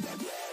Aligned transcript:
Yeah. 0.00 0.47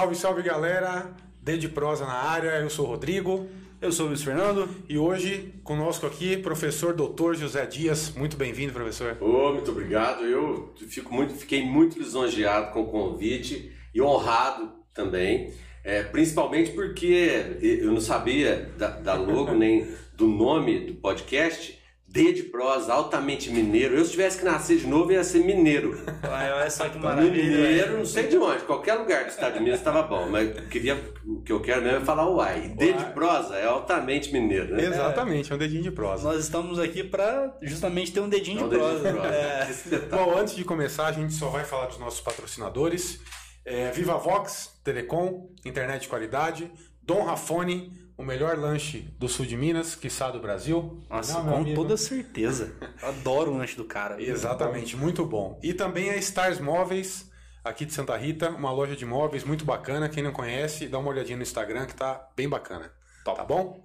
Salve, 0.00 0.14
salve 0.14 0.42
galera! 0.42 1.14
D 1.42 1.58
de 1.58 1.68
prosa 1.68 2.06
na 2.06 2.14
área, 2.14 2.58
eu 2.58 2.70
sou 2.70 2.86
o 2.86 2.88
Rodrigo. 2.88 3.46
Eu 3.82 3.92
sou 3.92 4.06
o 4.06 4.08
Luiz 4.08 4.22
Fernando. 4.22 4.66
E 4.88 4.96
hoje 4.96 5.52
conosco 5.62 6.06
aqui, 6.06 6.38
professor 6.38 6.94
doutor 6.94 7.36
José 7.36 7.66
Dias. 7.66 8.14
Muito 8.16 8.34
bem-vindo, 8.34 8.72
professor. 8.72 9.18
Oh, 9.20 9.52
muito 9.52 9.70
obrigado. 9.70 10.24
Eu 10.24 10.72
fico 10.88 11.12
muito, 11.12 11.34
fiquei 11.34 11.62
muito 11.62 11.98
lisonjeado 11.98 12.72
com 12.72 12.80
o 12.80 12.86
convite 12.86 13.72
e 13.94 14.00
honrado 14.00 14.72
também. 14.94 15.52
É, 15.84 16.02
principalmente 16.02 16.70
porque 16.70 17.58
eu 17.60 17.92
não 17.92 18.00
sabia 18.00 18.72
da, 18.78 18.88
da 18.88 19.14
logo 19.16 19.52
nem 19.54 19.86
do 20.14 20.26
nome 20.26 20.86
do 20.86 20.94
podcast. 20.94 21.78
D 22.12 22.32
de 22.32 22.42
prosa, 22.44 22.92
altamente 22.92 23.50
mineiro. 23.50 23.94
Eu, 23.94 24.04
se 24.04 24.10
tivesse 24.10 24.38
que 24.38 24.44
nascer 24.44 24.78
de 24.78 24.86
novo, 24.88 25.12
ia 25.12 25.22
ser 25.22 25.44
mineiro. 25.44 25.96
Olha 26.26 26.68
só 26.68 26.88
que 26.88 26.98
maravilha. 26.98 27.32
Mineiro, 27.44 27.98
não 27.98 28.04
sei 28.04 28.26
de 28.26 28.36
onde, 28.36 28.64
qualquer 28.64 28.94
lugar 28.94 29.24
do 29.24 29.30
estado 29.30 29.54
de 29.54 29.60
Minas 29.60 29.78
estava 29.78 30.02
bom, 30.02 30.28
mas 30.28 30.58
queria, 30.68 31.00
o 31.24 31.40
que 31.42 31.52
eu 31.52 31.60
quero 31.60 31.82
mesmo 31.82 31.98
é 31.98 32.04
falar 32.04 32.28
uai. 32.28 32.74
D 32.76 32.92
de 32.94 33.04
prosa 33.12 33.54
é 33.54 33.64
altamente 33.64 34.32
mineiro, 34.32 34.74
né? 34.74 34.84
Exatamente, 34.86 35.52
é 35.52 35.54
um 35.54 35.58
dedinho 35.58 35.82
de 35.84 35.92
prosa. 35.92 36.32
Nós 36.32 36.40
estamos 36.42 36.80
aqui 36.80 37.04
para 37.04 37.56
justamente 37.62 38.12
ter 38.12 38.18
um 38.18 38.28
dedinho 38.28 38.62
É 38.62 38.64
um 38.64 38.68
de 38.68 38.76
dedinho 38.76 38.90
prosa. 38.92 39.12
de 39.12 39.18
prosa. 39.18 39.34
É. 39.34 39.98
Bom, 40.10 40.36
antes 40.36 40.56
de 40.56 40.64
começar, 40.64 41.06
a 41.06 41.12
gente 41.12 41.32
só 41.32 41.48
vai 41.48 41.64
falar 41.64 41.86
dos 41.86 41.98
nossos 41.98 42.20
patrocinadores. 42.20 43.20
É, 43.64 43.90
Viva 43.92 44.16
Vox, 44.18 44.80
Telecom, 44.82 45.48
internet 45.64 46.02
de 46.02 46.08
qualidade. 46.08 46.72
Dom 47.02 47.22
Rafone, 47.24 47.92
o 48.20 48.24
melhor 48.24 48.56
lanche 48.58 49.08
do 49.18 49.28
sul 49.28 49.46
de 49.46 49.56
Minas, 49.56 49.94
quiçá 49.94 50.30
do 50.30 50.38
Brasil. 50.40 51.00
Nossa, 51.08 51.42
Não, 51.42 51.64
com 51.64 51.74
toda 51.74 51.96
certeza. 51.96 52.74
Adoro 53.02 53.52
o 53.52 53.56
lanche 53.56 53.76
do 53.76 53.84
cara. 53.84 54.22
Exatamente, 54.22 54.96
muito 54.96 55.24
bom. 55.24 55.58
E 55.62 55.72
também 55.72 56.10
a 56.10 56.16
Stars 56.16 56.60
Móveis, 56.60 57.30
aqui 57.64 57.84
de 57.86 57.92
Santa 57.94 58.16
Rita, 58.16 58.50
uma 58.50 58.70
loja 58.70 58.94
de 58.94 59.06
móveis 59.06 59.42
muito 59.42 59.64
bacana. 59.64 60.08
Quem 60.08 60.22
não 60.22 60.32
conhece, 60.32 60.86
dá 60.86 60.98
uma 60.98 61.08
olhadinha 61.10 61.36
no 61.36 61.42
Instagram 61.42 61.86
que 61.86 61.94
tá 61.94 62.28
bem 62.36 62.48
bacana. 62.48 62.92
Tá 63.24 63.42
bom? 63.44 63.82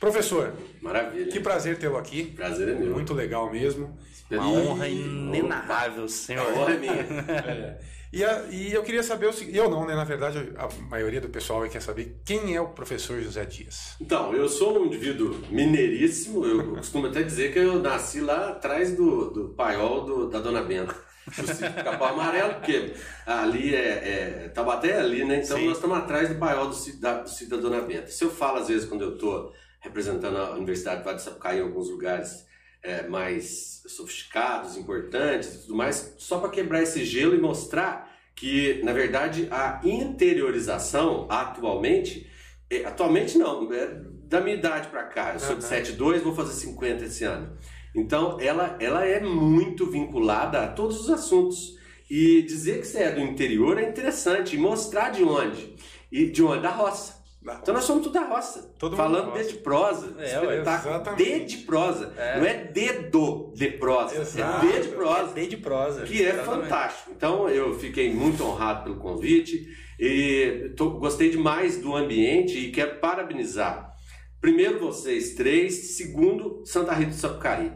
Professor, 0.00 0.52
Maravilha. 0.82 1.30
que 1.30 1.40
prazer 1.40 1.78
tê-lo 1.78 1.96
aqui. 1.96 2.24
prazer 2.32 2.68
é 2.68 2.74
meu. 2.74 2.92
Muito 2.92 3.14
legal 3.14 3.50
mesmo. 3.50 3.96
Uma 4.30 4.48
honra 4.48 4.88
inenarrável, 4.88 6.04
A 6.04 6.08
senhor. 6.08 6.52
honra 6.52 6.72
é 6.72 6.78
minha. 6.78 6.94
É. 7.46 7.78
E, 8.14 8.24
a- 8.24 8.44
e 8.50 8.72
eu 8.72 8.82
queria 8.82 9.02
saber 9.02 9.26
o 9.26 9.32
seguinte, 9.32 9.58
eu 9.58 9.68
não, 9.68 9.84
né? 9.86 9.94
Na 9.94 10.04
verdade, 10.04 10.52
a 10.56 10.68
maioria 10.88 11.20
do 11.20 11.28
pessoal 11.28 11.68
quer 11.68 11.82
saber 11.82 12.20
quem 12.24 12.54
é 12.54 12.60
o 12.60 12.68
professor 12.68 13.20
José 13.20 13.44
Dias. 13.44 13.96
Então, 14.00 14.32
eu 14.32 14.48
sou 14.48 14.78
um 14.80 14.86
indivíduo 14.86 15.36
mineiríssimo. 15.50 16.44
Eu 16.46 16.76
costumo 16.76 17.06
até 17.08 17.22
dizer 17.22 17.52
que 17.52 17.58
eu 17.58 17.80
nasci 17.80 18.20
lá 18.20 18.50
atrás 18.50 18.96
do, 18.96 19.30
do 19.30 19.48
paiol 19.50 20.04
do- 20.04 20.28
da 20.30 20.38
Dona 20.40 20.62
Benta. 20.62 20.94
Do 21.24 21.82
Capão 21.84 22.08
Amarelo, 22.08 22.54
porque 22.56 22.92
ali 23.26 23.74
é, 23.74 24.44
é 24.44 24.48
Taubaté 24.54 24.90
é 24.90 25.00
ali, 25.00 25.24
né? 25.24 25.40
Então 25.42 25.56
Sim. 25.56 25.66
nós 25.68 25.76
estamos 25.76 25.96
atrás 25.96 26.28
do 26.28 26.34
paiol 26.34 26.68
do 26.68 26.74
sítio 26.74 27.00
da, 27.00 27.22
do 27.22 27.48
da 27.48 27.56
Dona 27.56 27.80
Benta. 27.80 28.08
Se 28.08 28.22
eu 28.24 28.30
falo, 28.30 28.58
às 28.58 28.68
vezes, 28.68 28.86
quando 28.86 29.02
eu 29.04 29.14
estou 29.14 29.50
representando 29.80 30.36
a 30.36 30.50
Universidade 30.50 30.98
de 30.98 31.04
Vale 31.04 31.16
do 31.16 31.22
Sapucaí 31.22 31.58
em 31.58 31.62
alguns 31.62 31.88
lugares 31.88 32.44
é, 32.84 33.08
mais 33.08 33.82
sofisticados, 33.86 34.76
importantes 34.76 35.54
e 35.54 35.58
tudo 35.62 35.74
mais, 35.74 36.14
só 36.18 36.38
para 36.38 36.50
quebrar 36.50 36.82
esse 36.82 37.04
gelo 37.04 37.34
e 37.34 37.40
mostrar 37.40 38.14
que, 38.36 38.82
na 38.84 38.92
verdade, 38.92 39.48
a 39.50 39.80
interiorização 39.82 41.26
atualmente, 41.30 42.30
é, 42.70 42.84
atualmente 42.84 43.38
não, 43.38 43.72
é 43.72 44.02
da 44.24 44.40
minha 44.40 44.56
idade 44.56 44.88
para 44.88 45.04
cá, 45.04 45.32
eu 45.32 45.40
sou 45.40 45.56
de 45.56 45.64
Aham. 45.64 45.76
72, 45.76 46.22
vou 46.22 46.34
fazer 46.34 46.52
50 46.52 47.04
esse 47.04 47.24
ano. 47.24 47.56
Então, 47.94 48.38
ela, 48.40 48.76
ela 48.80 49.04
é 49.04 49.20
muito 49.20 49.86
vinculada 49.86 50.60
a 50.62 50.68
todos 50.68 51.00
os 51.00 51.10
assuntos. 51.10 51.78
E 52.10 52.42
dizer 52.42 52.80
que 52.80 52.86
você 52.86 53.04
é 53.04 53.12
do 53.12 53.20
interior 53.20 53.78
é 53.78 53.88
interessante, 53.88 54.56
e 54.56 54.58
mostrar 54.58 55.10
de 55.10 55.22
onde. 55.22 55.74
E 56.12 56.26
de 56.26 56.42
onde? 56.42 56.62
Da 56.62 56.70
roça. 56.70 57.13
Então 57.62 57.74
nós 57.74 57.84
somos 57.84 58.02
tudo 58.04 58.14
da 58.14 58.24
roça. 58.24 58.74
Todo 58.78 58.92
mundo 58.92 58.96
Falando 58.96 59.30
roça. 59.30 59.44
D 59.44 59.50
de 59.52 59.58
prosa. 59.58 60.14
É, 60.18 60.24
espetáculo. 60.24 60.94
exatamente. 60.94 61.24
D 61.24 61.40
de 61.44 61.56
prosa. 61.58 62.14
É. 62.16 62.38
Não 62.38 62.46
é 62.46 62.54
dedo 62.64 63.52
de 63.54 63.68
prosa. 63.72 64.16
Exato. 64.16 64.66
É 64.66 64.72
D 64.72 64.80
de 64.80 64.88
prosa. 64.88 65.32
D 65.34 65.46
de 65.46 65.56
prosa. 65.58 66.02
Que 66.04 66.22
é 66.24 66.28
Exatamente. 66.30 66.62
fantástico. 66.62 67.10
Então 67.14 67.48
eu 67.48 67.78
fiquei 67.78 68.12
muito 68.12 68.42
honrado 68.42 68.84
pelo 68.84 68.96
convite 68.96 69.66
e 70.00 70.72
tô- 70.76 70.90
gostei 70.98 71.28
demais 71.30 71.76
do 71.78 71.94
ambiente 71.94 72.58
e 72.58 72.70
quero 72.72 72.98
parabenizar. 72.98 73.92
Primeiro 74.40 74.78
vocês 74.80 75.34
três, 75.34 75.96
segundo 75.96 76.62
Santa 76.64 76.92
Rita 76.94 77.10
do 77.10 77.16
Sapucaí. 77.16 77.72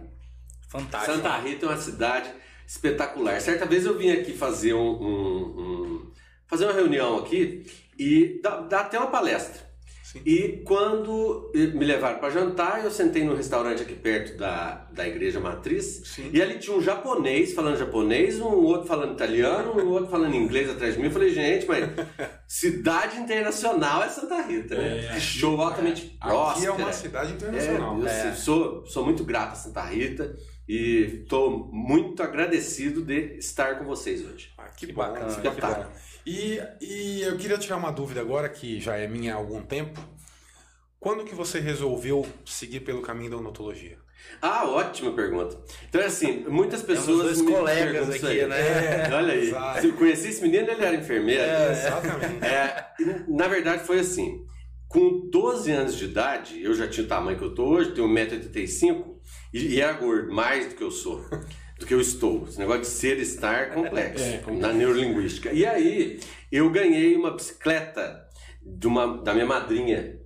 Fantástico. 0.71 1.15
Santa 1.17 1.37
Rita 1.39 1.67
é 1.67 1.69
uma 1.69 1.77
cidade 1.79 2.31
espetacular. 2.67 3.41
Certa 3.41 3.65
vez 3.67 3.85
eu 3.87 3.97
vim 3.99 4.11
aqui 4.11 4.33
fazer 4.33 4.75
um, 4.75 4.81
um- 5.03 5.61
um- 5.61 6.13
fazer 6.47 6.65
uma 6.65 6.73
reunião 6.75 7.19
aqui 7.19 7.65
e 7.99 8.41
dar 8.43 8.61
dar 8.63 8.81
até 8.81 8.99
uma 8.99 9.09
palestra. 9.09 9.69
Sim. 10.11 10.23
E 10.25 10.63
quando 10.65 11.53
me 11.55 11.85
levaram 11.85 12.19
para 12.19 12.31
jantar, 12.31 12.83
eu 12.83 12.91
sentei 12.91 13.23
num 13.23 13.35
restaurante 13.35 13.83
aqui 13.83 13.93
perto 13.93 14.39
da, 14.39 14.87
da 14.91 15.07
igreja 15.07 15.39
matriz. 15.39 16.01
Sim. 16.03 16.31
E 16.33 16.41
ali 16.41 16.59
tinha 16.59 16.75
um 16.75 16.81
japonês 16.81 17.53
falando 17.53 17.77
japonês, 17.77 18.41
um 18.41 18.47
outro 18.47 18.89
falando 18.89 19.13
italiano, 19.13 19.79
um 19.79 19.89
outro 19.89 20.09
falando 20.09 20.35
inglês 20.35 20.71
atrás 20.71 20.95
de 20.95 21.01
mim. 21.01 21.09
Eu 21.09 21.13
falei, 21.13 21.29
gente, 21.29 21.67
mas 21.67 21.91
cidade 22.49 23.19
internacional 23.19 24.03
é 24.03 24.09
Santa 24.09 24.41
Rita, 24.41 24.77
né? 24.77 25.05
É. 25.05 25.13
Que 25.13 25.21
show 25.21 25.61
altamente 25.61 26.17
próspero. 26.19 26.73
Aqui 26.73 26.81
é 26.81 26.85
uma 26.85 26.93
cidade 26.95 27.33
internacional. 27.35 28.07
É, 28.07 28.31
eu 28.31 28.35
sou, 28.35 28.87
sou 28.87 29.05
muito 29.05 29.25
grato 29.25 29.53
a 29.53 29.57
Santa 29.57 29.83
Rita 29.83 30.35
e 30.67 31.21
estou 31.23 31.71
muito 31.71 32.23
agradecido 32.23 33.03
de 33.03 33.37
estar 33.37 33.79
com 33.79 33.85
vocês 33.85 34.25
hoje. 34.25 34.55
Ah, 34.57 34.69
que, 34.75 34.87
Que 34.87 34.93
bacana, 34.95 35.37
bacana. 35.37 35.91
E, 36.27 36.61
e 36.81 37.23
eu 37.23 37.37
queria 37.37 37.59
tirar 37.59 37.77
uma 37.77 37.91
dúvida 37.91 38.21
agora, 38.21 38.49
que 38.49 38.81
já 38.81 38.97
é 38.97 39.07
minha 39.07 39.35
há 39.35 39.37
algum 39.37 39.63
tempo. 39.63 40.01
Quando 41.01 41.25
que 41.25 41.35
você 41.35 41.61
resolveu 41.61 42.27
seguir 42.45 42.81
pelo 42.81 43.01
caminho 43.01 43.31
da 43.31 43.37
odontologia? 43.37 43.99
Ah, 44.43 44.69
ótima 44.69 45.13
pergunta. 45.13 45.57
Então, 45.89 46.01
é 46.01 46.07
assim, 46.07 46.45
muitas 46.49 46.83
pessoas. 46.83 47.23
dois 47.23 47.41
me 47.41 47.53
colegas 47.53 48.11
aqui, 48.11 48.27
aí. 48.27 48.47
né? 48.47 49.09
É, 49.09 49.15
olha 49.15 49.33
aí. 49.33 49.49
Exato. 49.49 49.81
Se 49.81 49.87
eu 49.87 49.95
conheci 49.95 50.29
esse 50.29 50.43
menino, 50.43 50.69
ele 50.71 50.85
era 50.85 50.97
enfermeiro. 50.97 51.43
Exatamente. 51.43 52.45
É, 52.45 52.93
na 53.29 53.49
verdade, 53.49 53.85
foi 53.85 54.01
assim. 54.01 54.45
Com 54.89 55.29
12 55.31 55.71
anos 55.71 55.97
de 55.97 56.07
idade, 56.07 56.63
eu 56.63 56.73
já 56.75 56.89
tinha 56.89 57.05
o 57.05 57.09
tamanho 57.09 57.37
que 57.37 57.45
eu 57.45 57.55
tô 57.55 57.65
hoje, 57.67 57.93
tenho 57.93 58.09
1,85m 58.09 59.05
e, 59.53 59.75
e 59.75 59.81
era 59.81 59.93
gordo, 59.93 60.33
mais 60.33 60.69
do 60.69 60.75
que 60.75 60.83
eu 60.83 60.91
sou, 60.91 61.23
do 61.79 61.87
que 61.87 61.95
eu 61.95 62.01
estou. 62.01 62.45
Esse 62.49 62.59
negócio 62.59 62.83
de 62.83 62.89
ser 62.89 63.19
e 63.19 63.23
estar 63.23 63.55
é 63.55 63.67
complexo, 63.67 64.25
É, 64.25 64.39
complexo. 64.39 64.61
na 64.61 64.73
neurolinguística. 64.73 65.53
E 65.53 65.65
aí, 65.65 66.21
eu 66.51 66.69
ganhei 66.71 67.15
uma 67.17 67.31
bicicleta 67.31 68.27
de 68.63 68.87
uma, 68.87 69.19
da 69.23 69.33
minha 69.33 69.47
madrinha. 69.47 70.19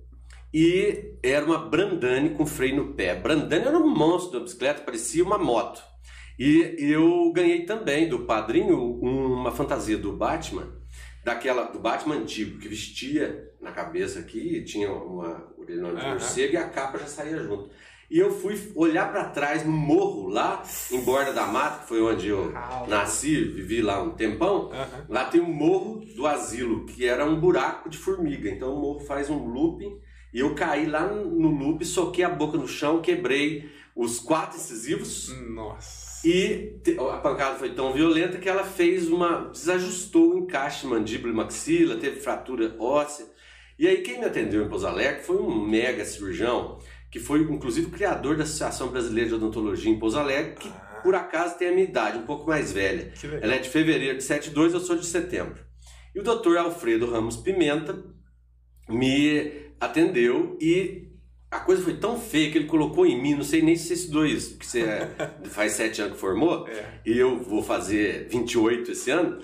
E 0.53 1.15
era 1.23 1.45
uma 1.45 1.57
Brandane 1.57 2.31
com 2.31 2.45
freio 2.45 2.75
no 2.75 2.93
pé. 2.93 3.15
Brandane 3.15 3.65
era 3.65 3.77
um 3.77 3.87
monstro 3.87 4.39
da 4.39 4.45
bicicleta, 4.45 4.81
parecia 4.81 5.23
uma 5.23 5.37
moto. 5.37 5.81
E 6.37 6.75
eu 6.79 7.31
ganhei 7.33 7.63
também 7.65 8.09
do 8.09 8.19
padrinho 8.19 8.77
uma 8.99 9.51
fantasia 9.51 9.97
do 9.97 10.13
Batman, 10.13 10.67
daquela 11.23 11.63
do 11.63 11.79
Batman 11.79 12.15
antigo, 12.15 12.59
que 12.59 12.67
vestia 12.67 13.51
na 13.61 13.71
cabeça 13.71 14.19
aqui, 14.19 14.63
tinha 14.63 14.91
uma 14.91 15.47
orelha 15.57 15.93
de 15.93 16.05
morcego 16.07 16.53
e 16.53 16.57
a 16.57 16.67
capa 16.67 16.97
já 16.97 17.05
saía 17.07 17.39
junto. 17.39 17.69
E 18.13 18.19
eu 18.19 18.29
fui 18.31 18.55
olhar 18.75 19.11
para 19.11 19.23
trás 19.25 19.65
no 19.65 19.71
morro, 19.71 20.29
lá 20.29 20.61
em 20.91 21.01
Borda 21.01 21.33
da 21.33 21.47
Mata, 21.47 21.79
que 21.79 21.87
foi 21.87 21.99
onde 21.99 22.27
eu 22.27 22.53
nasci, 22.87 23.43
vivi 23.43 23.81
lá 23.81 24.03
um 24.03 24.11
tempão. 24.11 24.69
Aham. 24.71 25.05
Lá 25.09 25.25
tem 25.25 25.41
o 25.41 25.47
Morro 25.47 26.05
do 26.15 26.27
Asilo, 26.27 26.85
que 26.85 27.07
era 27.07 27.25
um 27.25 27.39
buraco 27.39 27.89
de 27.89 27.97
formiga. 27.97 28.47
Então 28.47 28.71
o 28.71 28.79
morro 28.79 28.99
faz 28.99 29.31
um 29.31 29.43
looping 29.47 29.97
e 30.31 30.41
eu 30.41 30.53
caí 30.53 30.85
lá 30.85 31.07
no 31.07 31.49
loop, 31.49 31.83
soquei 31.83 32.23
a 32.23 32.29
boca 32.29 32.55
no 32.55 32.67
chão, 32.67 33.01
quebrei 33.01 33.67
os 33.95 34.19
quatro 34.19 34.59
incisivos 34.59 35.35
Nossa. 35.49 36.21
E 36.23 36.75
a 37.11 37.17
pancada 37.17 37.57
foi 37.57 37.71
tão 37.71 37.93
violenta 37.93 38.37
que 38.37 38.47
ela 38.47 38.63
fez 38.63 39.09
uma. 39.09 39.49
desajustou 39.51 40.35
o 40.35 40.37
encaixe 40.37 40.85
mandíbula 40.85 41.33
e 41.33 41.35
maxila, 41.35 41.95
teve 41.95 42.19
fratura 42.19 42.75
óssea. 42.77 43.25
E 43.77 43.87
aí 43.87 44.03
quem 44.03 44.19
me 44.19 44.25
atendeu 44.25 44.63
em 44.63 44.69
Pouso 44.69 44.85
Alegre 44.85 45.23
foi 45.23 45.37
um 45.37 45.67
mega 45.67 46.05
cirurgião, 46.05 46.77
que 47.13 47.19
foi 47.19 47.41
inclusive 47.41 47.85
o 47.85 47.91
criador 47.91 48.35
da 48.35 48.41
Associação 48.41 48.87
Brasileira 48.87 49.29
de 49.29 49.35
Odontologia 49.35 49.91
em 49.91 49.99
Pouso 49.99 50.17
Alegre, 50.17 50.55
que 50.55 50.67
Ah. 50.67 50.99
por 51.03 51.13
acaso 51.13 51.55
tem 51.59 51.67
a 51.67 51.71
minha 51.71 51.83
idade, 51.83 52.17
um 52.17 52.23
pouco 52.25 52.47
mais 52.47 52.71
velha. 52.73 53.13
Ela 53.39 53.53
é 53.53 53.59
de 53.59 53.69
fevereiro 53.69 54.17
de 54.17 54.23
72, 54.23 54.73
eu 54.73 54.79
sou 54.79 54.95
de 54.95 55.05
setembro. 55.05 55.63
E 56.15 56.19
o 56.19 56.23
doutor 56.23 56.57
Alfredo 56.57 57.05
Ramos 57.11 57.37
Pimenta 57.37 58.03
me 58.89 59.51
atendeu 59.79 60.57
e 60.59 61.11
a 61.51 61.59
coisa 61.59 61.83
foi 61.83 61.97
tão 61.97 62.19
feia 62.19 62.51
que 62.51 62.57
ele 62.57 62.65
colocou 62.65 63.05
em 63.05 63.21
mim, 63.21 63.35
não 63.35 63.43
sei 63.43 63.61
nem 63.61 63.75
se 63.75 63.93
esse 63.93 64.09
dois, 64.09 64.47
porque 64.47 64.65
você 64.65 64.81
é- 64.81 65.09
faz 65.51 65.73
sete 65.73 66.01
anos 66.01 66.15
que 66.15 66.19
formou, 66.19 66.67
É. 66.67 66.99
e 67.05 67.15
eu 67.15 67.43
vou 67.43 67.61
fazer 67.61 68.27
28 68.27 68.91
esse 68.91 69.11
ano, 69.11 69.37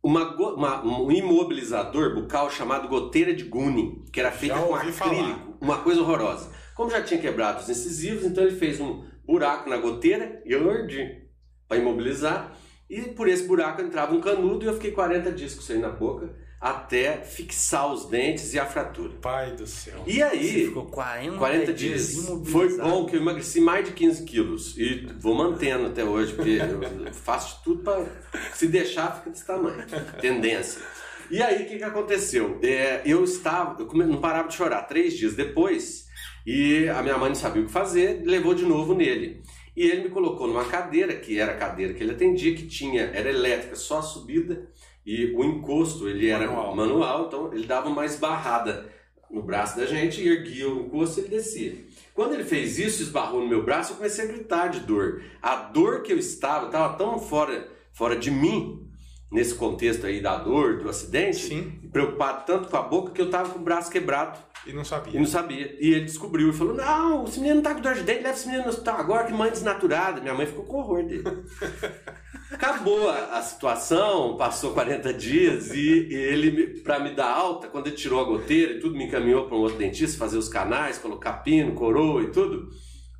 uma, 0.00 0.36
uma- 0.36 0.86
um 0.86 1.10
imobilizador 1.10 2.14
bucal 2.14 2.48
chamado 2.48 2.86
goteira 2.86 3.34
de 3.34 3.42
Gunin, 3.42 4.04
que 4.12 4.20
era 4.20 4.30
feita 4.30 4.54
com 4.54 4.72
ouvi 4.72 4.92
falar. 4.92 5.10
acrílico, 5.10 5.58
uma 5.60 5.78
coisa 5.78 6.00
horrorosa. 6.00 6.56
Como 6.78 6.88
já 6.88 7.02
tinha 7.02 7.20
quebrado 7.20 7.60
os 7.60 7.68
incisivos, 7.68 8.24
então 8.24 8.44
ele 8.44 8.54
fez 8.54 8.80
um 8.80 9.04
buraco 9.26 9.68
na 9.68 9.78
goteira 9.78 10.40
e 10.46 10.52
eu 10.52 10.62
mordi 10.62 11.24
para 11.66 11.76
imobilizar. 11.76 12.56
E 12.88 13.02
por 13.02 13.26
esse 13.26 13.42
buraco 13.42 13.82
entrava 13.82 14.14
um 14.14 14.20
canudo 14.20 14.64
e 14.64 14.68
eu 14.68 14.74
fiquei 14.74 14.92
40 14.92 15.32
dias 15.32 15.54
com 15.54 15.60
isso 15.60 15.72
aí 15.72 15.78
na 15.80 15.88
boca 15.88 16.32
até 16.60 17.18
fixar 17.18 17.92
os 17.92 18.06
dentes 18.06 18.54
e 18.54 18.60
a 18.60 18.64
fratura. 18.64 19.12
Pai 19.20 19.56
do 19.56 19.66
céu. 19.66 20.04
E 20.06 20.18
Você 20.18 20.22
aí, 20.22 20.66
ficou 20.66 20.86
40, 20.86 21.36
40 21.36 21.72
dias. 21.72 22.14
Foi 22.46 22.76
bom 22.78 23.06
que 23.06 23.16
eu 23.16 23.20
emagreci 23.20 23.60
mais 23.60 23.84
de 23.84 23.90
15 23.92 24.24
quilos. 24.24 24.78
E 24.78 25.04
vou 25.18 25.34
mantendo 25.34 25.86
até 25.86 26.04
hoje, 26.04 26.32
porque 26.32 26.58
eu 26.60 27.12
faço 27.12 27.58
de 27.58 27.64
tudo 27.64 27.82
para. 27.82 28.06
Se 28.54 28.68
deixar, 28.68 29.16
fica 29.16 29.30
desse 29.30 29.44
tamanho. 29.44 29.84
Tendência. 30.20 30.80
E 31.28 31.42
aí, 31.42 31.64
o 31.64 31.66
que, 31.66 31.76
que 31.76 31.84
aconteceu? 31.84 32.58
É, 32.62 33.02
eu 33.04 33.24
estava. 33.24 33.80
Eu 33.80 34.06
não 34.06 34.20
parava 34.20 34.48
de 34.48 34.54
chorar. 34.54 34.82
Três 34.82 35.14
dias 35.14 35.34
depois, 35.34 36.07
e 36.50 36.88
a 36.88 37.02
minha 37.02 37.18
mãe 37.18 37.28
não 37.28 37.34
sabia 37.34 37.60
o 37.60 37.66
que 37.66 37.70
fazer, 37.70 38.22
levou 38.24 38.54
de 38.54 38.64
novo 38.64 38.94
nele. 38.94 39.42
E 39.76 39.82
ele 39.82 40.04
me 40.04 40.08
colocou 40.08 40.46
numa 40.46 40.64
cadeira, 40.64 41.14
que 41.14 41.38
era 41.38 41.52
a 41.52 41.56
cadeira 41.56 41.92
que 41.92 42.02
ele 42.02 42.12
atendia, 42.12 42.54
que 42.54 42.66
tinha, 42.66 43.02
era 43.12 43.28
elétrica, 43.28 43.76
só 43.76 43.98
a 43.98 44.02
subida, 44.02 44.66
e 45.04 45.26
o 45.36 45.44
encosto 45.44 46.08
ele 46.08 46.26
era 46.26 46.46
Manual. 46.46 46.74
manual, 46.74 47.26
então 47.26 47.52
ele 47.52 47.66
dava 47.66 47.90
uma 47.90 48.06
esbarrada 48.06 48.90
no 49.30 49.42
braço 49.42 49.76
da 49.76 49.84
gente, 49.84 50.22
e 50.22 50.26
erguia 50.26 50.70
o 50.70 50.86
encosto 50.86 51.20
e 51.20 51.24
ele 51.24 51.36
descia. 51.36 51.84
Quando 52.14 52.32
ele 52.32 52.44
fez 52.44 52.78
isso, 52.78 53.02
esbarrou 53.02 53.42
no 53.42 53.48
meu 53.48 53.62
braço, 53.62 53.92
eu 53.92 53.96
comecei 53.98 54.24
a 54.24 54.28
gritar 54.28 54.68
de 54.68 54.80
dor. 54.80 55.22
A 55.42 55.54
dor 55.54 56.02
que 56.02 56.14
eu 56.14 56.18
estava, 56.18 56.68
estava 56.68 56.96
tão 56.96 57.18
fora, 57.18 57.68
fora 57.92 58.16
de 58.16 58.30
mim, 58.30 58.87
nesse 59.30 59.54
contexto 59.54 60.06
aí 60.06 60.20
da 60.22 60.36
dor, 60.36 60.78
do 60.78 60.88
acidente, 60.88 61.36
Sim. 61.48 61.70
preocupado 61.92 62.44
tanto 62.46 62.68
com 62.68 62.76
a 62.76 62.82
boca 62.82 63.12
que 63.12 63.20
eu 63.20 63.26
estava 63.26 63.50
com 63.50 63.58
o 63.58 63.62
braço 63.62 63.90
quebrado 63.90 64.38
E 64.66 64.72
não 64.72 64.82
e 64.82 64.84
sabia. 64.86 65.20
não 65.20 65.26
sabia. 65.26 65.76
E 65.80 65.92
ele 65.92 66.04
descobriu 66.06 66.48
e 66.48 66.52
falou: 66.52 66.74
Não, 66.74 67.24
esse 67.24 67.38
menino 67.38 67.60
tá 67.60 67.74
com 67.74 67.80
dor 67.82 67.94
de 67.94 68.02
dente, 68.04 68.22
leva 68.22 68.34
esse 68.34 68.46
menino 68.46 68.64
no 68.64 68.70
hospital 68.70 68.96
agora, 68.98 69.26
que 69.26 69.32
mãe 69.32 69.50
desnaturada. 69.50 70.20
Minha 70.20 70.34
mãe 70.34 70.46
ficou 70.46 70.64
com 70.64 70.78
horror 70.78 71.04
dele. 71.04 71.24
Acabou 72.50 73.10
a, 73.10 73.38
a 73.38 73.42
situação, 73.42 74.36
passou 74.38 74.72
40 74.72 75.12
dias 75.12 75.70
e 75.74 76.08
ele, 76.10 76.80
pra 76.80 76.98
me 76.98 77.10
dar 77.14 77.30
alta, 77.30 77.68
quando 77.68 77.88
ele 77.88 77.96
tirou 77.96 78.20
a 78.20 78.24
goteira 78.24 78.72
e 78.72 78.80
tudo, 78.80 78.96
me 78.96 79.04
encaminhou 79.04 79.44
para 79.46 79.54
um 79.56 79.60
outro 79.60 79.76
dentista, 79.76 80.16
fazer 80.18 80.38
os 80.38 80.48
canais, 80.48 80.96
colocar 80.96 81.34
pino, 81.42 81.74
coroa 81.74 82.22
e 82.22 82.30
tudo. 82.30 82.70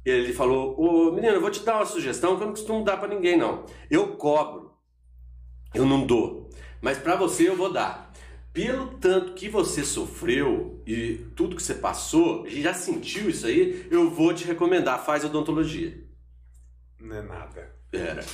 Ele 0.06 0.32
falou: 0.32 0.74
Ô 0.80 1.12
menino, 1.12 1.34
eu 1.34 1.40
vou 1.42 1.50
te 1.50 1.62
dar 1.62 1.76
uma 1.76 1.84
sugestão 1.84 2.36
que 2.36 2.42
eu 2.42 2.46
não 2.46 2.54
costumo 2.54 2.82
dar 2.82 2.96
para 2.96 3.08
ninguém, 3.14 3.36
não. 3.36 3.66
Eu 3.90 4.16
cobro, 4.16 4.67
eu 5.74 5.84
não 5.86 6.06
dou, 6.06 6.50
mas 6.80 6.98
para 6.98 7.16
você 7.16 7.48
eu 7.48 7.56
vou 7.56 7.72
dar. 7.72 8.08
Pelo 8.52 8.88
tanto 8.98 9.34
que 9.34 9.48
você 9.48 9.84
sofreu 9.84 10.82
e 10.86 11.26
tudo 11.36 11.54
que 11.54 11.62
você 11.62 11.74
passou, 11.74 12.48
já 12.48 12.74
sentiu 12.74 13.30
isso 13.30 13.46
aí, 13.46 13.86
eu 13.90 14.10
vou 14.10 14.34
te 14.34 14.44
recomendar, 14.44 15.04
faz 15.04 15.24
odontologia. 15.24 15.96
Não 17.00 17.16
é 17.16 17.22
nada. 17.22 17.72
Era. 17.92 18.24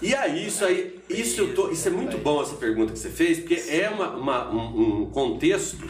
E 0.00 0.14
aí, 0.14 0.46
isso 0.46 0.64
aí, 0.64 1.00
isso, 1.08 1.40
eu 1.40 1.54
tô, 1.54 1.70
isso 1.70 1.86
é 1.88 1.90
muito 1.90 2.16
bom 2.18 2.40
essa 2.42 2.54
pergunta 2.56 2.92
que 2.92 2.98
você 2.98 3.10
fez, 3.10 3.38
porque 3.40 3.54
é 3.54 3.90
uma, 3.90 4.10
uma- 4.16 4.50
um, 4.50 5.02
um 5.02 5.10
contexto 5.10 5.84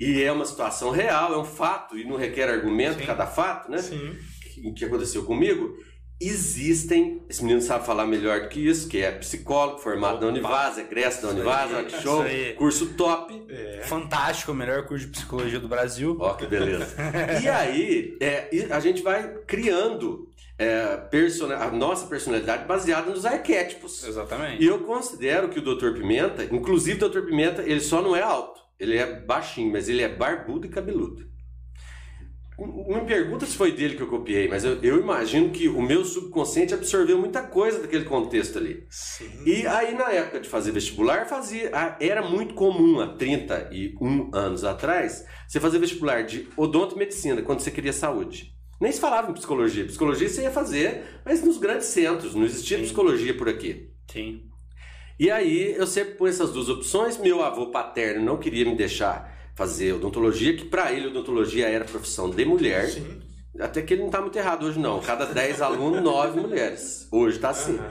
e 0.00 0.22
é 0.22 0.30
uma 0.32 0.44
situação 0.46 0.90
real, 0.90 1.34
é 1.34 1.38
um 1.38 1.44
fato, 1.44 1.98
e 1.98 2.04
não 2.04 2.16
requer 2.16 2.48
argumento 2.48 3.00
Sim. 3.00 3.06
cada 3.06 3.26
fato, 3.26 3.70
né? 3.70 3.78
Sim. 3.78 4.16
que, 4.54 4.72
que 4.72 4.84
aconteceu 4.84 5.24
comigo, 5.24 5.76
existem, 6.28 7.22
esse 7.28 7.42
menino 7.42 7.60
sabe 7.60 7.86
falar 7.86 8.06
melhor 8.06 8.42
do 8.42 8.48
que 8.48 8.60
isso, 8.66 8.88
que 8.88 8.98
é 8.98 9.10
psicólogo, 9.12 9.78
formado 9.78 10.20
na 10.20 10.28
Univasa, 10.28 10.80
egresso 10.80 11.22
da 11.22 11.28
olha 11.28 11.84
que 11.84 12.00
show, 12.00 12.24
curso 12.56 12.94
top. 12.94 13.44
É. 13.48 13.82
Fantástico, 13.84 14.52
o 14.52 14.54
melhor 14.54 14.84
curso 14.86 15.06
de 15.06 15.12
psicologia 15.12 15.58
do 15.58 15.68
Brasil. 15.68 16.16
Ó, 16.20 16.34
que 16.34 16.46
beleza. 16.46 16.94
e 17.42 17.48
aí, 17.48 18.16
é, 18.20 18.48
a 18.70 18.80
gente 18.80 19.02
vai 19.02 19.26
criando 19.46 20.28
é, 20.58 20.96
persona- 21.10 21.56
a 21.56 21.70
nossa 21.70 22.06
personalidade 22.06 22.66
baseada 22.66 23.10
nos 23.10 23.24
arquétipos. 23.26 24.04
Exatamente. 24.04 24.62
E 24.62 24.66
eu 24.66 24.80
considero 24.80 25.48
que 25.48 25.58
o 25.58 25.62
Dr. 25.62 25.92
Pimenta, 25.94 26.44
inclusive 26.44 27.04
o 27.04 27.08
Dr. 27.08 27.22
Pimenta, 27.22 27.62
ele 27.62 27.80
só 27.80 28.00
não 28.02 28.14
é 28.14 28.22
alto. 28.22 28.60
Ele 28.78 28.96
é 28.96 29.20
baixinho, 29.20 29.70
mas 29.72 29.88
ele 29.88 30.02
é 30.02 30.08
barbudo 30.08 30.66
e 30.66 30.70
cabeludo. 30.70 31.31
Me 32.66 33.00
pergunta 33.06 33.44
se 33.46 33.56
foi 33.56 33.72
dele 33.72 33.96
que 33.96 34.02
eu 34.02 34.06
copiei, 34.06 34.48
mas 34.48 34.64
eu, 34.64 34.80
eu 34.82 35.00
imagino 35.00 35.50
que 35.50 35.68
o 35.68 35.82
meu 35.82 36.04
subconsciente 36.04 36.72
absorveu 36.72 37.18
muita 37.18 37.42
coisa 37.42 37.80
daquele 37.80 38.04
contexto 38.04 38.58
ali. 38.58 38.86
Sim. 38.90 39.30
E 39.44 39.66
aí, 39.66 39.94
na 39.94 40.10
época 40.12 40.40
de 40.40 40.48
fazer 40.48 40.70
vestibular, 40.72 41.26
fazia, 41.26 41.70
era 42.00 42.22
muito 42.22 42.54
comum, 42.54 43.00
há 43.00 43.08
31 43.08 44.30
anos 44.32 44.64
atrás, 44.64 45.24
você 45.48 45.58
fazer 45.58 45.78
vestibular 45.78 46.22
de 46.22 46.48
odontomedicina, 46.56 47.42
quando 47.42 47.60
você 47.60 47.70
queria 47.70 47.92
saúde. 47.92 48.52
Nem 48.80 48.90
se 48.90 49.00
falava 49.00 49.30
em 49.30 49.34
psicologia. 49.34 49.84
Psicologia 49.84 50.28
você 50.28 50.42
ia 50.42 50.50
fazer, 50.50 51.04
mas 51.24 51.42
nos 51.42 51.58
grandes 51.58 51.86
centros, 51.86 52.34
não 52.34 52.44
existia 52.44 52.78
Sim. 52.78 52.84
psicologia 52.84 53.36
por 53.36 53.48
aqui. 53.48 53.90
Sim. 54.10 54.42
E 55.18 55.30
aí 55.30 55.72
eu 55.76 55.86
sempre 55.86 56.14
pus 56.14 56.30
essas 56.30 56.52
duas 56.52 56.68
opções. 56.68 57.16
Meu 57.16 57.42
avô 57.42 57.70
paterno 57.70 58.24
não 58.24 58.38
queria 58.38 58.64
me 58.64 58.74
deixar 58.74 59.31
fazer 59.54 59.92
odontologia, 59.94 60.56
que 60.56 60.64
para 60.64 60.92
ele 60.92 61.08
odontologia 61.08 61.68
era 61.68 61.84
profissão 61.84 62.30
de 62.30 62.44
mulher. 62.44 62.88
Sim. 62.88 63.20
Até 63.60 63.82
que 63.82 63.94
ele 63.94 64.02
não 64.02 64.10
tá 64.10 64.20
muito 64.20 64.36
errado 64.38 64.64
hoje 64.66 64.78
não. 64.78 65.00
Cada 65.00 65.26
10 65.26 65.60
alunos, 65.60 66.00
9 66.02 66.40
mulheres. 66.40 67.06
Hoje 67.12 67.38
tá 67.38 67.50
assim. 67.50 67.76
Aham. 67.78 67.90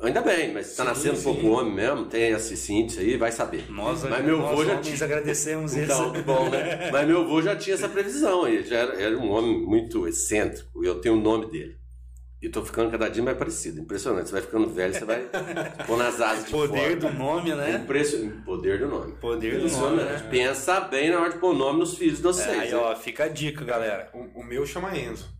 Ainda 0.00 0.22
bem, 0.22 0.54
mas 0.54 0.74
tá 0.74 0.84
Sim, 0.84 0.88
nascendo 0.88 1.16
sim. 1.16 1.24
pouco 1.24 1.48
homem 1.48 1.74
mesmo, 1.74 2.06
tem 2.06 2.30
esse 2.30 2.72
índice 2.72 2.98
aí, 3.00 3.16
vai 3.18 3.30
saber. 3.30 3.64
Nós, 3.70 4.04
Mas 4.04 4.24
meu 4.24 4.38
nós 4.38 4.52
avô 4.52 4.64
já 4.64 4.78
tinha- 4.80 5.04
agradecemos 5.04 5.76
Então, 5.76 6.14
isso. 6.14 6.22
bom, 6.24 6.48
né? 6.48 6.88
Mas 6.92 7.06
meu 7.06 7.20
avô 7.22 7.42
já 7.42 7.54
tinha 7.56 7.74
essa 7.74 7.88
previsão 7.88 8.44
aí, 8.44 8.62
já 8.64 8.76
era, 8.78 9.02
era 9.02 9.18
um 9.18 9.30
homem 9.30 9.60
muito 9.66 10.06
excêntrico, 10.08 10.82
e 10.82 10.86
eu 10.86 10.98
tenho 11.00 11.16
o 11.16 11.20
nome 11.20 11.50
dele. 11.50 11.76
E 12.42 12.48
tô 12.50 12.62
ficando 12.62 12.90
cada 12.90 13.08
dia 13.08 13.22
mais 13.22 13.36
parecido, 13.38 13.80
impressionante. 13.80 14.26
Você 14.26 14.32
vai 14.32 14.42
ficando 14.42 14.68
velho, 14.68 14.92
você 14.92 15.04
vai 15.06 15.26
pôr 15.86 15.96
nas 15.96 16.20
asas 16.20 16.44
de 16.44 16.50
Poder 16.50 16.78
fora. 16.78 16.96
do 16.96 17.10
nome, 17.14 17.54
né? 17.54 17.80
Impression... 17.82 18.28
Poder 18.44 18.78
do 18.78 18.88
nome. 18.88 19.12
Poder 19.14 19.52
do 19.52 19.56
nome, 19.56 19.64
Impressionante. 19.96 20.22
né? 20.24 20.28
Pensa 20.30 20.80
bem 20.80 21.10
na 21.10 21.20
hora 21.20 21.32
de 21.32 21.38
pôr 21.38 21.52
o 21.54 21.58
nome 21.58 21.78
nos 21.78 21.96
filhos 21.96 22.18
de 22.20 22.26
É, 22.28 22.32
vocês. 22.32 22.58
aí, 22.60 22.70
né? 22.70 22.76
ó, 22.76 22.94
fica 22.94 23.24
a 23.24 23.28
dica, 23.28 23.64
galera. 23.64 24.10
O, 24.12 24.40
o 24.40 24.44
meu 24.44 24.66
chama 24.66 24.96
Enzo. 24.96 25.34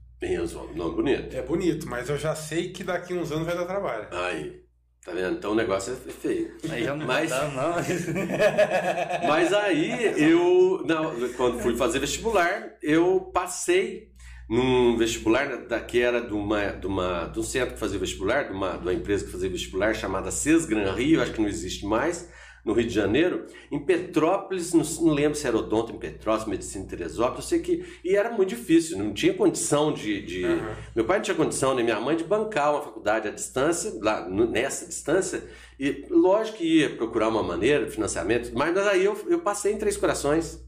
Ó, 0.57 0.75
nome 0.75 0.95
bonito. 0.97 1.37
É 1.37 1.43
bonito, 1.43 1.87
mas 1.87 2.09
eu 2.09 2.17
já 2.17 2.35
sei 2.35 2.73
que 2.73 2.83
daqui 2.83 3.13
uns 3.13 3.31
anos 3.31 3.45
vai 3.47 3.55
dar 3.55 3.67
trabalho. 3.67 4.09
Aí, 4.11 4.63
tá 5.05 5.13
vendo? 5.13 5.37
Então 5.37 5.53
o 5.53 5.55
negócio 5.55 5.93
é 5.93 6.11
feio. 6.11 6.57
Aí 6.71 6.83
já 6.83 6.95
não 6.97 7.07
Mas- 7.07 7.29
dar, 7.29 7.53
não. 7.53 7.75
Mas 9.29 9.53
aí 9.53 10.15
eu, 10.31 10.83
não, 10.87 11.13
quando 11.37 11.61
fui 11.61 11.77
fazer 11.77 11.99
vestibular, 11.99 12.71
eu 12.83 13.21
passei 13.35 14.09
num 14.49 14.97
vestibular 14.97 15.67
da, 15.67 15.81
que 15.81 16.01
era 16.01 16.21
de, 16.21 16.33
uma, 16.33 16.67
de, 16.67 16.87
uma, 16.87 17.25
de 17.27 17.39
um 17.39 17.43
centro 17.43 17.75
que 17.75 17.81
fazia 17.81 17.99
vestibular, 17.99 18.45
de 18.45 18.53
uma, 18.53 18.73
de 18.77 18.83
uma 18.83 18.93
empresa 18.95 19.25
que 19.25 19.31
fazia 19.33 19.51
vestibular 19.51 19.95
chamada 19.95 20.31
CES 20.31 20.67
Gran 20.67 20.93
Rio, 20.93 21.21
acho 21.21 21.33
que 21.33 21.41
não 21.41 21.49
existe 21.49 21.85
mais, 21.85 22.29
no 22.65 22.73
Rio 22.73 22.87
de 22.89 22.95
Janeiro, 22.95 23.47
em 23.71 23.79
Petrópolis, 23.79 24.73
não, 24.73 24.83
não 25.07 25.15
lembro 25.15 25.39
se 25.39 25.47
era 25.47 25.57
odonto 25.57 25.93
em 25.93 25.99
Petrópolis, 25.99 26.49
medicina 26.49 26.85
em 26.85 26.89
Teresópolis, 26.89 27.45
eu 27.45 27.49
sei 27.49 27.59
que. 27.61 27.85
E 28.05 28.17
era 28.17 28.29
muito 28.31 28.49
difícil, 28.49 28.99
não 28.99 29.13
tinha 29.15 29.33
condição 29.35 29.93
de. 29.93 30.21
de- 30.23 30.45
Aham. 30.45 30.77
Meu 30.95 31.05
pai 31.05 31.19
não 31.19 31.23
tinha 31.23 31.37
condição, 31.37 31.75
nem 31.77 31.85
minha 31.85 32.01
mãe, 32.01 32.17
de 32.17 32.25
bancar 32.25 32.73
uma 32.73 32.83
faculdade 32.83 33.29
à 33.29 33.31
distância, 33.31 33.93
lá 34.03 34.29
nessa 34.29 34.85
distância, 34.87 35.45
e 35.79 36.07
lógico 36.11 36.59
que 36.59 36.79
ia 36.81 36.91
procurar 36.97 37.29
uma 37.29 37.43
maneira, 37.43 37.89
financiamento, 37.89 38.51
mas, 38.53 38.75
mas 38.75 38.87
aí 38.89 39.05
eu, 39.05 39.17
eu 39.29 39.39
passei 39.41 39.73
em 39.73 39.79
Três 39.79 39.97
Corações, 39.97 40.61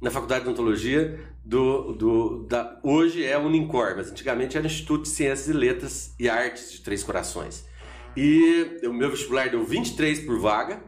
na 0.00 0.10
Faculdade 0.10 0.44
de 0.44 0.50
Odontologia, 0.50 1.20
do, 1.44 1.92
do, 1.92 2.44
da, 2.44 2.78
hoje 2.82 3.24
é 3.24 3.36
Unincor, 3.36 3.94
mas 3.96 4.10
antigamente 4.10 4.56
era 4.56 4.66
Instituto 4.66 5.02
de 5.02 5.08
Ciências 5.08 5.48
e 5.48 5.52
Letras 5.52 6.14
e 6.18 6.28
Artes 6.28 6.72
de 6.72 6.80
Três 6.80 7.02
Corações. 7.02 7.66
E 8.16 8.80
o 8.84 8.92
meu 8.92 9.10
vestibular 9.10 9.50
deu 9.50 9.64
23 9.64 10.20
por 10.20 10.38
vaga, 10.40 10.82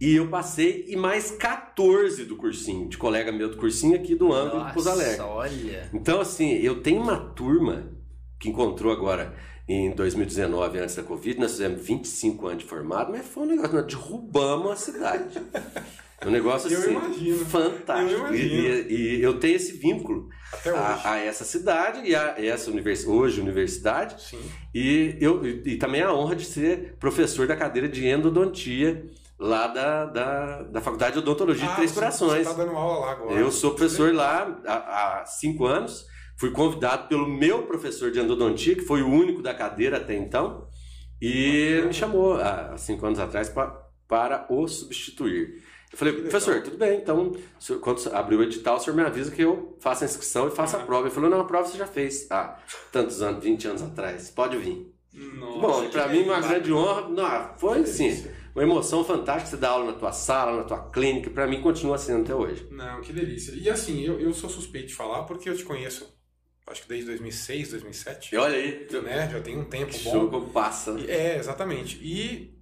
e 0.00 0.14
eu 0.14 0.28
passei 0.28 0.86
e 0.88 0.96
mais 0.96 1.30
14 1.32 2.24
do 2.24 2.36
cursinho, 2.36 2.88
de 2.88 2.96
colega 2.96 3.32
meu 3.32 3.50
do 3.50 3.56
cursinho 3.56 3.96
aqui 3.96 4.14
do 4.14 4.32
ângulo 4.32 4.66
de 4.66 4.72
Pouso 4.72 4.88
Alegre. 4.88 5.20
Olha. 5.20 5.90
Então, 5.92 6.20
assim, 6.20 6.52
eu 6.52 6.80
tenho 6.80 7.02
uma 7.02 7.16
turma 7.16 7.90
que 8.38 8.48
encontrou 8.48 8.92
agora 8.92 9.34
em 9.68 9.90
2019, 9.90 10.78
antes 10.78 10.94
da 10.94 11.02
Covid, 11.02 11.38
nós 11.38 11.52
fizemos 11.52 11.84
25 11.84 12.46
anos 12.46 12.62
de 12.62 12.68
formado, 12.68 13.12
mas 13.12 13.26
foi 13.26 13.42
um 13.42 13.46
negócio, 13.46 13.74
nós 13.74 13.86
derrubamos 13.86 14.72
a 14.72 14.76
cidade. 14.76 15.38
Um 16.26 16.30
negócio 16.30 16.70
Eu 16.72 16.78
assim, 16.80 16.90
imagino. 16.90 17.44
fantástico. 17.46 18.10
Eu 18.20 18.34
E- 18.34 18.38
imagino. 18.48 18.90
E, 18.90 19.16
e 19.18 19.22
eu 19.22 19.38
tenho 19.38 19.54
esse 19.56 19.72
vínculo 19.72 20.28
a, 20.74 21.12
a 21.12 21.18
essa 21.18 21.44
cidade 21.44 22.00
e 22.08 22.14
a 22.14 22.34
essa 22.38 22.70
univers, 22.70 23.06
hoje 23.06 23.40
universidade. 23.40 24.20
Sim. 24.20 24.40
E, 24.74 25.16
eu, 25.20 25.46
e, 25.46 25.76
também 25.76 26.02
a 26.02 26.12
honra 26.12 26.34
de 26.34 26.44
ser 26.44 26.96
professor 26.98 27.46
da 27.46 27.54
cadeira 27.56 27.88
de 27.88 28.06
endodontia 28.06 29.06
lá 29.38 29.68
da, 29.68 30.06
da, 30.06 30.62
da 30.64 30.80
Faculdade 30.80 31.12
de 31.12 31.18
Odontologia 31.20 31.64
de 31.66 31.72
Ah, 31.72 31.76
Três 31.76 31.90
você- 31.92 32.00
Corações. 32.00 32.46
Você 32.48 32.54
tá 32.56 32.64
dando 32.64 32.76
aula 32.76 32.98
lá 33.06 33.12
agora. 33.12 33.38
Eu 33.38 33.52
sou 33.52 33.70
professor 33.74 34.12
lá 34.12 34.60
há, 34.66 35.20
há 35.20 35.26
cinco 35.26 35.66
anos. 35.66 36.04
Fui 36.36 36.50
convidado 36.50 37.06
pelo 37.08 37.28
meu 37.28 37.62
professor 37.62 38.10
de 38.10 38.18
endodontia, 38.18 38.74
que 38.74 38.82
foi 38.82 39.02
o 39.02 39.08
único 39.08 39.40
da 39.42 39.54
cadeira 39.54 39.96
até 39.98 40.14
então, 40.16 40.68
e 41.20 41.28
ele 41.78 41.86
me 41.88 41.92
chamou 41.92 42.34
há 42.34 42.76
cinco 42.76 43.04
anos 43.06 43.18
atrás 43.18 43.48
pa- 43.48 43.86
para 44.08 44.46
o 44.48 44.66
substituir. 44.68 45.62
Eu 45.90 45.96
falei, 45.98 46.14
professor, 46.14 46.62
tudo 46.62 46.76
bem, 46.76 46.98
então, 46.98 47.34
senhor- 47.58 47.80
quando 47.80 48.06
abrir 48.14 48.36
o 48.36 48.42
edital, 48.42 48.76
o 48.76 48.80
senhor 48.80 48.94
me 48.94 49.02
avisa 49.02 49.30
que 49.30 49.40
eu 49.42 49.76
faço 49.80 50.04
a 50.04 50.06
inscrição 50.06 50.46
e 50.46 50.50
faço 50.50 50.76
a 50.76 50.80
prova. 50.80 51.06
Ele 51.06 51.14
falou, 51.14 51.30
não, 51.30 51.40
a 51.40 51.44
prova 51.44 51.66
você 51.66 51.78
já 51.78 51.86
fez 51.86 52.26
há 52.30 52.58
tantos 52.92 53.22
anos, 53.22 53.42
20 53.42 53.66
anos 53.68 53.82
atrás, 53.82 54.30
pode 54.30 54.56
vir. 54.58 54.92
Nossa, 55.14 55.58
Bom, 55.82 55.90
para 55.90 56.08
mim 56.08 56.22
uma 56.24 56.40
grande 56.40 56.72
honra, 56.72 57.08
não, 57.08 57.58
foi 57.58 57.82
Que 57.82 57.88
assim, 57.90 58.04
delícia. 58.08 58.34
uma 58.54 58.62
emoção 58.62 59.02
fantástica 59.02 59.50
você 59.50 59.56
dar 59.56 59.70
aula 59.70 59.86
na 59.86 59.98
tua 59.98 60.12
sala, 60.12 60.58
na 60.58 60.64
tua 60.64 60.90
clínica, 60.90 61.30
para 61.30 61.46
mim 61.46 61.60
continua 61.62 61.96
sendo 61.98 62.22
até 62.22 62.34
hoje. 62.34 62.68
Não, 62.70 63.00
que 63.00 63.12
delícia. 63.12 63.52
E 63.52 63.68
assim, 63.70 64.02
eu, 64.04 64.20
eu 64.20 64.32
sou 64.34 64.48
suspeito 64.50 64.88
de 64.88 64.94
falar 64.94 65.22
porque 65.24 65.48
eu 65.48 65.56
te 65.56 65.64
conheço, 65.64 66.14
acho 66.68 66.82
que 66.82 66.88
desde 66.88 67.06
2006, 67.06 67.70
2007. 67.70 68.34
E 68.34 68.38
olha 68.38 68.56
aí, 68.58 68.86
Né? 69.02 69.28
Já 69.32 69.40
tem 69.40 69.58
um 69.58 69.64
tempo 69.64 69.90
que 69.90 70.04
bom. 70.04 70.12
jogo 70.12 70.50
passa. 70.50 70.94
É, 71.08 71.38
exatamente. 71.38 71.96
E, 72.02 72.54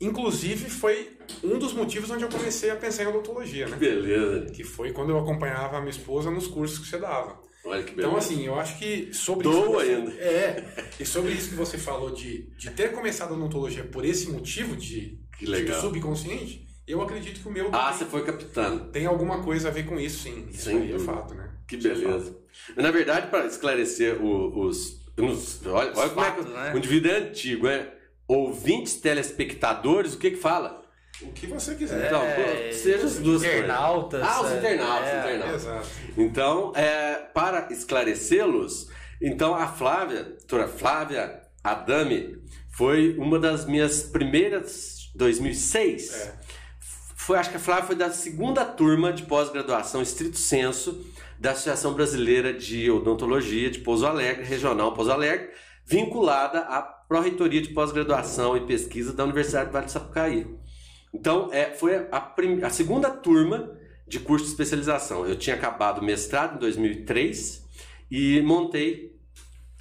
inclusive, 0.00 0.70
foi 0.70 1.16
um 1.44 1.58
dos 1.58 1.72
motivos 1.72 2.10
onde 2.10 2.24
eu 2.24 2.28
comecei 2.28 2.70
a 2.70 2.76
pensar 2.76 3.04
em 3.04 3.06
odontologia, 3.08 3.68
né? 3.68 3.76
Beleza. 3.76 4.46
Que 4.52 4.64
foi 4.64 4.92
quando 4.92 5.10
eu 5.10 5.18
acompanhava 5.18 5.76
a 5.76 5.80
minha 5.80 5.90
esposa 5.90 6.30
nos 6.30 6.46
cursos 6.46 6.78
que 6.78 6.86
você 6.86 6.98
dava. 6.98 7.38
Olha 7.64 7.82
que 7.82 7.90
beleza. 7.94 8.08
Então, 8.08 8.16
assim, 8.16 8.46
eu 8.46 8.58
acho 8.58 8.78
que 8.78 9.12
sobre 9.12 9.44
Dou 9.44 9.82
isso. 9.82 9.92
ainda. 9.96 10.12
É. 10.12 10.64
E 10.98 11.04
sobre 11.04 11.32
isso 11.32 11.50
que 11.50 11.54
você 11.56 11.76
falou 11.76 12.10
de, 12.10 12.48
de 12.56 12.70
ter 12.70 12.92
começado 12.92 13.32
a 13.32 13.36
odontologia 13.36 13.84
por 13.84 14.04
esse 14.04 14.30
motivo 14.30 14.74
de, 14.74 15.18
Que 15.38 15.44
de 15.44 15.50
legal. 15.50 15.80
subconsciente, 15.80 16.66
eu 16.86 17.02
acredito 17.02 17.40
que 17.40 17.48
o 17.48 17.52
meu 17.52 17.68
Ah, 17.72 17.92
você 17.92 18.06
foi 18.06 18.24
capitano. 18.24 18.86
tem 18.90 19.04
alguma 19.06 19.42
coisa 19.42 19.68
a 19.68 19.70
ver 19.70 19.84
com 19.84 20.00
isso, 20.00 20.22
sim. 20.22 20.48
Isso 20.50 20.70
aí 20.70 20.76
é 20.76 20.78
dúvida. 20.92 20.98
fato, 21.00 21.34
né? 21.34 21.50
Que 21.68 21.76
Isso 21.76 21.86
é 21.88 21.94
beleza. 21.94 22.36
na 22.76 22.90
verdade, 22.90 23.26
para 23.28 23.46
esclarecer 23.46 24.20
o- 24.20 24.66
os, 24.66 25.02
os- 25.18 25.60
Olha, 25.66 25.92
olha 25.94 26.08
como 26.10 26.24
é 26.26 26.30
que 26.32 26.42
né? 26.48 26.72
o 26.74 26.78
indivíduo 26.78 27.12
é 27.12 27.16
antigo, 27.18 27.66
é? 27.68 27.94
Ouvintes, 28.32 28.94
telespectadores, 28.94 30.14
o 30.14 30.18
que 30.18 30.30
que 30.30 30.36
fala? 30.36 30.84
O 31.20 31.32
que 31.32 31.48
você 31.48 31.74
quiser. 31.74 32.06
Então, 32.06 32.22
É, 32.22 32.70
seja 32.72 33.04
as 33.04 33.16
duas 33.16 33.42
coisas. 33.42 33.58
internautas. 33.58 34.22
Ah, 34.22 34.40
os 34.42 34.52
é, 34.52 34.58
internautas, 34.58 35.08
é, 35.08 35.18
internautas. 35.18 35.62
Exato. 35.62 35.88
Então, 36.16 36.72
é, 36.76 37.14
para 37.34 37.72
esclarecê-los, 37.72 38.88
então 39.20 39.52
a 39.56 39.66
Flávia, 39.66 40.22
doutora 40.22 40.68
Flávia 40.68 41.40
Adame, 41.64 42.38
foi 42.70 43.16
uma 43.18 43.36
das 43.36 43.64
minhas 43.64 44.04
primeiras, 44.04 45.10
2006. 45.16 46.14
É. 46.14 46.34
Foi, 47.16 47.36
acho 47.36 47.50
que 47.50 47.56
a 47.56 47.60
Flávia 47.60 47.84
foi 47.84 47.96
da 47.96 48.10
segunda 48.10 48.64
turma 48.64 49.12
de 49.12 49.24
pós-graduação, 49.24 50.00
estrito 50.00 50.38
senso, 50.38 51.04
da 51.36 51.50
Associação 51.50 51.94
Brasileira 51.94 52.52
de 52.54 52.88
Odontologia 52.92 53.70
de 53.70 53.80
Pouso 53.80 54.06
Alegre, 54.06 54.44
Regional 54.44 54.94
Pouso 54.94 55.10
Alegre, 55.10 55.50
vinculada 55.90 56.60
à 56.60 56.80
Pró-Reitoria 56.80 57.60
de 57.60 57.70
Pós-Graduação 57.70 58.56
e 58.56 58.60
Pesquisa 58.60 59.12
da 59.12 59.24
Universidade 59.24 59.66
do 59.70 59.72
Vale 59.72 59.86
do 59.86 59.90
Sapucaí. 59.92 60.46
Então, 61.12 61.48
é, 61.52 61.72
foi 61.72 62.06
a, 62.12 62.20
prim- 62.20 62.62
a 62.62 62.70
segunda 62.70 63.10
turma 63.10 63.76
de 64.06 64.20
curso 64.20 64.44
de 64.44 64.52
especialização. 64.52 65.26
Eu 65.26 65.34
tinha 65.36 65.56
acabado 65.56 65.98
o 66.00 66.04
mestrado 66.04 66.54
em 66.54 66.58
2003 66.60 67.64
e 68.08 68.40
montei 68.42 69.16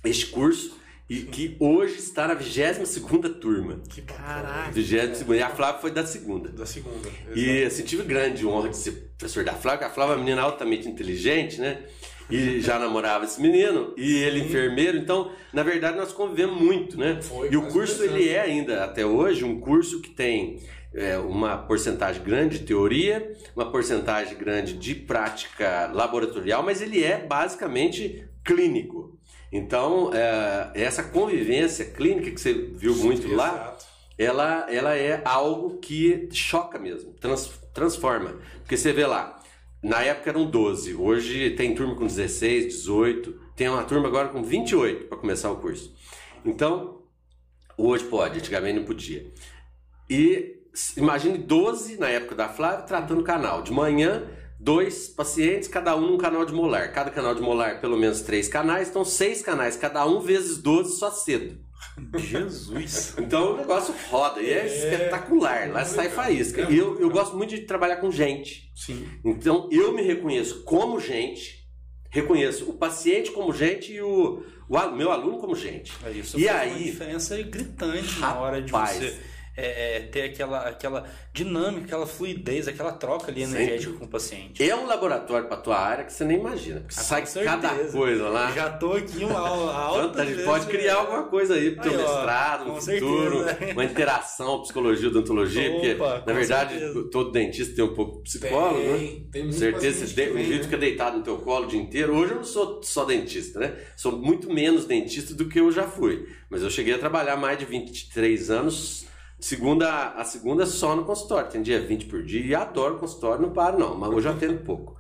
este 0.04 0.26
curso 0.28 0.80
e 1.08 1.22
que 1.22 1.56
hoje 1.60 1.98
está 1.98 2.28
na 2.28 2.36
22ª 2.36 3.40
turma. 3.40 3.80
Que. 3.88 4.02
Caraca. 4.02 4.72
22ª, 4.72 5.36
e 5.36 5.42
a 5.44 5.50
Flávia 5.50 5.82
foi 5.82 5.92
da 5.92 6.06
segunda. 6.08 6.50
Da 6.50 6.66
segunda. 6.66 7.08
E 7.36 7.64
assim, 7.64 7.84
tive 7.84 8.02
grande 8.04 8.46
honra 8.48 8.70
de 8.70 8.78
ser 8.78 9.12
professor 9.18 9.44
da 9.44 9.54
Flávia, 9.54 9.80
porque 9.80 9.92
a 9.92 9.94
Flávia 9.94 10.14
é 10.14 10.16
uma 10.16 10.24
menina 10.24 10.42
altamente 10.42 10.88
inteligente, 10.88 11.60
né? 11.60 11.84
E 12.30 12.62
já 12.62 12.78
namorava 12.78 13.26
esse 13.26 13.42
menino, 13.42 13.94
e 13.98 14.18
ele 14.18 14.42
enfermeiro, 14.42 14.98
então, 14.98 15.32
na 15.52 15.64
verdade, 15.64 15.98
nós 15.98 16.12
convivemos 16.12 16.62
muito, 16.62 16.98
né? 16.98 17.20
Foi 17.22 17.50
e 17.52 17.58
o 17.58 17.68
curso, 17.70 18.04
ele 18.04 18.30
é 18.30 18.42
ainda, 18.42 18.84
até 18.84 19.04
hoje, 19.06 19.44
um 19.44 19.60
curso 19.60 20.00
que 20.00 20.12
tem 20.12 20.60
é, 20.94 21.18
uma 21.18 21.58
porcentagem 21.58 22.22
grande 22.24 22.60
de 22.60 22.66
teoria, 22.66 23.36
uma 23.56 23.72
porcentagem 23.72 24.38
grande 24.38 24.74
de 24.74 24.94
prática 24.94 25.90
laboratorial, 25.94 26.62
mas 26.62 26.82
ele 26.82 27.04
é 27.04 27.18
basicamente 27.18 28.24
clínico. 28.44 29.18
Então, 29.52 30.12
é, 30.14 30.70
essa 30.76 31.02
convivência 31.02 31.86
clínica 31.86 32.30
que 32.30 32.40
você 32.40 32.54
viu 32.54 32.96
muito 32.96 33.34
lá, 33.34 33.50
Exato. 33.54 33.86
ela, 34.18 34.68
ela 34.72 34.96
é 34.96 35.22
algo 35.26 35.80
que 35.80 36.30
choca 36.32 36.78
mesmo, 36.78 37.12
trans- 37.14 37.60
transforma. 37.74 38.36
Porque 38.60 38.78
você 38.78 38.94
vê 38.94 39.08
lá, 39.08 39.39
na 39.82 40.02
época 40.02 40.30
eram 40.30 40.46
12, 40.46 40.94
hoje 40.96 41.52
tem 41.52 41.74
turma 41.74 41.96
com 41.96 42.06
16, 42.06 42.66
18, 42.66 43.40
tem 43.56 43.70
uma 43.70 43.84
turma 43.84 44.08
agora 44.08 44.28
com 44.28 44.44
28 44.44 45.06
para 45.06 45.18
começar 45.18 45.50
o 45.52 45.56
curso. 45.56 45.96
Então, 46.44 47.04
hoje 47.78 48.04
pode, 48.04 48.40
antigamente 48.40 48.80
não 48.80 48.86
podia. 48.86 49.32
E 50.10 50.60
imagine 50.98 51.38
12 51.38 51.98
na 51.98 52.10
época 52.10 52.36
da 52.36 52.50
Flávia 52.50 52.86
tratando 52.86 53.24
canal. 53.24 53.62
De 53.62 53.72
manhã, 53.72 54.28
dois 54.60 55.08
pacientes, 55.08 55.70
cada 55.70 55.96
um 55.96 56.12
num 56.12 56.18
canal 56.18 56.46
de 56.46 56.54
molar. 56.54 56.92
Cada 56.92 57.10
canal 57.10 57.34
de 57.34 57.42
molar, 57.42 57.80
pelo 57.80 57.98
menos 57.98 58.22
três 58.22 58.50
canais, 58.50 58.90
então 58.90 59.06
seis 59.06 59.42
canais, 59.42 59.78
cada 59.78 60.06
um 60.06 60.20
vezes 60.20 60.58
12 60.58 60.98
só 60.98 61.10
cedo. 61.10 61.58
Jesus. 62.18 63.16
Então 63.20 63.54
o 63.54 63.58
negócio 63.58 63.94
roda 64.10 64.42
e 64.42 64.50
é, 64.50 64.60
É. 64.60 64.66
espetacular. 64.66 65.70
Lá 65.72 65.86
sai 65.86 66.10
faísca. 66.10 66.62
É 66.64 66.72
E 66.72 66.78
eu, 66.78 67.00
eu 67.00 67.10
gosto 67.10 67.36
muito 67.36 67.50
de 67.56 67.62
trabalhar 67.62 67.98
com 67.98 68.12
gente. 68.12 68.72
Sim. 68.76 69.08
Então 69.24 69.68
eu 69.72 69.92
me 69.94 70.02
reconheço 70.02 70.64
como 70.64 71.00
gente, 71.00 71.68
reconheço 72.10 72.70
o 72.70 72.74
paciente 72.74 73.32
como 73.32 73.54
gente 73.54 73.94
e 73.94 74.02
o, 74.02 74.44
o 74.70 74.92
meu 74.96 75.12
aluno 75.12 75.38
como 75.38 75.56
gente. 75.56 75.92
Isso 76.16 76.40
E 76.40 76.48
aí? 76.48 76.70
uma 76.70 76.80
diferença 76.80 77.42
gritante 77.44 78.20
na 78.20 78.34
hora 78.40 78.62
de 78.62 78.72
Rapaz. 78.72 78.98
você 78.98 79.20
é, 79.66 79.98
é, 79.98 80.00
ter 80.02 80.22
aquela, 80.24 80.60
aquela 80.68 81.06
dinâmica, 81.34 81.86
aquela 81.86 82.06
fluidez, 82.08 82.68
aquela 82.68 82.92
troca 82.92 83.32
ali 83.32 83.44
energética 83.44 83.94
com 83.94 84.06
o 84.06 84.08
paciente. 84.08 84.68
É 84.68 84.76
um 84.76 84.86
laboratório 84.86 85.48
para 85.48 85.58
tua 85.58 85.78
área 85.78 86.04
que 86.06 86.14
você 86.14 86.24
nem 86.24 86.38
imagina. 86.40 86.80
Porque 86.82 86.96
Ah, 86.98 87.04
sai 87.04 87.24
cada 87.44 87.70
coisa 87.92 88.30
lá. 88.30 88.52
Já 88.52 88.70
tô 88.70 88.94
aqui 88.94 89.24
uma 89.24 89.40
aula 89.40 89.72
alta. 89.76 90.02
Tanto, 90.08 90.22
a 90.22 90.26
gente 90.26 90.44
pode 90.44 90.66
criar 90.68 90.96
alguma 90.96 91.24
coisa 91.24 91.54
aí 91.56 91.72
pro 91.72 91.84
teu 91.84 91.94
mestrado, 91.98 92.66
no 92.66 92.82
futuro, 92.82 93.44
certeza. 93.44 93.74
uma 93.74 93.86
interação, 93.86 94.62
psicologia, 94.62 95.08
odontologia, 95.10 95.72
porque 95.72 95.94
na 95.96 96.34
verdade 96.34 96.78
certeza. 96.80 97.10
todo 97.12 97.32
dentista 97.32 97.76
tem 97.76 97.84
um 97.86 97.94
pouco 97.94 98.18
de 98.18 98.24
psicólogo, 98.24 98.80
né? 98.80 98.98
Tem, 98.98 99.08
tem 99.32 99.42
Com 99.42 99.48
muito 99.48 99.60
certeza, 99.60 100.06
você 100.08 100.14
que 100.14 100.14
de- 100.14 100.22
o 100.30 100.34
vem, 100.34 100.44
indivíduo 100.44 100.58
né? 100.58 100.64
fica 100.64 100.78
deitado 100.78 101.18
no 101.18 101.24
teu 101.24 101.38
colo 101.38 101.66
o 101.66 101.68
dia 101.68 101.80
inteiro. 101.82 102.16
Hoje 102.16 102.32
eu 102.32 102.38
não 102.38 102.44
sou 102.44 102.82
só 102.84 103.06
dentista, 103.06 103.60
né? 103.60 103.74
Sou 103.96 104.12
muito 104.18 104.52
menos 104.52 104.86
dentista 104.86 105.34
do 105.34 105.48
que 105.48 105.60
eu 105.60 105.72
já 105.72 105.84
fui. 105.84 106.28
Mas 106.50 106.64
eu 106.64 106.70
cheguei 106.70 106.94
a 106.94 106.98
trabalhar 106.98 107.36
mais 107.38 107.58
de 107.60 107.66
23 107.66 108.50
anos, 108.50 109.06
segunda 109.40 110.10
a 110.12 110.24
segunda 110.24 110.66
só 110.66 110.96
no 110.96 111.06
consultório. 111.06 111.50
Tem 111.50 111.62
dia 111.62 111.80
20 111.80 112.06
por 112.06 112.24
dia 112.24 112.42
e 112.42 112.56
adoro 112.56 112.98
consultório, 112.98 113.42
não 113.42 113.52
paro 113.52 113.80
não, 113.80 113.96
mas 113.96 114.10
hoje 114.10 114.28
eu 114.28 114.34
atendo 114.34 114.60
pouco. 114.60 114.98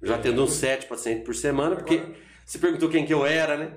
Eu 0.00 0.08
já 0.08 0.16
atendo 0.16 0.42
uns 0.42 0.52
7 0.52 0.86
pacientes 0.86 1.24
por 1.24 1.34
semana, 1.34 1.76
porque 1.76 2.02
você 2.46 2.58
perguntou 2.58 2.88
quem 2.88 3.04
que 3.04 3.12
eu 3.12 3.26
era, 3.26 3.56
né? 3.56 3.72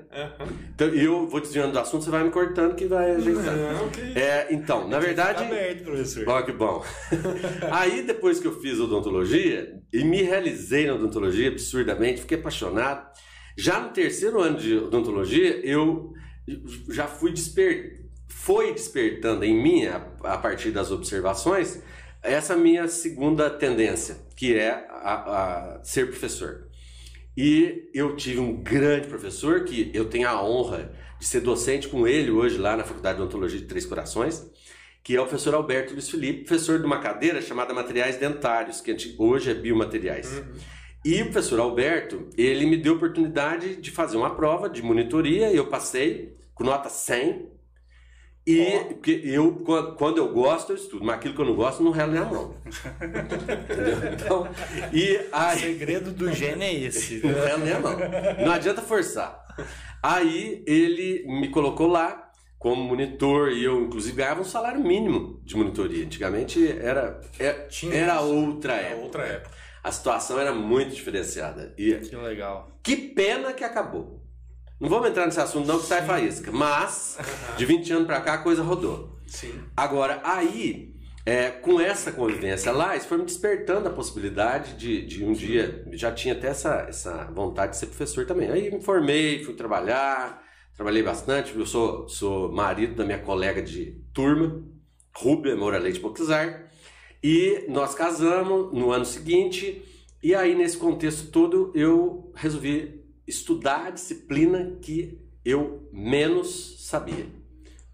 Então 0.75 0.87
eu 0.89 1.27
vou 1.27 1.41
desviando 1.41 1.73
do 1.73 1.79
assunto, 1.79 2.03
você 2.03 2.11
vai 2.11 2.23
me 2.23 2.29
cortando 2.29 2.75
que 2.75 2.85
vai. 2.85 3.15
Não, 3.17 3.89
que... 3.89 4.19
É, 4.19 4.47
então, 4.51 4.87
na 4.87 4.99
verdade. 4.99 5.43
Aberto, 5.43 5.85
professor. 5.85 6.23
Ó, 6.27 6.41
que 6.43 6.51
bom. 6.51 6.85
Aí, 7.71 8.03
depois 8.03 8.39
que 8.39 8.45
eu 8.45 8.61
fiz 8.61 8.79
odontologia 8.79 9.81
e 9.91 10.03
me 10.03 10.21
realizei 10.21 10.85
na 10.85 10.93
odontologia 10.93 11.47
absurdamente, 11.47 12.21
fiquei 12.21 12.37
apaixonado. 12.37 13.09
Já 13.57 13.79
no 13.79 13.89
terceiro 13.89 14.39
ano 14.39 14.59
de 14.59 14.77
odontologia, 14.77 15.65
eu 15.65 16.13
já 16.89 17.07
fui 17.07 17.31
desper... 17.31 17.98
foi 18.29 18.71
despertando 18.71 19.43
em 19.43 19.61
mim, 19.61 19.85
a, 19.85 20.37
partir 20.37 20.71
das 20.71 20.91
observações, 20.91 21.81
essa 22.21 22.55
minha 22.55 22.87
segunda 22.87 23.49
tendência, 23.49 24.17
que 24.35 24.55
é 24.55 24.87
a, 24.89 25.77
a 25.77 25.83
ser 25.83 26.07
professor. 26.07 26.69
E 27.35 27.89
eu 27.93 28.15
tive 28.15 28.39
um 28.39 28.61
grande 28.61 29.07
professor 29.07 29.63
que 29.63 29.91
eu 29.93 30.05
tenho 30.05 30.27
a 30.27 30.43
honra 30.43 30.91
de 31.19 31.25
ser 31.25 31.41
docente 31.41 31.87
com 31.87 32.07
ele 32.07 32.31
hoje 32.31 32.57
lá 32.57 32.75
na 32.77 32.83
Faculdade 32.83 33.17
de 33.17 33.23
Odontologia 33.23 33.59
de 33.59 33.65
Três 33.65 33.85
Corações, 33.85 34.49
que 35.03 35.15
é 35.15 35.21
o 35.21 35.25
professor 35.25 35.53
Alberto 35.53 35.93
Luiz 35.93 36.09
Felipe, 36.09 36.45
professor 36.45 36.79
de 36.79 36.85
uma 36.85 36.99
cadeira 36.99 37.41
chamada 37.41 37.73
Materiais 37.73 38.17
Dentários, 38.17 38.81
que 38.81 38.95
hoje 39.17 39.51
é 39.51 39.53
Biomateriais. 39.53 40.43
E 41.03 41.21
o 41.21 41.25
professor 41.25 41.59
Alberto, 41.61 42.29
ele 42.37 42.65
me 42.65 42.75
deu 42.75 42.93
a 42.93 42.95
oportunidade 42.97 43.77
de 43.77 43.89
fazer 43.89 44.17
uma 44.17 44.35
prova 44.35 44.69
de 44.69 44.81
monitoria 44.81 45.49
e 45.49 45.55
eu 45.55 45.67
passei 45.67 46.35
com 46.53 46.65
nota 46.65 46.89
100. 46.89 47.47
E 48.47 48.79
porque 48.95 49.21
eu, 49.23 49.51
quan- 49.63 49.91
quando 49.95 50.17
eu 50.17 50.31
gosto, 50.33 50.71
eu 50.71 50.75
estudo, 50.75 51.05
mas 51.05 51.15
aquilo 51.17 51.35
que 51.35 51.41
eu 51.41 51.45
não 51.45 51.55
gosto, 51.55 51.83
não 51.83 51.91
a 52.17 52.25
mão. 52.25 52.55
Entendeu? 53.01 54.13
Então, 54.13 54.47
e 54.93 55.17
O 55.17 55.27
aí. 55.31 55.59
segredo 55.59 56.11
do 56.11 56.31
gênio 56.31 56.63
é 56.63 56.73
esse. 56.73 57.21
Não 57.25 57.33
relo 57.33 57.63
nem 57.63 57.73
a 57.73 57.79
mão. 57.79 57.95
Não 58.45 58.51
adianta 58.51 58.81
forçar. 58.81 59.43
Aí 60.01 60.63
ele 60.65 61.25
me 61.27 61.49
colocou 61.49 61.87
lá 61.87 62.31
como 62.57 62.81
monitor 62.83 63.51
e 63.51 63.63
eu, 63.63 63.83
inclusive, 63.83 64.15
ganhava 64.17 64.41
um 64.41 64.45
salário 64.45 64.81
mínimo 64.81 65.39
de 65.43 65.55
monitoria. 65.55 66.05
Antigamente 66.05 66.67
era, 66.71 67.21
era, 67.37 67.67
Tinha 67.67 67.93
era 67.93 68.21
outra 68.21 68.73
É 68.75 68.87
época. 68.91 69.03
outra 69.03 69.23
época. 69.25 69.51
A 69.83 69.91
situação 69.91 70.39
era 70.39 70.51
muito 70.53 70.93
diferenciada. 70.93 71.73
E 71.77 71.93
Que 71.95 72.15
legal. 72.15 72.69
que 72.83 72.95
pena 72.97 73.53
que 73.53 73.63
acabou. 73.63 74.18
Não 74.79 74.87
vamos 74.87 75.09
entrar 75.09 75.25
nesse 75.25 75.41
assunto 75.41 75.67
não 75.67 75.77
que 75.77 75.85
sai 75.85 76.05
faísca, 76.05 76.51
mas 76.53 77.17
de 77.57 77.65
20 77.65 77.91
anos 77.91 78.07
pra 78.07 78.21
cá 78.21 78.35
a 78.35 78.37
coisa 78.37 78.63
rodou. 78.63 79.19
Sim. 79.27 79.53
Agora, 79.75 80.21
aí, 80.23 80.95
é, 81.25 81.49
com 81.49 81.81
essa 81.81 82.13
convivência 82.13 82.71
lá, 82.71 82.95
isso 82.95 83.07
foi 83.07 83.17
me 83.17 83.25
despertando 83.25 83.89
a 83.89 83.91
possibilidade 83.91 84.77
de, 84.77 85.05
de 85.05 85.25
um 85.25 85.33
dia, 85.33 85.85
já 85.91 86.13
tinha 86.13 86.33
até 86.33 86.47
essa, 86.47 86.85
essa 86.87 87.25
vontade 87.25 87.73
de 87.73 87.77
ser 87.77 87.87
professor 87.87 88.25
também. 88.25 88.49
Aí 88.49 88.71
me 88.71 88.81
formei, 88.81 89.43
fui 89.43 89.53
trabalhar, 89.53 90.41
trabalhei 90.73 91.03
bastante, 91.03 91.53
eu 91.57 91.65
sou, 91.65 92.07
sou 92.07 92.49
marido 92.49 92.95
da 92.95 93.03
minha 93.03 93.19
colega 93.19 93.61
de 93.61 94.01
turma, 94.13 94.63
Moura 95.57 95.77
Leite 95.77 95.99
Boquizar, 95.99 96.71
e 97.21 97.65
nós 97.67 97.93
casamos 97.93 98.73
no 98.73 98.91
ano 98.91 99.03
seguinte, 99.03 99.83
e 100.23 100.33
aí 100.33 100.55
nesse 100.55 100.77
contexto 100.77 101.29
todo 101.31 101.69
eu 101.75 102.31
resolvi 102.33 102.98
estudar 103.29 103.87
a 103.87 103.91
disciplina 103.91 104.77
que 104.81 105.21
eu 105.45 105.87
menos 105.93 106.85
sabia 106.87 107.27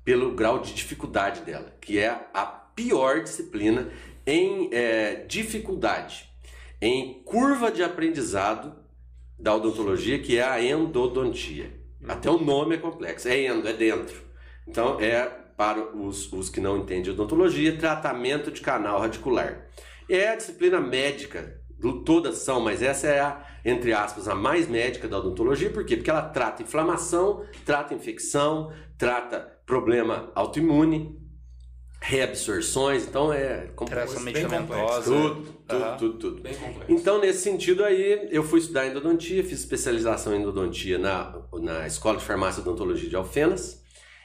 pelo 0.04 0.34
grau 0.34 0.60
de 0.60 0.74
dificuldade 0.74 1.42
dela, 1.42 1.76
que 1.82 2.00
é 2.00 2.10
a 2.34 2.46
pior 2.46 3.22
disciplina 3.22 3.90
em 4.26 4.70
é, 4.74 5.26
dificuldade, 5.28 6.30
em 6.82 7.22
curva 7.24 7.72
de 7.72 7.84
aprendizado 7.84 8.76
da 9.38 9.56
odontologia, 9.56 10.20
que 10.20 10.38
é 10.38 10.44
a 10.44 10.64
endodontia. 10.64 11.72
Até 12.08 12.30
o 12.30 12.40
nome 12.40 12.76
é 12.76 12.78
complexo, 12.78 13.28
é 13.28 13.46
endo, 13.46 13.68
é 13.68 13.74
dentro. 13.74 14.22
Então 14.68 15.00
é 15.00 15.26
para 15.58 15.96
os, 15.96 16.32
os 16.32 16.50
que 16.50 16.60
não 16.60 16.78
entendem 16.78 17.12
odontologia, 17.12 17.78
tratamento 17.78 18.52
de 18.52 18.62
canal 18.62 19.00
radicular. 19.00 19.68
É 20.08 20.30
a 20.30 20.36
disciplina 20.36 20.80
médica, 20.80 21.60
do- 21.86 22.04
todas 22.04 22.38
são, 22.40 22.60
mas 22.62 22.82
essa 22.82 23.08
é 23.08 23.20
a, 23.20 23.46
entre 23.64 23.94
aspas, 23.94 24.28
a 24.28 24.34
mais 24.36 24.68
médica 24.68 25.08
da 25.08 25.20
odontologia, 25.20 25.70
por 25.70 25.86
quê? 25.86 25.96
Porque 25.96 26.10
ela 26.10 26.24
trata 26.24 26.64
inflamação, 26.64 27.46
trata 27.66 27.94
infecção, 27.94 28.72
trata 28.98 29.40
problema 29.66 30.32
autoimune, 30.34 31.20
reabsorções, 32.02 33.04
então 33.08 33.32
é 33.34 33.70
Interação 33.82 34.16
bem 34.24 34.34
medicamentosa. 34.34 35.12
tudo, 35.12 35.44
tudo, 35.68 35.84
Aham. 35.84 35.98
tudo, 35.98 36.18
tudo. 36.18 36.42
Bem 36.42 36.54
complexo. 36.56 36.92
Então, 36.92 37.20
nesse 37.20 37.40
sentido 37.42 37.84
aí, 37.84 38.28
eu 38.32 38.44
fui 38.44 38.60
estudar 38.60 38.88
endodontia, 38.88 39.44
fiz 39.44 39.60
especialização 39.60 40.36
em 40.36 40.40
endodontia 40.42 40.98
na, 41.00 41.42
na 41.54 41.88
Escola 41.88 42.18
de 42.18 42.24
Farmácia 42.24 42.60
e 42.60 42.62
Odontologia 42.64 43.10
de 43.10 43.16
Alfenas. 43.16 43.84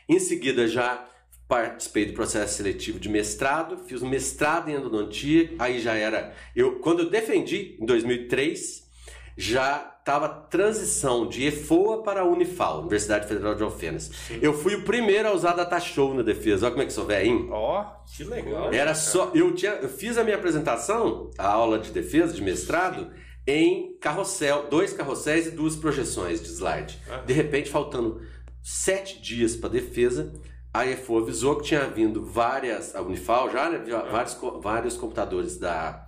Em 0.08 0.18
seguida, 0.18 0.66
já 0.66 1.06
participei 1.50 2.06
do 2.06 2.12
processo 2.12 2.56
seletivo 2.56 3.00
de 3.00 3.08
mestrado, 3.08 3.76
fiz 3.76 4.00
um 4.00 4.08
mestrado 4.08 4.70
em 4.70 4.74
endodontia, 4.74 5.52
aí 5.58 5.80
já 5.80 5.94
era... 5.94 6.32
Eu, 6.54 6.78
quando 6.78 7.00
eu 7.00 7.10
defendi, 7.10 7.76
em 7.80 7.84
2003, 7.84 8.88
já 9.36 9.96
estava 9.98 10.28
transição 10.28 11.26
de 11.26 11.44
EFOA 11.46 12.04
para 12.04 12.20
a 12.20 12.24
Unifal, 12.24 12.80
Universidade 12.80 13.26
Federal 13.26 13.54
de 13.56 13.64
Alfenas. 13.64 14.10
Eu 14.40 14.54
fui 14.54 14.76
o 14.76 14.84
primeiro 14.84 15.28
a 15.28 15.32
usar 15.32 15.52
data 15.54 15.80
show 15.80 16.14
na 16.14 16.22
defesa, 16.22 16.66
olha 16.66 16.70
como 16.72 16.82
é 16.82 16.86
que 16.86 16.92
sou 16.92 17.04
velhinho. 17.04 17.50
Ó, 17.50 17.84
que 18.06 18.22
legal. 18.22 18.72
Era 18.72 18.94
só. 18.94 19.32
Eu, 19.34 19.52
tinha, 19.52 19.72
eu 19.72 19.88
fiz 19.88 20.16
a 20.16 20.24
minha 20.24 20.36
apresentação, 20.36 21.30
a 21.36 21.48
aula 21.48 21.78
de 21.78 21.90
defesa, 21.90 22.32
de 22.32 22.42
mestrado, 22.42 23.10
em 23.46 23.96
carrossel, 24.00 24.68
dois 24.70 24.92
carrosséis 24.92 25.46
e 25.48 25.50
duas 25.50 25.74
projeções 25.74 26.40
de 26.40 26.48
slide. 26.48 26.98
Aham. 27.08 27.24
De 27.24 27.32
repente, 27.32 27.70
faltando 27.70 28.20
sete 28.62 29.20
dias 29.20 29.56
para 29.56 29.70
defesa, 29.70 30.32
a 30.72 30.86
EFO 30.86 31.18
avisou 31.18 31.56
que 31.56 31.64
tinha 31.64 31.86
vindo 31.88 32.24
várias. 32.24 32.94
A 32.94 33.02
Unifal 33.02 33.50
já, 33.50 33.70
né? 33.70 33.78
Vários, 34.10 34.34
co- 34.34 34.60
vários 34.60 34.96
computadores 34.96 35.58
da. 35.58 36.06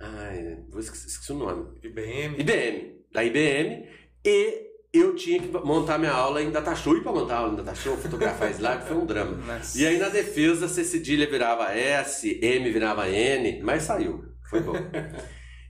Ai, 0.00 0.58
vou 0.70 0.80
esqueci, 0.80 1.06
esqueci 1.08 1.32
o 1.32 1.36
nome. 1.36 1.66
IBM. 1.82 2.36
IBM, 2.40 2.92
da 3.12 3.24
IBM, 3.24 3.88
e 4.24 4.68
eu 4.92 5.14
tinha 5.16 5.40
que 5.40 5.48
montar 5.48 5.98
minha 5.98 6.12
aula 6.12 6.40
em 6.42 6.50
Datashow. 6.50 6.96
E 6.96 7.00
para 7.02 7.12
montar 7.12 7.34
a 7.34 7.38
aula 7.38 7.52
em 7.52 7.56
Datashow, 7.56 7.96
fotografar 7.96 8.50
slide, 8.52 8.84
foi 8.84 8.96
um 8.96 9.04
drama. 9.06 9.36
Nossa. 9.44 9.78
E 9.78 9.86
aí 9.86 9.98
na 9.98 10.08
defesa, 10.08 10.68
C 10.68 10.84
cedilha 10.84 11.28
virava 11.28 11.72
S, 11.74 12.38
M 12.42 12.70
virava 12.72 13.08
N, 13.08 13.60
mas 13.62 13.82
saiu. 13.82 14.24
Foi 14.48 14.60
bom. 14.60 14.72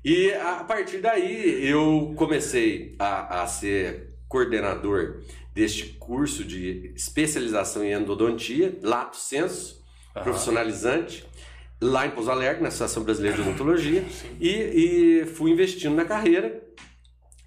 e 0.05 0.31
a 0.33 0.63
partir 0.65 0.99
daí 0.99 1.67
eu 1.67 2.13
comecei 2.17 2.95
a, 2.99 3.43
a 3.43 3.47
ser 3.47 4.15
coordenador 4.29 5.23
deste 5.59 5.87
curso 5.99 6.45
de 6.45 6.93
especialização 6.95 7.83
em 7.83 7.93
endodontia, 7.93 8.79
lato 8.81 9.17
senso, 9.17 9.85
Aham. 10.15 10.23
profissionalizante, 10.23 11.27
lá 11.81 12.07
em 12.07 12.11
Pouso 12.13 12.31
Alegre, 12.31 12.63
na 12.63 12.69
Associação 12.69 13.03
Brasileira 13.03 13.37
de 13.37 13.43
Odontologia, 13.43 14.05
e, 14.41 14.51
e 15.23 15.27
fui 15.27 15.51
investindo 15.51 15.97
na 15.97 16.05
carreira. 16.05 16.63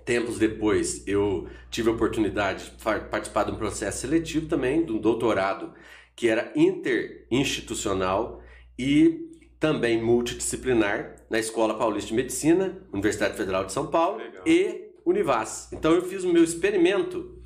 Tempos 0.03 0.37
depois, 0.37 1.07
eu 1.07 1.47
tive 1.69 1.87
a 1.89 1.93
oportunidade 1.93 2.65
de 2.65 2.71
participar 3.09 3.45
de 3.45 3.51
um 3.51 3.55
processo 3.55 4.01
seletivo 4.01 4.45
também, 4.45 4.83
de 4.83 4.91
um 4.91 4.97
doutorado 4.97 5.73
que 6.13 6.27
era 6.27 6.51
interinstitucional 6.53 8.41
e 8.77 9.31
também 9.57 10.03
multidisciplinar 10.03 11.15
na 11.29 11.39
Escola 11.39 11.77
Paulista 11.77 12.09
de 12.09 12.15
Medicina, 12.15 12.77
Universidade 12.91 13.37
Federal 13.37 13.63
de 13.63 13.71
São 13.71 13.87
Paulo 13.87 14.17
Legal. 14.17 14.43
e 14.45 14.91
Univas. 15.05 15.71
Então 15.71 15.93
eu 15.93 16.01
fiz 16.01 16.25
o 16.25 16.33
meu 16.33 16.43
experimento 16.43 17.40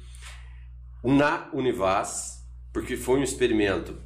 na 1.12 1.50
Univas, 1.54 2.44
porque 2.74 2.98
foi 2.98 3.20
um 3.20 3.24
experimento 3.24 3.98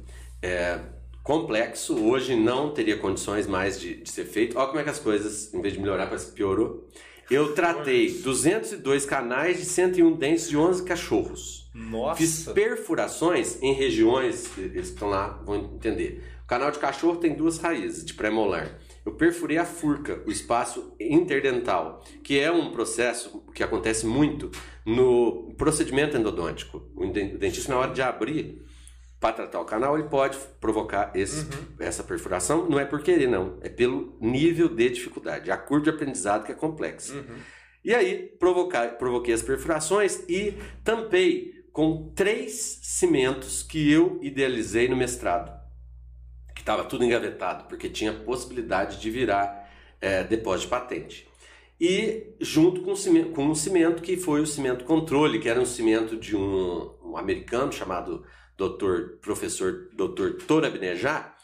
é, 0.42 0.80
complexo, 1.22 1.96
hoje 1.96 2.34
não 2.34 2.72
teria 2.72 2.96
condições 2.96 3.46
mais 3.46 3.80
de, 3.80 4.02
de 4.02 4.10
ser 4.10 4.24
feito. 4.24 4.58
Olha 4.58 4.68
como 4.68 4.80
é 4.80 4.84
que 4.84 4.90
as 4.90 4.98
coisas, 4.98 5.52
em 5.54 5.60
vez 5.60 5.74
de 5.74 5.80
melhorar, 5.80 6.06
parece 6.06 6.26
que 6.26 6.32
piorou. 6.32 6.88
Eu 7.30 7.54
tratei 7.54 8.10
202 8.10 9.06
canais 9.06 9.58
de 9.58 9.64
101 9.64 10.16
dentes 10.16 10.48
de 10.48 10.56
11 10.56 10.84
cachorros. 10.84 11.70
Nossa. 11.72 12.16
Fiz 12.16 12.44
perfurações 12.46 13.62
em 13.62 13.72
regiões, 13.72 14.50
eles 14.58 14.88
estão 14.88 15.08
lá 15.08 15.40
vão 15.44 15.56
entender. 15.76 16.24
O 16.42 16.46
canal 16.48 16.72
de 16.72 16.80
cachorro 16.80 17.18
tem 17.18 17.34
duas 17.34 17.58
raízes 17.58 18.04
de 18.04 18.14
pré-molar. 18.14 18.80
Eu 19.06 19.12
perfurei 19.12 19.56
a 19.56 19.64
furca, 19.64 20.20
o 20.26 20.32
espaço 20.32 20.92
interdental, 20.98 22.04
que 22.24 22.40
é 22.40 22.50
um 22.50 22.72
processo 22.72 23.44
que 23.54 23.62
acontece 23.62 24.04
muito 24.04 24.50
no 24.84 25.54
procedimento 25.56 26.16
endodôntico. 26.16 26.82
O 26.96 27.06
den- 27.06 27.34
o 27.34 27.38
dentista, 27.38 27.72
na 27.72 27.78
hora 27.78 27.92
de 27.92 28.02
abrir 28.02 28.62
para 29.18 29.34
tratar 29.34 29.60
o 29.60 29.64
canal, 29.64 29.98
ele 29.98 30.08
pode 30.08 30.38
provocar 30.60 31.12
esse, 31.14 31.46
essa 31.78 32.02
perfuração. 32.02 32.68
Não 32.68 32.78
é 32.80 32.84
por 32.86 33.02
querer, 33.02 33.28
não. 33.28 33.58
É 33.60 33.68
pelo 33.68 34.16
nível 34.20 34.68
de 34.68 34.88
dificuldade. 34.90 35.50
A 35.50 35.56
curva 35.58 35.84
de 35.84 35.90
aprendizado 35.90 36.44
que 36.46 36.52
é 36.52 36.54
complexa. 36.54 37.14
E 37.84 37.94
aí, 37.94 38.34
provocar, 38.38 38.96
provoquei 38.98 39.32
as 39.34 39.42
perfurações 39.42 40.22
e 40.28 40.54
tampei 40.84 41.52
com 41.72 42.12
três 42.14 42.80
cimentos 42.82 43.62
que 43.62 43.90
eu 43.92 44.18
idealizei 44.22 44.88
no 44.88 44.96
mestrado. 44.96 45.58
Que 46.54 46.60
estava 46.62 46.84
tudo 46.84 47.04
engavetado, 47.04 47.64
porque 47.64 47.88
tinha 47.88 48.12
possibilidade 48.12 48.98
de 49.00 49.10
virar 49.10 49.70
é, 50.00 50.24
depósito 50.24 50.64
de 50.66 50.70
patente. 50.70 51.28
E 51.80 52.34
junto 52.38 52.82
com, 52.82 52.92
um 52.92 52.96
cimento, 52.96 53.30
com 53.30 53.46
um 53.46 53.54
cimento 53.54 54.02
que 54.02 54.16
foi 54.16 54.42
o 54.42 54.46
cimento 54.46 54.84
controle, 54.84 55.38
que 55.38 55.48
era 55.48 55.58
um 55.58 55.64
cimento 55.64 56.16
de 56.16 56.36
um, 56.36 56.90
um 57.02 57.16
americano 57.16 57.72
chamado 57.72 58.22
Dr. 58.58 59.16
professor 59.22 59.88
Dr. 59.94 60.44
Torabinejá. 60.46 61.34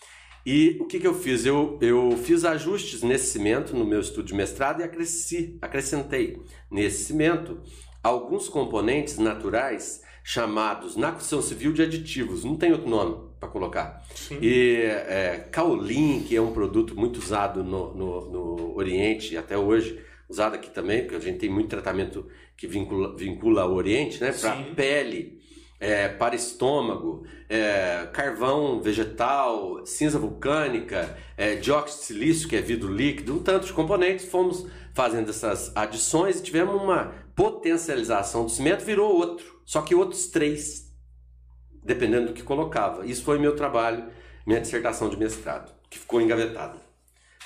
E 0.45 0.77
o 0.79 0.85
que, 0.85 1.01
que 1.01 1.07
eu 1.07 1.15
fiz? 1.15 1.47
Eu, 1.47 1.79
eu 1.81 2.17
fiz 2.23 2.45
ajustes 2.45 3.03
nesse 3.03 3.33
cimento 3.33 3.75
no 3.75 3.85
meu 3.85 3.99
estudo 3.99 4.27
de 4.27 4.35
mestrado 4.35 4.81
e 4.81 4.85
acresci, 4.85 5.59
acrescentei 5.61 6.41
nesse 6.71 7.05
cimento 7.05 7.61
alguns 8.03 8.49
componentes 8.49 9.19
naturais 9.19 10.03
chamados 10.23 10.97
na 10.97 11.13
construção 11.13 11.41
civil 11.41 11.73
de 11.73 11.83
aditivos. 11.83 12.45
Não 12.45 12.57
tem 12.57 12.73
outro 12.73 12.89
nome 12.89 13.17
para 13.41 13.49
colocar. 13.49 14.05
Sim. 14.15 14.39
E 14.41 14.83
é, 14.83 15.49
kaolin, 15.51 16.23
que 16.23 16.37
é 16.37 16.41
um 16.41 16.53
produto 16.53 16.95
muito 16.95 17.19
usado 17.19 17.65
no, 17.65 17.95
no, 17.95 18.31
no 18.31 18.77
Oriente 18.77 19.37
até 19.37 19.57
hoje, 19.57 20.01
usado 20.29 20.55
aqui 20.55 20.71
também, 20.71 21.03
porque 21.03 21.17
a 21.17 21.21
gente 21.21 21.39
tem 21.39 21.49
muito 21.51 21.69
tratamento 21.69 22.29
que 22.57 22.67
vincula, 22.67 23.17
vincula 23.17 23.63
ao 23.63 23.73
Oriente, 23.73 24.21
né? 24.21 24.33
Para 24.33 24.57
pele, 24.75 25.41
é, 25.79 26.09
para 26.09 26.35
estômago, 26.35 27.27
é, 27.49 28.09
carvão 28.13 28.81
vegetal, 28.81 29.85
cinza 29.87 30.19
vulcânica, 30.19 31.17
é, 31.37 31.55
dióxido 31.57 32.01
de 32.01 32.05
silício, 32.07 32.49
que 32.49 32.57
é 32.57 32.61
vidro 32.61 32.93
líquido, 32.93 33.35
um 33.37 33.43
tanto 33.43 33.67
de 33.67 33.73
componentes. 33.73 34.27
Fomos 34.27 34.67
fazendo 34.95 35.31
essas 35.31 35.71
adições 35.77 36.41
e 36.41 36.43
tivemos 36.43 36.75
uma 36.83 37.13
potencialização 37.35 38.45
do 38.45 38.51
cimento, 38.51 38.85
virou 38.85 39.15
outro, 39.15 39.61
só 39.65 39.83
que 39.83 39.95
outros 39.95 40.27
três. 40.29 40.87
dependendo 41.83 42.29
do 42.29 42.33
que 42.33 42.43
colocava. 42.43 43.07
Isso 43.07 43.23
foi 43.23 43.39
meu 43.39 43.55
trabalho, 43.55 44.11
minha 44.45 44.61
dissertação 44.61 45.09
de 45.09 45.17
mestrado, 45.17 45.73
que 45.89 45.99
ficou 45.99 46.21
engavetada. 46.21 46.81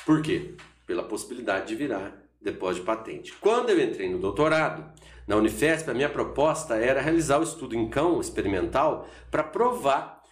Por 0.06 0.22
quê? 0.22 0.54
Pela 0.86 1.02
possibilidade 1.02 1.68
de 1.68 1.74
virar 1.74 2.19
depósito 2.40 2.80
de 2.80 2.86
patente. 2.86 3.32
Quando 3.40 3.70
eu 3.70 3.80
entrei 3.80 4.08
no 4.08 4.18
doutorado, 4.18 4.92
na 5.26 5.36
Unifesp, 5.36 5.90
a 5.90 5.94
minha 5.94 6.08
proposta 6.08 6.74
era 6.76 7.00
realizar 7.00 7.38
o 7.38 7.42
estudo 7.42 7.76
em 7.76 7.88
cão 7.88 8.20
experimental 8.20 9.08
para 9.30 9.42
provar 9.42 10.22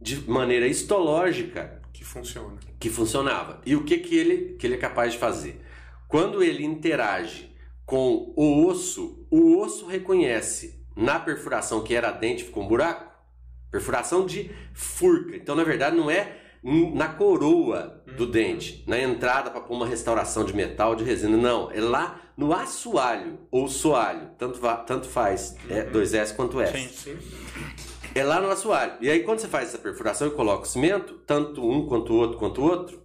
de 0.00 0.28
maneira 0.30 0.66
histológica 0.66 1.80
Que 1.92 2.04
funciona. 2.04 2.58
que 2.78 2.90
funcionava. 2.90 3.60
E 3.64 3.74
o 3.74 3.84
que, 3.84 3.98
que, 3.98 4.16
ele, 4.16 4.56
que 4.58 4.66
ele 4.66 4.74
é 4.74 4.78
capaz 4.78 5.12
de 5.12 5.18
fazer? 5.18 5.60
Quando 6.06 6.42
ele 6.42 6.64
interage 6.64 7.54
com 7.86 8.32
o 8.36 8.66
osso, 8.66 9.26
o 9.30 9.58
osso 9.58 9.86
reconhece 9.86 10.84
na 10.96 11.18
perfuração 11.18 11.82
que 11.82 11.94
era 11.94 12.10
dente, 12.12 12.44
ficou 12.44 12.62
um 12.62 12.68
buraco, 12.68 13.12
perfuração 13.70 14.24
de 14.24 14.50
furca. 14.72 15.34
Então, 15.34 15.56
na 15.56 15.64
verdade, 15.64 15.96
não 15.96 16.10
é 16.10 16.38
na 16.64 17.08
coroa 17.08 18.02
do 18.16 18.26
dente, 18.26 18.82
na 18.86 18.98
entrada 18.98 19.50
para 19.50 19.60
pôr 19.60 19.74
uma 19.74 19.86
restauração 19.86 20.44
de 20.44 20.56
metal, 20.56 20.96
de 20.96 21.04
resina, 21.04 21.36
não. 21.36 21.70
É 21.70 21.80
lá 21.80 22.22
no 22.36 22.54
assoalho 22.54 23.38
ou 23.50 23.68
soalho, 23.68 24.30
tanto, 24.38 24.58
tanto 24.86 25.06
faz, 25.06 25.56
é, 25.68 25.82
dois 25.82 26.14
S 26.14 26.32
quanto 26.32 26.58
S. 26.60 26.78
Sim. 26.78 26.88
Sim. 26.88 27.18
É 28.14 28.24
lá 28.24 28.40
no 28.40 28.48
assoalho. 28.48 28.94
E 29.00 29.10
aí, 29.10 29.22
quando 29.24 29.40
você 29.40 29.48
faz 29.48 29.68
essa 29.68 29.78
perfuração 29.78 30.28
e 30.28 30.30
coloca 30.30 30.62
o 30.62 30.66
cimento, 30.66 31.14
tanto 31.26 31.68
um 31.68 31.86
quanto 31.86 32.12
o 32.12 32.16
outro 32.16 32.38
quanto 32.38 32.62
o 32.62 32.64
outro, 32.64 33.02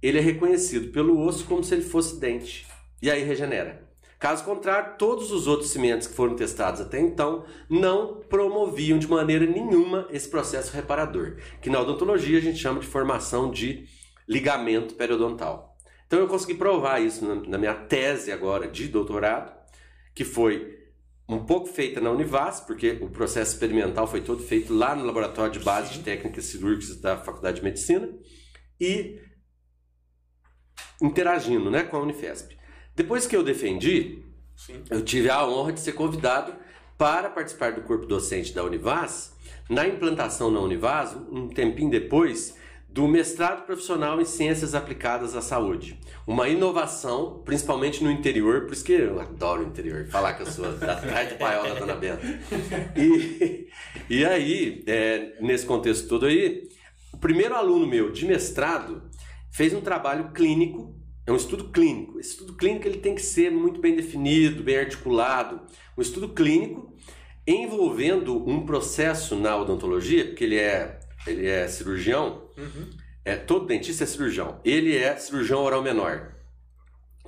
ele 0.00 0.18
é 0.18 0.20
reconhecido 0.20 0.92
pelo 0.92 1.18
osso 1.20 1.44
como 1.46 1.64
se 1.64 1.74
ele 1.74 1.82
fosse 1.82 2.20
dente. 2.20 2.66
E 3.02 3.10
aí 3.10 3.24
regenera. 3.24 3.89
Caso 4.20 4.44
contrário, 4.44 4.98
todos 4.98 5.32
os 5.32 5.46
outros 5.46 5.70
cimentos 5.70 6.06
que 6.06 6.14
foram 6.14 6.36
testados 6.36 6.78
até 6.78 7.00
então 7.00 7.46
não 7.70 8.20
promoviam 8.28 8.98
de 8.98 9.08
maneira 9.08 9.46
nenhuma 9.46 10.06
esse 10.10 10.28
processo 10.28 10.74
reparador, 10.74 11.38
que 11.62 11.70
na 11.70 11.80
odontologia 11.80 12.36
a 12.36 12.42
gente 12.42 12.58
chama 12.58 12.80
de 12.80 12.86
formação 12.86 13.50
de 13.50 13.88
ligamento 14.28 14.94
periodontal. 14.94 15.74
Então 16.06 16.18
eu 16.18 16.28
consegui 16.28 16.52
provar 16.52 17.00
isso 17.00 17.24
na, 17.24 17.56
minha 17.56 17.72
tese 17.72 18.30
agora 18.30 18.68
de 18.68 18.88
doutorado, 18.88 19.58
que 20.14 20.22
foi 20.22 20.78
um 21.26 21.46
pouco 21.46 21.68
feita 21.68 21.98
na 21.98 22.10
Univas, 22.10 22.60
porque 22.60 22.98
o 23.00 23.08
processo 23.08 23.54
experimental 23.54 24.06
foi 24.06 24.20
todo 24.20 24.42
feito 24.42 24.74
lá 24.74 24.94
no 24.94 25.06
laboratório 25.06 25.52
de 25.52 25.60
base 25.60 25.94
de 25.94 26.00
técnicas 26.00 26.44
cirúrgicas 26.44 27.00
da 27.00 27.16
Faculdade 27.16 27.60
de 27.60 27.64
Medicina 27.64 28.06
e 28.78 29.18
interagindo 31.00 31.70
né, 31.70 31.84
com 31.84 31.96
a 31.96 32.00
Unifesp. 32.00 32.59
Depois 33.00 33.26
que 33.26 33.34
eu 33.34 33.42
defendi, 33.42 34.18
Sim. 34.54 34.82
eu 34.90 35.02
tive 35.02 35.30
a 35.30 35.42
honra 35.46 35.72
de 35.72 35.80
ser 35.80 35.92
convidado 35.92 36.52
para 36.98 37.30
participar 37.30 37.72
do 37.72 37.80
corpo 37.80 38.04
docente 38.04 38.52
da 38.52 38.62
Univas, 38.62 39.32
na 39.70 39.88
implantação 39.88 40.50
na 40.50 40.60
Univas, 40.60 41.16
um 41.32 41.48
tempinho 41.48 41.90
depois, 41.90 42.54
do 42.90 43.08
mestrado 43.08 43.64
profissional 43.64 44.20
em 44.20 44.26
ciências 44.26 44.74
aplicadas 44.74 45.34
à 45.34 45.40
saúde. 45.40 45.98
Uma 46.26 46.46
inovação, 46.50 47.40
principalmente 47.42 48.04
no 48.04 48.10
interior, 48.10 48.66
por 48.66 48.74
isso 48.74 48.84
que 48.84 48.92
eu 48.92 49.18
adoro 49.18 49.62
o 49.62 49.66
interior, 49.66 50.06
falar 50.08 50.34
que 50.34 50.42
eu 50.42 50.46
sou 50.46 50.70
da 50.76 50.96
trás 50.96 51.30
do 51.30 51.38
paiol 51.38 51.68
da 51.68 51.74
Dona 51.76 51.94
Benta. 51.94 52.20
E, 52.98 53.66
e 54.10 54.26
aí, 54.26 54.84
é, 54.86 55.38
nesse 55.40 55.64
contexto 55.64 56.06
todo 56.06 56.26
aí, 56.26 56.68
o 57.14 57.16
primeiro 57.16 57.54
aluno 57.54 57.86
meu 57.86 58.12
de 58.12 58.26
mestrado 58.26 59.04
fez 59.50 59.72
um 59.72 59.80
trabalho 59.80 60.32
clínico, 60.32 60.99
é 61.26 61.32
um 61.32 61.36
estudo 61.36 61.68
clínico. 61.70 62.18
Esse 62.18 62.30
estudo 62.30 62.54
clínico 62.54 62.86
ele 62.86 62.98
tem 62.98 63.14
que 63.14 63.22
ser 63.22 63.50
muito 63.50 63.80
bem 63.80 63.94
definido, 63.94 64.62
bem 64.62 64.78
articulado. 64.78 65.60
Um 65.96 66.02
estudo 66.02 66.30
clínico 66.30 66.92
envolvendo 67.46 68.48
um 68.48 68.64
processo 68.64 69.36
na 69.36 69.56
odontologia, 69.56 70.26
porque 70.26 70.44
ele 70.44 70.58
é, 70.58 71.00
ele 71.26 71.46
é 71.46 71.66
cirurgião, 71.68 72.48
é, 73.24 73.36
todo 73.36 73.66
dentista 73.66 74.04
é 74.04 74.06
cirurgião. 74.06 74.60
Ele 74.64 74.96
é 74.96 75.16
cirurgião 75.16 75.62
oral 75.62 75.82
menor. 75.82 76.34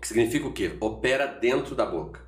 Que 0.01 0.09
significa 0.09 0.47
o 0.47 0.53
quê? 0.53 0.73
Opera 0.81 1.27
dentro 1.27 1.75
da 1.75 1.87
boca. 1.87 2.21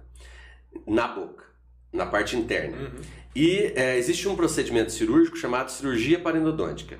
Na 0.86 1.08
boca. 1.08 1.44
Na 1.92 2.06
parte 2.06 2.36
interna. 2.36 2.92
E 3.34 3.72
é, 3.74 3.96
existe 3.96 4.28
um 4.28 4.36
procedimento 4.36 4.92
cirúrgico 4.92 5.36
chamado 5.36 5.70
cirurgia 5.70 6.20
parendodôntica. 6.20 6.98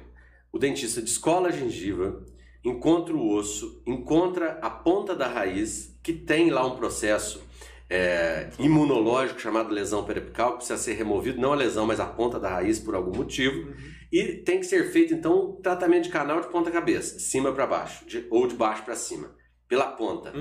O 0.53 0.59
dentista 0.59 1.01
descola 1.01 1.49
a 1.49 1.53
gengiva, 1.53 2.25
encontra 2.65 3.15
o 3.15 3.29
osso, 3.35 3.83
encontra 3.87 4.59
a 4.63 4.71
ponta 4.71 5.15
da 5.15 5.29
raiz, 5.29 5.95
que 6.03 6.13
tem 6.13 6.51
lá 6.51 6.67
um 6.67 6.77
processo 6.77 7.43
é, 7.91 8.49
imunológico 8.59 9.41
chamado 9.41 9.73
lesão 9.73 10.05
periapical, 10.05 10.53
que 10.53 10.57
precisa 10.59 10.79
ser 10.79 10.95
removido, 10.95 11.41
não 11.41 11.53
a 11.53 11.57
lesão, 11.57 11.87
mas 11.87 12.01
a 12.01 12.07
ponta 12.07 12.41
da 12.41 12.49
raiz 12.49 12.79
por 12.79 12.95
algum 12.95 13.15
motivo. 13.17 13.73
E 14.11 14.35
tem 14.45 14.61
que 14.61 14.67
ser 14.67 14.91
feito, 14.93 15.13
então, 15.13 15.51
um 15.51 15.61
tratamento 15.61 16.05
de 16.05 16.09
canal 16.11 16.41
de 16.41 16.49
ponta 16.49 16.71
cabeça, 16.71 17.17
de 17.17 17.23
cima 17.23 17.53
para 17.53 17.67
baixo, 17.67 18.07
de- 18.07 18.27
ou 18.31 18.47
de 18.47 18.55
baixo 18.55 18.83
para 18.85 18.95
cima, 18.97 19.35
pela 19.69 19.89
ponta. 19.89 20.33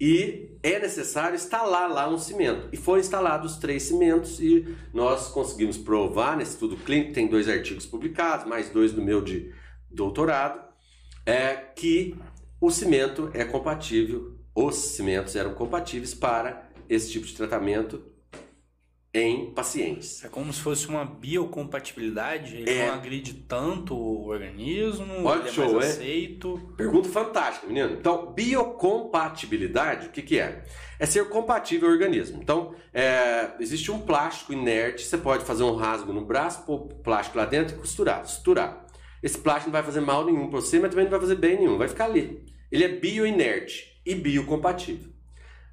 E 0.00 0.56
é 0.62 0.78
necessário 0.78 1.34
instalar 1.34 1.90
lá 1.90 2.08
um 2.08 2.18
cimento. 2.18 2.68
E 2.72 2.76
foram 2.76 3.00
instalados 3.00 3.54
os 3.54 3.58
três 3.58 3.82
cimentos 3.82 4.38
e 4.40 4.76
nós 4.94 5.26
conseguimos 5.28 5.76
provar 5.76 6.36
nesse 6.36 6.52
estudo 6.52 6.76
clínico, 6.76 7.12
tem 7.12 7.26
dois 7.26 7.48
artigos 7.48 7.84
publicados, 7.84 8.46
mais 8.46 8.68
dois 8.70 8.92
do 8.92 9.02
meu 9.02 9.20
de 9.20 9.52
doutorado, 9.90 10.67
é 11.28 11.54
que 11.76 12.16
o 12.58 12.70
cimento 12.70 13.30
é 13.34 13.44
compatível, 13.44 14.38
os 14.54 14.74
cimentos 14.76 15.36
eram 15.36 15.52
compatíveis 15.52 16.14
para 16.14 16.66
esse 16.88 17.12
tipo 17.12 17.26
de 17.26 17.34
tratamento 17.34 18.02
em 19.12 19.52
pacientes. 19.52 20.24
É 20.24 20.28
como 20.28 20.50
se 20.52 20.60
fosse 20.60 20.86
uma 20.88 21.04
biocompatibilidade, 21.04 22.56
ele 22.56 22.70
É. 22.70 22.86
não 22.86 22.94
agride 22.94 23.34
tanto 23.34 23.94
o 23.94 24.26
organismo, 24.26 25.24
Olha 25.24 25.40
ele 25.40 25.48
é 25.48 25.52
show, 25.52 25.74
mais 25.74 25.86
é? 25.86 25.90
aceito. 25.90 26.72
Pergunta 26.76 27.08
fantástica, 27.10 27.66
menino. 27.66 27.92
Então, 27.92 28.32
biocompatibilidade, 28.32 30.06
o 30.08 30.10
que, 30.10 30.22
que 30.22 30.38
é? 30.38 30.64
É 30.98 31.04
ser 31.06 31.28
compatível 31.28 31.88
ao 31.88 31.92
organismo. 31.94 32.40
Então, 32.42 32.74
é, 32.92 33.50
existe 33.60 33.90
um 33.90 34.00
plástico 34.00 34.52
inerte, 34.52 35.04
você 35.04 35.18
pode 35.18 35.44
fazer 35.44 35.62
um 35.62 35.74
rasgo 35.74 36.12
no 36.12 36.24
braço, 36.24 36.64
pôr 36.64 36.74
o 36.74 36.88
plástico 36.88 37.36
lá 37.38 37.44
dentro 37.44 37.76
e 37.76 37.78
costurar, 37.78 38.26
suturar. 38.26 38.87
Esse 39.22 39.38
plástico 39.38 39.68
não 39.68 39.72
vai 39.72 39.82
fazer 39.82 40.00
mal 40.00 40.24
nenhum 40.24 40.48
para 40.48 40.60
você, 40.60 40.78
mas 40.78 40.90
também 40.90 41.04
não 41.04 41.10
vai 41.10 41.20
fazer 41.20 41.34
bem 41.34 41.58
nenhum, 41.58 41.76
vai 41.76 41.88
ficar 41.88 42.04
ali. 42.04 42.44
Ele 42.70 42.84
é 42.84 42.88
bioinerte 42.88 44.00
e 44.04 44.14
biocompatível. 44.14 45.10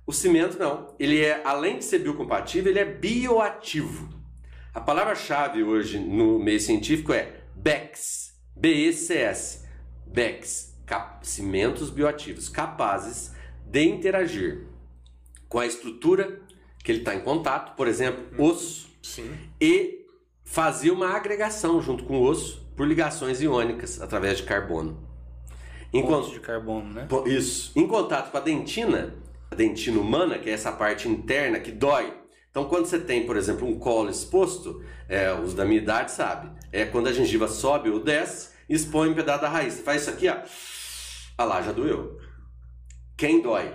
O 0.05 0.13
cimento 0.13 0.57
não. 0.57 0.95
Ele 0.99 1.23
é, 1.23 1.41
além 1.43 1.79
de 1.79 1.85
ser 1.85 1.99
biocompatível, 1.99 2.71
ele 2.71 2.79
é 2.79 2.85
bioativo. 2.85 4.09
A 4.73 4.79
palavra-chave 4.79 5.63
hoje 5.63 5.97
no 5.99 6.39
meio 6.39 6.59
científico 6.59 7.13
é 7.13 7.41
BECS. 7.55 8.33
B-E-C-S. 8.55 9.65
BECS. 10.05 10.75
Cimentos 11.21 11.89
bioativos 11.89 12.47
capazes 12.47 13.33
de 13.65 13.83
interagir 13.83 14.67
com 15.49 15.59
a 15.59 15.65
estrutura 15.65 16.41
que 16.83 16.91
ele 16.91 16.99
está 16.99 17.15
em 17.15 17.21
contato, 17.21 17.75
por 17.75 17.87
exemplo, 17.87 18.23
osso, 18.37 18.87
Sim. 19.01 19.31
e 19.59 20.05
fazer 20.43 20.91
uma 20.91 21.09
agregação 21.15 21.81
junto 21.81 22.03
com 22.03 22.19
o 22.19 22.23
osso 22.23 22.64
por 22.75 22.87
ligações 22.87 23.41
iônicas 23.41 24.01
através 24.01 24.37
de 24.37 24.43
carbono. 24.43 25.05
Pontos 26.01 26.31
de 26.31 26.39
carbono, 26.39 26.93
né? 26.93 27.07
Isso. 27.25 27.71
Em 27.75 27.87
contato 27.87 28.29
com 28.31 28.37
a 28.37 28.41
dentina, 28.41 29.15
a 29.49 29.55
dentina 29.55 29.99
humana, 29.99 30.37
que 30.37 30.49
é 30.49 30.53
essa 30.53 30.71
parte 30.71 31.07
interna 31.07 31.59
que 31.59 31.71
dói. 31.71 32.13
Então, 32.51 32.65
quando 32.65 32.85
você 32.85 32.99
tem, 32.99 33.25
por 33.25 33.37
exemplo, 33.37 33.67
um 33.67 33.79
colo 33.79 34.09
exposto, 34.09 34.83
é, 35.07 35.33
os 35.33 35.53
da 35.53 35.65
minha 35.65 35.79
idade 35.79 36.11
sabem, 36.11 36.51
é 36.71 36.85
quando 36.85 37.07
a 37.07 37.13
gengiva 37.13 37.47
sobe 37.47 37.89
ou 37.89 37.99
desce 37.99 38.49
e 38.69 38.75
expõe 38.75 39.09
um 39.09 39.13
pedaço 39.13 39.41
da 39.41 39.49
raiz. 39.49 39.75
Você 39.75 39.83
faz 39.83 40.01
isso 40.01 40.11
aqui, 40.11 40.27
ó. 40.27 40.37
Ah 41.37 41.43
lá, 41.43 41.61
já 41.61 41.71
doeu. 41.71 42.17
Quem 43.17 43.41
dói? 43.41 43.73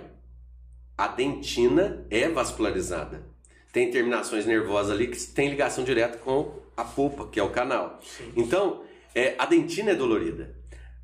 A 0.97 1.07
dentina 1.07 2.05
é 2.09 2.29
vascularizada. 2.29 3.25
Tem 3.71 3.89
terminações 3.89 4.45
nervosas 4.45 4.91
ali 4.91 5.07
que 5.07 5.19
tem 5.27 5.49
ligação 5.49 5.83
direta 5.83 6.17
com 6.17 6.59
a 6.75 6.83
polpa, 6.83 7.27
que 7.27 7.39
é 7.39 7.43
o 7.43 7.49
canal. 7.49 7.99
Então, 8.35 8.83
é, 9.13 9.35
a 9.37 9.45
dentina 9.45 9.91
é 9.91 9.95
dolorida. 9.95 10.55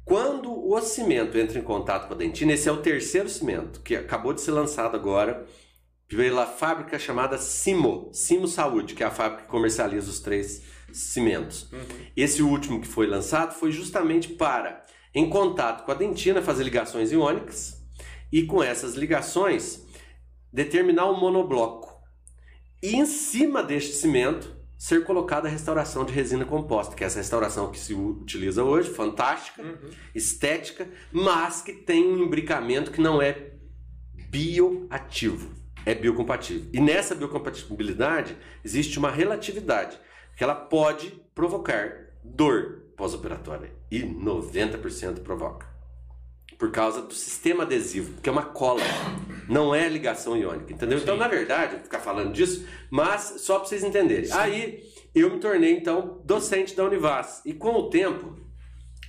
Quando 0.05 0.51
o 0.51 0.79
cimento 0.81 1.37
entra 1.37 1.59
em 1.59 1.61
contato 1.61 2.07
com 2.07 2.13
a 2.13 2.17
dentina, 2.17 2.53
esse 2.53 2.69
é 2.69 2.71
o 2.71 2.81
terceiro 2.81 3.27
cimento, 3.27 3.81
que 3.81 3.95
acabou 3.95 4.33
de 4.33 4.39
ser 4.41 4.51
lançado 4.51 4.95
agora 4.95 5.45
pela 6.07 6.45
fábrica 6.45 6.97
chamada 6.97 7.37
Simo, 7.37 8.09
Simo 8.13 8.47
Saúde, 8.47 8.93
que 8.95 9.03
é 9.03 9.05
a 9.05 9.11
fábrica 9.11 9.43
que 9.43 9.49
comercializa 9.49 10.09
os 10.09 10.21
três 10.21 10.63
cimentos. 10.93 11.69
Esse 12.15 12.41
último 12.41 12.79
que 12.79 12.87
foi 12.87 13.05
lançado 13.05 13.53
foi 13.53 13.71
justamente 13.71 14.29
para, 14.29 14.85
em 15.13 15.29
contato 15.29 15.83
com 15.83 15.91
a 15.91 15.95
dentina, 15.95 16.41
fazer 16.41 16.63
ligações 16.63 17.11
iônicas 17.11 17.81
e 18.31 18.43
com 18.43 18.63
essas 18.63 18.95
ligações 18.95 19.85
determinar 20.51 21.11
um 21.11 21.19
monobloco. 21.19 22.01
E 22.81 22.95
em 22.95 23.05
cima 23.05 23.61
deste 23.61 23.93
cimento 23.93 24.56
ser 24.77 25.03
colocada 25.03 25.47
a 25.47 25.51
restauração 25.51 26.05
de 26.05 26.13
resina 26.13 26.45
composta, 26.45 26.95
que 26.95 27.03
é 27.03 27.07
essa 27.07 27.17
restauração 27.17 27.71
que 27.71 27.79
se 27.79 27.93
utiliza 27.93 28.63
hoje, 28.63 28.89
fantástica, 28.89 29.63
estética, 30.13 30.87
mas 31.11 31.61
que 31.61 31.73
tem 31.73 32.05
um 32.05 32.23
imbricamento 32.23 32.91
que 32.91 33.01
não 33.01 33.21
é 33.21 33.53
bioativo, 34.29 35.51
é 35.85 35.95
biocompatível. 35.95 36.69
E 36.71 36.79
nessa 36.79 37.15
biocompatibilidade 37.15 38.37
existe 38.63 38.99
uma 38.99 39.09
relatividade. 39.09 39.99
que 40.35 40.43
ela 40.43 40.53
pode 40.53 41.19
provocar 41.33 42.13
dor 42.23 42.83
pós-operatória. 42.95 43.71
E 43.89 44.01
90% 44.03 45.21
provoca. 45.21 45.76
Por 46.57 46.71
causa 46.71 47.01
do 47.01 47.13
sistema 47.13 47.63
adesivo, 47.63 48.19
que 48.21 48.27
é 48.27 48.31
uma 48.31 48.45
cola, 48.45 48.81
não 49.47 49.75
é 49.75 49.87
ligação 49.87 50.35
iônica, 50.35 50.73
entendeu? 50.73 50.97
Então, 50.97 51.15
na 51.15 51.27
verdade, 51.27 51.73
eu 51.73 51.77
vou 51.77 51.83
ficar 51.83 51.99
falando 51.99 52.33
disso, 52.33 52.67
mas 52.89 53.35
só 53.39 53.59
para 53.59 53.67
vocês 53.67 53.83
entenderem. 53.83 54.31
Aí 54.31 54.83
eu 55.13 55.31
me 55.31 55.39
tornei, 55.39 55.73
então, 55.73 56.19
docente 56.23 56.75
da 56.75 56.83
Univas. 56.83 57.41
E 57.45 57.53
com 57.53 57.73
o 57.73 57.89
tempo, 57.89 58.35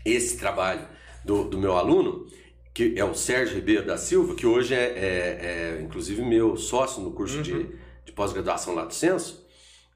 esse 0.04 0.36
trabalho 0.36 0.86
do, 1.24 1.44
do 1.44 1.58
meu 1.58 1.76
aluno, 1.76 2.26
que 2.74 2.94
é 2.96 3.04
o 3.04 3.14
Sérgio 3.14 3.56
Ribeiro 3.56 3.86
da 3.86 3.98
Silva, 3.98 4.34
que 4.34 4.46
hoje 4.46 4.74
é, 4.74 4.78
é, 4.78 5.78
é 5.78 5.82
inclusive 5.82 6.22
meu 6.22 6.56
sócio 6.56 7.02
no 7.02 7.12
curso 7.12 7.38
uhum. 7.38 7.42
de, 7.42 7.70
de 8.04 8.12
pós-graduação 8.12 8.74
lá 8.74 8.84
do 8.84 8.94
Censo, 8.94 9.46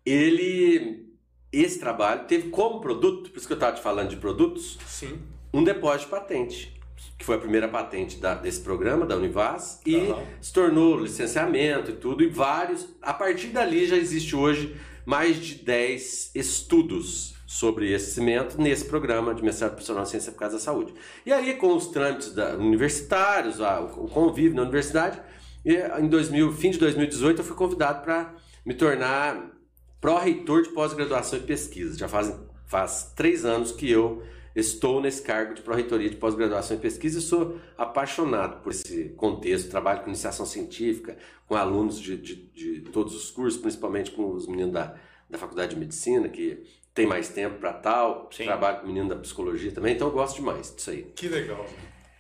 ele, 0.05 1.07
esse 1.53 1.79
trabalho 1.79 2.27
teve 2.27 2.51
como 2.51 2.81
produto, 2.81 3.31
por 3.31 3.39
isso 3.39 3.47
que 3.47 3.53
eu 3.53 3.57
estava 3.57 3.77
te 3.77 3.83
falando 3.83 4.11
de 4.11 4.17
produtos, 4.17 4.79
Sim. 4.87 5.21
um 5.55 5.63
depósito 5.63 6.07
de 6.07 6.11
patente, 6.11 6.82
que 7.19 7.25
foi 7.25 7.37
a 7.37 7.39
primeira 7.39 7.69
patente 7.69 8.19
da, 8.19 8.35
desse 8.35 8.61
programa, 8.61 9.07
da 9.07 9.17
Univas, 9.17 9.81
e 9.87 9.97
uhum. 9.97 10.25
se 10.41 10.53
tornou 10.53 10.99
licenciamento 10.99 11.91
e 11.91 11.95
tudo, 11.95 12.23
e 12.23 12.29
vários. 12.29 12.89
A 13.01 13.15
partir 13.15 13.49
dali 13.49 13.87
já 13.87 13.97
existe 13.97 14.35
hoje 14.35 14.77
mais 15.07 15.37
de 15.37 15.57
10 15.57 16.33
estudos 16.35 17.35
sobre 17.47 17.93
esse 17.93 18.13
cimento 18.13 18.61
nesse 18.61 18.87
programa 18.87 19.35
de 19.35 19.43
mestrado 19.43 19.73
profissional 19.73 20.05
em 20.05 20.07
ciência 20.07 20.33
por 20.33 20.39
causa 20.39 20.57
da 20.57 20.63
saúde. 20.63 20.95
E 21.27 21.33
aí, 21.33 21.55
com 21.55 21.77
os 21.77 21.89
trâmites 21.89 22.33
da, 22.33 22.57
universitários, 22.57 23.61
a, 23.61 23.81
o 23.81 24.09
convívio 24.09 24.57
na 24.57 24.63
universidade, 24.63 25.21
em 25.65 26.09
2000, 26.09 26.53
fim 26.53 26.71
de 26.71 26.79
2018 26.79 27.41
eu 27.41 27.45
fui 27.45 27.55
convidado 27.55 28.03
para 28.03 28.35
me 28.65 28.75
tornar 28.75 29.53
pró-reitor 30.01 30.63
de 30.63 30.71
pós-graduação 30.71 31.39
e 31.39 31.43
pesquisa. 31.43 31.97
Já 31.97 32.09
faz 32.09 33.13
três 33.15 33.45
anos 33.45 33.71
que 33.71 33.89
eu 33.89 34.23
estou 34.55 35.01
nesse 35.01 35.23
cargo 35.23 35.55
de 35.55 35.63
pró-reitoria 35.63 36.11
de 36.11 36.17
pós-graduação 36.17 36.77
e 36.77 36.81
pesquisa 36.81 37.19
e 37.19 37.23
sou 37.23 37.59
apaixonado 37.77 38.63
por 38.63 38.71
esse 38.71 39.11
contexto. 39.17 39.71
Trabalho 39.71 40.01
com 40.01 40.09
iniciação 40.09 40.45
científica, 40.45 41.17
com 41.47 41.55
alunos 41.55 42.01
de, 42.01 42.17
de, 42.17 42.37
de 42.37 42.81
todos 42.91 43.15
os 43.15 43.31
cursos, 43.31 43.61
principalmente 43.61 44.11
com 44.11 44.33
os 44.33 44.47
meninos 44.47 44.73
da, 44.73 44.95
da 45.29 45.39
Faculdade 45.39 45.75
de 45.75 45.81
Medicina, 45.81 46.29
que 46.29 46.63
tem 46.95 47.07
mais 47.07 47.29
tempo 47.29 47.59
para 47.59 47.73
tal. 47.73 48.29
Sim. 48.31 48.45
Trabalho 48.45 48.81
com 48.81 48.87
menino 48.87 49.09
da 49.09 49.17
psicologia 49.17 49.73
também, 49.73 49.95
então 49.95 50.09
eu 50.09 50.13
gosto 50.13 50.37
demais 50.37 50.75
disso 50.75 50.91
aí. 50.91 51.03
Que 51.15 51.29
legal. 51.29 51.67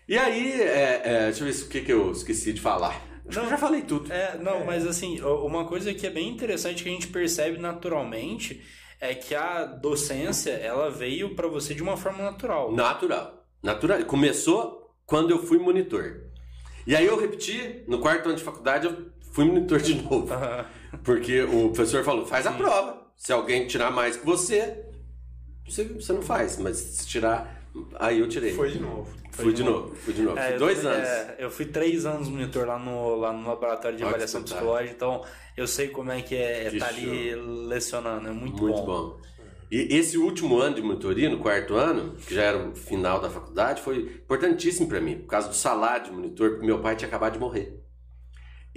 E 0.08 0.18
aí, 0.18 0.60
é, 0.60 1.02
é, 1.04 1.24
deixa 1.26 1.44
eu 1.44 1.52
ver 1.52 1.62
o 1.62 1.68
que, 1.68 1.80
que 1.82 1.92
eu 1.92 2.10
esqueci 2.10 2.52
de 2.52 2.60
falar. 2.60 3.02
Acho 3.26 3.38
não, 3.38 3.44
eu 3.44 3.50
já 3.50 3.58
falei 3.58 3.82
tudo. 3.82 4.12
É, 4.12 4.36
não, 4.38 4.62
é. 4.62 4.64
mas 4.64 4.86
assim, 4.86 5.20
uma 5.20 5.64
coisa 5.64 5.94
que 5.94 6.06
é 6.06 6.10
bem 6.10 6.28
interessante 6.28 6.82
que 6.82 6.88
a 6.88 6.92
gente 6.92 7.06
percebe 7.08 7.58
naturalmente 7.58 8.60
é 9.02 9.16
que 9.16 9.34
a 9.34 9.64
docência, 9.64 10.52
ela 10.52 10.88
veio 10.88 11.34
para 11.34 11.48
você 11.48 11.74
de 11.74 11.82
uma 11.82 11.96
forma 11.96 12.22
natural. 12.22 12.70
Natural. 12.72 13.44
Natural. 13.60 14.04
Começou 14.04 14.94
quando 15.04 15.32
eu 15.32 15.42
fui 15.42 15.58
monitor. 15.58 16.30
E 16.86 16.94
aí 16.94 17.04
eu 17.04 17.18
repeti, 17.18 17.82
no 17.88 17.98
quarto 17.98 18.28
ano 18.28 18.36
de 18.36 18.44
faculdade, 18.44 18.86
eu 18.86 19.06
fui 19.32 19.44
monitor 19.44 19.80
de 19.80 20.00
novo. 20.00 20.28
Porque 21.02 21.42
o 21.42 21.70
professor 21.70 22.04
falou, 22.04 22.24
faz 22.24 22.46
a 22.46 22.52
prova. 22.52 23.08
Se 23.16 23.32
alguém 23.32 23.66
tirar 23.66 23.90
mais 23.90 24.16
que 24.16 24.24
você, 24.24 24.84
você, 25.66 25.82
você 25.82 26.12
não 26.12 26.22
faz. 26.22 26.56
Mas 26.58 26.76
se 26.76 27.04
tirar, 27.04 27.61
aí 27.98 28.20
eu 28.20 28.28
tirei. 28.28 28.52
Foi 28.52 28.70
de 28.70 28.80
novo. 28.80 29.10
Foi 29.30 29.46
fui 29.46 29.52
de, 29.54 29.64
novo. 29.64 29.80
novo. 29.88 29.94
Fui 29.96 30.12
de 30.14 30.22
novo. 30.22 30.38
É, 30.38 30.50
fui 30.50 30.58
dois 30.58 30.78
fui, 30.80 30.88
anos. 30.88 31.08
É, 31.08 31.36
eu 31.38 31.50
fui 31.50 31.66
três 31.66 32.04
anos 32.04 32.28
monitor 32.28 32.66
lá 32.66 32.78
no, 32.78 33.16
lá 33.16 33.32
no 33.32 33.48
laboratório 33.48 33.96
de 33.96 34.02
Pode 34.02 34.14
avaliação 34.14 34.42
psicológica, 34.42 34.94
então 34.94 35.24
eu 35.56 35.66
sei 35.66 35.88
como 35.88 36.12
é 36.12 36.20
que 36.20 36.34
é 36.34 36.68
estar 36.68 36.86
tá 36.86 36.94
ali 36.94 37.34
lecionando. 37.34 38.28
É 38.28 38.32
muito, 38.32 38.62
muito 38.62 38.76
bom. 38.82 38.84
bom. 38.84 39.20
E 39.70 39.96
esse 39.96 40.18
último 40.18 40.58
ano 40.58 40.76
de 40.76 40.82
monitoria, 40.82 41.30
no 41.30 41.38
quarto 41.38 41.76
ano, 41.76 42.14
que 42.26 42.34
já 42.34 42.42
era 42.42 42.58
o 42.58 42.74
final 42.74 43.22
da 43.22 43.30
faculdade, 43.30 43.80
foi 43.80 44.00
importantíssimo 44.22 44.86
para 44.86 45.00
mim, 45.00 45.20
por 45.20 45.28
causa 45.28 45.48
do 45.48 45.54
salário 45.54 46.04
de 46.04 46.12
monitor, 46.12 46.50
porque 46.50 46.66
meu 46.66 46.82
pai 46.82 46.94
tinha 46.94 47.08
acabado 47.08 47.32
de 47.32 47.38
morrer. 47.38 47.80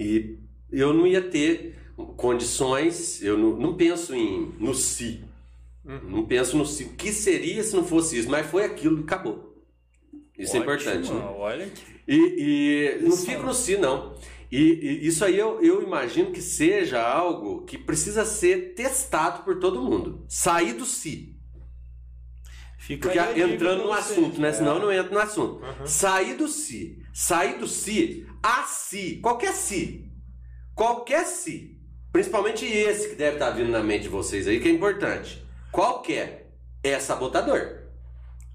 E 0.00 0.38
eu 0.72 0.94
não 0.94 1.06
ia 1.06 1.20
ter 1.20 1.76
condições, 2.16 3.22
eu 3.22 3.36
não, 3.36 3.56
não 3.58 3.74
penso 3.74 4.14
em 4.14 4.54
no 4.58 4.74
si. 4.74 5.22
Uhum. 5.86 6.10
Não 6.10 6.26
penso 6.26 6.56
no. 6.56 6.64
O 6.64 6.96
que 6.96 7.12
seria 7.12 7.62
se 7.62 7.74
não 7.74 7.84
fosse 7.84 8.18
isso? 8.18 8.28
Mas 8.28 8.46
foi 8.46 8.64
aquilo 8.64 8.98
e 8.98 9.02
acabou. 9.02 9.54
Isso 10.36 10.56
Ótimo, 10.56 10.70
é 10.70 10.74
importante. 10.74 11.12
Né? 11.12 11.20
Olha 11.38 11.72
E, 12.06 12.98
e 12.98 13.02
não 13.02 13.16
fico 13.16 13.42
no 13.42 13.54
si, 13.54 13.76
não. 13.76 14.14
E, 14.50 14.58
e, 14.58 15.06
isso 15.06 15.24
aí 15.24 15.38
eu, 15.38 15.62
eu 15.62 15.82
imagino 15.82 16.30
que 16.30 16.42
seja 16.42 17.00
algo 17.00 17.64
que 17.64 17.78
precisa 17.78 18.24
ser 18.24 18.74
testado 18.74 19.44
por 19.44 19.58
todo 19.58 19.80
mundo. 19.80 20.24
Sair 20.28 20.74
do 20.74 20.84
si. 20.84 21.34
Fica 22.78 23.08
Porque 23.08 23.40
entrando 23.40 23.84
no 23.84 23.92
assunto, 23.92 24.40
né? 24.40 24.50
É. 24.50 24.52
Senão 24.52 24.76
eu 24.76 24.82
não 24.82 24.92
entro 24.92 25.14
no 25.14 25.20
assunto. 25.20 25.64
Uhum. 25.64 25.86
Sair 25.86 26.36
do 26.36 26.46
si. 26.46 27.02
Sair 27.12 27.58
do 27.58 27.66
si 27.66 28.26
a 28.42 28.62
si. 28.64 29.18
Qualquer 29.20 29.52
si. 29.52 30.12
Qualquer 30.74 31.24
si. 31.24 31.80
Principalmente 32.12 32.64
esse 32.64 33.08
que 33.08 33.14
deve 33.16 33.36
estar 33.36 33.50
vindo 33.50 33.70
na 33.70 33.82
mente 33.82 34.02
de 34.02 34.08
vocês 34.08 34.46
aí, 34.46 34.60
que 34.60 34.68
é 34.68 34.70
importante. 34.70 35.45
Qual 35.76 36.00
que 36.00 36.14
é? 36.14 36.46
É 36.82 36.98
sabotador. 36.98 37.82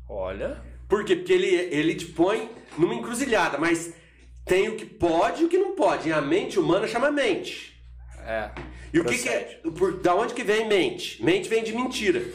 Olha. 0.09 0.59
Por 0.89 1.05
quê? 1.05 1.15
Porque 1.15 1.31
ele, 1.31 1.53
ele 1.53 1.93
te 1.93 2.07
põe 2.07 2.49
numa 2.75 2.95
encruzilhada, 2.95 3.59
mas 3.59 3.93
tem 4.43 4.69
o 4.69 4.75
que 4.75 4.87
pode 4.87 5.43
e 5.43 5.45
o 5.45 5.47
que 5.47 5.55
não 5.55 5.75
pode. 5.75 6.09
E 6.09 6.11
a 6.11 6.19
mente 6.19 6.57
humana 6.57 6.87
chama 6.87 7.11
mente. 7.11 7.79
É. 8.25 8.49
E 8.91 8.99
o 8.99 9.05
que, 9.05 9.19
que, 9.19 9.29
é. 9.29 9.61
Por, 9.77 10.01
da 10.01 10.15
onde 10.15 10.33
que 10.33 10.43
vem 10.43 10.67
mente? 10.67 11.23
Mente 11.23 11.47
vem 11.47 11.63
de 11.63 11.73
mentira. 11.73 12.25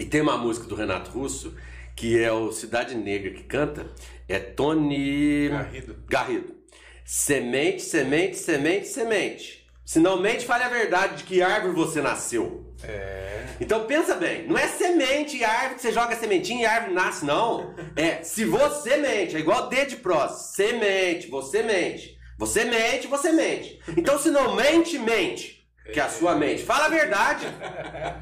E 0.00 0.04
tem 0.04 0.20
uma 0.20 0.36
música 0.36 0.66
do 0.66 0.74
Renato 0.74 1.12
Russo, 1.12 1.54
que 1.94 2.20
é 2.20 2.32
o 2.32 2.50
Cidade 2.50 2.96
Negra 2.96 3.30
que 3.30 3.44
canta, 3.44 3.86
é 4.28 4.40
Tony 4.40 5.48
Garrido. 5.48 5.96
Garrido. 6.08 6.56
Semente, 7.04 7.82
semente, 7.82 8.36
semente, 8.36 8.88
semente. 8.88 9.64
Se 9.84 10.00
não 10.00 10.20
mente, 10.20 10.44
fale 10.44 10.64
a 10.64 10.68
verdade 10.68 11.18
de 11.18 11.22
que 11.22 11.40
árvore 11.40 11.72
você 11.72 12.02
nasceu. 12.02 12.65
É. 12.82 13.44
Então 13.60 13.86
pensa 13.86 14.14
bem, 14.14 14.46
não 14.46 14.56
é 14.56 14.68
semente 14.68 15.36
e 15.36 15.44
árvore 15.44 15.76
que 15.76 15.82
você 15.82 15.92
joga 15.92 16.14
sementinha 16.16 16.62
e 16.62 16.66
árvore 16.66 16.94
nasce, 16.94 17.24
não. 17.24 17.74
É 17.94 18.22
se 18.22 18.44
você 18.44 18.96
mente, 18.96 19.36
é 19.36 19.38
igual 19.38 19.68
D 19.68 19.86
de 19.86 19.96
prós. 19.96 20.52
Semente, 20.54 21.28
você 21.28 21.62
mente. 21.62 22.16
Você 22.38 22.64
mente, 22.64 23.06
você 23.06 23.32
mente. 23.32 23.80
Então 23.96 24.18
se 24.18 24.30
não 24.30 24.54
mente, 24.54 24.98
mente. 24.98 25.56
Que 25.92 26.00
é 26.00 26.02
a 26.02 26.08
sua 26.08 26.34
mente. 26.34 26.64
Fala 26.64 26.86
a 26.86 26.88
verdade. 26.88 27.46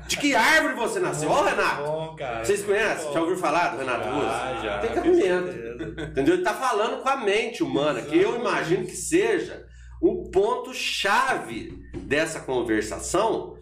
De 0.07 0.19
que 0.19 0.35
árvore 0.35 0.75
você 0.75 1.01
nasceu? 1.01 1.31
Ó, 1.31 1.43
Renato. 1.43 1.83
Bom, 1.83 2.15
cara. 2.15 2.45
Vocês 2.45 2.63
conhecem? 2.63 3.13
Já 3.13 3.21
ouviram 3.21 3.41
falar 3.41 3.69
do 3.69 3.79
Renato 3.79 4.07
Russo? 4.07 4.27
Ah, 4.29 4.61
já. 4.63 4.79
Tem 4.81 4.93
cabimento. 4.93 6.03
Entendeu? 6.11 6.35
Ele 6.35 6.43
tá 6.43 6.53
falando 6.53 7.03
com 7.03 7.09
a 7.09 7.17
mente 7.17 7.63
humana, 7.63 8.03
que 8.03 8.17
eu 8.17 8.37
imagino 8.37 8.85
que 8.85 8.95
seja 8.95 9.65
o 10.01 10.31
ponto-chave 10.31 11.73
dessa 11.95 12.41
conversação 12.41 13.54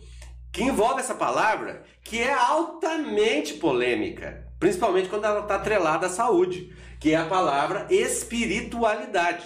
que 0.53 0.63
envolve 0.63 1.01
essa 1.01 1.15
palavra, 1.15 1.83
que 2.05 2.21
é 2.21 2.33
altamente 2.33 3.55
polêmica, 3.55 4.47
principalmente 4.61 5.09
quando 5.09 5.25
ela 5.25 5.41
está 5.41 5.55
atrelada 5.55 6.07
à 6.07 6.11
saúde, 6.11 6.73
que 7.01 7.13
é 7.13 7.17
a 7.17 7.25
palavra 7.25 7.87
espiritualidade. 7.91 9.45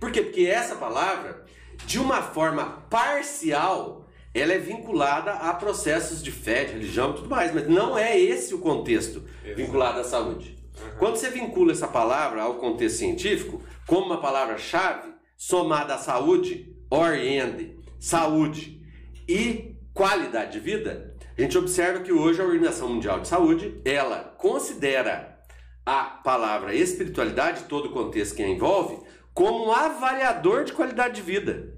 Por 0.00 0.10
quê? 0.10 0.22
Porque 0.22 0.46
essa 0.46 0.76
palavra, 0.76 1.44
de 1.84 1.98
uma 1.98 2.22
forma 2.22 2.86
parcial, 2.88 4.08
ela 4.32 4.52
é 4.54 4.58
vinculada 4.58 5.32
a 5.32 5.52
processos 5.52 6.22
de 6.22 6.32
fé, 6.32 6.64
de 6.64 6.72
religião 6.72 7.10
e 7.10 7.14
tudo 7.16 7.28
mais, 7.28 7.52
mas 7.52 7.68
não 7.68 7.98
é 7.98 8.18
esse 8.18 8.54
o 8.54 8.60
contexto 8.60 9.22
vinculado 9.54 10.00
à 10.00 10.04
saúde. 10.04 10.58
Quando 10.98 11.16
você 11.16 11.28
vincula 11.28 11.72
essa 11.72 11.86
palavra 11.86 12.42
ao 12.42 12.54
contexto 12.54 12.98
científico, 12.98 13.62
como 13.86 14.06
uma 14.06 14.20
palavra-chave, 14.20 15.12
somada 15.36 15.94
à 15.94 15.98
saúde, 15.98 16.74
oriente, 16.90 17.76
saúde 17.98 18.80
e 19.28 19.69
qualidade 19.94 20.52
de 20.52 20.60
vida, 20.60 21.14
a 21.36 21.40
gente 21.40 21.56
observa 21.56 22.00
que 22.00 22.12
hoje 22.12 22.40
a 22.40 22.44
Organização 22.44 22.88
Mundial 22.88 23.20
de 23.20 23.28
Saúde, 23.28 23.80
ela 23.84 24.34
considera 24.38 25.38
a 25.84 26.04
palavra 26.04 26.74
espiritualidade, 26.74 27.64
todo 27.64 27.86
o 27.86 27.92
contexto 27.92 28.36
que 28.36 28.42
a 28.42 28.48
envolve, 28.48 28.98
como 29.32 29.66
um 29.66 29.72
avaliador 29.72 30.64
de 30.64 30.72
qualidade 30.72 31.16
de 31.16 31.22
vida. 31.22 31.74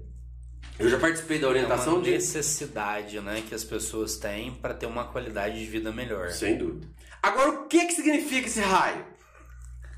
Eu 0.77 0.89
já 0.89 0.99
participei 0.99 1.39
da 1.39 1.47
orientação 1.47 1.93
é 1.93 1.95
uma 1.97 2.03
de 2.03 2.11
necessidade, 2.11 3.19
né, 3.21 3.43
que 3.47 3.53
as 3.53 3.63
pessoas 3.63 4.17
têm 4.17 4.51
para 4.51 4.73
ter 4.73 4.85
uma 4.85 5.05
qualidade 5.05 5.59
de 5.59 5.65
vida 5.65 5.91
melhor. 5.91 6.29
Sem 6.31 6.57
dúvida. 6.57 6.87
Agora, 7.21 7.49
o 7.51 7.67
que 7.67 7.85
que 7.85 7.93
significa 7.93 8.47
esse 8.47 8.59
raio? 8.59 9.05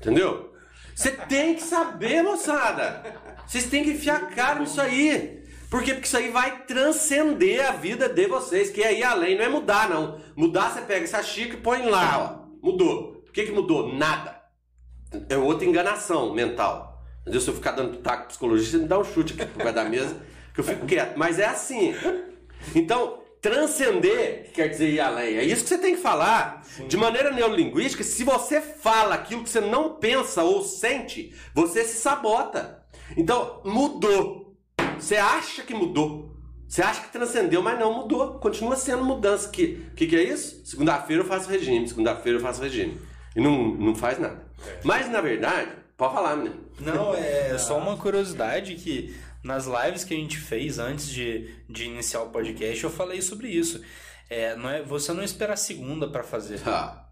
Entendeu? 0.00 0.54
Você 0.94 1.10
tem 1.10 1.54
que 1.54 1.62
saber, 1.62 2.22
moçada. 2.22 3.02
Vocês 3.46 3.66
têm 3.66 3.84
que 3.84 3.90
enfiar 3.90 4.16
a 4.16 4.26
cara 4.26 4.60
nisso 4.60 4.80
aí. 4.80 5.35
Por 5.70 5.82
quê? 5.82 5.92
Porque 5.92 6.06
isso 6.06 6.16
aí 6.16 6.30
vai 6.30 6.64
transcender 6.64 7.68
a 7.68 7.72
vida 7.72 8.08
de 8.08 8.26
vocês. 8.26 8.70
Que 8.70 8.82
aí 8.82 9.02
além 9.02 9.36
não 9.36 9.44
é 9.44 9.48
mudar, 9.48 9.88
não. 9.88 10.20
Mudar, 10.36 10.70
você 10.70 10.82
pega 10.82 11.04
essa 11.04 11.22
xícara 11.22 11.58
e 11.58 11.62
põe 11.62 11.86
lá, 11.86 12.18
ó. 12.18 12.66
Mudou. 12.66 13.22
O 13.28 13.32
que, 13.32 13.46
que 13.46 13.52
mudou? 13.52 13.92
Nada. 13.94 14.40
É 15.28 15.36
outra 15.36 15.66
enganação 15.66 16.32
mental. 16.32 17.02
Se 17.26 17.48
eu 17.48 17.54
ficar 17.54 17.72
dando 17.72 17.98
taco 17.98 18.32
você 18.32 18.78
me 18.78 18.86
dá 18.86 18.98
um 18.98 19.04
chute 19.04 19.34
aqui 19.40 19.52
por 19.52 19.72
da 19.72 19.84
mesa, 19.84 20.16
que 20.54 20.60
eu 20.60 20.64
fico 20.64 20.86
quieto. 20.86 21.16
Mas 21.16 21.38
é 21.38 21.46
assim. 21.46 21.94
Então, 22.74 23.20
Transcender 23.46 24.50
quer 24.52 24.68
dizer 24.68 24.90
ir 24.90 24.98
além. 24.98 25.36
É 25.36 25.44
isso 25.44 25.62
que 25.62 25.68
você 25.68 25.78
tem 25.78 25.94
que 25.94 26.02
falar. 26.02 26.62
Sim. 26.64 26.88
De 26.88 26.96
maneira 26.96 27.30
neurolinguística, 27.30 28.02
se 28.02 28.24
você 28.24 28.60
fala 28.60 29.14
aquilo 29.14 29.44
que 29.44 29.48
você 29.48 29.60
não 29.60 29.94
pensa 29.94 30.42
ou 30.42 30.64
sente, 30.64 31.32
você 31.54 31.84
se 31.84 32.00
sabota. 32.00 32.82
Então, 33.16 33.60
mudou. 33.64 34.45
Você 35.00 35.16
acha 35.16 35.62
que 35.62 35.74
mudou. 35.74 36.36
Você 36.68 36.82
acha 36.82 37.00
que 37.02 37.12
transcendeu, 37.12 37.62
mas 37.62 37.78
não 37.78 37.94
mudou. 37.94 38.38
Continua 38.40 38.76
sendo 38.76 39.04
mudança. 39.04 39.48
O 39.48 39.52
que, 39.52 39.86
que, 39.94 40.06
que 40.06 40.16
é 40.16 40.22
isso? 40.22 40.64
Segunda-feira 40.64 41.22
eu 41.22 41.26
faço 41.26 41.48
regime, 41.48 41.88
segunda-feira 41.88 42.38
eu 42.38 42.42
faço 42.42 42.60
regime. 42.60 43.00
E 43.34 43.40
não, 43.40 43.68
não 43.74 43.94
faz 43.94 44.18
nada. 44.18 44.46
É. 44.66 44.80
Mas, 44.82 45.08
na 45.08 45.20
verdade, 45.20 45.70
pode 45.96 46.14
falar, 46.14 46.36
menino. 46.36 46.60
Não, 46.80 47.14
é 47.14 47.56
só 47.58 47.78
uma 47.78 47.96
curiosidade 47.96 48.74
que 48.74 49.14
nas 49.44 49.66
lives 49.66 50.02
que 50.02 50.12
a 50.12 50.16
gente 50.16 50.38
fez 50.38 50.78
antes 50.78 51.08
de, 51.08 51.54
de 51.68 51.84
iniciar 51.84 52.22
o 52.22 52.30
podcast, 52.30 52.82
eu 52.82 52.90
falei 52.90 53.22
sobre 53.22 53.48
isso. 53.48 53.80
É, 54.28 54.56
não 54.56 54.68
é, 54.68 54.82
você 54.82 55.12
não 55.12 55.22
espera 55.22 55.52
a 55.52 55.56
segunda 55.56 56.08
para 56.08 56.24
fazer. 56.24 56.60
Ah. 56.66 57.06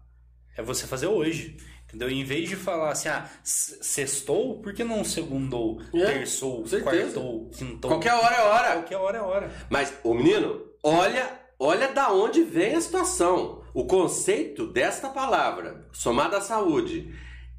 É 0.57 0.61
você 0.61 0.85
fazer 0.85 1.07
hoje. 1.07 1.57
Entendeu? 1.87 2.09
Em 2.09 2.23
vez 2.23 2.49
de 2.49 2.55
falar 2.55 2.91
assim, 2.91 3.07
ah, 3.09 3.29
sextou, 3.43 4.59
por 4.61 4.73
que 4.73 4.83
não 4.83 5.03
segundou, 5.03 5.79
é, 5.93 6.05
terçou, 6.05 6.65
quartou, 6.83 7.49
quintou? 7.51 7.91
Qualquer 7.91 8.13
hora 8.13 8.35
é 8.35 8.41
hora. 8.41 8.71
Qualquer 8.73 8.97
hora 8.97 9.17
é 9.17 9.21
hora. 9.21 9.51
Mas, 9.69 9.93
o 10.03 10.13
menino, 10.13 10.61
olha, 10.83 11.39
olha 11.59 11.87
da 11.89 12.11
onde 12.11 12.43
vem 12.43 12.75
a 12.75 12.81
situação. 12.81 13.63
O 13.73 13.85
conceito 13.85 14.67
desta 14.67 15.09
palavra, 15.09 15.87
somada 15.91 16.37
à 16.37 16.41
saúde 16.41 17.13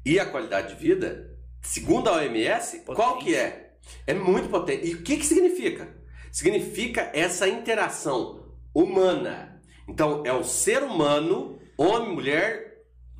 e 0.05 0.19
à 0.19 0.25
qualidade 0.25 0.75
de 0.75 0.81
vida, 0.81 1.35
segundo 1.61 2.09
a 2.09 2.13
OMS, 2.17 2.79
Potente. 2.79 2.95
qual 2.95 3.17
que 3.19 3.35
é? 3.35 3.75
É 4.05 4.13
muito 4.13 4.49
potente. 4.49 4.87
E 4.87 4.93
o 4.95 5.01
que, 5.01 5.17
que 5.17 5.25
significa? 5.25 5.87
Significa 6.31 7.09
essa 7.13 7.47
interação 7.47 8.43
humana. 8.73 9.61
Então, 9.87 10.23
é 10.25 10.33
o 10.33 10.43
ser 10.43 10.83
humano, 10.83 11.57
homem, 11.77 12.13
mulher 12.13 12.66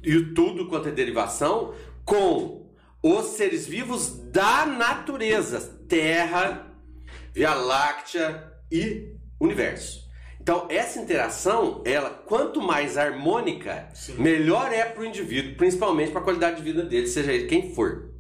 e 0.04 0.34
tudo 0.34 0.68
quanto 0.68 0.90
é 0.90 0.92
derivação, 0.92 1.74
com 2.06 2.70
os 3.02 3.26
seres 3.28 3.68
vivos 3.68 4.10
da 4.32 4.66
natureza, 4.66 5.80
Terra, 5.88 6.74
Via 7.34 7.54
Láctea 7.54 8.52
e 8.72 9.16
Universo. 9.40 10.08
Então, 10.42 10.66
essa 10.70 11.00
interação, 11.00 11.84
ela, 11.86 12.10
quanto 12.10 12.62
mais 12.62 12.98
harmônica, 12.98 13.90
Sim. 13.94 14.16
melhor 14.18 14.72
é 14.72 14.86
para 14.86 15.02
o 15.02 15.06
indivíduo, 15.06 15.56
principalmente 15.56 16.12
para 16.12 16.22
a 16.22 16.24
qualidade 16.24 16.58
de 16.58 16.64
vida 16.64 16.84
dele, 16.84 17.08
seja 17.08 17.34
ele 17.34 17.48
quem 17.48 17.74
for. 17.74 18.14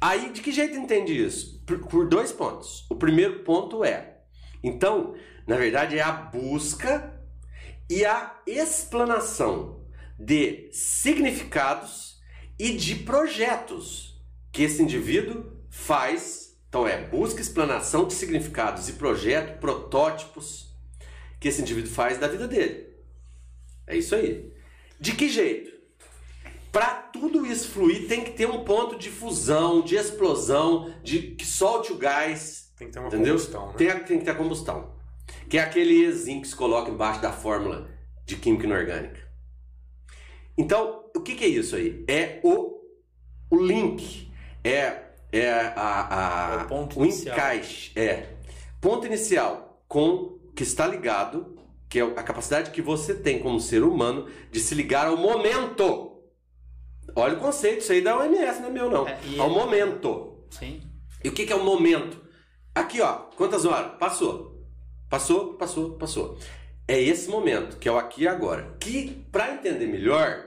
Aí, 0.00 0.30
de 0.30 0.40
que 0.40 0.50
jeito 0.50 0.76
entende 0.76 1.12
isso? 1.12 1.62
Por, 1.64 1.78
por 1.86 2.08
dois 2.08 2.32
pontos. 2.32 2.84
O 2.90 2.96
primeiro 2.96 3.40
ponto 3.40 3.84
é, 3.84 4.18
então, 4.62 5.14
na 5.46 5.56
verdade, 5.56 5.98
é 5.98 6.02
a 6.02 6.10
busca 6.10 7.14
e 7.88 8.04
a 8.04 8.36
explanação 8.46 9.77
de 10.18 10.68
significados 10.72 12.20
e 12.58 12.72
de 12.72 12.96
projetos 12.96 14.20
que 14.50 14.62
esse 14.62 14.82
indivíduo 14.82 15.52
faz. 15.70 16.58
Então, 16.68 16.86
é 16.86 17.00
busca, 17.06 17.40
explanação 17.40 18.06
de 18.06 18.14
significados 18.14 18.88
e 18.88 18.94
projeto, 18.94 19.58
protótipos 19.58 20.74
que 21.40 21.48
esse 21.48 21.62
indivíduo 21.62 21.90
faz 21.90 22.18
da 22.18 22.26
vida 22.26 22.48
dele. 22.48 22.88
É 23.86 23.96
isso 23.96 24.14
aí. 24.14 24.52
De 25.00 25.12
que 25.12 25.28
jeito? 25.28 25.78
Para 26.72 26.94
tudo 26.94 27.46
isso 27.46 27.68
fluir, 27.68 28.06
tem 28.06 28.22
que 28.22 28.32
ter 28.32 28.46
um 28.46 28.64
ponto 28.64 28.98
de 28.98 29.08
fusão, 29.08 29.80
de 29.80 29.96
explosão, 29.96 30.92
de 31.02 31.34
que 31.34 31.46
solte 31.46 31.92
o 31.92 31.96
gás. 31.96 32.70
Tem 32.76 32.88
que 32.88 32.92
ter 32.92 32.98
uma 32.98 33.08
entendeu? 33.08 33.34
combustão. 33.34 33.66
Né? 33.68 33.74
Tem, 33.78 33.88
tem 34.04 34.18
que 34.18 34.24
ter 34.24 34.30
a 34.32 34.34
combustão. 34.34 34.94
Que 35.48 35.58
é 35.58 35.62
aquele 35.62 36.04
Ezinho 36.04 36.42
que 36.42 36.48
se 36.48 36.56
coloca 36.56 36.90
embaixo 36.90 37.22
da 37.22 37.32
fórmula 37.32 37.88
de 38.26 38.36
química 38.36 38.66
inorgânica. 38.66 39.27
Então, 40.58 41.04
o 41.16 41.20
que, 41.20 41.34
que 41.34 41.44
é 41.44 41.48
isso 41.48 41.76
aí? 41.76 42.04
É 42.08 42.40
o, 42.42 42.80
o 43.50 43.56
link. 43.56 44.28
É, 44.62 45.02
é 45.32 45.50
a, 45.50 45.72
a, 45.76 46.60
é 46.60 46.64
o, 46.64 46.66
ponto 46.66 47.00
o 47.00 47.06
encaixe. 47.06 47.92
É. 47.96 48.26
Ponto 48.80 49.06
inicial 49.06 49.82
com 49.86 50.38
que 50.54 50.64
está 50.64 50.86
ligado, 50.86 51.56
que 51.88 52.00
é 52.00 52.02
a 52.02 52.22
capacidade 52.22 52.72
que 52.72 52.82
você 52.82 53.14
tem 53.14 53.38
como 53.38 53.60
ser 53.60 53.82
humano 53.82 54.28
de 54.50 54.60
se 54.60 54.74
ligar 54.74 55.06
ao 55.06 55.16
momento 55.16 56.08
Olha 57.14 57.34
o 57.34 57.40
conceito, 57.40 57.80
isso 57.80 57.92
aí 57.92 58.00
da 58.00 58.16
OMS, 58.16 58.60
não 58.60 58.68
é 58.68 58.70
meu 58.70 58.90
não. 58.90 59.08
É, 59.08 59.18
Ao 59.38 59.50
é... 59.50 59.52
momento. 59.52 60.44
Sim. 60.50 60.80
E 61.22 61.28
o 61.28 61.32
que, 61.32 61.46
que 61.46 61.52
é 61.52 61.56
o 61.56 61.64
momento? 61.64 62.20
Aqui, 62.74 63.00
ó, 63.00 63.12
quantas 63.36 63.64
horas? 63.64 63.92
Passou. 63.98 64.64
Passou, 65.08 65.54
passou, 65.54 65.92
passou. 65.92 66.38
É 66.86 67.00
esse 67.00 67.28
momento, 67.28 67.76
que 67.78 67.88
é 67.88 67.92
o 67.92 67.98
aqui 67.98 68.22
e 68.22 68.28
agora. 68.28 68.76
Que, 68.78 69.26
para 69.32 69.52
entender 69.52 69.86
melhor, 69.86 70.46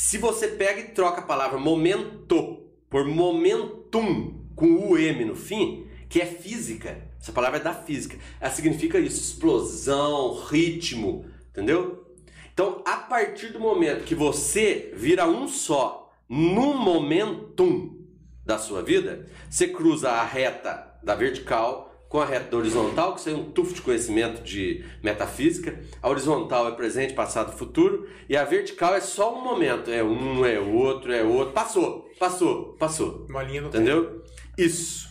se 0.00 0.16
você 0.16 0.46
pega 0.46 0.78
e 0.78 0.90
troca 0.90 1.20
a 1.20 1.24
palavra 1.24 1.58
momento 1.58 2.62
por 2.88 3.04
momentum, 3.04 4.44
com 4.54 4.88
o 4.88 4.96
M 4.96 5.24
no 5.24 5.34
fim, 5.34 5.88
que 6.08 6.20
é 6.20 6.24
física, 6.24 7.04
essa 7.20 7.32
palavra 7.32 7.58
é 7.58 7.62
da 7.62 7.74
física, 7.74 8.16
ela 8.40 8.54
significa 8.54 9.00
isso, 9.00 9.20
explosão, 9.20 10.40
ritmo, 10.44 11.26
entendeu? 11.50 12.14
Então, 12.54 12.80
a 12.86 12.96
partir 12.96 13.48
do 13.48 13.58
momento 13.58 14.04
que 14.04 14.14
você 14.14 14.92
vira 14.94 15.26
um 15.26 15.48
só, 15.48 16.14
num 16.28 16.76
momentum 16.76 17.98
da 18.46 18.56
sua 18.56 18.84
vida, 18.84 19.26
você 19.50 19.66
cruza 19.66 20.10
a 20.10 20.22
reta 20.22 20.96
da 21.02 21.16
vertical 21.16 21.87
com 22.08 22.20
a 22.20 22.24
reta 22.24 22.56
horizontal, 22.56 23.14
que 23.14 23.20
isso 23.20 23.28
é 23.28 23.34
um 23.34 23.50
tufo 23.50 23.74
de 23.74 23.82
conhecimento 23.82 24.42
de 24.42 24.84
metafísica. 25.02 25.78
A 26.02 26.08
horizontal 26.08 26.68
é 26.68 26.72
presente, 26.72 27.12
passado, 27.12 27.56
futuro, 27.56 28.08
e 28.28 28.36
a 28.36 28.44
vertical 28.44 28.94
é 28.94 29.00
só 29.00 29.38
um 29.38 29.44
momento, 29.44 29.90
é 29.90 30.02
um, 30.02 30.44
é 30.44 30.58
outro, 30.58 31.12
é 31.12 31.22
outro. 31.22 31.52
Passou, 31.52 32.08
passou, 32.18 32.74
passou. 32.78 33.26
Uma 33.28 33.42
linha 33.42 33.62
do 33.62 33.68
Entendeu? 33.68 34.06
Tempo. 34.06 34.24
Isso. 34.56 35.08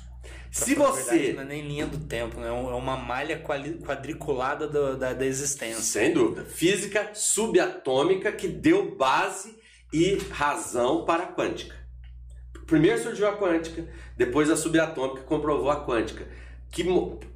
Se 0.51 0.73
você. 0.73 1.11
Verdade, 1.11 1.33
não 1.33 1.41
é 1.43 1.45
nem 1.45 1.67
linha 1.67 1.85
do 1.85 1.99
tempo, 1.99 2.39
né? 2.39 2.47
é 2.47 2.51
uma 2.51 2.97
malha 2.97 3.39
quadriculada 3.39 4.67
do, 4.67 4.97
da, 4.97 5.13
da 5.13 5.25
existência. 5.25 5.81
Sem 5.81 6.13
dúvida. 6.13 6.45
Física 6.45 7.11
subatômica 7.13 8.31
que 8.31 8.47
deu 8.47 8.95
base 8.95 9.55
e 9.93 10.17
razão 10.31 11.05
para 11.05 11.23
a 11.23 11.27
quântica. 11.27 11.75
Primeiro 12.65 13.01
surgiu 13.01 13.27
a 13.27 13.37
quântica, 13.37 13.87
depois 14.17 14.49
a 14.49 14.57
subatômica 14.57 15.21
comprovou 15.21 15.69
a 15.69 15.85
quântica. 15.85 16.27
Que, 16.71 16.83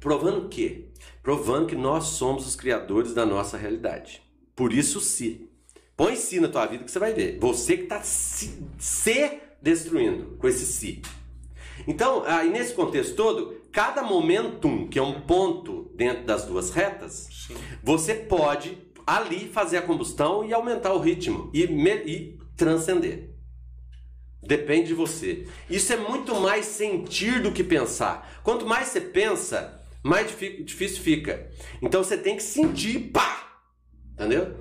provando 0.00 0.46
o 0.46 0.48
quê? 0.48 0.86
Provando 1.22 1.66
que 1.66 1.76
nós 1.76 2.04
somos 2.04 2.46
os 2.46 2.56
criadores 2.56 3.14
da 3.14 3.24
nossa 3.24 3.56
realidade. 3.56 4.22
Por 4.54 4.72
isso, 4.72 5.00
se. 5.00 5.48
Põe 5.96 6.16
si 6.16 6.40
na 6.40 6.48
tua 6.48 6.66
vida 6.66 6.84
que 6.84 6.90
você 6.90 6.98
vai 6.98 7.12
ver. 7.12 7.38
Você 7.38 7.76
que 7.76 7.84
está 7.84 8.02
se, 8.02 8.62
se 8.78 9.40
destruindo 9.60 10.36
com 10.38 10.48
esse 10.48 10.66
si. 10.66 11.02
Então, 11.86 12.22
aí 12.24 12.50
nesse 12.50 12.74
contexto 12.74 13.14
todo, 13.14 13.60
cada 13.70 14.02
momentum, 14.02 14.86
que 14.88 14.98
é 14.98 15.02
um 15.02 15.20
ponto 15.22 15.90
dentro 15.94 16.24
das 16.24 16.44
duas 16.44 16.70
retas, 16.70 17.28
Sim. 17.46 17.54
você 17.82 18.14
pode 18.14 18.78
ali 19.06 19.48
fazer 19.48 19.78
a 19.78 19.82
combustão 19.82 20.44
e 20.44 20.52
aumentar 20.52 20.92
o 20.92 20.98
ritmo 20.98 21.50
e, 21.52 21.64
e 21.64 22.38
transcender. 22.56 23.31
Depende 24.42 24.88
de 24.88 24.94
você. 24.94 25.46
Isso 25.70 25.92
é 25.92 25.96
muito 25.96 26.34
mais 26.34 26.66
sentir 26.66 27.40
do 27.40 27.52
que 27.52 27.62
pensar. 27.62 28.40
Quanto 28.42 28.66
mais 28.66 28.88
você 28.88 29.00
pensa, 29.00 29.80
mais 30.02 30.28
difícil 30.28 31.02
fica. 31.02 31.48
Então 31.80 32.02
você 32.02 32.16
tem 32.16 32.36
que 32.36 32.42
sentir, 32.42 33.10
pá! 33.12 33.60
Entendeu? 34.14 34.56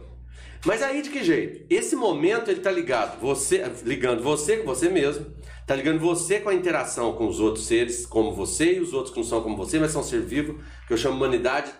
Mas 0.63 0.83
aí 0.83 1.01
de 1.01 1.09
que 1.09 1.23
jeito? 1.23 1.65
Esse 1.69 1.95
momento 1.95 2.49
ele 2.51 2.59
está 2.59 2.69
ligado, 2.69 3.19
você 3.19 3.63
ligando 3.83 4.21
você 4.21 4.57
com 4.57 4.65
você 4.65 4.87
mesmo, 4.87 5.25
Tá 5.71 5.77
ligando 5.77 5.99
você 5.99 6.37
com 6.37 6.49
a 6.49 6.53
interação 6.53 7.13
com 7.13 7.27
os 7.27 7.39
outros 7.39 7.65
seres, 7.65 8.05
como 8.05 8.33
você, 8.33 8.73
e 8.73 8.79
os 8.81 8.91
outros 8.91 9.13
que 9.13 9.21
não 9.21 9.25
são 9.25 9.41
como 9.41 9.55
você, 9.55 9.79
mas 9.79 9.91
são 9.91 10.03
ser 10.03 10.19
vivo, 10.19 10.59
que 10.85 10.91
eu 10.91 10.97
chamo 10.97 11.15
humanidade 11.15 11.71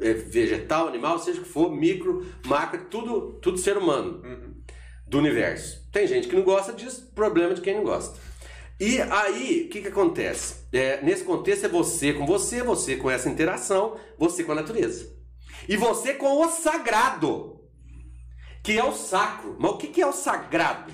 é, 0.00 0.12
vegetal, 0.12 0.88
animal, 0.88 1.20
seja 1.20 1.40
o 1.40 1.44
que 1.44 1.48
for, 1.48 1.70
micro, 1.70 2.26
macro, 2.44 2.86
tudo, 2.90 3.38
tudo 3.40 3.58
ser 3.58 3.76
humano 3.76 4.22
uhum. 4.24 4.51
Do 5.12 5.18
universo. 5.18 5.86
Tem 5.92 6.06
gente 6.06 6.26
que 6.26 6.34
não 6.34 6.42
gosta 6.42 6.72
disso, 6.72 7.12
problema 7.14 7.52
de 7.52 7.60
quem 7.60 7.76
não 7.76 7.84
gosta. 7.84 8.18
E 8.80 8.98
aí, 8.98 9.66
o 9.66 9.68
que, 9.68 9.82
que 9.82 9.88
acontece? 9.88 10.66
É, 10.72 11.02
nesse 11.02 11.22
contexto 11.22 11.66
é 11.66 11.68
você 11.68 12.14
com 12.14 12.24
você, 12.24 12.62
você 12.62 12.96
com 12.96 13.10
essa 13.10 13.28
interação, 13.28 13.98
você 14.18 14.42
com 14.42 14.52
a 14.52 14.54
natureza. 14.54 15.14
E 15.68 15.76
você 15.76 16.14
com 16.14 16.40
o 16.40 16.48
sagrado, 16.48 17.60
que 18.62 18.78
é 18.78 18.82
o 18.82 18.92
sacro. 18.92 19.54
Mas 19.60 19.72
o 19.72 19.76
que, 19.76 19.88
que 19.88 20.00
é 20.00 20.06
o 20.06 20.14
sagrado? 20.14 20.90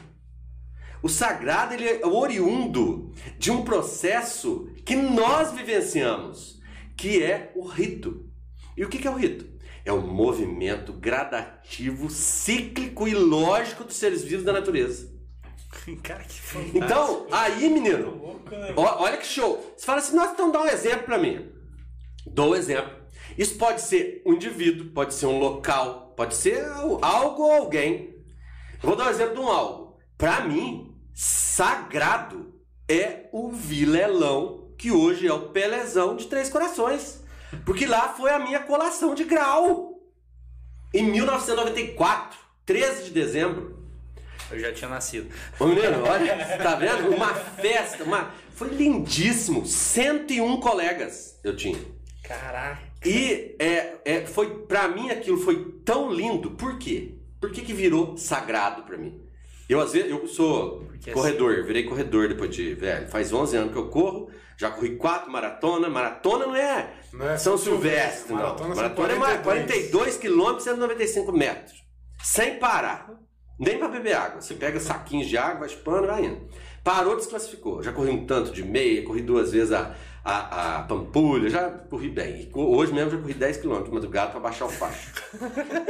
O 1.01 1.09
sagrado 1.09 1.75
ele 1.75 1.89
é 1.89 2.05
oriundo 2.05 3.13
de 3.39 3.53
um 3.53 3.63
processo 3.63 4.69
que 4.85 4.97
nós 4.97 5.53
vivenciamos, 5.53 6.61
que 6.97 7.23
é 7.23 7.53
o 7.55 7.65
rito. 7.65 8.29
E 8.77 8.85
o 8.85 8.89
que 8.89 9.07
é 9.07 9.11
o 9.11 9.15
rito? 9.15 9.47
É 9.89 9.93
o 9.93 10.03
movimento 10.03 10.93
gradativo, 10.93 12.11
cíclico 12.11 13.09
e 13.09 13.15
lógico 13.15 13.85
dos 13.85 13.97
seres 13.97 14.23
vivos 14.23 14.45
da 14.45 14.53
natureza. 14.53 15.11
Cara, 16.05 16.25
que 16.25 16.39
fantástico. 16.43 16.77
Então, 16.77 17.27
aí, 17.33 17.71
menino, 17.71 18.43
né? 18.51 18.75
olha 18.77 19.17
que 19.17 19.27
show. 19.27 19.75
Você 19.75 19.87
fala 19.87 20.01
assim, 20.01 20.15
nossa, 20.15 20.35
então 20.35 20.53
dá 20.53 20.61
um 20.61 20.67
exemplo 20.67 21.05
para 21.05 21.17
mim. 21.17 21.51
Dou 22.27 22.51
um 22.51 22.55
exemplo. 22.55 22.99
Isso 23.39 23.57
pode 23.57 23.81
ser 23.81 24.21
um 24.27 24.35
indivíduo, 24.35 24.91
pode 24.93 25.15
ser 25.15 25.25
um 25.25 25.39
local, 25.39 26.13
pode 26.15 26.35
ser 26.35 26.63
algo 27.01 27.45
ou 27.45 27.53
alguém. 27.53 28.15
vou 28.83 28.95
dar 28.95 29.07
um 29.07 29.11
exemplo 29.11 29.37
de 29.37 29.41
um 29.41 29.49
algo. 29.49 29.97
Para 30.19 30.43
mim, 30.43 30.95
sagrado 31.15 32.61
é 32.87 33.31
o 33.33 33.51
Vilelão, 33.51 34.75
que 34.77 34.93
hoje 34.93 35.27
é 35.27 35.33
o 35.33 35.49
Pelezão 35.49 36.15
de 36.15 36.27
Três 36.27 36.51
Corações. 36.51 37.27
Porque 37.65 37.87
lá 37.87 38.09
foi 38.11 38.31
a 38.31 38.39
minha 38.39 38.61
colação 38.61 39.15
de 39.15 39.25
grau. 39.25 40.01
Em 40.93 41.03
1994, 41.05 42.39
13 42.65 43.05
de 43.05 43.11
dezembro. 43.11 43.79
Eu 44.51 44.59
já 44.59 44.73
tinha 44.73 44.89
nascido. 44.89 45.31
Ô 45.59 45.67
menino, 45.67 46.03
olha, 46.05 46.59
tá 46.59 46.75
vendo? 46.75 47.11
Uma 47.11 47.35
festa, 47.35 48.05
uma... 48.05 48.31
foi 48.55 48.69
lindíssimo. 48.69 49.67
101 49.67 50.59
colegas 50.59 51.39
eu 51.45 51.55
tinha. 51.55 51.79
Caraca. 52.23 52.89
E 53.05 53.55
é, 53.59 53.97
é, 54.05 54.27
foi 54.27 54.65
para 54.65 54.89
mim 54.89 55.11
aquilo 55.11 55.39
foi 55.39 55.73
tão 55.85 56.11
lindo. 56.11 56.53
Por 56.53 56.79
quê? 56.79 57.15
Por 57.41 57.53
que, 57.53 57.63
que 57.63 57.73
virou 57.73 58.17
sagrado 58.17 58.83
para 58.83 58.97
mim? 58.97 59.21
Eu 59.69 59.81
às 59.81 59.93
vezes 59.93 60.11
eu 60.11 60.27
sou 60.27 60.85
Porque 60.87 61.13
corredor, 61.13 61.53
assim... 61.53 61.63
virei 61.63 61.85
corredor 61.85 62.29
depois 62.29 62.55
de 62.55 62.75
velho. 62.75 63.09
Faz 63.09 63.33
11 63.33 63.57
anos 63.57 63.73
que 63.73 63.79
eu 63.79 63.89
corro. 63.89 64.31
Já 64.57 64.71
corri 64.71 64.97
quatro 64.97 65.31
maratona. 65.31 65.89
Maratona 65.89 66.47
não 66.47 66.57
é, 66.57 66.95
não 67.13 67.29
é 67.29 67.37
São 67.37 67.59
Silvestre, 67.59 68.33
não. 68.33 68.41
Maratona, 68.41 68.75
maratona 68.75 69.33
é 69.33 69.39
42 69.39 70.17
quilômetros 70.17 70.63
e 70.67 70.71
195 70.71 71.33
metros. 71.33 71.85
Sem 72.23 72.59
parar. 72.59 73.11
Nem 73.59 73.79
para 73.79 73.89
beber 73.89 74.15
água. 74.15 74.41
Você 74.41 74.55
pega 74.55 74.81
saquinhos 74.81 75.27
de 75.27 75.37
água, 75.37 75.61
vai 75.61 75.69
chupando 75.69 76.05
e 76.05 76.07
vai 76.07 76.25
indo. 76.25 76.49
Parou, 76.83 77.17
desclassificou. 77.17 77.83
Já 77.83 77.93
corri 77.93 78.11
um 78.11 78.25
tanto 78.25 78.53
de 78.53 78.63
meia, 78.65 79.05
corri 79.05 79.21
duas 79.21 79.53
vezes 79.53 79.73
a, 79.73 79.95
a, 80.29 80.77
a 80.77 80.83
Pampulha, 80.83 81.49
já 81.49 81.71
corri 81.71 82.11
bem. 82.11 82.51
Hoje 82.53 82.93
mesmo 82.93 83.13
já 83.13 83.17
corri 83.17 83.33
10 83.33 83.57
km 83.57 83.83
de 83.83 83.91
madrugada 83.91 84.31
para 84.31 84.41
baixar 84.41 84.67
o 84.67 84.69
facho. 84.69 85.11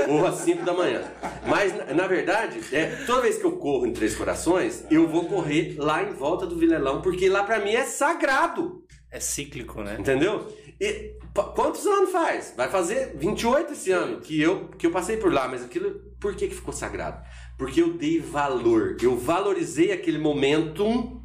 Corro 0.07 0.27
às 0.27 0.37
5 0.37 0.65
da 0.65 0.73
manhã. 0.73 1.03
Mas, 1.45 1.75
na 1.97 2.07
verdade, 2.07 2.61
é, 2.73 3.05
toda 3.05 3.23
vez 3.23 3.37
que 3.37 3.45
eu 3.45 3.57
corro 3.57 3.85
em 3.85 3.93
Três 3.93 4.15
Corações, 4.15 4.87
eu 4.93 5.09
vou 5.09 5.25
correr 5.25 5.75
lá 5.77 6.05
em 6.05 6.13
volta 6.13 6.47
do 6.47 6.57
Vilelão, 6.57 7.03
porque 7.03 7.29
lá 7.29 7.43
para 7.43 7.59
mim 7.59 7.73
é 7.73 7.85
sagrado. 7.85 8.85
É 9.11 9.19
cíclico, 9.19 9.83
né? 9.83 9.97
Entendeu? 9.99 10.47
E 10.81 11.17
quantos 11.57 11.85
anos 11.85 12.13
faz? 12.13 12.55
Vai 12.57 12.69
fazer 12.69 13.17
28 13.17 13.73
esse 13.73 13.91
ano 13.91 14.21
que 14.21 14.41
eu, 14.41 14.69
que 14.69 14.87
eu 14.87 14.93
passei 14.93 15.17
por 15.17 15.33
lá, 15.33 15.49
mas 15.49 15.65
aquilo, 15.65 16.01
por 16.21 16.37
que, 16.37 16.47
que 16.47 16.55
ficou 16.55 16.73
sagrado? 16.73 17.27
Porque 17.59 17.83
eu 17.83 17.95
dei 17.95 18.21
valor, 18.21 18.97
eu 19.03 19.17
valorizei 19.17 19.91
aquele 19.91 20.19
momento 20.19 21.19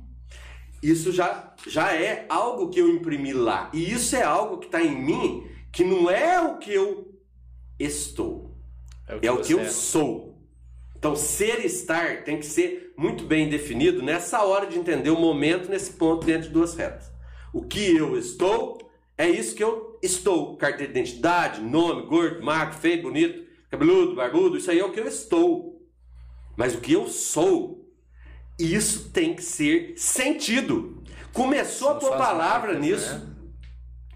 isso 0.84 1.14
já, 1.14 1.53
já 1.68 1.94
é 1.94 2.26
algo 2.30 2.70
que 2.70 2.80
eu 2.80 2.90
imprimi 2.90 3.34
lá. 3.34 3.70
E 3.74 3.92
isso 3.92 4.16
é 4.16 4.24
algo 4.24 4.58
que 4.58 4.66
está 4.66 4.82
em 4.82 4.96
mim 4.96 5.48
que 5.72 5.84
não 5.84 6.10
é 6.10 6.40
o 6.40 6.58
que 6.58 6.72
eu 6.72 7.14
estou, 7.80 8.56
é 9.08 9.16
o 9.16 9.20
que, 9.20 9.28
é 9.28 9.32
o 9.32 9.42
que 9.42 9.54
eu 9.54 9.60
é. 9.62 9.70
sou. 9.70 10.38
Então, 10.96 11.16
ser 11.16 11.60
e 11.62 11.66
estar 11.66 12.24
tem 12.24 12.40
que 12.40 12.46
ser 12.46 12.94
muito 12.96 13.26
bem 13.26 13.50
definido 13.50 14.02
nessa 14.02 14.44
hora 14.44 14.68
de 14.68 14.78
entender 14.78 15.10
o 15.10 15.20
momento, 15.20 15.70
nesse 15.70 15.92
ponto, 15.92 16.26
dentro 16.26 16.48
de 16.48 16.54
duas 16.54 16.76
retas. 16.76 17.12
O 17.52 17.62
que 17.62 17.96
eu 17.96 18.18
estou 18.18 18.78
é 19.18 19.30
isso 19.30 19.56
que 19.56 19.64
eu 19.64 20.00
estou. 20.02 20.56
Carteira 20.56 20.94
de 20.94 21.00
identidade, 21.00 21.60
nome, 21.60 22.06
gordo, 22.06 22.42
magro, 22.42 22.78
feio, 22.78 23.02
bonito, 23.02 23.44
cabeludo, 23.70 24.16
barbudo, 24.16 24.58
isso 24.58 24.72
aí 24.72 24.80
é 24.80 24.86
o 24.86 24.92
que 24.92 25.00
eu 25.00 25.08
estou. 25.08 25.82
Mas 26.56 26.76
o 26.76 26.80
que 26.80 26.94
eu 26.94 27.08
sou 27.08 27.84
isso 28.58 29.10
tem 29.10 29.36
que 29.36 29.42
ser 29.42 29.94
sentido. 29.98 31.03
Começou 31.34 31.90
a 31.90 31.96
pôr 31.96 32.12
palavra 32.12 32.78
nisso. 32.78 33.14
Né? 33.14 33.34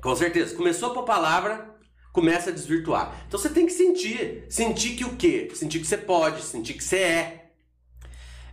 Com 0.02 0.16
certeza. 0.16 0.56
Começou 0.56 0.92
a 0.92 0.94
pôr 0.94 1.04
palavra, 1.04 1.76
começa 2.14 2.52
a 2.52 2.54
desvirtuar. 2.54 3.26
Então 3.28 3.40
você 3.40 3.50
tem 3.50 3.66
que 3.66 3.74
sentir. 3.74 4.46
Sentir 4.50 4.96
que 4.96 5.04
o 5.04 5.16
quê? 5.16 5.50
Sentir 5.54 5.80
que 5.80 5.88
você 5.88 5.98
pode, 5.98 6.44
sentir 6.44 6.76
que 6.76 6.84
você 6.84 6.98
é. 6.98 7.52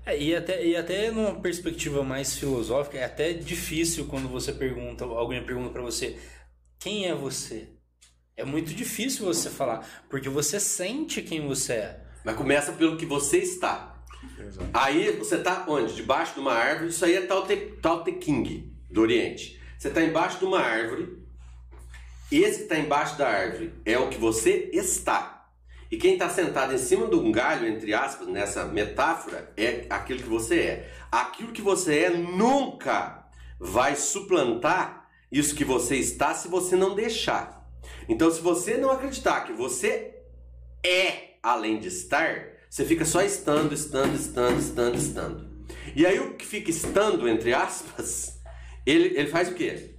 é 0.07 0.19
e, 0.19 0.35
até, 0.35 0.67
e 0.67 0.77
até 0.77 1.11
numa 1.11 1.41
perspectiva 1.41 2.03
mais 2.03 2.37
filosófica, 2.37 2.99
é 2.99 3.05
até 3.05 3.35
difícil 3.35 4.07
quando 4.07 4.29
você 4.29 4.53
pergunta, 4.53 5.05
alguém 5.05 5.45
pergunta 5.45 5.71
para 5.71 5.83
você, 5.83 6.19
quem 6.79 7.07
é 7.07 7.15
você? 7.15 7.69
É 8.37 8.45
muito 8.45 8.75
difícil 8.75 9.25
você 9.27 9.49
falar, 9.49 10.05
porque 10.11 10.29
você 10.29 10.59
sente 10.59 11.23
quem 11.23 11.47
você 11.47 11.75
é. 11.75 12.05
Mas 12.25 12.37
começa 12.37 12.73
pelo 12.73 12.97
que 12.97 13.07
você 13.07 13.39
está. 13.39 13.94
Aí 14.73 15.13
você 15.13 15.37
está 15.37 15.65
onde? 15.69 15.95
Debaixo 15.95 16.35
de 16.35 16.41
uma 16.41 16.53
árvore. 16.53 16.91
Isso 16.91 17.05
aí 17.05 17.15
é 17.15 17.23
Tao 17.23 17.45
Te, 17.47 18.13
King, 18.13 18.73
do 18.91 19.01
Oriente. 19.01 19.61
Você 19.79 19.89
está 19.89 20.03
embaixo 20.03 20.39
de 20.39 20.45
uma 20.45 20.61
árvore. 20.61 21.23
Esse 22.31 22.59
que 22.59 22.63
está 22.65 22.79
embaixo 22.79 23.17
da 23.19 23.29
árvore 23.29 23.73
é 23.85 23.99
o 23.99 24.09
que 24.09 24.19
você 24.19 24.71
está. 24.73 25.49
E 25.91 25.97
quem 25.97 26.15
está 26.15 26.29
sentado 26.29 26.75
em 26.75 26.79
cima 26.79 27.07
de 27.07 27.15
um 27.15 27.31
galho, 27.31 27.69
entre 27.69 27.95
aspas, 27.95 28.27
nessa 28.27 28.65
metáfora, 28.65 29.53
é 29.57 29.87
aquilo 29.91 30.21
que 30.21 30.29
você 30.29 30.59
é. 30.59 30.93
Aquilo 31.13 31.53
que 31.53 31.63
você 31.63 32.01
é 32.01 32.11
nunca 32.11 33.29
vai 33.61 33.95
suplantar 33.95 35.09
isso 35.31 35.55
que 35.55 35.65
você 35.65 35.97
está 35.97 36.35
se 36.35 36.49
você 36.49 36.75
não 36.77 36.95
deixar. 36.95 37.69
Então, 38.09 38.31
se 38.31 38.41
você 38.41 38.77
não 38.77 38.91
acreditar 38.91 39.43
que 39.43 39.53
você 39.53 40.15
é 40.83 41.35
além 41.43 41.79
de 41.79 41.89
estar, 41.89 42.54
você 42.75 42.85
fica 42.85 43.05
só 43.05 43.23
estando, 43.23 43.73
estando, 43.73 44.17
estando, 44.17 44.59
estando, 44.59 44.97
estando. 44.97 45.49
E 45.95 46.05
aí 46.05 46.19
o 46.19 46.35
que 46.35 46.45
fica 46.45 46.71
estando, 46.71 47.29
entre 47.29 47.55
aspas, 47.55 48.43
ele, 48.85 49.17
ele 49.17 49.29
faz 49.29 49.49
o 49.49 49.55
quê? 49.55 49.95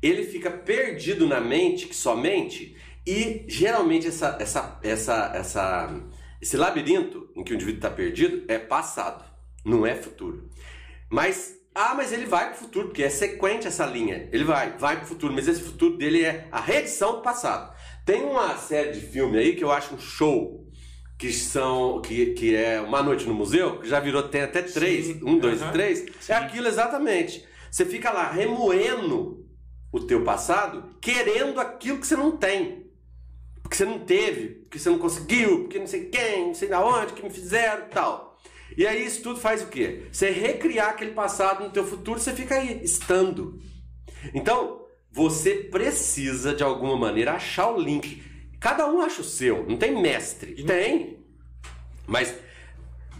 Ele 0.00 0.24
fica 0.24 0.50
perdido 0.50 1.28
na 1.28 1.38
mente, 1.38 1.86
que 1.86 1.94
somente, 1.94 2.74
e 3.06 3.44
geralmente 3.46 4.06
essa, 4.06 4.38
essa, 4.40 4.80
essa, 4.82 5.32
essa, 5.34 6.00
esse 6.40 6.56
labirinto 6.56 7.28
em 7.36 7.44
que 7.44 7.52
o 7.52 7.56
indivíduo 7.56 7.76
está 7.76 7.90
perdido 7.90 8.42
é 8.48 8.58
passado, 8.58 9.22
não 9.62 9.86
é 9.86 9.94
futuro. 9.94 10.48
Mas, 11.10 11.58
ah, 11.74 11.92
mas 11.94 12.10
ele 12.10 12.24
vai 12.24 12.46
para 12.46 12.56
o 12.56 12.58
futuro, 12.58 12.86
porque 12.86 13.02
é 13.02 13.10
sequente 13.10 13.66
essa 13.66 13.84
linha. 13.84 14.30
Ele 14.32 14.44
vai, 14.44 14.78
vai 14.78 14.96
para 14.96 15.04
o 15.04 15.08
futuro, 15.08 15.34
mas 15.34 15.46
esse 15.46 15.60
futuro 15.60 15.98
dele 15.98 16.24
é 16.24 16.48
a 16.50 16.58
reedição 16.58 17.16
do 17.16 17.20
passado. 17.20 17.76
Tem 18.06 18.22
uma 18.22 18.56
série 18.56 18.92
de 18.92 19.00
filme 19.02 19.36
aí 19.36 19.54
que 19.54 19.62
eu 19.62 19.70
acho 19.70 19.94
um 19.94 19.98
show 19.98 20.63
que 21.18 21.32
são 21.32 22.00
que, 22.00 22.34
que 22.34 22.54
é 22.54 22.80
uma 22.80 23.02
noite 23.02 23.26
no 23.26 23.34
museu, 23.34 23.78
que 23.78 23.88
já 23.88 24.00
virou 24.00 24.22
tem 24.24 24.42
até 24.42 24.62
três, 24.62 25.06
Sim. 25.06 25.20
um, 25.22 25.38
dois 25.38 25.62
uhum. 25.62 25.68
e 25.68 25.72
três, 25.72 26.00
é 26.00 26.12
Sim. 26.20 26.32
é 26.32 26.36
aquilo 26.36 26.66
exatamente. 26.66 27.44
Você 27.70 27.84
fica 27.84 28.12
lá 28.12 28.30
remoendo 28.30 29.44
o 29.92 30.00
teu 30.00 30.22
passado, 30.24 30.96
querendo 31.00 31.60
aquilo 31.60 31.98
que 31.98 32.06
você 32.06 32.16
não 32.16 32.36
tem, 32.36 32.86
porque 33.62 33.76
você 33.76 33.84
não 33.84 34.00
teve, 34.00 34.48
porque 34.62 34.78
você 34.78 34.90
não 34.90 34.98
conseguiu, 34.98 35.60
porque 35.60 35.78
não 35.78 35.86
sei 35.86 36.06
quem, 36.06 36.48
não 36.48 36.54
sei 36.54 36.68
da 36.68 36.84
onde 36.84 37.12
que 37.12 37.22
me 37.22 37.30
fizeram, 37.30 37.88
tal. 37.88 38.38
E 38.76 38.86
aí 38.86 39.06
isso 39.06 39.22
tudo 39.22 39.38
faz 39.38 39.62
o 39.62 39.68
quê? 39.68 40.02
Você 40.10 40.30
recriar 40.30 40.90
aquele 40.90 41.12
passado 41.12 41.64
no 41.64 41.70
teu 41.70 41.84
futuro, 41.84 42.18
você 42.18 42.32
fica 42.32 42.56
aí 42.56 42.80
estando. 42.82 43.60
Então 44.34 44.84
você 45.12 45.54
precisa 45.54 46.54
de 46.54 46.64
alguma 46.64 46.96
maneira 46.96 47.34
achar 47.34 47.70
o 47.70 47.78
link 47.78 48.20
Cada 48.64 48.86
um 48.86 49.02
acha 49.02 49.20
o 49.20 49.24
seu, 49.24 49.66
não 49.68 49.76
tem 49.76 49.94
mestre. 50.00 50.54
Tem. 50.64 51.18
Mas 52.06 52.34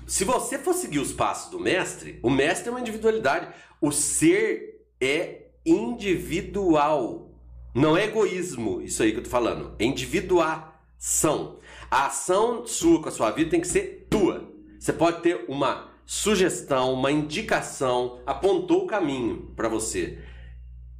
se 0.07 0.25
você 0.25 0.57
for 0.57 0.73
seguir 0.73 1.01
os 1.01 1.13
passos 1.13 1.51
do 1.51 1.61
mestre, 1.61 2.19
o 2.23 2.31
mestre 2.31 2.69
é 2.69 2.71
uma 2.71 2.81
individualidade. 2.81 3.49
O 3.79 3.93
ser 3.93 4.87
é 4.99 5.49
individual. 5.67 7.31
Não 7.75 7.95
é 7.95 8.05
egoísmo, 8.05 8.81
isso 8.81 9.03
aí 9.03 9.13
que 9.13 9.19
eu 9.19 9.23
tô 9.23 9.29
falando. 9.29 9.77
É 9.79 9.85
individuação. 9.85 11.59
A 11.91 12.07
ação 12.07 12.67
sua 12.67 13.03
com 13.03 13.11
a 13.11 13.13
sua 13.13 13.31
vida 13.31 13.51
tem 13.51 13.61
que 13.61 13.69
ser 13.69 14.07
tua. 14.09 14.51
Você 14.81 14.95
pode 14.95 15.21
ter 15.21 15.45
uma 15.47 15.91
sugestão, 16.07 16.95
uma 16.95 17.13
indicação, 17.13 18.19
apontou 18.25 18.85
o 18.85 18.87
caminho 18.87 19.53
para 19.55 19.69
você. 19.69 20.19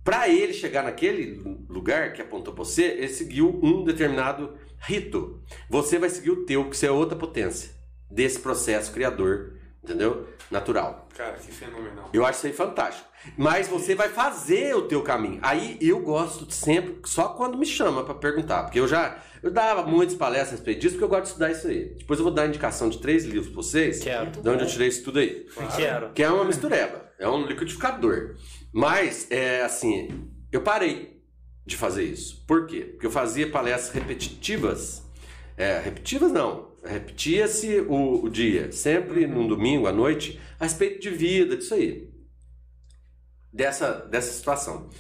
Para 0.05 0.29
ele 0.29 0.53
chegar 0.53 0.83
naquele 0.83 1.41
lugar 1.69 2.13
que 2.13 2.21
apontou 2.21 2.53
para 2.53 2.63
você, 2.63 2.83
ele 2.83 3.09
seguiu 3.09 3.59
um 3.63 3.83
determinado 3.83 4.55
rito. 4.79 5.43
Você 5.69 5.99
vai 5.99 6.11
seguir 6.11 6.31
o 6.31 6.45
teu, 6.45 6.69
que 6.69 6.77
você 6.77 6.87
é 6.87 6.91
outra 6.91 7.17
potência 7.17 7.71
desse 8.11 8.39
processo 8.39 8.93
criador, 8.93 9.55
entendeu? 9.83 10.29
Natural. 10.51 11.09
Cara, 11.17 11.33
que 11.39 11.51
fenomenal. 11.51 12.11
Eu 12.13 12.25
acho 12.27 12.39
isso 12.39 12.47
aí 12.47 12.53
fantástico. 12.53 13.09
Mas 13.39 13.67
você 13.67 13.95
vai 13.95 14.11
fazer 14.11 14.77
o 14.77 14.83
teu 14.83 15.03
caminho. 15.03 15.39
Aí 15.43 15.79
eu 15.81 16.01
gosto 16.01 16.53
sempre, 16.53 16.99
só 17.07 17.29
quando 17.29 17.57
me 17.57 17.65
chama 17.65 18.05
para 18.05 18.15
perguntar, 18.15 18.65
porque 18.65 18.79
eu 18.79 18.87
já 18.87 19.19
eu 19.43 19.51
dava 19.51 19.83
muitas 19.83 20.15
palestras 20.15 20.53
a 20.53 20.57
respeito 20.57 20.81
disso, 20.81 20.95
porque 20.95 21.05
eu 21.05 21.09
gosto 21.09 21.23
de 21.23 21.29
estudar 21.29 21.51
isso 21.51 21.67
aí. 21.67 21.95
Depois 21.99 22.19
eu 22.19 22.25
vou 22.25 22.33
dar 22.33 22.43
a 22.43 22.47
indicação 22.47 22.89
de 22.89 22.99
três 22.99 23.25
livros 23.25 23.47
para 23.47 23.57
vocês. 23.57 24.03
Quero. 24.03 24.31
De 24.31 24.49
onde 24.49 24.65
eu 24.65 24.69
tirei 24.69 24.89
isso 24.89 25.05
tudo 25.05 25.19
aí. 25.19 25.47
Claro. 25.55 25.77
Quero. 25.77 26.13
Que 26.13 26.23
é 26.23 26.31
uma 26.31 26.45
mistureba. 26.45 27.11
É 27.19 27.29
um 27.29 27.47
liquidificador. 27.47 28.37
Mas, 28.77 29.31
é 29.31 29.63
assim, 29.63 30.29
eu 30.51 30.61
parei 30.61 31.23
de 31.65 31.77
fazer 31.77 32.03
isso. 32.03 32.45
Por 32.45 32.67
quê? 32.67 32.81
Porque 32.81 33.07
eu 33.07 33.11
fazia 33.11 33.49
palestras 33.49 33.95
repetitivas. 33.95 35.01
É, 35.57 35.79
repetitivas 35.79 36.33
não. 36.33 36.75
Repetia-se 36.85 37.83
o, 37.83 38.25
o, 38.25 38.29
dia, 38.29 38.73
sempre 38.73 39.29
num 39.29 39.47
domingo 39.47 39.87
à 39.87 39.93
noite, 39.93 40.41
a 40.59 40.65
respeito 40.65 41.01
de 41.01 41.09
vida, 41.09 41.57
disso 41.57 41.73
aí. 41.73 42.11
Dessa, 43.53 43.93
dessa 43.93 44.33
situação. 44.33 44.91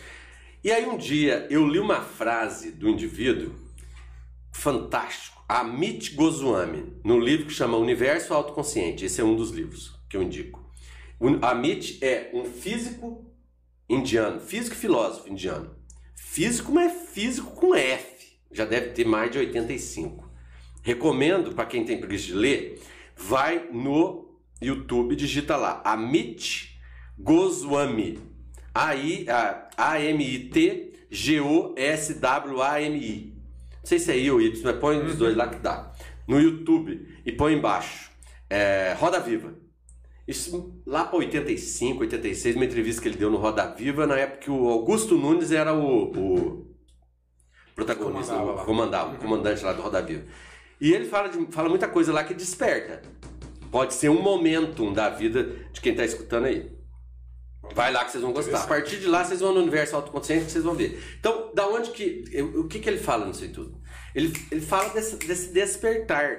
E 0.62 0.70
aí 0.70 0.87
um 0.87 0.97
dia 0.97 1.45
eu 1.51 1.66
li 1.66 1.81
uma 1.81 2.01
frase 2.01 2.70
do 2.70 2.89
indivíduo 2.89 3.57
fantástico, 4.53 5.45
Amit 5.49 6.14
Goswami, 6.14 6.95
no 7.03 7.18
livro 7.18 7.47
que 7.47 7.53
chama 7.53 7.77
Universo 7.77 8.35
Autoconsciente. 8.35 9.05
Esse 9.05 9.20
é 9.20 9.25
um 9.25 9.35
dos 9.35 9.51
livros 9.51 10.01
que 10.09 10.16
eu 10.16 10.22
indico. 10.22 10.64
O 11.18 11.45
Amit 11.45 11.99
é 12.05 12.31
um 12.33 12.45
físico 12.45 13.34
indiano, 13.89 14.41
físico 14.41 14.74
e 14.74 14.78
filósofo 14.78 15.30
indiano. 15.30 15.74
Físico, 16.14 16.72
mas 16.72 16.93
é 16.93 16.97
físico 17.07 17.51
com 17.53 17.74
F. 17.74 18.39
Já 18.51 18.64
deve 18.64 18.91
ter 18.91 19.07
mais 19.07 19.30
de 19.30 19.39
85. 19.39 20.30
Recomendo 20.82 21.55
para 21.55 21.66
quem 21.66 21.85
tem 21.85 21.99
preguiça 21.99 22.26
de 22.26 22.35
ler, 22.35 22.80
vai 23.16 23.68
no 23.72 24.39
YouTube, 24.61 25.16
digita 25.16 25.57
lá 25.57 25.80
Amit 25.85 26.78
Goswami. 27.18 28.18
A-M-I-T 29.76 30.95
G-O-S-W-A-M-I. 31.14 32.53
Não 33.70 33.87
sei 33.87 33.99
se 34.01 34.11
é 34.11 34.18
I 34.18 34.30
ou 34.30 34.41
Y, 34.41 34.62
mas 34.64 34.76
põe 34.78 34.99
os 34.99 35.16
dois 35.16 35.37
lá 35.37 35.47
que 35.47 35.59
dá. 35.59 35.93
No 36.26 36.41
YouTube 36.41 37.07
e 37.24 37.30
põe 37.30 37.55
embaixo. 37.55 38.11
É, 38.51 38.97
Roda 38.99 39.20
Viva. 39.20 39.55
Isso 40.27 40.81
lá 40.87 41.05
para 41.05 41.18
85, 41.18 42.01
86, 42.01 42.57
uma 42.57 42.64
entrevista 42.64 43.03
que 43.03 43.09
ele 43.09 43.18
deu 43.18 43.31
no 43.31 43.37
Roda 43.37 43.66
Viva, 43.75 44.07
na 44.07 44.16
época 44.16 44.39
que 44.39 44.51
o 44.51 44.68
Augusto 44.68 45.16
Nunes 45.18 45.53
era 45.53 45.75
o, 45.75 46.12
o 46.12 46.75
protagonista, 47.75 48.35
comandava, 48.35 48.62
o, 48.62 48.64
comandava, 48.64 49.14
o 49.14 49.18
comandante 49.18 49.62
lá 49.62 49.72
do 49.72 49.83
Roda 49.83 50.01
Viva. 50.01 50.25
E 50.81 50.93
ele 50.93 51.05
fala, 51.05 51.29
de, 51.29 51.53
fala 51.53 51.68
muita 51.68 51.89
coisa 51.89 52.12
lá 52.12 52.25
que 52.25 52.33
desperta. 52.33 53.03
Pode 53.70 53.95
ser 53.95 54.09
um 54.09 54.22
momentum 54.22 54.93
da 54.93 55.11
vida 55.11 55.45
de 55.72 55.81
quem 55.81 55.93
está 55.93 56.05
escutando 56.05 56.47
aí. 56.47 56.72
Vai 57.75 57.93
lá 57.93 58.05
que 58.05 58.12
vocês 58.12 58.22
vão 58.22 58.33
gostar. 58.33 58.62
A 58.62 58.66
partir 58.66 58.99
de 59.01 59.07
lá, 59.07 59.25
vocês 59.25 59.41
vão 59.41 59.53
no 59.53 59.61
universo 59.61 59.97
autoconsciente 59.97 60.47
que 60.47 60.53
vocês 60.53 60.64
vão 60.64 60.75
ver. 60.75 61.03
Então, 61.18 61.51
da 61.55 61.66
onde 61.66 61.91
que. 61.91 62.25
O 62.55 62.68
que, 62.68 62.79
que 62.79 62.89
ele 62.89 62.99
fala 62.99 63.27
nisso 63.27 63.43
aí 63.43 63.49
tudo? 63.49 63.81
Ele, 64.14 64.33
ele 64.51 64.61
fala 64.61 64.91
desse, 64.91 65.16
desse 65.16 65.53
despertar. 65.53 66.39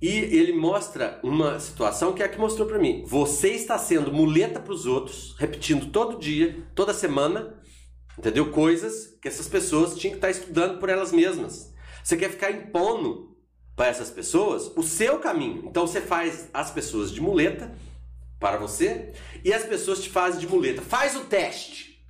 E 0.00 0.08
ele 0.08 0.52
mostra 0.52 1.18
uma 1.22 1.58
situação 1.58 2.12
que 2.12 2.22
é 2.22 2.26
a 2.26 2.28
que 2.28 2.38
mostrou 2.38 2.66
para 2.66 2.78
mim. 2.78 3.04
Você 3.06 3.50
está 3.50 3.78
sendo 3.78 4.12
muleta 4.12 4.60
para 4.60 4.72
os 4.72 4.86
outros, 4.86 5.34
repetindo 5.38 5.90
todo 5.90 6.18
dia, 6.18 6.62
toda 6.74 6.92
semana, 6.92 7.54
entendeu? 8.18 8.50
Coisas 8.50 9.16
que 9.20 9.28
essas 9.28 9.48
pessoas 9.48 9.96
tinham 9.96 10.12
que 10.12 10.18
estar 10.18 10.30
estudando 10.30 10.78
por 10.78 10.88
elas 10.88 11.12
mesmas. 11.12 11.72
Você 12.02 12.16
quer 12.16 12.30
ficar 12.30 12.50
impondo 12.50 13.34
para 13.74 13.88
essas 13.88 14.10
pessoas 14.10 14.70
o 14.76 14.82
seu 14.82 15.18
caminho. 15.18 15.64
Então 15.66 15.86
você 15.86 16.00
faz 16.00 16.48
as 16.52 16.70
pessoas 16.70 17.10
de 17.10 17.20
muleta 17.20 17.74
para 18.38 18.56
você 18.56 19.12
e 19.42 19.52
as 19.52 19.64
pessoas 19.64 20.02
te 20.02 20.10
fazem 20.10 20.40
de 20.40 20.46
muleta. 20.46 20.82
Faz 20.82 21.16
o 21.16 21.20
teste. 21.20 22.04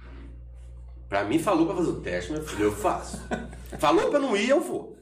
Para 1.09 1.25
mim 1.25 1.39
falou 1.39 1.67
para 1.67 1.77
fazer 1.77 1.91
o 1.91 2.01
teste, 2.01 2.33
meu 2.33 2.45
filho, 2.45 2.65
eu 2.65 2.73
faço. 2.73 3.23
falou 3.79 4.11
para 4.11 4.19
não 4.19 4.37
ir, 4.37 4.49
eu 4.49 4.61
vou. 4.61 4.99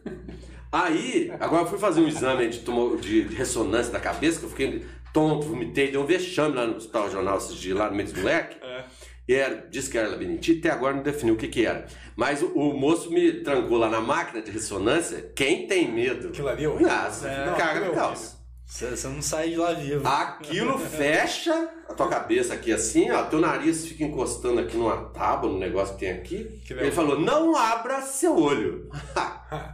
Aí, 0.73 1.31
agora 1.39 1.65
eu 1.65 1.67
fui 1.67 1.79
fazer 1.79 2.01
um 2.01 2.09
exame 2.09 2.49
de, 2.49 2.61
de 2.97 3.35
ressonância 3.35 3.93
da 3.93 4.01
cabeça, 4.01 4.41
que 4.41 4.47
eu 4.47 4.51
fiquei 4.51 4.87
tonto, 5.13 5.47
vomitei, 5.47 5.91
deu 5.91 6.01
um 6.01 6.07
vexame 6.07 6.57
lá 6.57 6.67
no 6.67 6.77
Hospital 6.77 7.11
Jornal 7.11 7.37
esses 7.37 7.57
dias, 7.57 7.77
lá 7.77 7.91
no 7.91 7.95
meio 7.95 8.09
dos 8.09 8.19
moleques. 8.19 8.57
É. 8.63 8.85
E 9.29 9.35
era, 9.35 9.67
disse 9.71 9.91
que 9.91 9.99
era 9.99 10.09
labirintite, 10.09 10.61
até 10.61 10.71
agora 10.71 10.97
não 10.97 11.03
definiu 11.03 11.35
o 11.35 11.37
que, 11.37 11.47
que 11.47 11.65
era. 11.65 11.87
Mas 12.17 12.43
o, 12.43 12.47
o, 12.55 12.77
moço 12.77 13.11
me 13.13 13.33
trancou 13.43 13.77
lá 13.79 13.89
na 13.89 14.01
máquina 14.01 14.43
de 14.43 14.51
ressonância. 14.51 15.31
Quem 15.37 15.67
tem 15.67 15.93
medo? 15.93 16.29
Aquilo 16.29 16.49
ali 16.49 16.65
é 16.65 16.69
horrível. 16.69 16.91
Ah, 16.91 17.11
é, 17.25 17.59
caga 17.59 17.87
no 17.87 17.93
calça. 17.93 18.42
Você 18.73 19.07
não 19.07 19.21
sai 19.21 19.51
de 19.51 19.57
lá 19.57 19.75
vivo. 19.75 20.09
Aquilo 20.09 20.79
fecha 20.79 21.69
a 21.87 21.93
tua 21.93 22.09
cabeça 22.09 22.55
aqui 22.55 22.73
assim, 22.73 23.11
ó, 23.11 23.23
teu 23.25 23.39
nariz 23.39 23.87
fica 23.87 24.03
encostando 24.03 24.61
aqui 24.61 24.79
numa 24.79 24.97
tábua, 25.11 25.51
no 25.51 25.59
negócio 25.59 25.93
que 25.95 26.01
tem 26.01 26.11
aqui. 26.11 26.63
Que 26.65 26.73
ele 26.73 26.91
falou: 26.91 27.21
não 27.21 27.55
abra 27.55 28.01
seu 28.01 28.35
olho. 28.35 28.89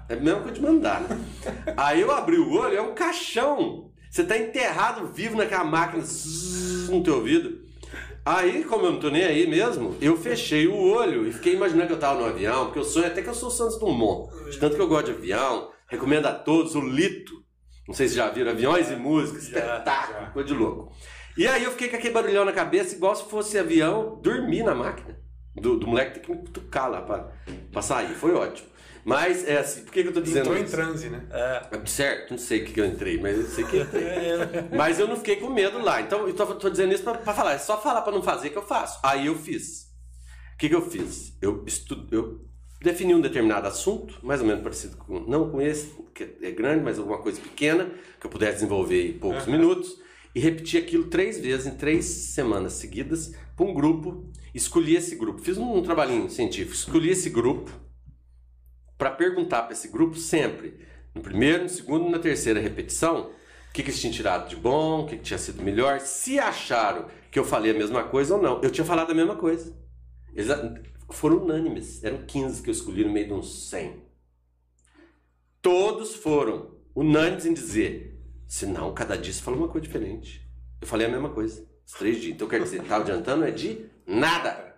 é 0.08 0.16
mesmo 0.16 0.42
que 0.42 0.48
eu 0.48 0.54
te 0.54 0.60
mandar, 0.60 1.02
né? 1.02 1.16
Aí 1.76 2.00
eu 2.00 2.10
abri 2.10 2.38
o 2.38 2.52
olho, 2.52 2.76
é 2.76 2.82
um 2.82 2.92
caixão. 2.92 3.88
Você 4.10 4.24
tá 4.24 4.36
enterrado 4.36 5.06
vivo 5.06 5.36
naquela 5.36 5.64
máquina 5.64 6.02
zzz, 6.02 6.88
no 6.88 7.00
teu 7.00 7.14
ouvido. 7.18 7.68
Aí, 8.26 8.64
como 8.64 8.84
eu 8.84 8.92
não 8.92 9.00
tô 9.00 9.10
nem 9.10 9.22
aí 9.22 9.46
mesmo, 9.46 9.96
eu 10.00 10.16
fechei 10.16 10.66
o 10.66 10.76
olho 10.76 11.26
e 11.26 11.32
fiquei 11.32 11.54
imaginando 11.54 11.86
que 11.86 11.92
eu 11.92 12.00
tava 12.00 12.18
no 12.18 12.26
avião, 12.26 12.64
porque 12.64 12.80
eu 12.80 12.84
sonho 12.84 13.06
até 13.06 13.22
que 13.22 13.28
eu 13.28 13.34
sou 13.34 13.48
o 13.48 13.52
Santos 13.52 13.78
Dumont. 13.78 14.28
De 14.50 14.58
tanto 14.58 14.74
que 14.74 14.82
eu 14.82 14.88
gosto 14.88 15.06
de 15.06 15.12
avião, 15.12 15.70
recomendo 15.86 16.26
a 16.26 16.34
todos 16.34 16.74
o 16.74 16.80
Lito 16.80 17.37
não 17.88 17.94
sei 17.94 18.06
se 18.06 18.14
já 18.14 18.28
viram 18.28 18.50
aviões 18.50 18.90
e 18.90 18.96
música, 18.96 19.38
espetáculo, 19.38 20.20
já, 20.20 20.30
coisa 20.30 20.48
de 20.48 20.54
louco. 20.54 20.92
E 21.38 21.46
aí 21.46 21.64
eu 21.64 21.70
fiquei 21.70 21.88
com 21.88 21.96
aquele 21.96 22.12
barulhão 22.12 22.44
na 22.44 22.52
cabeça, 22.52 22.94
igual 22.94 23.16
se 23.16 23.24
fosse 23.24 23.58
avião, 23.58 24.20
dormi 24.22 24.62
na 24.62 24.74
máquina. 24.74 25.18
Do, 25.56 25.78
do 25.78 25.86
moleque 25.86 26.14
ter 26.14 26.20
que 26.20 26.30
me 26.30 26.36
cutucar 26.36 26.90
lá 26.90 27.00
pra, 27.00 27.32
pra 27.72 27.80
sair. 27.80 28.14
Foi 28.14 28.34
ótimo. 28.34 28.68
Mas, 29.04 29.48
é 29.48 29.58
assim, 29.58 29.84
por 29.84 29.92
que, 29.92 30.02
que 30.02 30.08
eu 30.08 30.12
tô 30.12 30.20
dizendo 30.20 30.50
Entrou 30.50 30.56
isso? 30.56 30.66
em 30.66 30.70
transe, 30.70 31.08
né? 31.08 31.26
É. 31.30 31.86
Certo, 31.86 32.32
não 32.32 32.38
sei 32.38 32.60
o 32.60 32.66
que, 32.66 32.72
que 32.74 32.80
eu 32.80 32.84
entrei, 32.84 33.18
mas 33.18 33.38
eu 33.38 33.46
sei 33.46 33.64
que 33.64 33.78
entrei. 33.80 34.04
mas 34.76 35.00
eu 35.00 35.08
não 35.08 35.16
fiquei 35.16 35.36
com 35.36 35.48
medo 35.48 35.82
lá. 35.82 36.02
Então, 36.02 36.28
eu 36.28 36.34
tô, 36.34 36.46
tô 36.54 36.68
dizendo 36.68 36.92
isso 36.92 37.02
pra, 37.02 37.14
pra, 37.14 37.32
falar. 37.32 37.54
É 37.54 37.58
só 37.58 37.80
falar 37.80 38.02
pra 38.02 38.12
não 38.12 38.22
fazer 38.22 38.50
que 38.50 38.58
eu 38.58 38.66
faço. 38.66 39.00
Aí 39.02 39.26
eu 39.26 39.34
fiz. 39.34 39.84
O 40.54 40.58
que, 40.58 40.68
que 40.68 40.74
eu 40.74 40.82
fiz? 40.82 41.32
Eu, 41.40 41.64
estudo, 41.66 42.14
eu 42.14 42.47
defini 42.80 43.14
um 43.14 43.20
determinado 43.20 43.66
assunto, 43.66 44.18
mais 44.22 44.40
ou 44.40 44.46
menos 44.46 44.62
parecido 44.62 44.96
com, 44.96 45.20
não 45.20 45.50
com 45.50 45.60
esse, 45.60 45.92
que 46.14 46.36
é 46.42 46.50
grande, 46.50 46.84
mas 46.84 46.98
alguma 46.98 47.18
coisa 47.18 47.40
pequena, 47.40 47.90
que 48.20 48.26
eu 48.26 48.30
pudesse 48.30 48.54
desenvolver 48.54 49.10
em 49.10 49.18
poucos 49.18 49.46
uhum. 49.46 49.52
minutos, 49.52 49.98
e 50.34 50.40
repeti 50.40 50.78
aquilo 50.78 51.04
três 51.04 51.40
vezes 51.40 51.66
em 51.66 51.76
três 51.76 52.04
semanas 52.04 52.74
seguidas 52.74 53.34
para 53.56 53.66
um 53.66 53.74
grupo. 53.74 54.30
Escolhi 54.54 54.94
esse 54.94 55.16
grupo, 55.16 55.40
fiz 55.40 55.58
um, 55.58 55.76
um 55.76 55.82
trabalhinho 55.82 56.30
científico, 56.30 56.74
escolhi 56.74 57.10
esse 57.10 57.30
grupo 57.30 57.70
para 58.96 59.10
perguntar 59.10 59.62
para 59.62 59.72
esse 59.72 59.88
grupo 59.88 60.16
sempre, 60.16 60.78
no 61.14 61.20
primeiro, 61.20 61.64
no 61.64 61.68
segundo 61.68 62.06
e 62.06 62.10
na 62.10 62.18
terceira 62.18 62.60
repetição, 62.60 63.30
o 63.68 63.72
que, 63.72 63.82
que 63.82 63.90
eles 63.90 64.00
tinham 64.00 64.12
tirado 64.12 64.48
de 64.48 64.56
bom, 64.56 65.02
o 65.02 65.06
que, 65.06 65.16
que 65.16 65.22
tinha 65.22 65.38
sido 65.38 65.62
melhor, 65.62 66.00
se 66.00 66.38
acharam 66.38 67.06
que 67.30 67.38
eu 67.38 67.44
falei 67.44 67.70
a 67.70 67.74
mesma 67.74 68.04
coisa 68.04 68.34
ou 68.34 68.42
não. 68.42 68.60
Eu 68.62 68.70
tinha 68.70 68.84
falado 68.84 69.10
a 69.10 69.14
mesma 69.14 69.36
coisa. 69.36 69.76
Eles 70.34 70.50
foram 71.10 71.38
unânimes. 71.38 72.02
Eram 72.04 72.24
15 72.26 72.62
que 72.62 72.70
eu 72.70 72.72
escolhi 72.72 73.04
no 73.04 73.12
meio 73.12 73.26
de 73.26 73.32
uns 73.32 73.68
100. 73.68 74.02
Todos 75.60 76.14
foram 76.14 76.70
unânimes 76.94 77.46
em 77.46 77.52
dizer: 77.52 78.20
se 78.46 78.66
não, 78.66 78.94
cada 78.94 79.16
dia 79.16 79.32
você 79.32 79.42
falou 79.42 79.60
uma 79.60 79.68
coisa 79.68 79.86
diferente. 79.86 80.46
Eu 80.80 80.86
falei 80.86 81.06
a 81.06 81.10
mesma 81.10 81.30
coisa. 81.30 81.66
Os 81.86 81.92
três 81.92 82.20
dias. 82.20 82.34
Então 82.34 82.48
quer 82.48 82.62
dizer, 82.62 82.82
tá 82.82 82.96
adiantando 82.96 83.44
é 83.44 83.50
de 83.50 83.86
nada. 84.06 84.68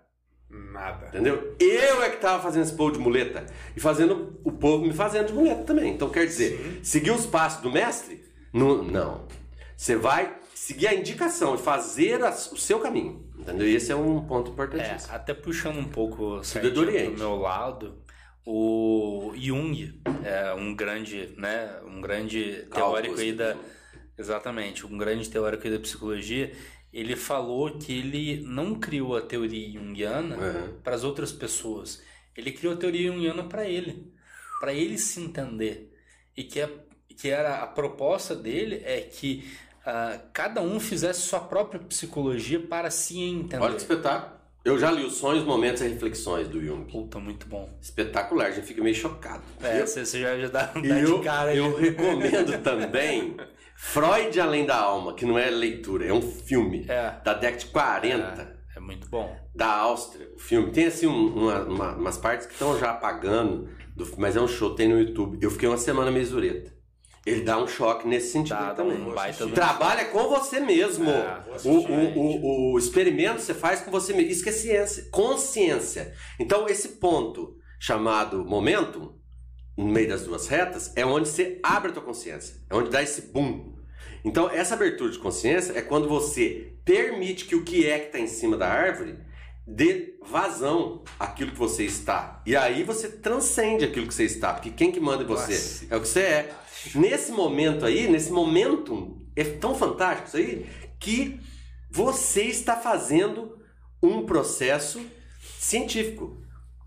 Nada. 0.48 1.08
Entendeu? 1.08 1.54
Eu 1.60 2.02
é 2.02 2.10
que 2.10 2.16
tava 2.16 2.42
fazendo 2.42 2.64
esse 2.64 2.74
povo 2.74 2.92
de 2.92 2.98
muleta. 2.98 3.46
E 3.76 3.80
fazendo 3.80 4.40
o 4.42 4.50
povo 4.50 4.84
me 4.84 4.92
fazendo 4.92 5.28
de 5.28 5.32
muleta 5.32 5.62
também. 5.62 5.94
Então 5.94 6.10
quer 6.10 6.26
dizer, 6.26 6.58
Sim. 6.58 6.80
seguir 6.82 7.10
os 7.12 7.26
passos 7.26 7.62
do 7.62 7.70
mestre? 7.70 8.24
Não. 8.82 9.28
Você 9.76 9.96
vai 9.96 10.36
seguir 10.54 10.88
a 10.88 10.94
indicação 10.94 11.54
e 11.54 11.58
fazer 11.58 12.22
a, 12.24 12.30
o 12.30 12.56
seu 12.56 12.80
caminho. 12.80 13.29
Entendeu? 13.40 13.66
E 13.66 13.74
esse 13.74 13.90
é 13.90 13.96
um 13.96 14.24
ponto 14.24 14.50
importantíssimo. 14.50 15.12
É, 15.12 15.16
até 15.16 15.34
puxando 15.34 15.78
um 15.78 15.88
pouco 15.88 16.44
certinho, 16.44 16.74
do, 16.74 16.84
do 16.84 17.18
meu 17.18 17.36
lado, 17.36 18.02
o 18.44 19.32
Jung 19.36 20.00
é 20.24 20.52
um 20.54 20.74
grande, 20.74 21.34
né, 21.36 21.80
um 21.84 22.00
grande 22.00 22.66
teórico 22.72 23.18
aí 23.18 23.32
da 23.32 23.56
exatamente, 24.18 24.86
um 24.86 24.98
grande 24.98 25.28
teórico 25.30 25.66
aí 25.66 25.72
da 25.72 25.80
psicologia, 25.80 26.52
ele 26.92 27.16
falou 27.16 27.78
que 27.78 27.92
ele 27.92 28.42
não 28.42 28.74
criou 28.74 29.16
a 29.16 29.22
teoria 29.22 29.72
junguiana 29.72 30.36
uhum. 30.36 30.80
para 30.82 30.94
as 30.94 31.04
outras 31.04 31.32
pessoas. 31.32 32.02
Ele 32.36 32.52
criou 32.52 32.74
a 32.74 32.76
teoria 32.76 33.10
junguiana 33.10 33.44
para 33.44 33.64
ele, 33.64 34.12
para 34.60 34.74
ele 34.74 34.98
se 34.98 35.20
entender. 35.20 35.96
E 36.36 36.44
que, 36.44 36.60
a, 36.60 36.68
que 37.16 37.28
era 37.28 37.62
a 37.62 37.66
proposta 37.66 38.34
dele 38.34 38.82
é 38.84 39.00
que 39.00 39.44
uh, 39.86 40.20
cada 40.32 40.60
um 40.60 40.78
fizesse 40.78 41.20
sua 41.20 41.40
própria 41.40 41.80
psicologia 41.80 42.60
para 42.60 42.90
se 42.90 43.20
entender. 43.20 43.62
Olha 43.62 43.74
que 43.74 43.80
espetáculo. 43.80 44.40
Eu 44.62 44.78
já 44.78 44.90
li 44.90 45.04
os 45.04 45.14
sonhos, 45.14 45.42
momentos 45.42 45.80
e 45.80 45.88
reflexões 45.88 46.46
do 46.46 46.62
Jung. 46.62 46.84
Puta, 46.84 47.18
muito 47.18 47.46
bom. 47.46 47.70
Espetacular, 47.80 48.48
a 48.48 48.50
gente 48.50 48.66
fica 48.66 48.82
meio 48.82 48.94
chocado. 48.94 49.42
É, 49.62 49.80
você 49.86 50.04
já, 50.04 50.38
já 50.38 50.48
dá, 50.48 50.66
dá 50.66 51.00
eu, 51.00 51.18
de 51.18 51.24
cara. 51.24 51.54
Eu 51.54 51.74
recomendo 51.74 52.62
também 52.62 53.36
Freud 53.74 54.38
Além 54.38 54.66
da 54.66 54.76
Alma, 54.76 55.14
que 55.14 55.24
não 55.24 55.38
é 55.38 55.48
leitura, 55.48 56.04
é 56.04 56.12
um 56.12 56.20
filme 56.20 56.84
é. 56.86 57.14
da 57.24 57.32
década 57.32 57.56
de 57.56 57.66
40. 57.66 58.42
É, 58.42 58.76
é, 58.76 58.80
muito 58.80 59.08
bom. 59.08 59.34
Da 59.54 59.66
Áustria, 59.66 60.28
o 60.36 60.38
filme. 60.38 60.70
Tem 60.70 60.86
assim 60.86 61.06
um, 61.06 61.26
uma, 61.28 61.62
uma, 61.62 61.92
umas 61.96 62.18
partes 62.18 62.46
que 62.46 62.52
estão 62.52 62.78
já 62.78 62.90
apagando, 62.90 63.66
do, 63.96 64.06
mas 64.18 64.36
é 64.36 64.40
um 64.40 64.46
show, 64.46 64.74
tem 64.74 64.88
no 64.88 65.00
YouTube. 65.00 65.38
Eu 65.40 65.50
fiquei 65.50 65.66
uma 65.66 65.78
semana 65.78 66.10
mesureta. 66.10 66.70
Ele 67.24 67.42
dá 67.42 67.62
um 67.62 67.66
choque 67.66 68.08
nesse 68.08 68.32
sentido 68.32 68.58
dá, 68.58 68.74
também. 68.74 68.96
Um 68.96 69.12
baita 69.12 69.46
Trabalha 69.48 70.06
com 70.06 70.28
você 70.28 70.58
mesmo. 70.58 71.10
É, 71.10 71.42
o, 71.64 71.70
o, 71.70 72.18
o, 72.18 72.72
o, 72.72 72.78
experimento 72.78 73.42
você 73.42 73.52
faz 73.52 73.80
com 73.80 73.90
você 73.90 74.14
mesmo. 74.14 74.30
Isso 74.30 74.42
que 74.42 74.48
é 74.48 74.52
ciência. 74.52 75.08
Consciência. 75.10 76.14
Então, 76.38 76.66
esse 76.66 76.88
ponto 76.88 77.56
chamado 77.78 78.44
momento, 78.44 79.14
no 79.76 79.86
meio 79.86 80.08
das 80.08 80.22
duas 80.22 80.48
retas, 80.48 80.92
é 80.96 81.04
onde 81.04 81.28
você 81.28 81.58
abre 81.62 81.90
a 81.90 81.94
tua 81.94 82.02
consciência. 82.02 82.56
É 82.70 82.74
onde 82.74 82.88
dá 82.88 83.02
esse 83.02 83.22
boom. 83.32 83.74
Então, 84.24 84.48
essa 84.50 84.74
abertura 84.74 85.10
de 85.10 85.18
consciência 85.18 85.74
é 85.76 85.82
quando 85.82 86.08
você 86.08 86.74
permite 86.84 87.44
que 87.44 87.54
o 87.54 87.64
que 87.64 87.86
é 87.86 87.98
que 87.98 88.06
está 88.06 88.18
em 88.18 88.26
cima 88.26 88.56
da 88.56 88.68
árvore 88.68 89.18
dê 89.70 90.18
vazão 90.26 91.02
àquilo 91.18 91.52
que 91.52 91.58
você 91.58 91.84
está. 91.84 92.42
E 92.44 92.56
aí 92.56 92.82
você 92.82 93.08
transcende 93.08 93.84
aquilo 93.84 94.06
que 94.06 94.14
você 94.14 94.24
está, 94.24 94.52
porque 94.52 94.70
quem 94.70 94.90
que 94.90 95.00
manda 95.00 95.22
em 95.22 95.26
você 95.26 95.52
Nossa. 95.52 95.86
é 95.90 95.96
o 95.96 96.00
que 96.00 96.08
você 96.08 96.20
é. 96.20 96.54
Nesse 96.94 97.30
momento 97.30 97.84
aí, 97.84 98.08
nesse 98.08 98.32
momento, 98.32 99.18
é 99.36 99.44
tão 99.44 99.74
fantástico 99.74 100.28
isso 100.28 100.36
aí, 100.36 100.66
que 100.98 101.40
você 101.90 102.44
está 102.44 102.76
fazendo 102.76 103.58
um 104.02 104.24
processo 104.24 105.00
científico 105.58 106.42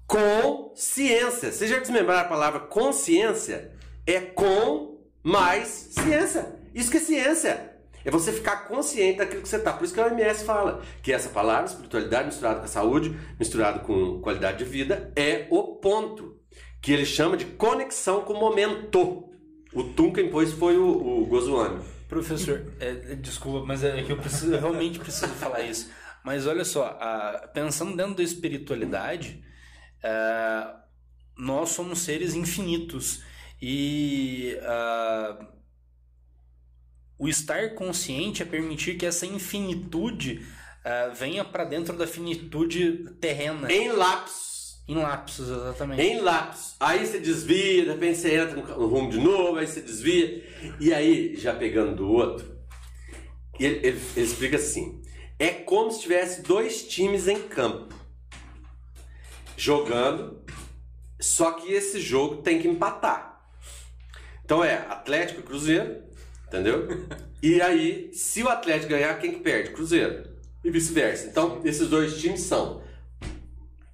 com 0.06 0.74
ciência. 0.76 1.52
Você 1.52 1.68
já 1.68 1.80
desmembraram 1.80 2.22
a 2.22 2.30
palavra 2.30 2.60
consciência? 2.60 3.72
É 4.06 4.20
com 4.20 5.00
mais 5.24 5.68
ciência. 5.92 6.56
Isso 6.74 6.92
que 6.92 6.98
é 6.98 7.00
ciência. 7.00 7.73
É 8.06 8.12
você 8.12 8.32
ficar 8.32 8.68
consciente 8.68 9.20
daquilo 9.20 9.42
que 9.42 9.48
você 9.48 9.58
está. 9.58 9.72
Por 9.74 9.86
isso 9.86 9.94
que 9.94 10.00
a 10.00 10.08
OMS 10.08 10.44
fala 10.44 10.82
que 11.02 11.14
essa 11.14 11.30
palavra, 11.30 11.66
espiritualidade 11.66 12.26
misturada 12.26 12.60
com 12.60 12.66
a 12.66 12.68
saúde, 12.68 13.18
misturado 13.40 13.80
com 13.82 14.20
qualidade 14.22 14.58
de 14.58 14.66
vida, 14.66 15.12
é 15.16 15.48
o 15.50 15.76
ponto. 15.76 16.40
Que 16.82 16.92
ele 16.92 17.06
chama 17.06 17.38
de 17.38 17.46
conexão 17.46 18.22
com 18.22 18.34
o 18.34 18.40
momento. 18.40 19.30
O 19.74 20.12
quem 20.12 20.30
pôs 20.30 20.52
foi 20.52 20.78
o, 20.78 21.22
o 21.22 21.26
Gozuane. 21.26 21.82
Professor, 22.10 22.74
é, 22.80 23.16
desculpa, 23.16 23.66
mas 23.66 23.84
é 23.84 24.04
que 24.04 24.12
eu, 24.12 24.18
preciso, 24.18 24.54
eu 24.54 24.60
realmente 24.60 25.00
preciso 25.00 25.34
falar 25.34 25.62
isso. 25.62 25.90
Mas 26.24 26.46
olha 26.46 26.64
só, 26.64 26.98
a, 27.00 27.50
pensando 27.54 27.96
dentro 27.96 28.16
da 28.16 28.24
espiritualidade, 28.24 29.44
a, 30.04 30.08
é, 30.08 30.84
nós 31.38 31.70
somos 31.70 32.00
seres 32.00 32.36
infinitos. 32.36 33.24
E 33.62 34.58
a, 34.62 35.48
o 37.24 37.30
estar 37.30 37.74
consciente 37.74 38.42
é 38.42 38.46
permitir 38.46 38.98
que 38.98 39.06
essa 39.06 39.26
infinitude 39.26 40.46
uh, 40.84 41.16
venha 41.16 41.46
para 41.46 41.64
dentro 41.64 41.98
da 41.98 42.06
finitude 42.06 43.16
terrena. 43.22 43.72
Em 43.72 43.94
lapsos. 43.94 44.84
Em 44.86 44.96
lapsos, 44.96 45.48
exatamente. 45.48 46.02
Em 46.02 46.20
lapsos. 46.20 46.76
Aí 46.82 47.08
você 47.08 47.20
desvia, 47.22 47.84
de 47.84 47.92
repente 47.92 48.18
você 48.18 48.36
entra 48.36 48.58
no 48.58 48.88
rumo 48.88 49.10
de 49.10 49.20
novo, 49.20 49.58
aí 49.58 49.66
você 49.66 49.80
desvia. 49.80 50.44
E 50.82 50.94
aí, 50.94 51.34
já 51.38 51.56
pegando 51.56 51.96
do 51.96 52.12
outro, 52.12 52.58
ele, 53.58 53.78
ele, 53.88 54.02
ele 54.18 54.26
explica 54.26 54.58
assim: 54.58 55.02
é 55.40 55.48
como 55.48 55.92
se 55.92 56.02
tivesse 56.02 56.42
dois 56.42 56.86
times 56.86 57.30
em 57.30 57.42
campo 57.48 57.96
jogando, 59.56 60.44
só 61.22 61.54
que 61.54 61.72
esse 61.72 62.02
jogo 62.02 62.42
tem 62.42 62.62
que 62.62 62.68
empatar. 62.68 63.48
Então 64.44 64.62
é 64.62 64.74
Atlético 64.90 65.40
e 65.40 65.44
Cruzeiro, 65.44 66.04
Entendeu? 66.54 66.88
E 67.42 67.60
aí, 67.60 68.12
se 68.14 68.44
o 68.44 68.48
Atlético 68.48 68.92
ganhar, 68.92 69.18
quem 69.18 69.32
que 69.34 69.40
perde? 69.40 69.72
Cruzeiro. 69.72 70.30
E 70.64 70.70
vice-versa. 70.70 71.26
Então, 71.26 71.60
esses 71.66 71.90
dois 71.90 72.22
times 72.22 72.42
são 72.42 72.84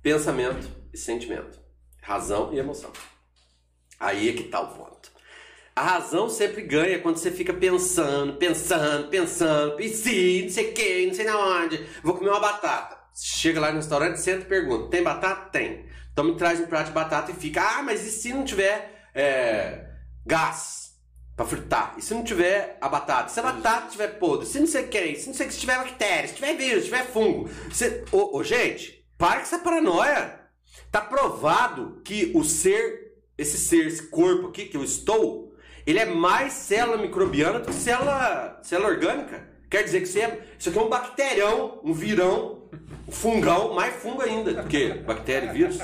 pensamento 0.01 0.68
e 0.93 0.97
sentimento. 0.97 1.57
Razão 2.01 2.53
e 2.53 2.60
emoção. 2.60 2.91
Aí 3.97 4.28
é 4.28 4.34
que 4.34 4.43
tá 4.43 4.60
o 4.60 4.76
ponto. 4.76 5.10
A 5.74 5.82
razão 5.82 6.30
sempre 6.30 6.62
ganha 6.64 6.99
quando 6.99 7.16
você 7.16 7.32
fica 7.32 7.53
pensando, 7.53 8.34
pensando, 8.34 9.07
pensando, 9.07 9.80
e 9.80 9.88
se, 9.88 10.41
não 10.43 10.49
sei 10.49 10.72
o 10.72 10.74
que, 10.74 11.07
não 11.07 11.14
sei 11.14 11.24
na 11.24 11.38
onde, 11.38 11.86
vou 12.03 12.18
comer 12.18 12.32
uma 12.32 12.41
batata. 12.41 12.97
Chega 13.16 13.62
lá 13.62 13.70
no 13.70 13.78
restaurante, 13.78 14.20
senta 14.20 14.41
e 14.41 14.45
pergunta: 14.45 14.89
tem 14.89 15.01
batata? 15.01 15.49
Tem. 15.49 15.86
Então 16.12 16.26
me 16.26 16.36
traz 16.36 16.60
um 16.60 16.68
prato 16.68 16.88
de 16.88 16.91
batata 16.91 17.32
e 17.32 17.36
fica: 17.36 17.62
ah, 17.62 17.82
mas 17.82 18.05
e 18.05 18.12
se 18.12 18.34
não 18.34 18.43
tiver 18.43 19.10
é, 19.16 19.86
gás? 20.26 20.88
Pra 21.39 21.45
fritar. 21.45 21.95
E 21.97 22.01
se 22.01 22.13
não 22.13 22.21
tiver 22.21 22.77
a 22.81 22.89
batata? 22.89 23.29
Se 23.29 23.39
a 23.39 23.43
batata 23.43 23.87
tiver 23.89 24.19
podre, 24.19 24.45
se 24.45 24.59
não 24.59 24.67
sei 24.67 24.83
o 24.83 24.87
que, 24.89 25.15
se 25.15 25.27
não 25.27 25.33
sei 25.33 25.47
que, 25.47 25.53
se 25.53 25.59
tiver 25.61 25.77
bactéria, 25.77 26.27
se 26.27 26.35
tiver 26.35 26.53
vírus, 26.57 26.83
se 26.83 26.89
tiver 26.89 27.05
fungo. 27.05 27.49
Se... 27.71 28.03
Ô, 28.11 28.37
ô, 28.37 28.43
gente, 28.43 29.07
para 29.17 29.37
com 29.37 29.43
essa 29.43 29.59
paranoia. 29.59 30.37
Tá 30.91 30.99
provado 30.99 32.01
que 32.03 32.33
o 32.35 32.43
ser, 32.43 33.13
esse 33.37 33.57
ser, 33.57 33.87
esse 33.87 34.07
corpo 34.07 34.49
aqui 34.49 34.65
que 34.65 34.75
eu 34.75 34.83
estou, 34.83 35.55
ele 35.87 35.99
é 35.99 36.05
mais 36.05 36.51
célula 36.51 36.97
microbiana 36.97 37.59
do 37.59 37.67
que 37.67 37.73
célula, 37.73 38.59
célula 38.61 38.89
orgânica. 38.89 39.47
Quer 39.69 39.83
dizer 39.83 40.01
que 40.01 40.07
você 40.07 40.19
é, 40.19 40.45
isso 40.59 40.67
aqui 40.67 40.77
é 40.77 40.81
um 40.81 40.89
bacterião, 40.89 41.79
um 41.85 41.93
virão, 41.93 42.69
um 43.07 43.11
fungão, 43.13 43.73
mais 43.73 43.95
fungo 43.95 44.21
ainda 44.21 44.55
do 44.55 44.67
que 44.67 44.89
bactéria 44.89 45.51
e 45.51 45.53
vírus. 45.53 45.79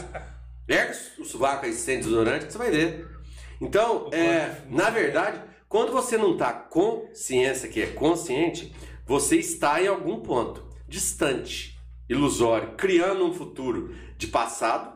Erga 0.68 0.98
o 1.18 1.24
sovaco 1.24 1.66
aí 1.66 1.72
sem 1.72 2.00
desodorante 2.00 2.48
que 2.48 2.52
você 2.52 2.58
vai 2.58 2.72
ver. 2.72 3.15
Então, 3.60 4.10
é, 4.12 4.62
na 4.70 4.90
verdade, 4.90 5.42
quando 5.68 5.92
você 5.92 6.18
não 6.18 6.34
está 6.34 6.54
consciência, 6.54 7.70
que 7.70 7.82
é 7.82 7.88
consciente, 7.88 8.74
você 9.06 9.38
está 9.38 9.82
em 9.82 9.88
algum 9.88 10.20
ponto 10.20 10.66
distante, 10.88 11.80
ilusório, 12.08 12.76
criando 12.76 13.26
um 13.26 13.34
futuro 13.34 13.96
de 14.18 14.28
passado, 14.28 14.96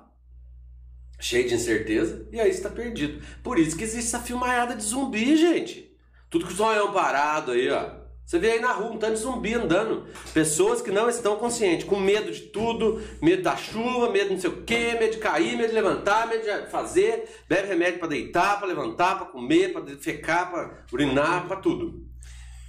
cheio 1.19 1.47
de 1.47 1.55
incerteza, 1.55 2.27
e 2.31 2.39
aí 2.39 2.49
está 2.49 2.69
perdido. 2.69 3.21
Por 3.43 3.59
isso 3.59 3.75
que 3.75 3.83
existe 3.83 4.07
essa 4.07 4.19
filmaiada 4.19 4.75
de 4.75 4.83
zumbi, 4.83 5.35
gente. 5.35 5.91
Tudo 6.29 6.45
com 6.45 6.53
o 6.53 6.55
sonhão 6.55 6.93
parado 6.93 7.51
aí, 7.51 7.69
ó. 7.69 7.98
Você 8.29 8.37
vê 8.37 8.51
aí 8.51 8.59
na 8.59 8.73
rua 8.73 8.91
um 8.91 8.97
tanto 8.99 9.15
de 9.15 9.21
zumbi 9.21 9.55
andando. 9.55 10.05
Pessoas 10.35 10.83
que 10.83 10.91
não 10.91 11.09
estão 11.09 11.37
conscientes, 11.37 11.87
com 11.87 11.99
medo 11.99 12.31
de 12.31 12.41
tudo, 12.41 13.01
medo 13.19 13.41
da 13.41 13.57
chuva, 13.57 14.11
medo 14.11 14.27
de 14.27 14.33
não 14.35 14.39
sei 14.39 14.51
o 14.51 14.63
quê, 14.63 14.95
medo 14.99 15.13
de 15.13 15.17
cair, 15.17 15.57
medo 15.57 15.69
de 15.69 15.73
levantar, 15.73 16.27
medo 16.27 16.43
de 16.43 16.69
fazer, 16.69 17.27
bebe 17.47 17.67
remédio 17.67 17.97
para 17.97 18.09
deitar, 18.09 18.59
para 18.59 18.67
levantar, 18.67 19.17
para 19.17 19.25
comer, 19.25 19.73
para 19.73 19.81
defecar, 19.81 20.51
para 20.51 20.85
urinar, 20.93 21.47
para 21.47 21.55
tudo. 21.55 22.07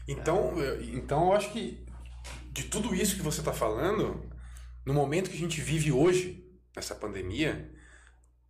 Então, 0.08 0.54
então 0.94 1.26
eu 1.26 1.32
acho 1.34 1.52
que 1.52 1.84
de 2.50 2.64
tudo 2.64 2.94
isso 2.94 3.16
que 3.16 3.22
você 3.22 3.40
está 3.40 3.52
falando, 3.52 4.30
no 4.86 4.94
momento 4.94 5.28
que 5.28 5.36
a 5.36 5.40
gente 5.40 5.60
vive 5.60 5.92
hoje, 5.92 6.42
nessa 6.74 6.94
pandemia, 6.94 7.70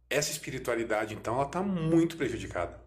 essa 0.09 0.31
espiritualidade, 0.31 1.13
então, 1.13 1.35
ela 1.35 1.47
está 1.47 1.61
muito 1.61 2.17
prejudicada. 2.17 2.81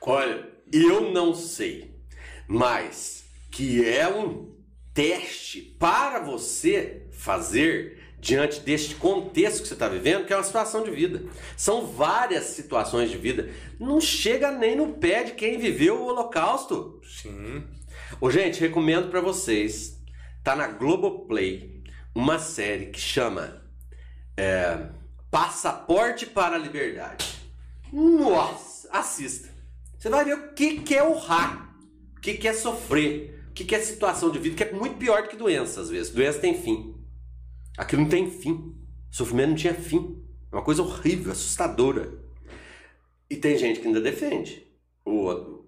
Olha, 0.00 0.48
eu 0.72 1.10
não 1.10 1.34
sei, 1.34 2.00
mas 2.46 3.26
que 3.50 3.84
é 3.84 4.08
um 4.08 4.54
teste 4.92 5.60
para 5.78 6.20
você 6.20 7.06
fazer 7.12 7.98
diante 8.20 8.60
deste 8.60 8.96
contexto 8.96 9.62
que 9.62 9.68
você 9.68 9.74
está 9.74 9.88
vivendo, 9.88 10.26
que 10.26 10.32
é 10.32 10.36
uma 10.36 10.42
situação 10.42 10.82
de 10.82 10.90
vida. 10.90 11.22
São 11.56 11.86
várias 11.86 12.44
situações 12.46 13.10
de 13.10 13.16
vida. 13.16 13.48
Não 13.78 14.00
chega 14.00 14.50
nem 14.50 14.76
no 14.76 14.94
pé 14.94 15.22
de 15.22 15.32
quem 15.32 15.56
viveu 15.58 16.00
o 16.00 16.06
Holocausto. 16.06 17.00
Sim. 17.04 17.64
Ô, 18.20 18.30
gente, 18.30 18.60
recomendo 18.60 19.08
para 19.08 19.20
vocês. 19.20 20.02
Tá 20.42 20.56
na 20.56 20.66
Globoplay 20.66 21.82
uma 22.14 22.38
série 22.38 22.86
que 22.86 23.00
chama 23.00 23.62
é, 24.36 24.88
Passaporte 25.30 26.26
para 26.26 26.56
a 26.56 26.58
Liberdade. 26.58 27.36
Nossa, 27.92 28.88
assista. 28.90 29.48
Você 29.96 30.08
vai 30.08 30.24
ver 30.24 30.34
o 30.34 30.52
que, 30.54 30.80
que 30.80 30.94
é 30.94 31.02
rá, 31.02 31.74
o 32.16 32.20
que, 32.20 32.34
que 32.34 32.48
é 32.48 32.52
sofrer 32.52 33.37
que, 33.58 33.64
que 33.64 33.74
é 33.74 33.80
situação 33.80 34.30
de 34.30 34.38
vida 34.38 34.54
que 34.54 34.62
é 34.62 34.72
muito 34.72 34.96
pior 34.96 35.22
do 35.22 35.28
que 35.28 35.36
doença, 35.36 35.80
às 35.80 35.90
vezes. 35.90 36.12
Doença 36.12 36.38
tem 36.38 36.54
fim. 36.54 36.94
Aquilo 37.76 38.02
não 38.02 38.08
tem 38.08 38.30
fim. 38.30 38.52
O 39.10 39.16
sofrimento 39.16 39.48
não 39.48 39.56
tinha 39.56 39.74
fim. 39.74 40.22
É 40.52 40.54
uma 40.54 40.62
coisa 40.62 40.80
horrível, 40.80 41.32
assustadora. 41.32 42.12
E 43.28 43.36
tem 43.36 43.58
gente 43.58 43.80
que 43.80 43.88
ainda 43.88 44.00
defende 44.00 44.64
o, 45.04 45.64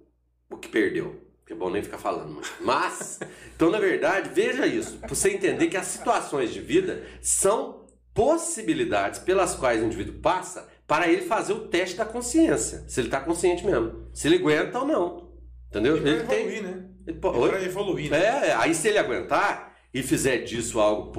o 0.49 0.57
que 0.57 0.69
perdeu. 0.69 1.21
Que 1.45 1.53
é 1.53 1.57
bom 1.57 1.69
nem 1.69 1.83
ficar 1.83 1.99
falando. 1.99 2.41
Mas, 2.61 3.19
então, 3.57 3.71
na 3.71 3.81
verdade, 3.81 4.31
veja 4.33 4.67
isso. 4.67 4.99
Pra 4.99 5.09
você 5.09 5.31
entender 5.31 5.67
que 5.67 5.77
as 5.77 5.87
situações 5.87 6.53
de 6.53 6.61
vida 6.61 7.05
são 7.21 7.87
possibilidades 8.15 9.19
pelas 9.19 9.57
quais 9.57 9.83
o 9.83 9.87
indivíduo 9.87 10.21
passa 10.21 10.69
para 10.87 11.09
ele 11.09 11.23
fazer 11.23 11.55
o 11.55 11.67
teste 11.67 11.97
da 11.97 12.05
consciência. 12.05 12.85
Se 12.87 13.01
ele 13.01 13.09
está 13.09 13.21
consciente 13.21 13.67
mesmo. 13.67 14.09
Se 14.15 14.29
ele 14.29 14.37
aguenta 14.37 14.79
ou 14.79 14.87
não. 14.87 15.33
Entendeu? 15.69 15.97
ele 15.97 16.11
evoluir, 16.11 16.29
tem... 16.29 16.63
né? 16.63 16.90
Ele 17.07 17.19
pode 17.19 17.65
evoluir. 17.65 18.11
Né? 18.11 18.49
É, 18.49 18.55
aí 18.55 18.75
se 18.75 18.89
ele 18.89 18.99
aguentar 18.99 19.77
e 19.93 20.03
fizer 20.03 20.39
disso 20.39 20.81
algo 20.81 21.13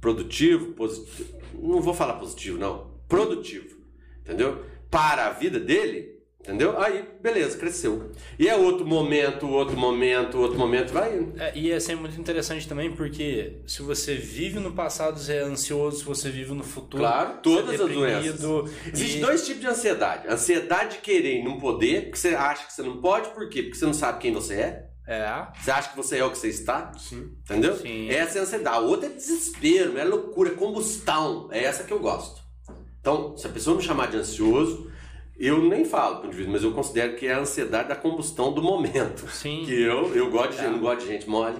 produtivo, 0.00 0.72
positivo, 0.72 1.38
não 1.54 1.80
vou 1.80 1.94
falar 1.94 2.14
positivo, 2.14 2.58
não, 2.58 2.90
produtivo, 3.08 3.76
entendeu? 4.20 4.64
Para 4.90 5.26
a 5.26 5.30
vida 5.30 5.60
dele, 5.60 6.20
Entendeu? 6.42 6.80
Aí, 6.80 7.04
beleza, 7.20 7.58
cresceu. 7.58 8.12
E 8.38 8.48
é 8.48 8.56
outro 8.56 8.86
momento, 8.86 9.46
outro 9.46 9.76
momento, 9.76 10.38
outro 10.38 10.58
momento, 10.58 10.90
vai 10.90 11.18
indo. 11.18 11.38
É, 11.38 11.52
e 11.54 11.70
é 11.70 11.78
sempre 11.78 12.00
muito 12.00 12.18
interessante 12.18 12.66
também, 12.66 12.90
porque 12.90 13.58
se 13.66 13.82
você 13.82 14.14
vive 14.14 14.58
no 14.58 14.72
passado, 14.72 15.18
você 15.18 15.34
é 15.34 15.42
ansioso, 15.42 15.98
se 15.98 16.04
você 16.04 16.30
vive 16.30 16.52
no 16.52 16.64
futuro. 16.64 17.02
Claro, 17.02 17.40
todas 17.42 17.78
é 17.78 17.84
as 17.84 17.90
doenças. 17.90 18.42
Existem 18.90 19.18
e... 19.18 19.20
dois 19.20 19.44
tipos 19.44 19.60
de 19.60 19.66
ansiedade: 19.66 20.28
ansiedade 20.28 20.96
de 20.96 21.02
querer 21.02 21.40
e 21.40 21.44
não 21.44 21.58
poder, 21.58 22.04
porque 22.04 22.16
você 22.16 22.28
acha 22.28 22.66
que 22.66 22.72
você 22.72 22.82
não 22.82 23.02
pode, 23.02 23.28
por 23.34 23.46
quê? 23.50 23.62
Porque 23.62 23.76
você 23.76 23.84
não 23.84 23.94
sabe 23.94 24.18
quem 24.18 24.32
você 24.32 24.54
é. 24.54 24.89
É. 25.10 25.48
Você 25.60 25.70
acha 25.72 25.88
que 25.88 25.96
você 25.96 26.18
é 26.18 26.24
o 26.24 26.30
que 26.30 26.38
você 26.38 26.48
está? 26.48 26.92
Sim. 26.96 27.36
Entendeu? 27.42 27.76
Sim. 27.76 28.08
Essa 28.08 28.38
é 28.38 28.40
a 28.40 28.44
ansiedade. 28.44 28.76
A 28.76 28.78
outra 28.78 29.08
é 29.08 29.12
desespero, 29.12 29.98
é 29.98 30.04
loucura, 30.04 30.50
é 30.50 30.54
combustão. 30.54 31.48
É 31.50 31.64
essa 31.64 31.82
que 31.82 31.92
eu 31.92 31.98
gosto. 31.98 32.40
Então, 33.00 33.36
se 33.36 33.44
a 33.44 33.50
pessoa 33.50 33.76
me 33.76 33.82
chamar 33.82 34.06
de 34.06 34.18
ansioso, 34.18 34.88
eu 35.36 35.60
nem 35.68 35.84
falo 35.84 36.18
para 36.18 36.26
o 36.26 36.26
indivíduo, 36.28 36.52
mas 36.52 36.62
eu 36.62 36.72
considero 36.72 37.16
que 37.16 37.26
é 37.26 37.32
a 37.32 37.40
ansiedade 37.40 37.88
da 37.88 37.96
combustão 37.96 38.52
do 38.52 38.62
momento. 38.62 39.28
Sim. 39.28 39.64
Que 39.64 39.82
eu, 39.82 40.14
eu 40.14 40.30
gosto 40.30 40.52
de, 40.52 40.64
é. 40.64 40.68
não 40.70 40.78
gosto 40.78 41.00
de 41.00 41.08
gente 41.08 41.28
mole, 41.28 41.58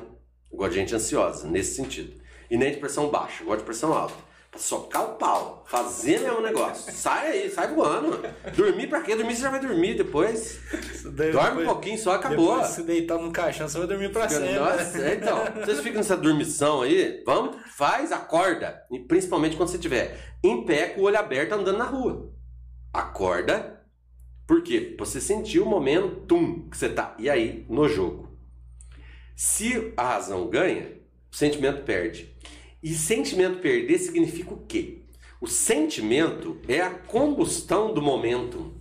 eu 0.53 0.57
gosto 0.57 0.73
de 0.73 0.79
gente 0.79 0.95
ansiosa, 0.95 1.49
nesse 1.49 1.75
sentido. 1.75 2.13
e 2.49 2.57
nem 2.57 2.71
de 2.71 2.77
pressão 2.77 3.09
baixa, 3.09 3.43
eu 3.43 3.47
gosto 3.47 3.61
de 3.61 3.65
pressão 3.65 3.93
alta. 3.93 4.30
Pra 4.51 4.59
socar 4.59 5.05
o 5.05 5.15
pau, 5.15 5.65
fazer 5.69 6.19
mesmo 6.21 6.41
negócio. 6.41 6.93
Sai 6.93 7.29
aí, 7.29 7.51
sai 7.51 7.73
voando. 7.73 8.21
Dormir 8.57 8.89
pra 8.89 9.01
quê? 9.01 9.15
Dormir 9.15 9.37
você 9.37 9.43
já 9.43 9.51
vai 9.51 9.61
dormir 9.61 9.95
depois. 9.95 10.59
Dorme 11.05 11.13
depois, 11.13 11.57
um 11.57 11.65
pouquinho 11.67 11.99
só, 11.99 12.15
acabou. 12.15 12.65
Se 12.65 12.83
deitar 12.83 13.17
num 13.17 13.31
caixão, 13.31 13.69
você 13.69 13.79
vai 13.79 13.87
dormir 13.87 14.11
pra 14.11 14.29
sempre. 14.29 14.55
Nossa, 14.55 14.99
é, 14.99 15.15
então. 15.15 15.45
Vocês 15.55 15.79
ficam 15.79 15.99
nessa 15.99 16.17
dormição 16.17 16.83
aí, 16.83 17.23
vamos, 17.25 17.59
faz, 17.77 18.11
acorda. 18.11 18.83
E 18.91 18.99
principalmente 18.99 19.57
quando 19.57 19.69
você 19.69 19.77
estiver 19.77 20.19
em 20.43 20.65
pé, 20.65 20.89
com 20.89 21.03
o 21.03 21.05
olho 21.05 21.19
aberto, 21.19 21.53
andando 21.53 21.79
na 21.79 21.85
rua. 21.85 22.33
Acorda. 22.93 23.81
Por 24.49 24.65
quê? 24.65 24.97
Você 24.99 25.21
sentiu 25.21 25.63
o 25.63 25.69
momentum 25.69 26.69
que 26.69 26.77
você 26.77 26.89
tá. 26.89 27.15
E 27.21 27.31
aí, 27.31 27.65
no 27.69 27.89
jogo. 27.89 28.37
Se 29.37 29.95
a 29.97 30.03
razão 30.15 30.51
ganha, 30.51 30.99
o 31.31 31.37
sentimento 31.37 31.85
perde. 31.85 32.37
E 32.83 32.95
sentimento 32.95 33.61
perder 33.61 33.99
significa 33.99 34.55
o 34.55 34.65
quê? 34.67 35.03
O 35.41 35.47
sentimento 35.47 36.59
é 36.69 36.81
a 36.81 36.91
combustão 36.91 37.93
do 37.95 38.03
momento. 38.03 38.81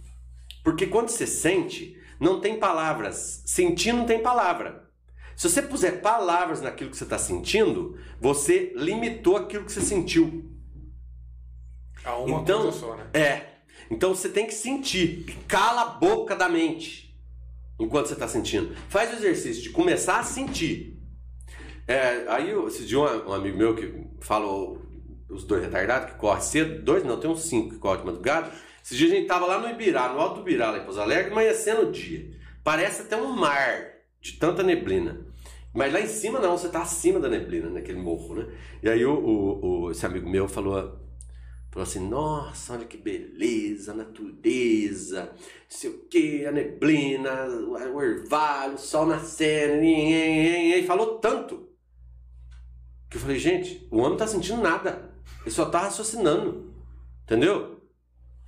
Porque 0.64 0.86
quando 0.86 1.10
você 1.10 1.26
sente, 1.26 1.98
não 2.20 2.42
tem 2.42 2.60
palavras. 2.60 3.42
Sentir 3.46 3.94
não 3.94 4.06
tem 4.06 4.22
palavra. 4.22 4.90
Se 5.36 5.50
você 5.50 5.62
puser 5.62 6.02
palavras 6.02 6.62
naquilo 6.62 6.90
que 6.90 6.98
você 6.98 7.06
está 7.06 7.18
sentindo, 7.18 7.98
você 8.20 8.74
limitou 8.76 9.38
aquilo 9.38 9.64
que 9.64 9.72
você 9.72 9.82
sentiu. 9.82 10.52
A 12.04 12.18
uma 12.18 12.42
então, 12.42 12.64
coisa 12.64 12.78
só, 12.78 12.96
né? 12.96 13.08
É. 13.14 13.50
Então 13.90 14.14
você 14.14 14.28
tem 14.28 14.46
que 14.46 14.54
sentir. 14.54 15.38
Cala 15.48 15.82
a 15.84 15.86
boca 15.86 16.36
da 16.36 16.50
mente 16.50 17.18
enquanto 17.80 18.08
você 18.08 18.14
está 18.14 18.28
sentindo. 18.28 18.76
Faz 18.90 19.14
o 19.14 19.16
exercício 19.16 19.64
de 19.64 19.70
começar 19.70 20.20
a 20.20 20.24
sentir. 20.24 20.99
É, 21.90 22.26
aí, 22.28 22.52
esse 22.68 22.86
dia, 22.86 23.00
um, 23.00 23.30
um 23.30 23.34
amigo 23.34 23.58
meu 23.58 23.76
que 23.76 23.92
falou, 24.22 24.80
os 25.28 25.44
dois 25.44 25.64
retardados, 25.64 26.12
que 26.12 26.20
corre 26.20 26.40
cedo, 26.40 26.84
dois 26.84 27.04
não, 27.04 27.20
tem 27.20 27.28
uns 27.28 27.42
cinco 27.42 27.72
que 27.72 27.80
corre 27.80 27.98
de 27.98 28.06
madrugada. 28.06 28.52
Esse 28.86 28.96
dia 28.96 29.08
a 29.08 29.16
gente 29.16 29.26
tava 29.26 29.48
lá 29.48 29.60
no 29.60 29.68
Ibirá, 29.68 30.14
no 30.14 30.20
Alto 30.20 30.42
Ibirá, 30.42 30.70
lá 30.70 30.78
em 30.78 30.84
Pouso 30.84 31.02
Alegre, 31.02 31.32
amanhecendo 31.32 31.88
o 31.88 31.92
dia. 31.92 32.30
Parece 32.64 33.02
até 33.02 33.18
um 33.18 33.32
mar 33.32 33.88
de 34.22 34.34
tanta 34.34 34.62
neblina. 34.62 35.20
Mas 35.74 35.92
lá 35.92 36.00
em 36.00 36.06
cima 36.06 36.38
não, 36.38 36.56
você 36.56 36.70
tá 36.70 36.84
acima 36.84 37.20
da 37.20 37.28
neblina, 37.28 37.72
naquele 37.72 37.98
morro, 37.98 38.36
né? 38.36 38.46
E 38.84 38.88
aí 38.90 39.04
o, 39.04 39.16
o, 39.16 39.86
o 39.86 39.92
esse 39.92 40.06
amigo 40.06 40.30
meu 40.30 40.48
falou, 40.48 40.96
falou 41.72 41.84
assim, 41.84 42.08
nossa, 42.08 42.74
olha 42.74 42.86
que 42.86 42.98
beleza, 42.98 43.94
a 43.94 43.96
natureza, 43.96 45.24
não 45.24 45.40
sei 45.68 45.90
o 45.90 45.98
que, 46.08 46.46
a 46.46 46.52
neblina, 46.52 47.48
o 47.48 47.96
orvalho, 47.96 48.76
o 48.76 48.78
sol 48.78 49.08
nascendo, 49.08 49.84
e 49.84 50.84
falou 50.86 51.18
tanto 51.18 51.69
que 53.10 53.18
eu 53.18 53.22
falei, 53.22 53.40
gente, 53.40 53.88
o 53.92 53.98
homem 53.98 54.12
não 54.12 54.18
tá 54.18 54.28
sentindo 54.28 54.62
nada. 54.62 55.12
Ele 55.42 55.52
só 55.52 55.66
tá 55.66 55.80
raciocinando. 55.80 56.74
Entendeu? 57.24 57.80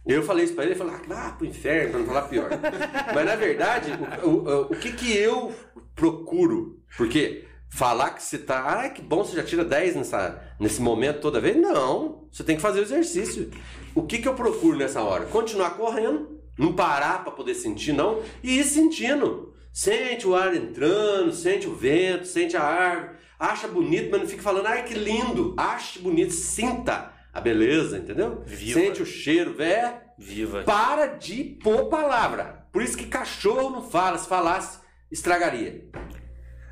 E 0.06 0.14
eu 0.14 0.24
falei 0.24 0.46
isso 0.46 0.56
pra 0.56 0.64
ele, 0.64 0.74
ele 0.74 0.80
falou, 0.80 0.96
ah, 0.96 1.36
pro 1.38 1.46
inferno, 1.46 1.92
pra 1.92 2.00
não 2.00 2.08
falar 2.08 2.22
pior. 2.24 2.50
Mas 3.14 3.26
na 3.26 3.36
verdade, 3.36 3.92
o, 4.24 4.30
o, 4.30 4.62
o 4.64 4.76
que 4.76 4.92
que 4.92 5.16
eu 5.16 5.54
procuro? 5.96 6.80
Porque 6.98 7.46
falar 7.70 8.10
que 8.12 8.24
você 8.24 8.38
tá, 8.38 8.82
ah, 8.82 8.90
que 8.90 9.02
bom, 9.02 9.24
você 9.24 9.36
já 9.36 9.44
tira 9.44 9.64
10 9.64 9.96
nessa, 9.96 10.42
nesse 10.60 10.82
momento 10.82 11.22
toda 11.22 11.40
vez? 11.40 11.56
Não, 11.56 12.28
você 12.32 12.44
tem 12.44 12.56
que 12.56 12.62
fazer 12.62 12.80
o 12.80 12.84
exercício. 12.84 13.52
O 13.94 14.04
que 14.04 14.18
que 14.18 14.28
eu 14.28 14.34
procuro 14.34 14.78
nessa 14.78 15.02
hora? 15.02 15.26
Continuar 15.26 15.72
correndo, 15.72 16.42
não 16.58 16.74
parar 16.74 17.24
para 17.24 17.32
poder 17.32 17.54
sentir, 17.54 17.94
não, 17.94 18.22
e 18.44 18.60
ir 18.60 18.64
sentindo. 18.64 19.54
Sente 19.72 20.28
o 20.28 20.36
ar 20.36 20.54
entrando, 20.54 21.32
sente 21.32 21.68
o 21.68 21.76
vento, 21.76 22.26
sente 22.26 22.58
a 22.58 22.64
árvore, 22.64 23.18
acha 23.42 23.68
bonito, 23.68 24.10
mas 24.12 24.22
não 24.22 24.28
fica 24.28 24.44
falando, 24.44 24.68
ai 24.68 24.84
que 24.84 24.94
lindo. 24.94 25.56
Ache 25.58 26.00
bonito, 26.00 26.32
sinta 26.32 27.12
a 27.34 27.42
beleza, 27.42 27.98
entendeu? 27.98 28.44
Viva. 28.46 28.80
Sente 28.80 29.02
o 29.02 29.06
cheiro, 29.06 29.54
vé. 29.56 30.04
Viva. 30.18 30.64
Para 30.64 31.08
de 31.08 31.44
pôr 31.44 31.90
palavra. 31.90 32.68
Por 32.72 32.84
isso 32.84 32.96
que 32.96 33.08
cachorro 33.08 33.72
não 33.72 33.90
fala, 33.90 34.18
se 34.18 34.28
falasse, 34.28 34.80
estragaria. 35.12 35.90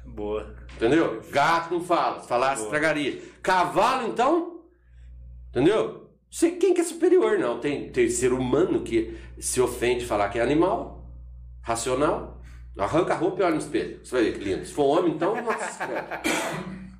Boa. 0.05 0.55
Entendeu? 0.75 1.21
Gato 1.31 1.73
não 1.73 1.83
fala, 1.83 2.21
se 2.21 2.27
falasse, 2.27 2.61
Boa. 2.61 2.67
estragaria. 2.67 3.21
Cavalo, 3.41 4.07
então? 4.07 4.61
Entendeu? 5.49 6.09
Sei 6.29 6.51
quem 6.51 6.73
que 6.73 6.81
é 6.81 6.83
superior, 6.83 7.39
não. 7.39 7.59
Tem, 7.59 7.91
tem 7.91 8.07
ser 8.09 8.31
humano 8.31 8.83
que 8.83 9.17
se 9.39 9.59
ofende 9.59 10.05
falar 10.05 10.29
que 10.29 10.37
é 10.37 10.41
animal, 10.41 11.09
racional. 11.61 12.38
Arranca 12.79 13.13
a 13.13 13.17
roupa 13.17 13.41
e 13.41 13.43
olha 13.43 13.55
no 13.55 13.61
espelho. 13.61 13.99
Você 14.03 14.15
vai 14.15 14.23
ver 14.23 14.39
que 14.39 14.43
lindo. 14.43 14.65
Se 14.65 14.73
for 14.73 14.85
homem, 14.97 15.13
então, 15.13 15.35
nossa 15.41 15.87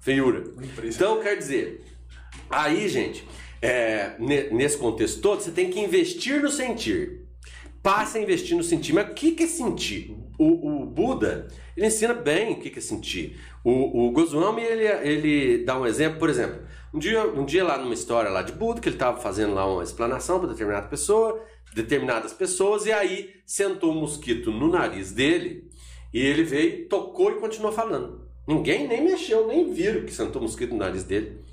Feiura. 0.01 0.43
Então, 0.83 1.21
quer 1.21 1.37
dizer, 1.37 1.83
aí, 2.49 2.87
gente, 2.89 3.25
é, 3.61 4.15
nesse 4.51 4.77
contexto 4.77 5.21
todo, 5.21 5.41
você 5.41 5.51
tem 5.51 5.69
que 5.69 5.79
investir 5.79 6.41
no 6.41 6.49
sentir. 6.49 7.25
Passa 7.81 8.17
a 8.17 8.21
investir 8.21 8.57
no 8.57 8.63
sentir. 8.63 8.93
Mas 8.93 9.09
o 9.09 9.13
que, 9.13 9.31
que 9.31 9.43
é 9.43 9.47
sentir? 9.47 10.17
O, 10.37 10.83
o 10.83 10.85
Buda, 10.85 11.47
ele 11.75 11.87
ensina 11.87 12.13
bem 12.13 12.53
o 12.53 12.59
que, 12.59 12.69
que 12.69 12.79
é 12.79 12.81
sentir. 12.81 13.39
O, 13.63 14.07
o 14.07 14.11
Goswami, 14.11 14.61
ele, 14.61 14.85
ele 14.85 15.63
dá 15.63 15.79
um 15.79 15.85
exemplo, 15.85 16.19
por 16.19 16.29
exemplo, 16.29 16.61
um 16.93 16.99
dia, 16.99 17.25
um 17.25 17.45
dia 17.45 17.63
lá 17.63 17.77
numa 17.77 17.93
história 17.93 18.29
lá 18.29 18.41
de 18.41 18.51
Buda, 18.51 18.81
que 18.81 18.89
ele 18.89 18.95
estava 18.95 19.19
fazendo 19.19 19.53
lá 19.53 19.65
uma 19.71 19.83
explanação 19.83 20.39
para 20.39 20.49
determinada 20.49 20.87
pessoa, 20.87 21.41
determinadas 21.73 22.33
pessoas, 22.33 22.85
e 22.85 22.91
aí 22.91 23.35
sentou 23.45 23.91
um 23.91 23.99
mosquito 24.01 24.51
no 24.51 24.69
nariz 24.69 25.11
dele 25.11 25.68
e 26.13 26.19
ele 26.19 26.43
veio, 26.43 26.87
tocou 26.87 27.31
e 27.31 27.39
continuou 27.39 27.71
falando. 27.71 28.27
Ninguém 28.47 28.87
nem 28.87 29.03
mexeu, 29.03 29.47
nem 29.47 29.71
viram 29.71 30.05
que 30.05 30.11
sentou 30.11 30.41
mosquito 30.41 30.71
no 30.71 30.77
nariz 30.77 31.03
dele. 31.03 31.43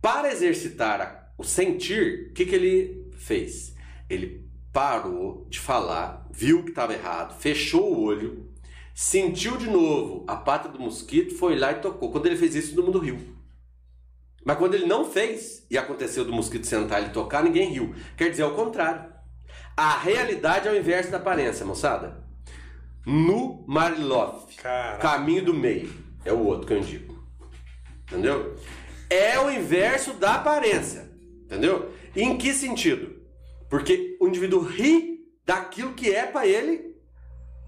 Para 0.00 0.32
exercitar 0.32 1.32
o 1.36 1.44
sentir, 1.44 2.30
o 2.30 2.32
que, 2.32 2.46
que 2.46 2.54
ele 2.54 3.10
fez? 3.12 3.74
Ele 4.08 4.48
parou 4.72 5.46
de 5.50 5.58
falar, 5.58 6.26
viu 6.30 6.62
que 6.62 6.70
estava 6.70 6.94
errado, 6.94 7.38
fechou 7.38 7.92
o 7.92 8.00
olho, 8.00 8.48
sentiu 8.94 9.56
de 9.56 9.68
novo 9.68 10.24
a 10.26 10.36
pata 10.36 10.68
do 10.68 10.80
mosquito, 10.80 11.34
foi 11.34 11.58
lá 11.58 11.72
e 11.72 11.80
tocou. 11.80 12.10
Quando 12.10 12.26
ele 12.26 12.36
fez 12.36 12.54
isso, 12.54 12.74
todo 12.74 12.86
mundo 12.86 12.98
riu. 12.98 13.18
Mas 14.44 14.56
quando 14.56 14.74
ele 14.74 14.86
não 14.86 15.04
fez 15.04 15.66
e 15.70 15.76
aconteceu 15.76 16.24
do 16.24 16.32
mosquito 16.32 16.66
sentar 16.66 17.02
e 17.02 17.12
tocar, 17.12 17.44
ninguém 17.44 17.70
riu. 17.70 17.94
Quer 18.16 18.30
dizer, 18.30 18.44
ao 18.44 18.54
contrário. 18.54 19.12
A 19.76 19.98
realidade 19.98 20.66
é 20.66 20.72
o 20.72 20.76
inverso 20.76 21.10
da 21.10 21.18
aparência, 21.18 21.66
moçada. 21.66 22.27
No 23.08 23.64
Marilov. 23.66 24.44
Caminho 25.00 25.46
do 25.46 25.54
meio. 25.54 25.90
É 26.26 26.32
o 26.32 26.44
outro 26.44 26.66
que 26.66 26.74
eu 26.74 26.78
indico. 26.78 27.18
Entendeu? 28.06 28.54
É 29.08 29.40
o 29.40 29.50
inverso 29.50 30.12
da 30.12 30.34
aparência. 30.34 31.10
Entendeu? 31.44 31.90
Em 32.14 32.36
que 32.36 32.52
sentido? 32.52 33.16
Porque 33.70 34.18
o 34.20 34.28
indivíduo 34.28 34.60
ri 34.60 35.26
daquilo 35.46 35.94
que 35.94 36.14
é 36.14 36.26
para 36.26 36.46
ele 36.46 36.94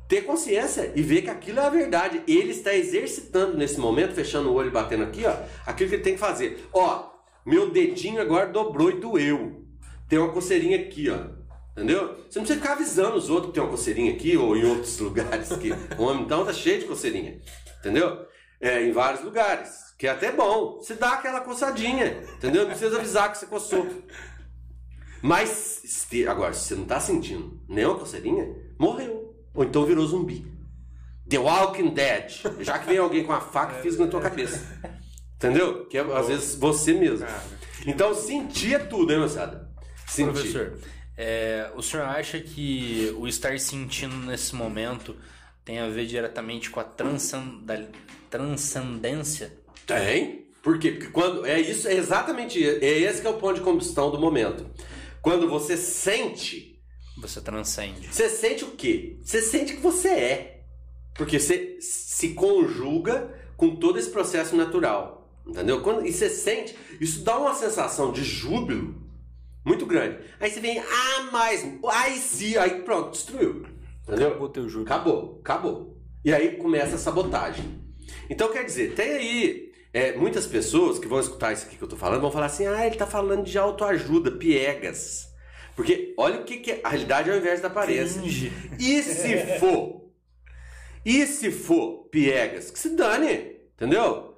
ter 0.07 0.27
consciência 0.27 0.93
e 0.95 1.01
ver 1.01 1.23
que 1.23 1.31
aquilo 1.31 1.61
é 1.61 1.65
a 1.65 1.71
verdade. 1.71 2.23
Ele 2.29 2.51
está 2.51 2.75
exercitando 2.75 3.57
nesse 3.57 3.81
momento, 3.81 4.13
fechando 4.13 4.51
o 4.51 4.55
olho 4.55 4.69
e 4.69 4.73
batendo 4.73 5.05
aqui, 5.05 5.25
ó, 5.25 5.35
aquilo 5.65 5.89
que 5.89 5.97
ele 5.97 6.03
tem 6.03 6.15
que 6.15 6.21
fazer. 6.21 6.69
Ó, 6.71 7.13
meu 7.47 7.71
dedinho 7.71 8.21
agora 8.21 8.47
dobrou 8.47 8.91
e 8.91 9.01
doeu. 9.01 9.65
Tem 10.07 10.19
uma 10.19 10.33
coceirinha 10.33 10.79
aqui, 10.79 11.09
ó. 11.09 11.40
Entendeu? 11.81 12.15
Você 12.29 12.39
não 12.39 12.45
precisa 12.45 12.61
ficar 12.61 12.73
avisando 12.73 13.17
os 13.17 13.31
outros 13.31 13.47
que 13.47 13.55
tem 13.55 13.63
uma 13.63 13.71
coceirinha 13.71 14.13
aqui 14.13 14.37
ou 14.37 14.55
em 14.55 14.65
outros 14.65 14.99
lugares 15.01 15.49
que 15.49 15.73
o 15.99 16.03
homem 16.03 16.25
então 16.25 16.45
tá 16.45 16.53
cheio 16.53 16.81
de 16.81 16.85
coceirinha. 16.85 17.41
Entendeu? 17.79 18.27
É, 18.61 18.87
em 18.87 18.93
vários 18.93 19.25
lugares. 19.25 19.95
Que 19.99 20.07
é 20.07 20.11
até 20.11 20.31
bom. 20.31 20.77
Você 20.77 20.95
dá 20.95 21.15
aquela 21.15 21.41
coçadinha. 21.41 22.23
Entendeu? 22.37 22.65
Não 22.65 22.71
precisa 22.71 22.99
avisar 22.99 23.33
que 23.33 23.39
você 23.39 23.47
coçou. 23.47 23.87
Mas, 25.23 26.07
agora, 26.29 26.53
se 26.53 26.69
você 26.69 26.75
não 26.75 26.85
tá 26.85 27.01
sentindo 27.01 27.59
nenhuma 27.67 27.99
coceirinha, 27.99 28.55
morreu. 28.79 29.35
Ou 29.55 29.65
então 29.65 29.87
virou 29.87 30.07
zumbi. 30.07 30.47
The 31.31 31.39
Walking 31.39 31.95
Dead. 31.95 32.43
Já 32.61 32.79
que 32.79 32.89
vem 32.89 32.99
alguém 32.99 33.25
com 33.25 33.33
a 33.33 33.41
faca 33.41 33.79
e 33.79 33.83
fiz 33.83 33.97
na 33.97 34.07
tua 34.07 34.21
cabeça. 34.21 34.61
Entendeu? 35.37 35.87
Que 35.87 35.97
é, 35.97 36.01
às 36.01 36.29
vezes 36.29 36.55
você 36.57 36.93
mesmo. 36.93 37.27
Então 37.87 38.15
sentir 38.15 38.75
é 38.75 38.79
tudo, 38.79 39.11
hein, 39.15 39.21
moçada? 39.21 39.71
Sentir. 40.07 40.33
Professor, 40.33 40.79
é, 41.23 41.71
o 41.77 41.83
senhor 41.83 42.07
acha 42.07 42.41
que 42.41 43.15
o 43.19 43.29
estar 43.29 43.61
sentindo 43.61 44.17
nesse 44.17 44.55
momento 44.55 45.15
tem 45.63 45.79
a 45.79 45.87
ver 45.87 46.07
diretamente 46.07 46.71
com 46.71 46.81
a 46.81 46.85
transcendência? 48.31 49.53
Tem. 49.87 50.47
Por 50.63 50.79
quê? 50.79 50.93
Porque 50.93 51.09
quando 51.09 51.45
é 51.45 51.61
isso, 51.61 51.87
é 51.87 51.93
exatamente 51.93 52.65
é 52.65 53.01
esse 53.01 53.21
que 53.21 53.27
é 53.27 53.31
o 53.31 53.37
ponto 53.37 53.57
de 53.57 53.61
combustão 53.61 54.11
do 54.11 54.19
momento. 54.19 54.65
Quando 55.21 55.47
você 55.47 55.77
sente, 55.77 56.81
você 57.19 57.43
transcende. 57.43 58.09
Você 58.11 58.31
sente 58.31 58.65
o 58.65 58.71
quê? 58.71 59.19
Você 59.23 59.43
sente 59.43 59.75
que 59.75 59.81
você 59.83 60.09
é. 60.09 60.63
Porque 61.15 61.39
você 61.39 61.77
se 61.83 62.31
conjuga 62.31 63.31
com 63.59 63.77
todo 63.77 63.99
esse 63.99 64.09
processo 64.09 64.57
natural. 64.57 65.31
Entendeu? 65.47 65.83
Quando, 65.83 66.07
e 66.07 66.15
você 66.15 66.31
sente, 66.31 66.75
isso 66.99 67.23
dá 67.23 67.39
uma 67.39 67.55
sensação 67.55 68.11
de 68.11 68.25
júbilo 68.25 69.10
muito 69.65 69.87
grande. 69.87 70.19
Aí 70.39 70.51
você 70.51 70.61
vem, 70.61 70.79
ah, 70.79 71.29
mais, 71.31 71.67
aí 71.93 72.19
sim, 72.19 72.57
aí 72.57 72.83
pronto, 72.83 73.13
destruiu. 73.13 73.67
Entendeu? 74.03 74.29
Acabou 74.29 74.49
teu 74.49 74.69
juro. 74.69 74.85
Acabou, 74.85 75.41
acabou. 75.41 76.01
E 76.25 76.33
aí 76.33 76.57
começa 76.57 76.97
a 76.97 76.99
sabotagem. 76.99 77.81
Então 78.29 78.53
quer 78.53 78.65
dizer, 78.65 78.95
tem 78.95 79.13
aí 79.13 79.73
é, 79.93 80.13
muitas 80.13 80.47
pessoas 80.47 80.99
que 80.99 81.09
vão 81.09 81.21
escutar 81.21 81.53
isso 81.53 81.67
aqui 81.67 81.77
que 81.77 81.83
eu 81.83 81.89
tô 81.89 81.97
falando 81.97 82.21
vão 82.21 82.31
falar 82.31 82.47
assim: 82.47 82.67
ah, 82.67 82.87
ele 82.87 82.97
tá 82.97 83.07
falando 83.07 83.45
de 83.45 83.59
autoajuda, 83.59 84.31
piegas. 84.33 85.29
Porque 85.75 86.15
olha 86.17 86.41
o 86.41 86.45
que, 86.45 86.59
que 86.59 86.73
é, 86.73 86.81
a 86.85 86.91
realidade 86.91 87.31
é 87.31 87.33
ao 87.33 87.39
invés 87.39 87.61
da 87.61 87.69
aparência. 87.69 88.21
E 88.79 89.03
se 89.03 89.59
for? 89.59 90.11
E 91.05 91.27
se 91.27 91.51
for 91.51 92.09
piegas? 92.11 92.71
Que 92.71 92.79
se 92.79 92.91
dane, 92.91 93.57
entendeu? 93.75 94.37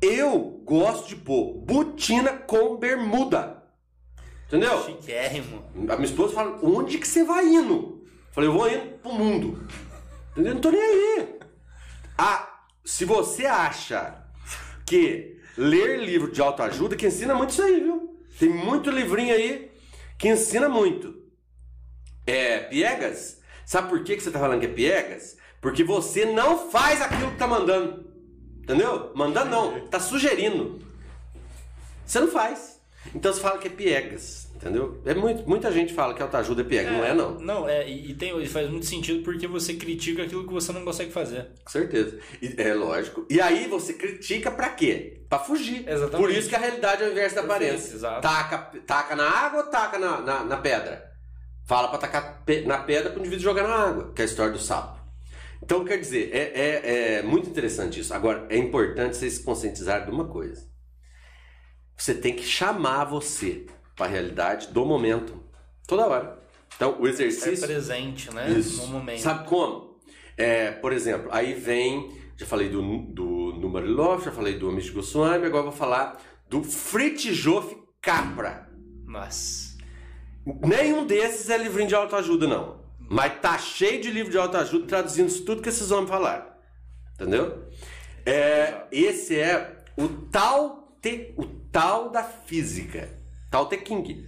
Eu 0.00 0.38
gosto 0.64 1.08
de 1.08 1.16
pôr 1.16 1.54
botina 1.54 2.32
com 2.32 2.76
bermuda. 2.76 3.63
Entendeu? 4.46 4.84
Chiquérrimo. 4.84 5.64
A 5.88 5.96
minha 5.96 6.04
esposa 6.04 6.34
fala: 6.34 6.58
onde 6.62 6.98
que 6.98 7.08
você 7.08 7.24
vai 7.24 7.46
indo? 7.46 8.02
Eu 8.04 8.32
falei: 8.32 8.50
eu 8.50 8.54
vou 8.54 8.68
indo 8.68 8.98
pro 8.98 9.12
mundo. 9.12 9.66
Entendeu? 10.32 10.54
Não 10.54 10.60
tô 10.60 10.70
nem 10.70 10.80
aí. 10.80 11.38
Ah, 12.16 12.62
se 12.84 13.04
você 13.04 13.46
acha 13.46 14.22
que 14.86 15.40
ler 15.56 16.00
livro 16.00 16.30
de 16.30 16.40
autoajuda 16.40 16.96
que 16.96 17.06
ensina 17.06 17.34
muito 17.34 17.50
isso 17.50 17.62
aí, 17.62 17.80
viu? 17.80 18.20
Tem 18.38 18.48
muito 18.48 18.90
livrinho 18.90 19.34
aí 19.34 19.70
que 20.18 20.28
ensina 20.28 20.68
muito. 20.68 21.22
É, 22.26 22.60
piegas? 22.60 23.40
Sabe 23.66 23.88
por 23.88 24.02
que, 24.02 24.16
que 24.16 24.22
você 24.22 24.30
tá 24.30 24.38
falando 24.38 24.60
que 24.60 24.66
é 24.66 24.70
piegas? 24.70 25.36
Porque 25.60 25.82
você 25.82 26.26
não 26.26 26.70
faz 26.70 27.00
aquilo 27.00 27.30
que 27.30 27.38
tá 27.38 27.46
mandando. 27.46 28.04
Entendeu? 28.62 29.12
Mandando 29.14 29.50
não, 29.50 29.86
tá 29.88 30.00
sugerindo. 30.00 30.80
Você 32.04 32.20
não 32.20 32.28
faz. 32.28 32.73
Então 33.14 33.32
você 33.32 33.40
fala 33.40 33.58
que 33.58 33.68
é 33.68 33.70
piegas. 33.70 34.44
Entendeu? 34.54 35.02
É 35.04 35.14
muito, 35.14 35.48
muita 35.48 35.70
gente 35.72 35.92
fala 35.92 36.14
que 36.14 36.22
autoajuda 36.22 36.62
é 36.62 36.64
pega, 36.64 36.88
é, 36.88 36.92
não 36.92 37.04
é 37.04 37.14
não. 37.14 37.38
Não, 37.40 37.68
é, 37.68 37.88
e 37.88 38.14
tem, 38.14 38.46
faz 38.46 38.70
muito 38.70 38.86
sentido 38.86 39.22
porque 39.22 39.46
você 39.46 39.74
critica 39.74 40.22
aquilo 40.22 40.46
que 40.46 40.52
você 40.52 40.72
não 40.72 40.84
consegue 40.84 41.10
fazer. 41.12 41.48
Com 41.64 41.70
certeza. 41.70 42.18
E, 42.40 42.54
é 42.56 42.72
lógico. 42.72 43.26
E 43.28 43.40
aí 43.40 43.66
você 43.66 43.92
critica 43.94 44.50
pra 44.50 44.70
quê? 44.70 45.24
Pra 45.28 45.38
fugir. 45.38 45.86
Exatamente. 45.86 46.16
Por 46.16 46.30
isso 46.30 46.48
que 46.48 46.54
a 46.54 46.58
realidade 46.58 47.02
é 47.02 47.08
o 47.08 47.10
inverso 47.10 47.34
da 47.34 47.42
aparência. 47.42 47.94
Exato. 47.94 48.22
Taca, 48.22 48.58
taca 48.86 49.16
na 49.16 49.28
água 49.28 49.64
ou 49.64 49.70
taca 49.70 49.98
na, 49.98 50.20
na, 50.20 50.44
na 50.44 50.56
pedra? 50.56 51.12
Fala 51.66 51.88
pra 51.88 51.98
tacar 51.98 52.42
na 52.64 52.78
pedra 52.78 53.10
pro 53.10 53.20
indivíduo 53.20 53.42
jogar 53.42 53.66
na 53.66 53.74
água, 53.74 54.12
que 54.14 54.22
é 54.22 54.24
a 54.24 54.26
história 54.26 54.52
do 54.52 54.58
sapo. 54.58 55.00
Então, 55.62 55.84
quer 55.84 55.98
dizer, 55.98 56.30
é, 56.32 56.52
é, 56.54 57.16
é 57.18 57.22
muito 57.22 57.48
interessante 57.48 57.98
isso. 57.98 58.12
Agora, 58.12 58.46
é 58.50 58.56
importante 58.56 59.16
vocês 59.16 59.34
se 59.34 59.42
conscientizarem 59.42 60.06
de 60.06 60.12
uma 60.12 60.26
coisa. 60.26 60.73
Você 61.96 62.14
tem 62.14 62.34
que 62.34 62.42
chamar 62.42 63.04
você 63.04 63.66
para 63.96 64.06
a 64.06 64.08
realidade 64.08 64.68
do 64.68 64.84
momento. 64.84 65.42
Toda 65.86 66.06
hora. 66.06 66.38
Então, 66.74 66.96
o 67.00 67.06
exercício. 67.06 67.56
Ser 67.56 67.66
presente, 67.66 68.32
né? 68.34 68.50
Isso. 68.50 68.82
No 68.82 68.88
momento. 68.88 69.20
Sabe 69.20 69.48
como? 69.48 69.98
É, 70.36 70.72
por 70.72 70.92
exemplo, 70.92 71.28
aí 71.32 71.54
vem. 71.54 72.22
Já 72.36 72.46
falei 72.46 72.68
do, 72.68 72.82
do 72.82 73.52
Numarilov, 73.60 74.24
já 74.24 74.32
falei 74.32 74.58
do 74.58 74.68
Amish 74.68 74.90
Goswami, 74.90 75.46
agora 75.46 75.62
vou 75.62 75.72
falar 75.72 76.20
do 76.50 76.64
Fritjof 76.64 77.76
Capra. 78.00 78.68
Mas. 79.04 79.76
Nenhum 80.44 81.06
desses 81.06 81.48
é 81.48 81.56
livrinho 81.56 81.88
de 81.88 81.94
autoajuda, 81.94 82.48
não. 82.48 82.82
Mas 82.98 83.40
tá 83.40 83.56
cheio 83.56 84.00
de 84.00 84.10
livro 84.10 84.32
de 84.32 84.38
autoajuda 84.38 84.86
traduzindo 84.86 85.32
tudo 85.44 85.62
que 85.62 85.68
esses 85.68 85.90
homens 85.90 86.10
falaram. 86.10 86.46
Entendeu? 87.14 87.68
É, 88.26 88.86
esse 88.90 89.38
é 89.38 89.84
o 89.96 90.08
tal, 90.08 90.83
te, 91.04 91.34
o 91.36 91.44
tal 91.70 92.08
da 92.08 92.24
física. 92.24 93.10
Tao 93.50 93.68
Te 93.68 93.76
King. 93.76 94.26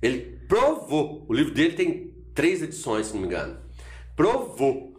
Ele 0.00 0.38
provou, 0.48 1.26
o 1.28 1.34
livro 1.34 1.52
dele 1.52 1.74
tem 1.74 2.14
três 2.34 2.62
edições, 2.62 3.08
se 3.08 3.12
não 3.12 3.20
me 3.20 3.26
engano. 3.26 3.60
Provou 4.16 4.98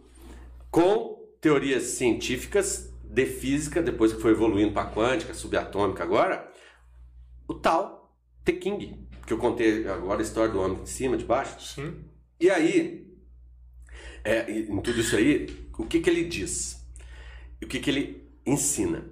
com 0.70 1.18
teorias 1.40 1.82
científicas 1.82 2.94
de 3.02 3.26
física, 3.26 3.82
depois 3.82 4.12
que 4.12 4.22
foi 4.22 4.30
evoluindo 4.30 4.72
para 4.72 4.88
quântica, 4.88 5.34
subatômica 5.34 6.04
agora, 6.04 6.48
o 7.48 7.54
Tao 7.54 8.14
Te 8.44 8.52
King, 8.52 9.08
que 9.26 9.32
eu 9.32 9.38
contei 9.38 9.88
agora 9.88 10.20
a 10.20 10.22
história 10.22 10.52
do 10.52 10.60
homem 10.60 10.84
de 10.84 10.90
cima, 10.90 11.16
de 11.16 11.24
baixo. 11.24 11.60
Sim. 11.60 12.04
E 12.38 12.48
aí, 12.48 13.12
é, 14.22 14.48
em 14.48 14.80
tudo 14.80 15.00
isso 15.00 15.16
aí, 15.16 15.68
o 15.76 15.86
que, 15.86 15.98
que 16.00 16.08
ele 16.08 16.24
diz? 16.24 16.86
O 17.60 17.66
que, 17.66 17.80
que 17.80 17.90
ele 17.90 18.30
ensina? 18.46 19.10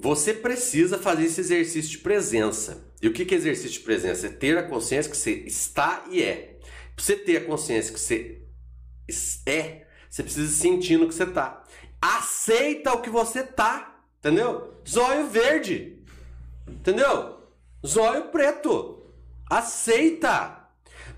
Você 0.00 0.32
precisa 0.32 0.96
fazer 0.96 1.24
esse 1.24 1.40
exercício 1.42 1.90
de 1.90 1.98
presença. 1.98 2.90
E 3.02 3.06
o 3.06 3.12
que 3.12 3.22
é 3.34 3.36
exercício 3.36 3.72
de 3.72 3.80
presença? 3.80 4.26
É 4.26 4.30
ter 4.30 4.56
a 4.56 4.62
consciência 4.62 5.10
que 5.10 5.16
você 5.16 5.32
está 5.46 6.06
e 6.10 6.22
é. 6.22 6.58
Para 6.96 7.04
você 7.04 7.16
ter 7.16 7.36
a 7.36 7.44
consciência 7.44 7.92
que 7.92 8.00
você 8.00 8.40
é, 9.46 9.86
você 10.08 10.22
precisa 10.22 10.50
sentir 10.52 10.96
no 10.96 11.06
que 11.06 11.14
você 11.14 11.24
está. 11.24 11.64
Aceita 12.00 12.92
o 12.94 13.02
que 13.02 13.10
você 13.10 13.42
tá, 13.42 14.00
entendeu? 14.18 14.74
Zóio 14.88 15.26
verde, 15.26 15.98
entendeu? 16.66 17.40
Zóio 17.86 18.28
preto. 18.28 19.04
Aceita. 19.50 20.68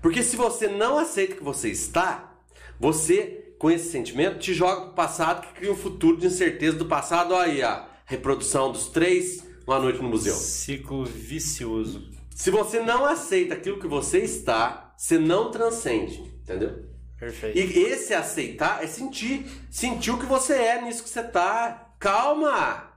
Porque 0.01 0.21
se 0.23 0.35
você 0.35 0.67
não 0.67 0.97
aceita 0.97 1.35
que 1.35 1.43
você 1.43 1.69
está, 1.69 2.35
você, 2.79 3.55
com 3.57 3.71
esse 3.71 3.89
sentimento, 3.89 4.39
te 4.39 4.53
joga 4.53 4.81
para 4.81 4.89
o 4.89 4.93
passado 4.93 5.47
que 5.47 5.53
cria 5.53 5.71
um 5.71 5.77
futuro 5.77 6.17
de 6.17 6.27
incerteza 6.27 6.77
do 6.77 6.85
passado. 6.85 7.33
Olha 7.33 7.51
aí, 7.51 7.61
a 7.61 7.92
reprodução 8.13 8.71
dos 8.71 8.89
três 8.89 9.43
uma 9.65 9.79
noite 9.79 10.01
no 10.01 10.09
museu. 10.09 10.35
Ciclo 10.35 11.03
vicioso. 11.05 12.09
Se 12.35 12.51
você 12.51 12.79
não 12.79 13.05
aceita 13.05 13.53
aquilo 13.55 13.79
que 13.79 13.87
você 13.87 14.19
está, 14.19 14.93
você 14.97 15.17
não 15.17 15.49
transcende, 15.49 16.21
entendeu? 16.41 16.85
Perfeito. 17.17 17.57
E 17.57 17.61
esse 17.61 18.13
aceitar 18.13 18.83
é 18.83 18.87
sentir. 18.87 19.45
Sentir 19.71 20.11
o 20.11 20.19
que 20.19 20.25
você 20.25 20.53
é 20.53 20.81
nisso 20.81 21.03
que 21.03 21.09
você 21.09 21.21
está. 21.21 21.93
Calma! 21.99 22.91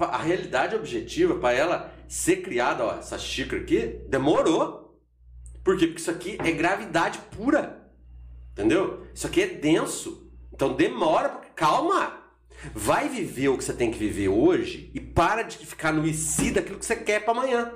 A 0.00 0.18
realidade 0.18 0.74
objetiva, 0.74 1.38
para 1.38 1.54
ela 1.54 1.92
ser 2.08 2.36
criada, 2.36 2.84
ó, 2.84 2.94
essa 2.96 3.18
xícara 3.18 3.62
aqui, 3.62 4.00
demorou. 4.08 4.98
Por 5.62 5.76
quê? 5.76 5.86
Porque 5.86 6.00
isso 6.00 6.10
aqui 6.10 6.38
é 6.42 6.50
gravidade 6.50 7.18
pura. 7.36 7.90
Entendeu? 8.52 9.06
Isso 9.14 9.26
aqui 9.26 9.42
é 9.42 9.46
denso. 9.46 10.32
Então 10.52 10.72
demora. 10.72 11.28
Calma! 11.54 12.15
Vai 12.74 13.08
viver 13.08 13.48
o 13.48 13.58
que 13.58 13.64
você 13.64 13.72
tem 13.72 13.90
que 13.90 13.98
viver 13.98 14.28
hoje 14.28 14.90
e 14.94 15.00
para 15.00 15.42
de 15.42 15.58
ficar 15.58 15.92
no 15.92 16.06
IC 16.06 16.52
daquilo 16.52 16.78
que 16.78 16.86
você 16.86 16.96
quer 16.96 17.20
para 17.24 17.32
amanhã. 17.32 17.72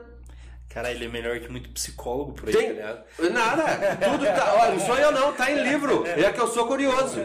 Cara, 0.68 0.90
ele 0.90 1.04
é 1.04 1.08
melhor 1.08 1.38
que 1.40 1.48
muito 1.48 1.68
psicólogo 1.70 2.32
por 2.32 2.48
aí, 2.48 2.54
tem... 2.54 2.76
tá 2.76 3.04
Nada. 3.32 3.96
Tudo 3.96 4.24
tá. 4.24 4.54
Olha, 4.54 4.72
não 4.72 4.80
sou 4.80 4.96
eu 4.96 5.10
não, 5.10 5.32
tá 5.32 5.50
em 5.50 5.62
livro. 5.62 6.06
É 6.06 6.32
que 6.32 6.40
eu 6.40 6.46
sou 6.46 6.66
curioso. 6.66 7.16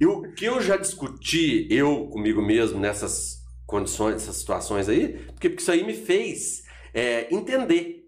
E 0.00 0.06
o 0.06 0.32
que 0.32 0.46
eu 0.46 0.60
já 0.60 0.76
discuti, 0.76 1.66
eu 1.70 2.06
comigo 2.06 2.40
mesmo, 2.40 2.80
nessas 2.80 3.38
condições, 3.66 4.14
nessas 4.14 4.36
situações 4.36 4.88
aí, 4.88 5.18
porque, 5.32 5.50
porque 5.50 5.62
isso 5.62 5.70
aí 5.70 5.84
me 5.84 5.92
fez 5.92 6.62
é, 6.94 7.26
entender 7.34 7.98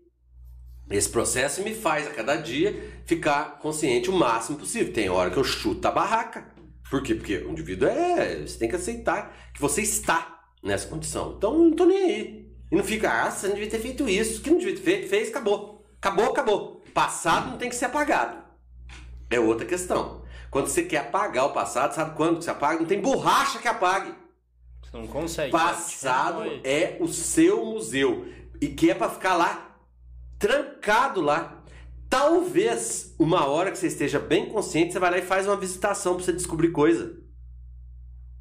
esse 0.91 1.09
processo 1.09 1.62
me 1.62 1.72
faz 1.72 2.07
a 2.07 2.11
cada 2.11 2.34
dia 2.34 2.74
ficar 3.07 3.59
consciente 3.61 4.11
o 4.11 4.12
máximo 4.12 4.59
possível. 4.59 4.93
Tem 4.93 5.09
hora 5.09 5.30
que 5.30 5.36
eu 5.36 5.45
chuto 5.45 5.86
a 5.86 5.91
barraca. 5.93 6.50
Por 6.91 7.03
quê? 7.03 7.14
Porque 7.14 7.36
o 7.38 7.53
indivíduo 7.53 7.88
é. 7.88 8.45
Você 8.45 8.59
tem 8.59 8.68
que 8.68 8.76
aceitar 8.76 9.34
que 9.55 9.61
você 9.61 9.80
está 9.82 10.41
nessa 10.62 10.88
condição. 10.88 11.34
Então 11.36 11.57
não 11.57 11.72
tô 11.72 11.84
nem 11.86 12.05
aí. 12.05 12.51
E 12.70 12.76
não 12.76 12.84
fica, 12.84 13.11
ah, 13.11 13.30
você 13.30 13.47
não 13.47 13.55
devia 13.55 13.70
ter 13.70 13.78
feito 13.80 14.09
isso. 14.09 14.43
que 14.43 14.51
não 14.51 14.59
devia 14.59 14.74
ter 14.74 14.82
feito? 14.82 15.09
Fez, 15.09 15.28
acabou. 15.28 15.86
Acabou, 15.99 16.26
acabou. 16.26 16.82
Passado 16.93 17.51
não 17.51 17.59
tem 17.59 17.68
que 17.68 17.76
ser 17.76 17.86
apagado. 17.86 18.38
É 19.30 19.38
outra 19.38 19.64
questão. 19.64 20.24
Quando 20.51 20.66
você 20.66 20.82
quer 20.82 20.99
apagar 20.99 21.47
o 21.47 21.53
passado, 21.53 21.95
sabe 21.95 22.16
quando 22.16 22.43
você 22.43 22.51
apaga? 22.51 22.80
Não 22.80 22.86
tem 22.86 23.01
borracha 23.01 23.61
que 23.61 23.68
apague. 23.68 24.12
Você 24.82 24.97
não 24.97 25.07
consegue. 25.07 25.53
Passado 25.53 26.43
é 26.64 26.97
o 26.99 27.07
seu 27.07 27.64
museu. 27.64 28.26
E 28.61 28.68
que 28.68 28.91
é 28.91 28.95
para 28.95 29.11
ficar 29.11 29.36
lá, 29.36 29.76
trancado 30.38 31.20
lá. 31.20 31.60
Talvez 32.11 33.15
uma 33.21 33.47
hora 33.47 33.71
que 33.71 33.79
você 33.79 33.87
esteja 33.87 34.19
bem 34.19 34.47
consciente, 34.47 34.93
você 34.93 34.99
vai 34.99 35.13
lá 35.13 35.19
e 35.19 35.23
faz 35.23 35.47
uma 35.47 35.57
visitação 35.57 36.17
para 36.17 36.25
você 36.25 36.33
descobrir 36.33 36.73
coisa. 36.73 37.17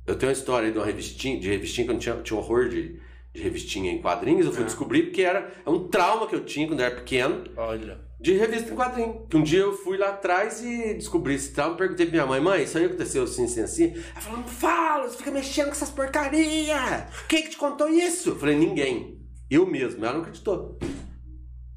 Eu 0.07 0.15
tenho 0.17 0.32
uma 0.32 0.34
história 0.34 0.72
de 0.72 0.78
uma 0.80 0.86
revistinha, 0.86 1.39
de 1.39 1.47
revistinha 1.47 1.86
que 1.86 1.93
eu 1.93 1.99
tinha, 1.99 2.15
tinha 2.24 2.39
horror 2.39 2.67
de, 2.67 2.99
de 3.32 3.41
revistinha 3.43 3.91
em 3.91 4.01
quadrinhos. 4.01 4.47
Eu 4.47 4.51
fui 4.51 4.63
é. 4.63 4.65
descobrir 4.65 5.03
porque 5.03 5.22
era 5.22 5.53
é 5.63 5.70
um 5.70 5.88
trauma 5.88 6.26
que 6.26 6.34
eu 6.34 6.43
tinha 6.43 6.67
quando 6.67 6.80
eu 6.80 6.88
era 6.88 6.95
pequeno. 6.95 7.43
Olha. 7.55 8.01
De 8.20 8.34
revista 8.34 8.74
em 8.74 8.76
quadrinho. 8.76 9.28
Que 9.30 9.38
um 9.38 9.43
dia 9.43 9.59
eu 9.59 9.74
fui 9.74 9.99
lá 9.99 10.09
atrás 10.09 10.63
e 10.63 10.95
descobri 10.95 11.36
esse 11.36 11.53
trauma. 11.53 11.78
Perguntei 11.78 12.07
pra 12.07 12.13
minha 12.13 12.26
mãe, 12.26 12.41
mãe, 12.41 12.63
isso 12.63 12.76
aí 12.76 12.86
aconteceu 12.86 13.24
assim, 13.24 13.45
assim, 13.45 13.61
assim. 13.61 13.93
Ela 13.93 14.22
falou, 14.22 14.39
não 14.39 14.47
fala, 14.47 15.07
você 15.07 15.17
fica 15.17 15.30
mexendo 15.30 15.67
com 15.67 15.74
essas 15.74 15.91
porcarias. 15.91 17.03
Quem 17.28 17.43
que 17.43 17.49
te 17.49 17.57
contou 17.57 17.88
isso? 17.88 18.30
Eu 18.30 18.36
falei, 18.36 18.57
ninguém. 18.57 19.22
Eu 19.47 19.67
mesmo. 19.67 20.03
Ela 20.03 20.15
não 20.15 20.22
acreditou. 20.22 20.80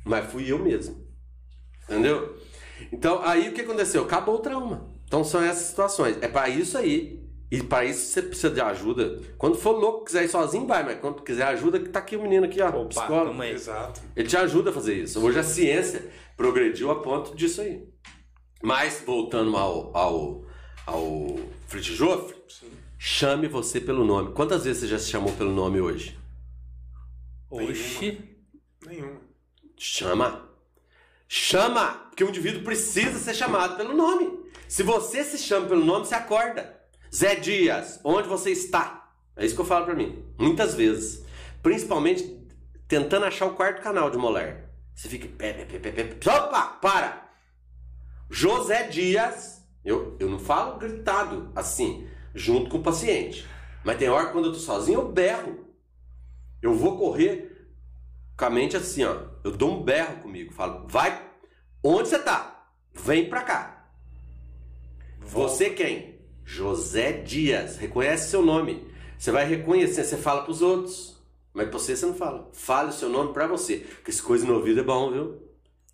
Mas 0.07 0.33
fui 0.33 0.51
eu 0.51 0.59
mesmo. 0.59 1.02
Entendeu? 1.89 2.37
Então, 2.93 3.23
aí 3.23 3.49
o 3.49 3.53
que 3.53 3.61
aconteceu? 3.61 4.03
Acabou 4.05 4.37
o 4.37 4.41
trauma. 4.41 4.91
Então 5.05 5.23
são 5.23 5.43
essas 5.43 5.67
situações. 5.67 6.17
É 6.21 6.29
para 6.29 6.49
isso 6.49 6.79
aí. 6.79 7.23
E 7.51 7.63
para 7.63 7.85
isso 7.85 8.07
você 8.07 8.23
precisa 8.23 8.49
de 8.49 8.63
ajuda. 8.63 9.21
Quando 9.37 9.59
for 9.59 9.73
louco, 9.73 10.07
quiser 10.07 10.25
ir 10.25 10.29
sozinho, 10.29 10.67
vai, 10.67 10.83
mas 10.83 10.99
quando 11.01 11.23
quiser 11.23 11.45
ajuda, 11.45 11.79
tá 11.81 11.99
aqui 11.99 12.17
o 12.17 12.23
menino 12.23 12.47
aqui, 12.47 12.63
ó. 12.63 12.69
Opa, 12.71 12.89
psicólogo. 12.89 13.43
Exato. 13.43 14.01
Ele 14.17 14.27
te 14.27 14.39
ajuda 14.39 14.71
a 14.71 14.73
fazer 14.73 14.95
isso. 14.95 15.23
Hoje 15.23 15.39
a 15.39 15.43
ciência 15.43 16.11
progrediu 16.35 16.91
a 16.91 17.03
ponto 17.03 17.37
disso 17.37 17.61
aí. 17.61 17.87
Mas, 18.63 19.03
voltando 19.05 19.55
ao, 19.55 19.95
ao, 19.95 20.47
ao 20.87 21.39
Fritz 21.67 21.85
Joffre, 21.89 22.35
chame 22.99 23.49
você 23.49 23.83
pelo 23.83 24.03
nome. 24.03 24.33
Quantas 24.33 24.65
vezes 24.65 24.81
você 24.81 24.89
já 24.89 24.99
se 24.99 25.11
chamou 25.11 25.33
pelo 25.35 25.53
nome 25.53 25.79
hoje? 25.79 26.19
Oxi. 27.51 28.19
Nenhuma. 28.87 29.21
Chama. 29.77 30.52
Chama! 31.35 31.95
Porque 32.11 32.23
o 32.23 32.29
indivíduo 32.29 32.63
precisa 32.63 33.19
ser 33.19 33.33
chamado 33.33 33.79
pelo 33.79 33.97
nome. 33.97 34.39
Se 34.69 34.83
você 34.83 35.25
se 35.25 35.39
chama 35.39 35.67
pelo 35.67 35.83
nome, 35.83 36.05
você 36.05 36.15
acorda. 36.15 36.79
Zé 37.11 37.37
Dias, 37.37 37.99
onde 38.05 38.29
você 38.29 38.51
está? 38.51 39.11
É 39.35 39.47
isso 39.47 39.55
que 39.55 39.61
eu 39.63 39.65
falo 39.65 39.87
pra 39.87 39.95
mim. 39.95 40.23
Muitas 40.39 40.75
vezes. 40.75 41.25
Principalmente 41.63 42.39
tentando 42.87 43.25
achar 43.25 43.47
o 43.47 43.55
quarto 43.55 43.81
canal 43.81 44.11
de 44.11 44.19
Molar. 44.19 44.69
Você 44.95 45.09
fica. 45.09 45.27
Pé, 45.27 45.55
pé, 45.55 45.79
pé, 45.79 45.91
pé, 45.91 46.05
pé. 46.05 46.31
Opa! 46.31 46.65
Para! 46.83 47.31
José 48.29 48.89
Dias. 48.89 49.67
Eu, 49.83 50.19
eu 50.21 50.29
não 50.29 50.39
falo 50.39 50.77
gritado 50.77 51.51
assim, 51.57 52.07
junto 52.35 52.69
com 52.69 52.77
o 52.77 52.83
paciente. 52.83 53.49
Mas 53.83 53.97
tem 53.97 54.11
hora 54.11 54.27
quando 54.27 54.49
eu 54.49 54.53
tô 54.53 54.59
sozinho, 54.59 55.01
eu 55.01 55.09
berro. 55.11 55.67
Eu 56.61 56.75
vou 56.75 56.99
correr 56.99 57.52
mente 58.51 58.77
assim, 58.77 59.05
ó. 59.05 59.17
Eu 59.45 59.51
dou 59.51 59.79
um 59.79 59.83
berro 59.83 60.17
comigo. 60.23 60.53
Falo, 60.53 60.87
vai. 60.89 61.31
Onde 61.83 62.09
você 62.09 62.19
tá? 62.19 62.67
Vem 62.95 63.29
pra 63.29 63.43
cá. 63.43 63.89
Volta. 65.19 65.55
Você 65.55 65.71
quem? 65.71 66.21
José 66.45 67.13
Dias. 67.13 67.77
Reconhece 67.77 68.31
seu 68.31 68.43
nome. 68.43 68.87
Você 69.19 69.31
vai 69.31 69.45
reconhecer, 69.45 70.05
você 70.05 70.17
fala 70.17 70.43
pros 70.43 70.63
outros. 70.63 71.21
Mas 71.55 71.69
pra 71.69 71.79
você 71.79 71.97
você 71.97 72.07
não 72.07 72.15
fala. 72.15 72.51
Fale 72.53 72.91
o 72.91 72.93
seu 72.93 73.09
nome 73.09 73.33
pra 73.33 73.47
você. 73.47 73.77
Porque 73.79 74.11
essa 74.11 74.23
coisa 74.23 74.47
no 74.47 74.55
ouvido 74.55 74.81
é 74.81 74.85
bom, 74.85 75.13
viu? 75.13 75.43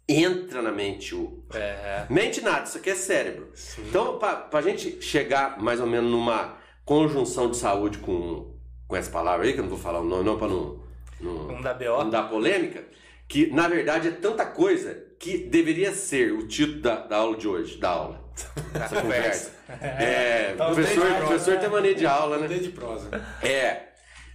Entra 0.08 0.62
na 0.62 0.72
mente 0.72 1.14
o. 1.14 1.44
É. 1.52 2.06
Mente 2.08 2.40
nada, 2.40 2.64
isso 2.64 2.78
aqui 2.78 2.90
é 2.90 2.94
cérebro. 2.94 3.50
Sim. 3.54 3.82
Então, 3.88 4.18
pra, 4.18 4.36
pra 4.36 4.62
gente 4.62 5.02
chegar 5.02 5.60
mais 5.60 5.80
ou 5.80 5.86
menos 5.86 6.10
numa 6.10 6.56
conjunção 6.84 7.50
de 7.50 7.58
saúde 7.58 7.98
com, 7.98 8.54
com 8.86 8.96
essa 8.96 9.10
palavra 9.10 9.44
aí, 9.44 9.52
que 9.52 9.58
eu 9.58 9.64
não 9.64 9.68
vou 9.68 9.78
falar 9.78 10.00
o 10.00 10.04
nome, 10.04 10.24
não, 10.24 10.38
pra 10.38 10.48
não. 10.48 10.80
Não 11.20 11.60
dar 11.60 11.74
BO. 11.74 11.84
Não 11.84 12.10
dar 12.10 12.22
polêmica. 12.24 12.84
Que 13.26 13.52
na 13.52 13.68
verdade 13.68 14.08
é 14.08 14.12
tanta 14.12 14.46
coisa 14.46 15.06
que 15.18 15.36
deveria 15.36 15.92
ser 15.92 16.32
o 16.32 16.46
título 16.46 16.80
da, 16.80 17.06
da 17.06 17.16
aula 17.16 17.36
de 17.36 17.46
hoje, 17.46 17.78
da 17.78 17.90
aula. 17.90 18.24
Essa 18.72 19.02
conversa. 19.02 19.52
É, 19.82 20.54
tá 20.54 20.66
professor, 20.66 21.14
professor 21.16 21.58
tem 21.58 21.68
mania 21.68 21.94
de 21.94 22.06
aula, 22.06 22.38
né? 22.38 22.46
de 22.46 22.70
prosa. 22.70 23.10
É 23.42 23.88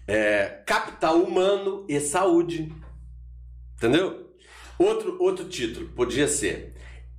é, 0.07 0.61
capital 0.65 1.21
humano 1.21 1.85
e 1.87 1.99
saúde. 1.99 2.73
Entendeu? 3.75 4.33
Outro, 4.77 5.17
outro 5.21 5.47
título 5.47 5.89
podia 5.89 6.27
ser 6.27 6.73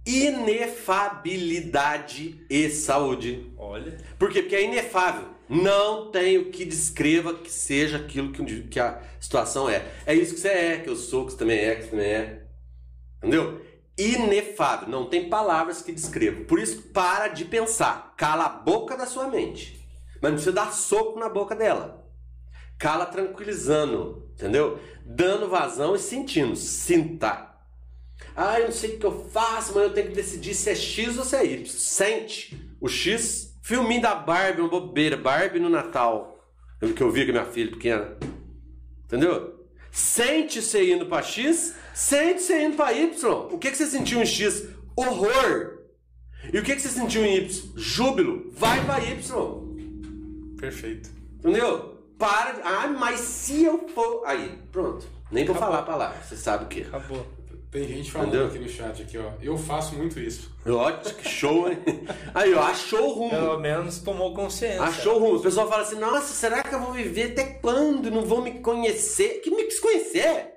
Inefabilidade 0.07 2.45
e 2.51 2.69
saúde. 2.69 3.51
Olha. 3.57 3.97
Por 4.19 4.31
quê? 4.31 4.43
Porque 4.43 4.57
é 4.57 4.65
inefável. 4.65 5.33
Não 5.49 6.11
tem 6.11 6.39
o 6.39 6.51
que 6.51 6.65
descreva 6.65 7.35
que 7.35 7.51
seja 7.51 7.99
aquilo 7.99 8.33
que, 8.33 8.63
que 8.63 8.81
a 8.81 9.01
situação 9.21 9.69
é. 9.69 9.87
É 10.07 10.15
isso 10.15 10.35
que 10.35 10.41
você 10.41 10.49
é, 10.49 10.79
que 10.79 10.89
eu 10.89 10.97
sou, 10.97 11.27
que 11.27 11.33
você 11.33 11.39
também 11.39 11.59
é, 11.59 11.75
que 11.77 11.83
você 11.83 11.91
também 11.91 12.07
é. 12.07 12.47
Entendeu? 13.19 13.61
Inefável. 13.97 14.89
Não 14.89 15.07
tem 15.07 15.29
palavras 15.29 15.83
que 15.83 15.93
descrevam. 15.93 16.45
Por 16.45 16.59
isso, 16.59 16.83
para 16.93 17.29
de 17.29 17.45
pensar. 17.45 18.15
Cala 18.17 18.47
a 18.47 18.49
boca 18.49 18.97
da 18.97 19.07
sua 19.07 19.29
mente. 19.29 19.87
Mas 20.21 20.31
não 20.31 20.37
precisa 20.37 20.53
dar 20.53 20.73
soco 20.73 21.19
na 21.19 21.29
boca 21.29 21.55
dela. 21.55 22.03
Cala 22.79 23.07
tranquilizando, 23.07 24.29
entendeu? 24.33 24.81
Dando 25.05 25.49
vazão 25.49 25.95
e 25.95 25.99
sentindo. 25.99 26.57
Sinta. 26.57 27.55
Ah, 28.35 28.59
eu 28.59 28.67
não 28.67 28.73
sei 28.73 28.97
o 28.97 28.99
que 28.99 29.07
eu 29.07 29.29
faço, 29.31 29.73
mas 29.75 29.85
eu 29.85 29.93
tenho 29.93 30.09
que 30.09 30.15
decidir 30.15 30.55
se 30.55 30.71
é 30.71 30.75
X 30.75 31.19
ou 31.19 31.25
se 31.25 31.37
é 31.37 31.45
Y. 31.45 31.67
Sente. 31.67 32.77
O 32.81 32.89
X, 32.89 33.44
filminho 33.65 34.03
da 34.03 34.15
Barbie, 34.15 34.61
uma 34.61 34.69
bobeira. 34.69 35.17
Barbie 35.17 35.59
no 35.59 35.69
Natal. 35.69 36.39
Que 36.95 37.03
eu 37.03 37.11
vi 37.11 37.25
com 37.25 37.33
minha 37.33 37.47
filha 37.47 37.71
pequena. 37.73 38.17
Entendeu? 39.07 39.67
Sente 39.91 40.61
você 40.61 40.93
indo 40.93 41.07
para 41.07 41.23
X, 41.23 41.75
sente 41.95 42.43
você 42.43 42.65
indo 42.65 42.77
para 42.77 42.93
Y. 42.93 43.15
O 43.51 43.59
que, 43.59 43.71
que 43.71 43.77
você 43.77 43.87
sentiu 43.87 44.21
em 44.21 44.27
X? 44.27 44.69
Horror. 44.95 45.79
E 46.53 46.59
o 46.59 46.63
que, 46.63 46.75
que 46.75 46.83
você 46.83 46.89
sentiu 46.89 47.25
em 47.25 47.37
Y? 47.39 47.73
Júbilo. 47.75 48.51
Vai 48.53 48.85
para 48.85 49.03
Y. 49.03 50.57
Perfeito. 50.59 51.11
Entendeu? 51.39 51.95
para. 52.19 52.61
Ah, 52.65 52.87
mas 52.89 53.21
se 53.21 53.65
eu 53.65 53.89
for. 53.89 54.23
Aí, 54.27 54.59
pronto. 54.71 55.07
Nem 55.31 55.45
vou 55.45 55.55
falar 55.55 55.81
a 55.81 55.83
palavra. 55.83 56.21
Você 56.23 56.37
sabe 56.37 56.65
o 56.65 56.69
que. 56.69 56.83
Acabou. 56.83 57.27
Tem 57.75 57.89
gente 57.89 58.13
falando 58.13 58.29
Entendeu? 58.29 58.47
aqui 58.47 58.59
no 58.61 58.69
chat 58.69 59.03
aqui, 59.03 59.19
ó. 59.19 59.33
Eu 59.43 59.59
faço 59.59 59.97
muito 59.97 60.21
isso. 60.21 60.49
Ótimo, 60.65 61.13
que 61.17 61.29
show, 61.29 61.69
hein? 61.69 61.83
Aí, 62.33 62.55
ó, 62.55 62.63
achou 62.63 63.09
o 63.09 63.13
rumo. 63.15 63.31
Pelo 63.31 63.59
menos 63.59 63.99
tomou 63.99 64.33
consciência. 64.33 64.81
Achou 64.81 65.17
o 65.17 65.19
rumo. 65.19 65.39
O 65.39 65.43
pessoal 65.43 65.69
fala 65.69 65.83
assim, 65.83 65.99
nossa, 65.99 66.33
será 66.33 66.63
que 66.63 66.73
eu 66.73 66.79
vou 66.79 66.93
viver 66.93 67.33
até 67.33 67.43
quando? 67.43 68.13
Não 68.13 68.23
vou 68.23 68.41
me 68.41 68.61
conhecer? 68.61 69.41
Que 69.41 69.51
me 69.51 69.65
conhecer? 69.81 70.53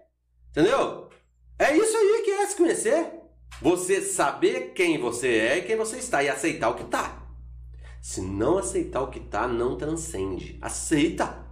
Entendeu? 0.51 1.09
É 1.57 1.76
isso 1.76 1.97
aí 1.97 2.22
que 2.24 2.30
é 2.30 2.45
se 2.45 2.55
conhecer. 2.55 3.11
Você 3.63 3.99
saber 3.99 4.74
quem 4.76 4.99
você 4.99 5.28
é 5.39 5.57
e 5.57 5.61
quem 5.63 5.76
você 5.76 5.97
está 5.97 6.22
e 6.22 6.30
aceitar 6.30 6.70
o 6.70 6.76
que 6.76 6.84
está. 6.84 7.18
Se 7.99 8.22
não 8.22 8.59
aceitar 8.59 9.01
o 9.01 9.09
que 9.09 9.18
está, 9.18 9.47
não 9.47 9.76
transcende. 9.76 10.59
Aceita. 10.61 11.47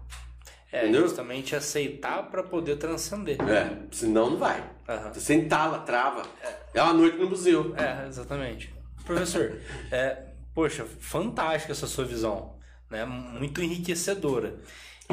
É, 0.71 0.83
Entendeu? 0.83 1.01
justamente 1.01 1.55
aceitar 1.55 2.29
para 2.29 2.43
poder 2.43 2.75
transcender. 2.75 3.41
É, 3.49 3.87
senão 3.91 4.29
não 4.29 4.37
vai. 4.37 4.74
Uhum. 4.87 5.13
Você 5.13 5.33
entala, 5.33 5.79
trava. 5.79 6.23
É. 6.41 6.79
é 6.79 6.83
uma 6.83 6.93
noite 6.93 7.17
no 7.17 7.29
museu. 7.29 7.73
É, 7.75 8.07
exatamente. 8.07 8.73
Professor, 9.03 9.59
é, 9.91 10.33
poxa, 10.53 10.85
fantástica 10.99 11.71
essa 11.71 11.87
sua 11.87 12.05
visão. 12.05 12.55
Né? 12.89 13.03
Muito 13.05 13.61
enriquecedora. 13.61 14.59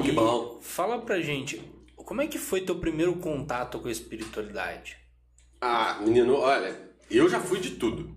Que 0.00 0.10
e 0.10 0.12
bom. 0.12 0.58
Fala 0.60 1.00
pra 1.00 1.20
gente, 1.20 1.58
como 1.96 2.22
é 2.22 2.26
que 2.26 2.38
foi 2.38 2.60
teu 2.60 2.76
primeiro 2.78 3.16
contato 3.16 3.78
com 3.78 3.88
a 3.88 3.92
espiritualidade? 3.92 4.96
Ah, 5.60 5.98
menino, 6.00 6.36
olha, 6.36 6.76
eu 7.10 7.28
já 7.28 7.40
fui 7.40 7.60
de 7.60 7.72
tudo. 7.72 8.16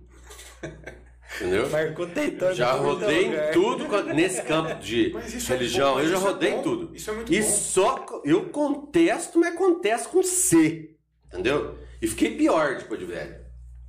Entendeu? 1.36 1.68
Marcou 1.68 2.06
tentando. 2.06 2.54
Já 2.54 2.72
rodei 2.72 3.26
em 3.26 3.52
tudo 3.52 3.86
nesse 4.14 4.42
campo 4.42 4.74
de 4.80 5.12
é 5.16 5.48
religião. 5.48 5.98
É 5.98 6.04
eu 6.04 6.08
já 6.08 6.18
rodei 6.18 6.54
é 6.54 6.62
tudo. 6.62 6.94
Isso 6.94 7.10
é 7.10 7.14
muito 7.14 7.32
e 7.32 7.40
bom. 7.40 7.48
só 7.48 8.22
eu 8.24 8.48
contesto, 8.48 9.38
mas 9.38 9.54
contesto 9.54 10.08
com 10.08 10.22
C. 10.22 10.96
Entendeu? 11.28 11.78
E 12.00 12.06
fiquei 12.06 12.36
pior 12.36 12.76
depois 12.76 13.00
de 13.00 13.06
velho. 13.06 13.36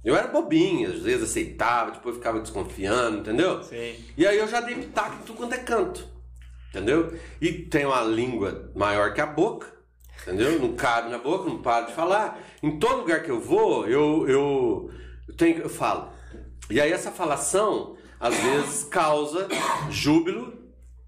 Eu 0.03 0.15
era 0.15 0.27
bobinho, 0.27 0.89
às 0.89 1.01
vezes 1.01 1.29
aceitava, 1.29 1.91
depois 1.91 2.15
ficava 2.15 2.39
desconfiando, 2.39 3.19
entendeu? 3.19 3.61
Sim. 3.63 3.95
E 4.15 4.25
aí 4.25 4.37
eu 4.37 4.47
já 4.47 4.61
dei 4.61 4.75
pitaco 4.75 5.15
em 5.15 5.25
tudo 5.25 5.37
quanto 5.37 5.53
é 5.53 5.57
canto. 5.57 6.07
Entendeu? 6.69 7.17
E 7.41 7.51
tem 7.51 7.85
uma 7.85 8.01
língua 8.01 8.71
maior 8.75 9.13
que 9.13 9.21
a 9.21 9.25
boca. 9.25 9.67
Entendeu? 10.21 10.59
Não 10.59 10.75
cabe 10.75 11.09
na 11.09 11.17
boca, 11.17 11.49
não 11.49 11.61
paro 11.61 11.87
de 11.87 11.93
falar. 11.93 12.39
Em 12.61 12.77
todo 12.79 12.99
lugar 12.99 13.23
que 13.23 13.31
eu 13.31 13.39
vou, 13.39 13.87
eu, 13.87 14.27
eu, 14.27 14.91
eu, 15.27 15.35
tenho, 15.35 15.59
eu 15.59 15.69
falo. 15.69 16.09
E 16.69 16.81
aí 16.81 16.91
essa 16.91 17.11
falação 17.11 17.95
às 18.19 18.35
vezes 18.35 18.83
causa 18.85 19.47
júbilo 19.89 20.53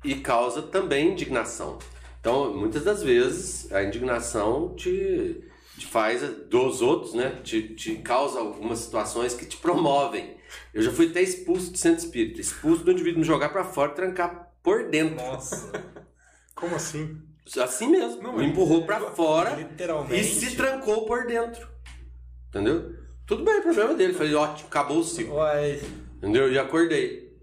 e 0.04 0.16
causa 0.16 0.62
também 0.62 1.12
indignação. 1.12 1.80
Então, 2.20 2.54
muitas 2.54 2.84
das 2.84 3.02
vezes 3.02 3.72
a 3.72 3.84
indignação 3.84 4.76
te, 4.76 5.44
te 5.80 5.88
faz 5.88 6.22
dos 6.50 6.82
outros, 6.82 7.14
né? 7.14 7.40
Te, 7.44 7.74
te 7.74 7.96
causa 7.96 8.40
algumas 8.40 8.80
situações 8.80 9.34
que 9.34 9.46
te 9.46 9.58
promovem. 9.58 10.38
Eu 10.74 10.82
já 10.82 10.92
fui 10.92 11.08
até 11.08 11.22
expulso 11.22 11.72
de 11.72 11.80
centro 11.80 12.04
espírita, 12.04 12.42
expulso 12.42 12.84
do 12.84 12.92
indivíduo 12.92 13.22
me 13.22 13.26
jogar 13.26 13.50
para 13.50 13.64
fora, 13.64 13.92
trancar 13.94 14.52
por 14.62 14.90
dentro. 14.90 15.16
Nossa. 15.16 15.72
Como 16.54 16.76
assim? 16.76 17.18
Assim 17.58 17.88
mesmo. 17.88 18.22
Não, 18.22 18.38
me 18.38 18.46
empurrou 18.46 18.86
para 18.86 19.00
fora 19.12 19.56
literalmente. 19.56 20.20
e 20.20 20.24
se 20.24 20.56
trancou 20.56 21.06
por 21.06 21.26
dentro. 21.26 21.68
Entendeu? 22.50 22.94
Tudo 23.26 23.44
bem, 23.44 23.62
problema 23.62 23.94
dele. 23.94 24.14
Falei, 24.14 24.36
ótimo, 24.36 24.68
acabou 24.68 25.00
o 25.00 25.04
ciclo. 25.04 25.36
Uai. 25.36 25.82
Entendeu? 26.18 26.52
E 26.52 26.60
acordei. 26.60 27.34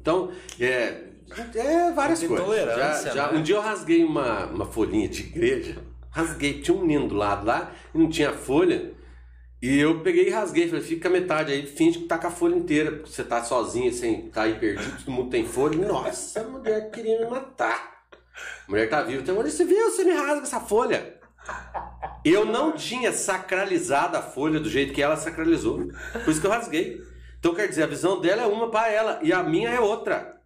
Então, 0.00 0.32
é. 0.58 1.04
É 1.54 1.92
várias 1.92 2.22
coisas. 2.24 2.76
Já, 2.76 3.14
já, 3.14 3.32
né? 3.32 3.38
Um 3.38 3.42
dia 3.42 3.54
eu 3.54 3.60
rasguei 3.60 4.02
uma, 4.02 4.46
uma 4.46 4.66
folhinha 4.66 5.08
de 5.08 5.20
igreja. 5.20 5.89
Rasguei, 6.10 6.60
tinha 6.60 6.76
um 6.76 6.80
menino 6.80 7.08
do 7.08 7.14
lado 7.14 7.46
lá 7.46 7.72
e 7.94 7.98
não 7.98 8.08
tinha 8.08 8.32
folha. 8.32 8.92
E 9.62 9.78
eu 9.78 10.00
peguei 10.00 10.28
e 10.28 10.30
rasguei, 10.30 10.68
falei, 10.68 10.82
fica 10.82 11.08
a 11.08 11.12
metade 11.12 11.52
aí, 11.52 11.66
finge 11.66 11.98
que 11.98 12.06
tá 12.06 12.16
com 12.16 12.26
a 12.28 12.30
folha 12.30 12.54
inteira, 12.56 12.92
porque 12.92 13.10
você 13.10 13.22
tá 13.22 13.44
sozinho, 13.44 13.92
sem 13.92 14.30
tá 14.30 14.42
aí 14.42 14.58
perdido, 14.58 15.04
todo 15.04 15.12
mundo 15.12 15.30
tem 15.30 15.46
folha. 15.46 15.86
Nossa, 15.86 16.40
a 16.40 16.44
mulher 16.44 16.90
queria 16.90 17.20
me 17.20 17.30
matar. 17.30 18.06
A 18.66 18.70
mulher 18.70 18.88
tá 18.88 19.02
viva, 19.02 19.22
tem 19.22 19.34
uma 19.34 19.42
você 19.42 19.64
viu, 19.64 19.90
você 19.90 20.02
me 20.02 20.12
rasga 20.12 20.42
essa 20.42 20.60
folha. 20.60 21.20
Eu 22.24 22.46
não 22.46 22.72
tinha 22.72 23.12
sacralizado 23.12 24.16
a 24.16 24.22
folha 24.22 24.58
do 24.58 24.68
jeito 24.68 24.94
que 24.94 25.02
ela 25.02 25.16
sacralizou. 25.16 25.88
Por 26.24 26.30
isso 26.30 26.40
que 26.40 26.46
eu 26.46 26.50
rasguei. 26.50 27.00
Então, 27.38 27.54
quer 27.54 27.66
dizer, 27.66 27.82
a 27.82 27.86
visão 27.86 28.20
dela 28.20 28.42
é 28.42 28.46
uma 28.46 28.70
para 28.70 28.90
ela 28.90 29.20
e 29.22 29.32
a 29.32 29.42
minha 29.42 29.70
é 29.70 29.80
outra. 29.80 30.40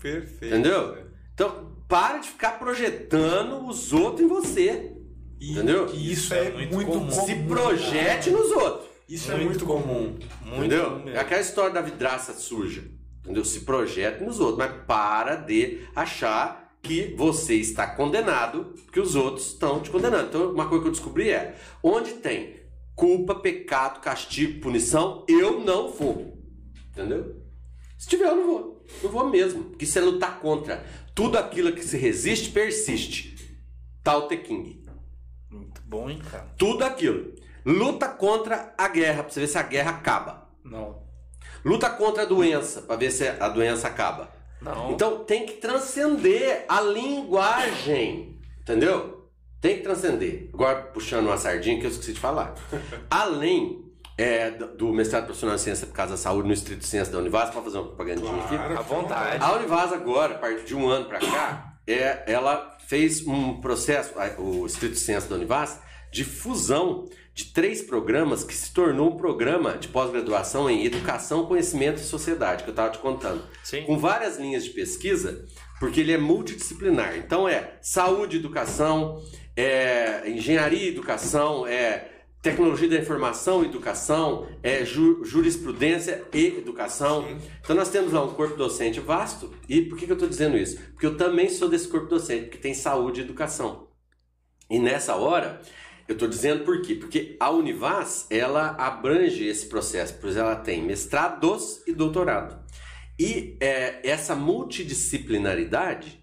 Perfeito. 0.00 0.46
Entendeu? 0.46 1.06
Então, 1.34 1.76
para 1.88 2.18
de 2.18 2.28
ficar 2.28 2.58
projetando 2.58 3.66
os 3.66 3.92
outros 3.92 4.20
em 4.20 4.28
você. 4.28 4.97
E, 5.40 5.52
entendeu? 5.52 5.88
E 5.94 6.12
isso, 6.12 6.24
isso 6.24 6.34
é, 6.34 6.46
é, 6.46 6.50
muito, 6.50 6.74
muito 6.74 6.90
comum. 6.90 7.10
Se 7.10 7.34
projete 7.34 8.30
nos 8.30 8.50
outros. 8.50 8.88
Isso 9.08 9.30
muito 9.30 9.40
é 9.40 9.44
muito 9.44 9.64
comum. 9.64 10.18
comum. 10.40 10.56
entendeu? 10.58 10.90
Comum 10.90 11.08
é 11.08 11.18
aquela 11.18 11.40
história 11.40 11.72
da 11.72 11.80
vidraça 11.80 12.32
suja. 12.34 12.84
Entendeu? 13.22 13.44
Se 13.44 13.60
projete 13.60 14.22
nos 14.22 14.40
outros. 14.40 14.58
Mas 14.58 14.84
para 14.86 15.36
de 15.36 15.80
achar 15.94 16.76
que 16.82 17.14
você 17.16 17.54
está 17.54 17.86
condenado, 17.86 18.74
que 18.92 19.00
os 19.00 19.14
outros 19.14 19.48
estão 19.48 19.80
te 19.80 19.90
condenando. 19.90 20.28
Então, 20.28 20.52
uma 20.52 20.68
coisa 20.68 20.82
que 20.82 20.88
eu 20.88 20.92
descobri 20.92 21.30
é: 21.30 21.56
onde 21.82 22.14
tem 22.14 22.58
culpa, 22.94 23.34
pecado, 23.34 24.00
castigo, 24.00 24.60
punição, 24.60 25.24
eu 25.28 25.60
não 25.60 25.90
vou. 25.90 26.36
Entendeu? 26.90 27.36
Se 27.96 28.08
tiver, 28.08 28.26
eu 28.26 28.36
não 28.36 28.46
vou. 28.46 28.86
Não 29.02 29.10
vou 29.10 29.28
mesmo. 29.28 29.64
Porque 29.64 29.84
isso 29.84 29.98
é 29.98 30.02
lutar 30.02 30.40
contra. 30.40 30.84
Tudo 31.14 31.38
aquilo 31.38 31.72
que 31.72 31.84
se 31.84 31.96
resiste, 31.96 32.50
persiste. 32.50 33.36
Tao 34.02 34.26
Te 34.26 34.36
King. 34.36 34.77
Bom, 35.88 36.10
hein, 36.10 36.20
cara? 36.30 36.46
Tudo 36.58 36.84
aquilo. 36.84 37.32
Luta 37.64 38.08
contra 38.08 38.74
a 38.76 38.88
guerra, 38.88 39.22
pra 39.22 39.32
você 39.32 39.40
ver 39.40 39.46
se 39.46 39.56
a 39.56 39.62
guerra 39.62 39.92
acaba. 39.92 40.46
Não. 40.62 41.02
Luta 41.64 41.88
contra 41.88 42.24
a 42.24 42.26
doença, 42.26 42.82
pra 42.82 42.94
ver 42.94 43.10
se 43.10 43.26
a 43.26 43.48
doença 43.48 43.88
acaba. 43.88 44.30
Não. 44.60 44.92
Então 44.92 45.24
tem 45.24 45.46
que 45.46 45.54
transcender 45.54 46.66
a 46.68 46.82
linguagem. 46.82 48.38
Entendeu? 48.60 49.30
Tem 49.62 49.78
que 49.78 49.82
transcender. 49.82 50.50
Agora, 50.52 50.82
puxando 50.82 51.26
uma 51.26 51.38
sardinha 51.38 51.80
que 51.80 51.86
eu 51.86 51.90
esqueci 51.90 52.12
de 52.12 52.20
falar. 52.20 52.54
Além 53.10 53.82
é, 54.18 54.50
do 54.50 54.92
mestrado 54.92 55.24
profissional 55.24 55.56
em 55.56 55.58
ciência 55.58 55.86
por 55.86 55.94
causa 55.94 56.12
da 56.12 56.18
saúde 56.18 56.48
no 56.48 56.52
Estrito 56.52 56.84
Ciência 56.84 57.10
da 57.10 57.18
Univas, 57.18 57.48
para 57.48 57.62
fazer 57.62 57.78
uma 57.78 57.86
propagandinha 57.86 58.44
aqui. 58.44 58.54
À 58.56 58.82
vontade. 58.82 59.42
A 59.42 59.52
Univas 59.54 59.90
agora, 59.90 60.34
a 60.34 60.38
partir 60.38 60.64
de 60.66 60.76
um 60.76 60.86
ano 60.86 61.06
para 61.06 61.18
cá, 61.18 61.78
é, 61.86 62.30
ela 62.30 62.76
fez 62.88 63.26
um 63.26 63.60
processo, 63.60 64.14
o 64.38 64.64
Estrito 64.64 64.96
Ciência 64.96 65.28
da 65.28 65.36
Univas, 65.36 65.78
de 66.10 66.24
fusão 66.24 67.06
de 67.34 67.44
três 67.52 67.82
programas 67.82 68.42
que 68.42 68.54
se 68.54 68.72
tornou 68.72 69.12
um 69.12 69.16
programa 69.16 69.76
de 69.76 69.88
pós-graduação 69.88 70.68
em 70.68 70.84
Educação, 70.86 71.46
Conhecimento 71.46 72.00
e 72.00 72.04
Sociedade, 72.04 72.64
que 72.64 72.70
eu 72.70 72.72
estava 72.72 72.90
te 72.90 72.98
contando. 72.98 73.44
Sim. 73.62 73.82
Com 73.82 73.98
várias 73.98 74.38
linhas 74.38 74.64
de 74.64 74.70
pesquisa, 74.70 75.44
porque 75.78 76.00
ele 76.00 76.12
é 76.12 76.18
multidisciplinar. 76.18 77.16
Então 77.18 77.46
é 77.46 77.74
saúde 77.82 78.38
educação, 78.38 79.22
é 79.54 80.28
engenharia 80.28 80.88
educação, 80.88 81.66
é 81.66 82.17
tecnologia 82.50 82.88
da 82.88 82.96
informação 82.96 83.64
educação, 83.64 84.46
é 84.62 84.84
ju 84.84 85.24
jurisprudência 85.24 86.24
e 86.32 86.46
educação. 86.46 87.26
Sim. 87.26 87.38
Então 87.60 87.76
nós 87.76 87.90
temos 87.90 88.12
lá 88.12 88.24
um 88.24 88.34
corpo 88.34 88.56
docente 88.56 89.00
vasto. 89.00 89.52
E 89.68 89.82
por 89.82 89.98
que, 89.98 90.06
que 90.06 90.12
eu 90.12 90.16
estou 90.16 90.28
dizendo 90.28 90.56
isso? 90.56 90.78
Porque 90.92 91.06
eu 91.06 91.16
também 91.16 91.48
sou 91.48 91.68
desse 91.68 91.88
corpo 91.88 92.06
docente, 92.06 92.44
porque 92.44 92.58
tem 92.58 92.74
saúde 92.74 93.20
e 93.20 93.24
educação. 93.24 93.88
E 94.70 94.78
nessa 94.78 95.16
hora, 95.16 95.60
eu 96.06 96.14
estou 96.14 96.28
dizendo 96.28 96.64
por 96.64 96.80
quê? 96.82 96.94
Porque 96.94 97.36
a 97.38 97.50
Univas, 97.50 98.26
ela 98.30 98.70
abrange 98.78 99.46
esse 99.46 99.66
processo, 99.66 100.16
pois 100.20 100.36
ela 100.36 100.56
tem 100.56 100.82
mestrados 100.82 101.82
e 101.86 101.92
doutorado. 101.92 102.64
E 103.18 103.56
é, 103.60 104.00
essa 104.08 104.34
multidisciplinaridade, 104.34 106.22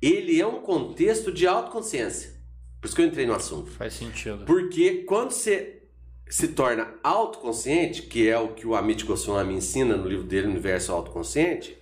ele 0.00 0.40
é 0.40 0.46
um 0.46 0.62
contexto 0.62 1.30
de 1.30 1.46
autoconsciência. 1.46 2.39
Por 2.80 2.86
isso 2.86 2.96
que 2.96 3.02
eu 3.02 3.06
entrei 3.06 3.26
no 3.26 3.34
assunto. 3.34 3.70
Faz 3.70 3.92
sentido. 3.94 4.44
Porque 4.46 5.04
quando 5.04 5.32
você 5.32 5.82
se 6.28 6.48
torna 6.48 6.94
autoconsciente, 7.02 8.02
que 8.02 8.28
é 8.28 8.38
o 8.38 8.54
que 8.54 8.66
o 8.66 8.74
Amit 8.74 9.04
Goswami 9.04 9.54
ensina 9.54 9.96
no 9.96 10.08
livro 10.08 10.24
dele, 10.24 10.46
Universo 10.46 10.92
Autoconsciente, 10.92 11.76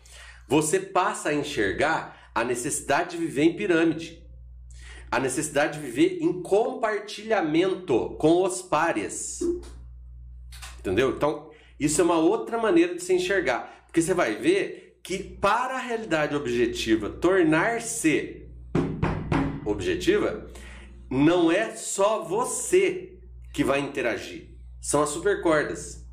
você 0.49 0.81
passa 0.81 1.29
a 1.29 1.35
enxergar 1.35 2.31
a 2.35 2.43
necessidade 2.43 3.11
de 3.11 3.19
viver 3.19 3.43
em 3.43 3.57
pirâmide. 3.57 4.23
A 5.11 5.21
necessidade 5.21 5.79
de 5.79 5.85
viver 5.85 6.19
em 6.21 6.43
compartilhamento 6.43 8.17
com 8.19 8.43
os 8.43 8.63
pares. 8.63 9.41
Entendeu? 10.79 11.11
Então, 11.11 11.51
isso 11.79 12.01
é 12.01 12.05
uma 12.05 12.19
outra 12.19 12.59
maneira 12.59 12.95
de 12.95 13.03
se 13.03 13.13
enxergar. 13.13 13.85
Porque 13.87 14.03
você 14.03 14.15
vai 14.15 14.35
ver 14.35 14.99
que 15.03 15.19
para 15.19 15.77
a 15.77 15.81
realidade 15.81 16.35
objetiva 16.35 17.09
tornar-se 17.09 18.47
objetiva, 19.65 20.47
não 21.11 21.51
é 21.51 21.75
só 21.75 22.23
você 22.23 23.19
que 23.53 23.65
vai 23.65 23.81
interagir. 23.81 24.51
São 24.81 25.03
as 25.03 25.11
supercordas. 25.11 26.07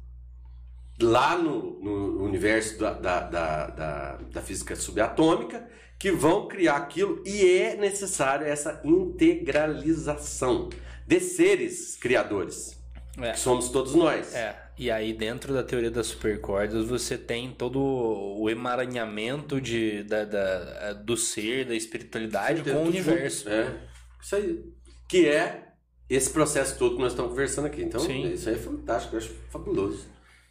Lá 1.02 1.38
no, 1.38 1.80
no 1.82 2.24
universo 2.24 2.80
da, 2.80 2.93
da, 2.93 3.20
da, 3.22 3.68
da, 3.68 4.18
da 4.18 4.41
física 4.41 4.76
subatômica, 4.76 5.68
que 6.00 6.12
vão 6.12 6.48
criar 6.48 6.78
aquilo 6.78 7.22
e 7.26 7.46
é 7.58 7.76
necessário 7.76 8.46
essa 8.46 8.82
integralização 8.84 10.70
de 11.06 11.20
seres 11.20 11.98
criadores. 11.98 12.80
É. 13.18 13.32
Que 13.32 13.39
somos 13.39 13.70
todos 13.70 13.93
nós. 13.93 14.34
É. 14.34 14.64
E 14.78 14.91
aí, 14.91 15.14
dentro 15.14 15.54
da 15.54 15.64
teoria 15.64 15.89
das 15.89 16.08
supercordas, 16.08 16.86
você 16.86 17.18
tem 17.18 17.50
todo 17.52 17.80
o 17.82 18.50
emaranhamento 18.50 19.62
de, 19.62 20.04
da, 20.04 20.26
da, 20.26 20.93
do 20.93 21.16
ser, 21.16 21.66
da 21.66 21.76
espiritualidade 21.76 22.62
Sim, 22.62 22.72
com 22.72 22.84
o 22.84 22.88
universo. 22.88 23.48
É. 23.48 23.74
Isso 24.22 24.36
aí. 24.36 24.74
Que 25.08 25.28
é 25.28 25.70
esse 26.10 26.30
processo 26.30 26.78
todo 26.78 26.95
que 26.95 27.01
nós 27.01 27.12
estamos 27.12 27.32
conversando 27.32 27.66
aqui. 27.68 27.82
Então, 27.84 27.99
Sim. 27.99 28.32
isso 28.32 28.49
aí 28.49 28.56
é 28.56 28.58
fantástico, 28.58 29.16
eu 29.16 29.20
acho 29.20 29.34
fabuloso. 29.51 30.08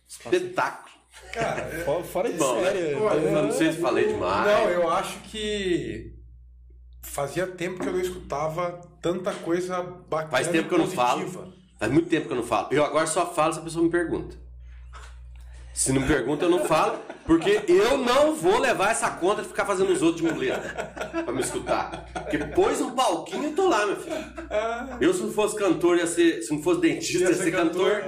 Espetáculo. 0.08 0.94
Cara, 1.32 1.60
é- 1.72 2.02
Fora- 2.04 2.30
de 2.30 2.38
Bom, 2.38 2.60
né? 2.60 2.72
série. 2.72 2.94
Olha, 2.94 3.20
Eu 3.20 3.42
não 3.42 3.52
sei 3.52 3.72
se 3.72 3.78
falei 3.80 4.08
demais. 4.08 4.46
Não, 4.46 4.70
eu 4.70 4.90
acho 4.90 5.18
que 5.30 6.12
fazia 7.02 7.46
tempo 7.46 7.80
que 7.80 7.88
eu 7.88 7.92
não 7.92 8.00
escutava 8.00 8.80
tanta 9.00 9.32
coisa 9.32 9.82
bacana. 9.82 10.30
Faz 10.30 10.48
tempo 10.48 10.68
que 10.68 10.74
eu 10.74 10.78
não 10.78 10.84
positiva. 10.86 11.38
falo. 11.40 11.54
Faz 11.78 11.92
muito 11.92 12.08
tempo 12.08 12.26
que 12.26 12.32
eu 12.32 12.36
não 12.36 12.44
falo. 12.44 12.68
Eu 12.70 12.84
agora 12.84 13.06
só 13.06 13.32
falo 13.32 13.52
se 13.52 13.58
a 13.58 13.62
pessoa 13.62 13.84
me 13.84 13.90
pergunta. 13.90 14.36
Se 15.74 15.92
não 15.92 16.06
pergunta, 16.06 16.44
eu 16.44 16.50
não 16.50 16.60
falo, 16.64 17.00
porque 17.26 17.62
eu 17.66 17.98
não 17.98 18.32
vou 18.34 18.60
levar 18.60 18.92
essa 18.92 19.10
conta 19.10 19.42
de 19.42 19.48
ficar 19.48 19.66
fazendo 19.66 19.90
os 19.92 20.02
outros 20.02 20.24
de 20.24 20.32
muleta 20.32 20.92
pra 21.24 21.32
me 21.34 21.40
escutar. 21.40 22.06
Porque 22.14 22.38
pôs 22.38 22.80
um 22.80 22.92
palquinho 22.92 23.48
e 23.48 23.52
tô 23.52 23.68
lá, 23.68 23.84
meu 23.84 23.96
filho. 23.96 24.14
Eu, 25.00 25.12
se 25.12 25.22
não 25.22 25.32
fosse 25.32 25.56
cantor, 25.56 25.96
ia 25.98 26.06
ser. 26.06 26.42
Se 26.42 26.54
não 26.54 26.62
fosse 26.62 26.80
dentista, 26.80 27.28
ia 27.28 27.34
ser 27.34 27.50
cantor. 27.50 28.02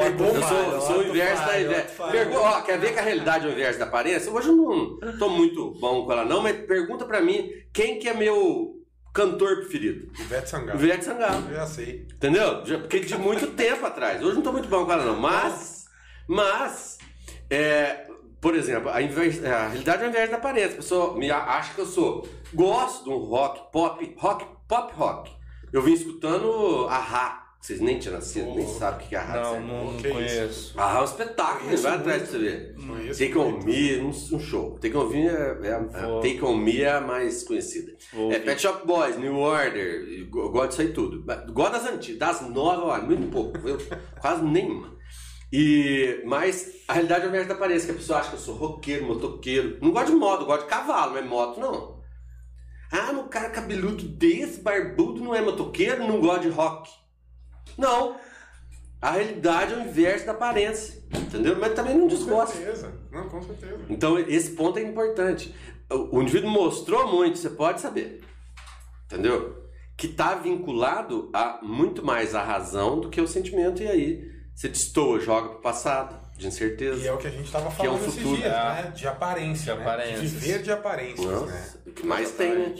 Pegou 0.00 0.28
Eu 0.34 0.42
sou, 0.42 0.80
sou 0.80 0.98
o 1.00 1.08
inverso 1.08 1.42
da. 1.44 2.08
Pergu- 2.10 2.36
ó, 2.38 2.62
quer 2.62 2.78
ver 2.78 2.94
que 2.94 2.98
a 2.98 3.02
realidade 3.02 3.44
é 3.46 3.48
o 3.50 3.52
inverso 3.52 3.78
da 3.78 3.84
aparência? 3.84 4.32
Hoje 4.32 4.48
eu 4.48 4.56
não 4.56 5.18
tô 5.18 5.28
muito 5.28 5.72
bom 5.78 6.06
com 6.06 6.12
ela, 6.12 6.24
não, 6.24 6.40
mas 6.42 6.56
pergunta 6.66 7.04
pra 7.04 7.20
mim 7.20 7.46
quem 7.74 7.98
que 7.98 8.08
é 8.08 8.14
meu 8.14 8.72
cantor 9.12 9.56
preferido. 9.56 10.10
Ivete 10.18 10.48
Sangalo. 10.48 10.78
Ivete 10.80 11.04
Sangalo. 11.04 11.46
Eu 11.50 11.56
já 11.56 11.66
sei. 11.66 12.06
Entendeu? 12.14 12.62
Porque 12.80 13.00
de 13.00 13.18
muito 13.18 13.48
tempo 13.48 13.84
atrás. 13.84 14.22
Hoje 14.22 14.36
não 14.36 14.42
tô 14.42 14.50
muito 14.52 14.68
bom 14.68 14.86
com 14.86 14.92
ela, 14.92 15.04
não. 15.04 15.16
Mas. 15.20 15.82
Mas. 16.26 16.96
É, 17.54 18.06
por 18.40 18.54
exemplo, 18.54 18.90
a, 18.90 19.00
invers- 19.02 19.44
a 19.44 19.68
realidade 19.68 20.02
é 20.02 20.06
o 20.06 20.08
inverso 20.10 20.30
da 20.32 20.36
aparência. 20.38 20.72
A 20.72 20.76
pessoa 20.76 21.16
me 21.16 21.30
a- 21.30 21.42
acha 21.44 21.74
que 21.74 21.80
eu 21.80 21.86
sou. 21.86 22.26
Gosto 22.54 23.04
de 23.04 23.10
um 23.10 23.18
rock, 23.18 23.70
pop, 23.72 24.14
rock, 24.18 24.44
pop 24.68 24.92
rock. 24.94 25.30
Eu 25.72 25.82
vim 25.82 25.92
escutando 25.94 26.86
a 26.88 26.98
Ra. 26.98 27.42
Vocês 27.60 27.80
nem 27.80 27.96
tinham 27.96 28.16
nascido, 28.16 28.52
nem 28.56 28.66
sabem 28.66 29.06
o 29.06 29.08
que 29.08 29.14
é 29.14 29.18
a 29.18 29.22
Ra. 29.22 29.40
Não, 29.40 29.60
não, 29.60 29.84
não 29.92 30.02
conheço. 30.02 30.74
A 30.78 30.84
Ra 30.94 30.98
é 30.98 31.02
um 31.02 31.04
espetáculo, 31.04 31.64
Conheço 31.66 31.82
vai 31.84 31.94
atrás 31.96 32.22
pra 32.22 32.30
você 32.32 32.38
ver. 32.38 32.74
Conheço 32.74 33.18
Take 33.24 33.38
On 33.38 33.50
muito. 33.52 33.66
Me, 33.66 33.96
um, 33.98 34.08
um 34.08 34.40
show. 34.40 34.78
Take 34.80 34.96
On 34.96 35.04
Me 35.08 35.28
é, 35.28 35.58
é 35.62 35.72
a, 35.72 35.76
a 35.76 36.06
Vou- 36.08 36.20
Take 36.20 36.44
On 36.44 36.56
Me 36.56 36.82
é 36.82 36.90
a 36.90 37.00
mais 37.00 37.44
conhecida. 37.44 37.92
Vou 38.12 38.32
É. 38.32 38.40
Pet 38.40 38.60
Shop 38.60 38.84
Boys, 38.84 39.16
New 39.16 39.38
Order, 39.38 40.04
eu 40.08 40.26
go- 40.28 40.40
eu 40.42 40.50
gosto 40.50 40.70
disso 40.70 40.80
aí 40.82 40.88
tudo. 40.92 41.24
Gosto 41.52 41.72
das 41.72 41.86
antigas, 41.86 42.18
das 42.18 42.40
novas, 42.50 42.84
olha, 42.84 43.02
muito 43.04 43.30
pouco, 43.30 43.52
quase 44.20 44.42
nenhuma. 44.44 45.00
E, 45.52 46.22
mas 46.24 46.76
a 46.88 46.94
realidade 46.94 47.24
é 47.24 47.26
o 47.26 47.28
inverso 47.28 47.48
da 47.48 47.54
aparência, 47.54 47.86
que 47.86 47.92
a 47.92 47.96
pessoa 47.96 48.18
acha 48.20 48.30
que 48.30 48.36
eu 48.36 48.40
sou 48.40 48.54
roqueiro, 48.54 49.04
motoqueiro. 49.04 49.76
Não 49.82 49.90
gosto 49.90 50.12
de 50.12 50.16
moto, 50.16 50.46
gosto 50.46 50.62
de 50.62 50.68
cavalo, 50.68 51.12
não 51.12 51.18
é 51.18 51.22
moto, 51.22 51.60
não. 51.60 52.00
Ah, 52.90 53.10
um 53.12 53.28
cara 53.28 53.50
cabeludo 53.50 54.02
desse, 54.02 54.60
barbudo, 54.62 55.22
não 55.22 55.34
é 55.34 55.42
motoqueiro, 55.42 56.06
não 56.06 56.20
gosta 56.20 56.40
de 56.40 56.48
rock. 56.48 56.90
Não. 57.76 58.16
A 59.00 59.10
realidade 59.10 59.74
é 59.74 59.76
o 59.76 59.80
inverso 59.80 60.26
da 60.26 60.32
aparência, 60.32 61.02
entendeu? 61.12 61.56
Mas 61.58 61.74
também 61.74 61.94
não 61.94 62.02
Com 62.02 62.08
desgosta. 62.08 62.56
certeza. 62.56 62.92
Não, 63.10 63.28
com 63.28 63.42
certeza. 63.42 63.78
Então 63.90 64.18
esse 64.18 64.52
ponto 64.52 64.78
é 64.78 64.82
importante. 64.82 65.54
O 65.90 66.18
o 66.18 66.22
indivíduo 66.22 66.50
mostrou 66.50 67.12
muito, 67.12 67.36
você 67.36 67.50
pode 67.50 67.80
saber. 67.80 68.22
Entendeu? 69.06 69.66
Que 69.96 70.06
está 70.06 70.34
vinculado 70.34 71.30
a 71.34 71.60
muito 71.62 72.04
mais 72.04 72.34
a 72.34 72.42
razão 72.42 73.00
do 73.00 73.10
que 73.10 73.20
o 73.20 73.26
sentimento, 73.28 73.82
e 73.82 73.88
aí 73.88 74.31
você 74.54 74.68
destoa, 74.68 75.18
joga 75.20 75.48
pro 75.50 75.60
passado, 75.60 76.20
de 76.36 76.46
incerteza. 76.46 77.02
E 77.02 77.06
é 77.06 77.12
o 77.12 77.18
que 77.18 77.26
a 77.26 77.30
gente 77.30 77.50
tava 77.50 77.70
Que 77.74 77.86
é 77.86 77.90
o 77.90 77.92
falando 77.94 78.08
esses 78.08 78.14
futuro. 78.22 78.36
dias, 78.36 78.52
né? 78.52 78.92
De 78.94 79.06
aparência, 79.06 79.72
De 79.72 79.78
né? 79.78 79.84
aparências. 79.84 80.20
De 80.20 80.26
viver 80.26 80.62
de 80.62 80.72
aparências, 80.72 81.26
Nossa, 81.26 81.46
né? 81.46 81.70
o 81.86 81.90
que 81.92 82.06
mais 82.06 82.30
tem, 82.32 82.54
né? 82.54 82.74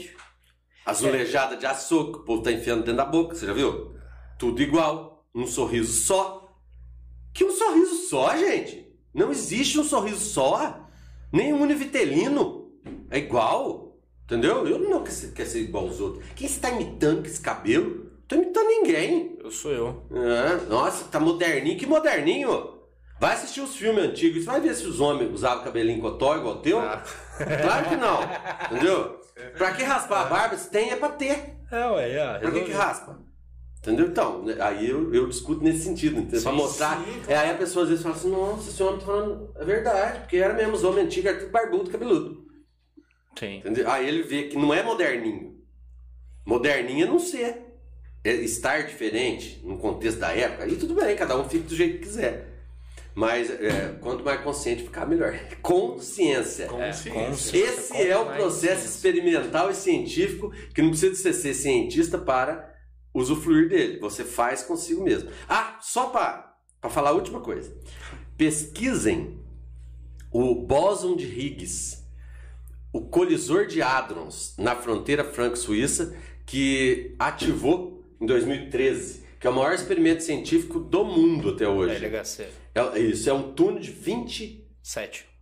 Azulejada 0.85 1.55
de 1.55 1.65
açúcar, 1.65 2.19
o 2.19 2.23
povo 2.23 2.41
tá 2.43 2.51
enfiando 2.51 2.79
dentro 2.81 2.97
da 2.97 3.05
boca, 3.05 3.35
você 3.35 3.45
já 3.45 3.53
viu? 3.53 3.95
Tudo 4.37 4.61
igual, 4.61 5.25
um 5.33 5.47
sorriso 5.47 5.93
só. 5.93 6.57
Que 7.33 7.43
um 7.45 7.51
sorriso 7.51 8.09
só, 8.09 8.35
gente? 8.37 8.91
Não 9.13 9.31
existe 9.31 9.79
um 9.79 9.83
sorriso 9.83 10.19
só. 10.25 10.87
Nem 11.31 11.53
um 11.53 11.61
univitelino. 11.61 12.69
É 13.09 13.17
igual. 13.19 13.97
Entendeu? 14.25 14.67
Eu 14.67 14.79
não 14.79 15.03
quero 15.03 15.15
ser, 15.15 15.31
quero 15.31 15.49
ser 15.49 15.61
igual 15.61 15.85
aos 15.87 15.99
outros. 15.99 16.25
Quem 16.35 16.47
você 16.47 16.59
tá 16.59 16.69
imitando 16.71 17.21
com 17.21 17.27
esse 17.27 17.39
cabelo? 17.39 18.02
Tô 18.27 18.35
imitando 18.35 18.67
ninguém. 18.67 19.37
Eu 19.43 19.51
sou 19.51 19.71
eu. 19.71 20.03
Nossa, 20.69 21.05
tá 21.05 21.19
moderninho. 21.19 21.77
Que 21.77 21.85
moderninho? 21.85 22.73
Vai 23.19 23.35
assistir 23.35 23.61
os 23.61 23.75
filmes 23.75 24.03
antigos. 24.03 24.43
Você 24.43 24.49
vai 24.49 24.59
ver 24.61 24.73
se 24.75 24.85
os 24.85 24.99
homens 24.99 25.31
usavam 25.31 25.63
cabelinho 25.63 26.01
cotó 26.01 26.35
igual 26.35 26.55
o 26.55 26.59
teu. 26.59 26.79
Ah. 26.79 27.03
Claro 27.37 27.89
que 27.89 27.95
não. 27.95 28.19
Entendeu? 28.71 29.21
Pra 29.57 29.73
que 29.73 29.83
raspar 29.83 30.21
a 30.21 30.25
barba? 30.25 30.57
Se 30.57 30.69
tem 30.69 30.91
é 30.91 30.95
pra 30.95 31.09
ter. 31.09 31.57
É, 31.71 31.87
ué, 31.87 32.11
é. 32.11 32.39
Pra 32.39 32.51
que, 32.51 32.61
que 32.61 32.71
raspa? 32.71 33.19
Entendeu? 33.79 34.07
Então, 34.07 34.45
aí 34.61 34.89
eu, 34.89 35.13
eu 35.13 35.27
discuto 35.27 35.63
nesse 35.63 35.83
sentido, 35.83 36.17
entendeu? 36.19 36.39
Sim, 36.39 36.43
pra 36.45 36.53
mostrar. 36.53 37.03
Sim, 37.03 37.21
é, 37.27 37.35
aí 37.35 37.51
a 37.51 37.55
pessoa 37.55 37.83
às 37.83 37.89
vezes 37.89 38.03
fala 38.03 38.15
assim, 38.15 38.29
nossa, 38.29 38.69
esse 38.69 38.81
homem 38.81 38.99
tá 38.99 39.05
falando. 39.05 39.51
É 39.55 39.65
verdade, 39.65 40.19
porque 40.19 40.37
era 40.37 40.53
mesmo 40.53 40.73
os 40.73 40.83
homens 40.83 41.07
antigos, 41.07 41.31
era 41.31 41.39
tudo 41.39 41.51
barbudo, 41.51 41.89
cabeludo. 41.89 42.45
Sim. 43.37 43.57
Entendeu? 43.57 43.89
Aí 43.89 44.07
ele 44.07 44.23
vê 44.23 44.43
que 44.43 44.57
não 44.57 44.73
é 44.73 44.81
moderninho. 44.83 45.57
Moderninho 46.45 47.05
é 47.05 47.09
não 47.09 47.19
ser. 47.19 47.72
É 48.23 48.31
estar 48.31 48.83
diferente 48.83 49.61
no 49.63 49.77
contexto 49.77 50.19
da 50.19 50.31
época, 50.31 50.63
aí 50.63 50.75
tudo 50.75 50.95
bem, 50.95 51.15
cada 51.15 51.37
um 51.37 51.47
fica 51.47 51.67
do 51.67 51.75
jeito 51.75 51.99
que 51.99 52.05
quiser. 52.05 52.53
Mas 53.15 53.49
é, 53.49 53.95
quanto 54.01 54.23
mais 54.23 54.41
consciente 54.41 54.83
ficar, 54.83 55.05
melhor. 55.05 55.37
Consciência. 55.61 56.67
Consciência. 56.67 57.57
Esse 57.57 58.01
é 58.01 58.17
o 58.17 58.25
processo 58.33 58.85
experimental 58.85 59.69
e 59.69 59.75
científico 59.75 60.51
que 60.73 60.81
não 60.81 60.89
precisa 60.89 61.11
de 61.11 61.17
você 61.17 61.33
ser 61.33 61.53
cientista 61.53 62.17
para 62.17 62.73
usufruir 63.13 63.69
dele. 63.69 63.99
Você 63.99 64.23
faz 64.23 64.63
consigo 64.63 65.03
mesmo. 65.03 65.29
Ah, 65.47 65.77
só 65.81 66.07
para 66.07 66.55
falar 66.89 67.09
a 67.09 67.13
última 67.13 67.39
coisa. 67.39 67.71
Pesquisem 68.35 69.39
o 70.31 70.55
bóson 70.55 71.15
de 71.15 71.25
Higgs, 71.25 72.03
o 72.91 73.01
colisor 73.01 73.67
de 73.67 73.83
hadrons 73.83 74.55
na 74.57 74.75
fronteira 74.75 75.23
franco-suíça 75.23 76.15
que 76.45 77.15
ativou 77.19 77.92
em 78.23 78.25
2013, 78.25 79.23
que 79.39 79.45
é 79.45 79.49
o 79.49 79.53
maior 79.53 79.73
experimento 79.73 80.23
científico 80.23 80.79
do 80.79 81.03
mundo 81.03 81.49
até 81.49 81.67
hoje. 81.67 82.05
LHC. 82.05 82.47
É, 82.73 82.99
isso, 82.99 83.29
é 83.29 83.33
um 83.33 83.51
túnel 83.51 83.79
de 83.79 83.91
27 83.91 85.33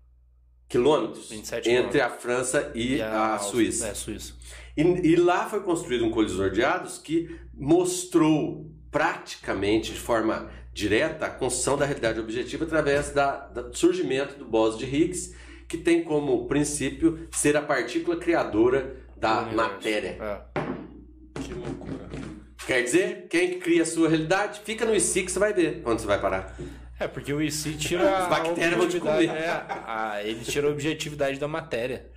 quilômetros 0.67 1.29
27 1.29 1.69
entre 1.69 1.99
a 1.99 2.09
França 2.09 2.71
e, 2.73 2.95
e 2.95 3.01
a, 3.01 3.35
a, 3.35 3.39
Suíça. 3.39 3.87
É, 3.87 3.93
Suíça. 3.93 4.33
E, 4.75 4.81
e, 4.81 5.15
lá 5.17 5.49
foi 5.49 5.59
construído 5.61 6.05
um 6.05 6.11
colisor 6.11 6.49
de 6.49 6.63
hadrons 6.63 6.97
que 6.97 7.37
mostrou 7.53 8.71
praticamente 8.89 9.91
de 9.91 9.99
forma 9.99 10.49
direta 10.73 11.25
a 11.25 11.29
construção 11.29 11.77
da 11.77 11.85
realidade 11.85 12.19
objetiva 12.21 12.63
através 12.63 13.11
da, 13.11 13.47
do 13.47 13.77
surgimento 13.77 14.35
do 14.35 14.45
bóson 14.45 14.77
de 14.77 14.85
Higgs, 14.85 15.35
que 15.67 15.77
tem 15.77 16.03
como 16.03 16.47
princípio 16.47 17.27
ser 17.31 17.57
a 17.57 17.61
partícula 17.61 18.15
criadora 18.15 18.95
da 19.17 19.41
matéria. 19.41 20.17
É. 20.21 21.41
Que 21.41 21.53
loucura. 21.53 22.20
Quer 22.65 22.83
dizer, 22.83 23.27
quem 23.29 23.59
cria 23.59 23.83
a 23.83 23.85
sua 23.85 24.07
realidade, 24.09 24.61
fica 24.63 24.85
no 24.85 24.95
IC 24.95 25.23
que 25.23 25.31
você 25.31 25.39
vai 25.39 25.53
ver 25.53 25.81
onde 25.85 26.01
você 26.01 26.07
vai 26.07 26.19
parar. 26.19 26.55
É, 26.99 27.07
porque 27.07 27.33
o 27.33 27.41
IC 27.41 27.77
tira 27.77 28.17
As 28.17 28.29
bactérias 28.29 28.77
vão 28.77 28.87
te 28.87 28.99
comer. 28.99 29.29
É, 29.29 29.49
a, 29.49 30.21
ele 30.23 30.43
tira 30.45 30.67
a 30.67 30.71
objetividade 30.71 31.39
da 31.39 31.47
matéria. 31.47 32.09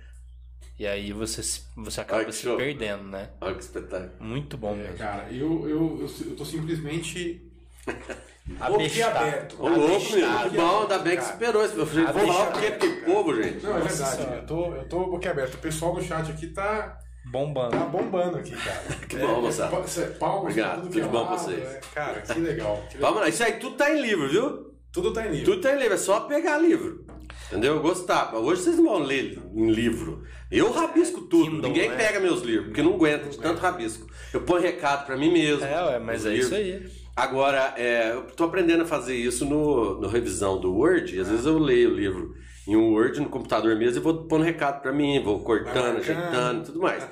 E 0.77 0.85
aí 0.85 1.11
você, 1.11 1.41
você 1.75 2.01
acaba 2.01 2.31
se 2.31 2.43
show. 2.43 2.57
perdendo, 2.57 3.03
né? 3.03 3.29
Olha 3.41 3.55
que 3.55 3.63
espetáculo. 3.63 4.11
Muito 4.19 4.57
bom 4.57 4.73
é, 4.73 4.77
mesmo. 4.77 4.97
Cara, 4.97 5.27
eu, 5.31 5.69
eu, 5.69 6.01
eu, 6.01 6.27
eu 6.27 6.35
tô 6.35 6.45
simplesmente 6.45 7.49
Abestado. 8.59 9.55
Ô, 9.57 9.67
louco, 9.69 10.11
meu. 10.11 10.49
Que 10.49 10.55
bom, 10.55 10.81
ainda 10.83 10.99
bem 10.99 11.17
que 11.17 11.23
superou 11.23 11.65
esse. 11.65 11.75
Vou 11.75 11.85
falar 11.85 12.49
o 12.49 12.59
quê? 12.59 12.71
Porque 12.71 12.87
povo, 13.01 13.41
gente. 13.41 13.63
Não, 13.63 13.77
é 13.77 13.81
verdade. 13.81 14.21
Eu 14.21 14.45
tô, 14.45 14.75
eu 14.75 14.87
tô 14.87 15.05
boquiaberto. 15.07 15.57
O 15.57 15.59
pessoal 15.59 15.95
do 15.95 16.03
chat 16.03 16.29
aqui 16.29 16.47
tá 16.47 16.99
Bombando. 17.25 17.71
Tá 17.71 17.85
bombando 17.85 18.37
aqui, 18.37 18.51
cara. 18.51 18.81
que 19.09 19.17
bom, 19.17 19.41
moçada. 19.41 19.75
É, 19.75 20.05
palmas, 20.11 20.41
Obrigado, 20.43 20.81
tudo, 20.83 20.93
tudo 20.93 21.09
bom 21.09 21.25
pra 21.25 21.37
vocês. 21.37 21.59
É, 21.63 21.81
cara, 21.93 22.21
que 22.21 22.39
legal. 22.39 22.83
Que 22.89 22.97
legal. 22.97 23.11
Vamos 23.11 23.19
lá, 23.21 23.29
isso 23.29 23.43
aí 23.43 23.53
tudo 23.53 23.75
tá 23.75 23.91
em 23.91 24.01
livro, 24.01 24.29
viu? 24.29 24.75
Tudo 24.91 25.11
tá 25.11 25.25
em 25.25 25.31
livro. 25.31 25.45
Tudo 25.45 25.61
tá 25.61 25.73
em 25.73 25.79
livro, 25.79 25.93
é 25.93 25.97
só 25.97 26.21
pegar 26.21 26.57
livro. 26.57 27.05
Entendeu? 27.47 27.79
Gostar. 27.79 28.33
Hoje 28.35 28.61
vocês 28.61 28.77
não 28.77 28.85
vão 28.85 28.99
ler 28.99 29.39
em 29.53 29.69
livro. 29.69 30.23
Eu 30.51 30.71
rabisco 30.71 31.21
tudo. 31.21 31.51
Kindle, 31.51 31.69
Ninguém 31.69 31.89
né? 31.89 31.95
pega 31.95 32.19
meus 32.19 32.41
livros, 32.41 32.67
porque 32.67 32.81
não 32.81 32.93
aguenta 32.93 33.29
de 33.29 33.37
tanto 33.37 33.59
rabisco. 33.59 34.07
Eu 34.33 34.41
ponho 34.41 34.61
recado 34.61 35.05
para 35.05 35.17
mim 35.17 35.31
mesmo. 35.31 35.65
É, 35.65 35.83
ué, 35.83 35.99
mas 35.99 36.25
é 36.25 36.29
livros. 36.29 36.45
isso 36.45 36.55
aí. 36.55 37.05
Agora, 37.15 37.73
é, 37.77 38.11
eu 38.13 38.23
tô 38.23 38.45
aprendendo 38.45 38.83
a 38.83 38.85
fazer 38.85 39.15
isso 39.15 39.45
no, 39.45 39.99
no 39.99 40.07
revisão 40.07 40.59
do 40.59 40.73
Word. 40.73 41.15
E 41.15 41.19
às 41.19 41.29
vezes 41.29 41.45
eu 41.45 41.57
leio 41.57 41.91
o 41.91 41.93
livro 41.93 42.35
em 42.67 42.75
um 42.75 42.93
Word 42.93 43.19
no 43.19 43.29
computador 43.29 43.75
mesmo 43.75 43.99
e 43.99 44.01
vou 44.01 44.25
pondo 44.25 44.43
recado 44.43 44.81
para 44.81 44.91
mim, 44.91 45.21
vou 45.23 45.39
cortando, 45.41 45.97
ajeitando 45.97 46.61
e 46.61 46.65
tudo 46.65 46.79
mais. 46.79 47.07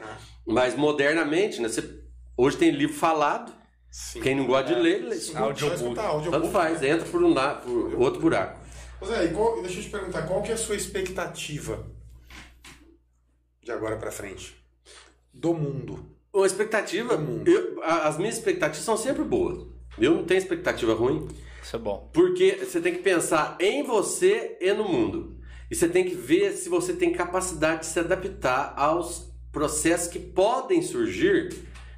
Mas 0.46 0.76
modernamente, 0.76 1.62
né? 1.62 1.70
Você, 1.70 2.04
hoje 2.36 2.58
tem 2.58 2.72
livro 2.72 2.96
falado. 2.96 3.54
Sim, 3.90 4.22
Quem 4.22 4.36
não 4.36 4.48
gosta 4.48 4.72
é, 4.72 4.76
de 4.76 4.82
ler, 4.82 5.04
lê. 5.04 5.18
Audiobook. 5.36 5.96
Tanto 6.32 6.48
faz, 6.48 6.82
né? 6.82 6.90
entra 6.90 7.08
por, 7.08 7.24
um, 7.24 7.34
por 7.34 8.02
outro 8.02 8.20
buraco. 8.20 8.60
Zé, 9.06 9.28
qual, 9.28 9.62
deixa 9.62 9.80
eu 9.80 9.84
te 9.84 9.90
perguntar, 9.90 10.24
qual 10.24 10.42
que 10.42 10.50
é 10.50 10.56
a 10.56 10.58
sua 10.58 10.76
expectativa 10.76 11.86
de 13.62 13.72
agora 13.72 13.98
para 13.98 14.12
frente? 14.12 14.56
Do 15.32 15.54
mundo. 15.54 16.10
Uma 16.34 16.48
expectativa, 16.48 17.18
mundo. 17.18 17.48
Eu, 17.48 17.84
as 17.84 18.18
minhas 18.18 18.36
expectativas 18.36 18.84
são 18.84 18.98
sempre 18.98 19.24
boas. 19.24 19.68
Eu 20.00 20.16
não 20.16 20.26
tenho 20.26 20.40
expectativa 20.40 20.94
ruim. 20.94 21.28
Isso 21.62 21.76
é 21.76 21.80
bom. 21.80 22.10
Porque 22.12 22.58
você 22.64 22.82
tem 22.82 22.94
que 22.94 23.02
pensar 23.04 23.56
em 23.60 23.84
você 23.84 24.58
e 24.60 24.74
no 24.74 24.88
mundo. 24.88 25.38
E 25.69 25.76
você 25.76 25.88
tem 25.88 26.03
que 26.03 26.15
ver 26.15 26.52
se 26.53 26.69
você 26.69 26.94
tem 26.94 27.11
capacidade 27.11 27.81
de 27.81 27.85
se 27.88 27.99
adaptar 27.99 28.73
aos 28.77 29.34
processos 29.52 30.07
que 30.07 30.19
podem 30.19 30.81
surgir, 30.81 31.53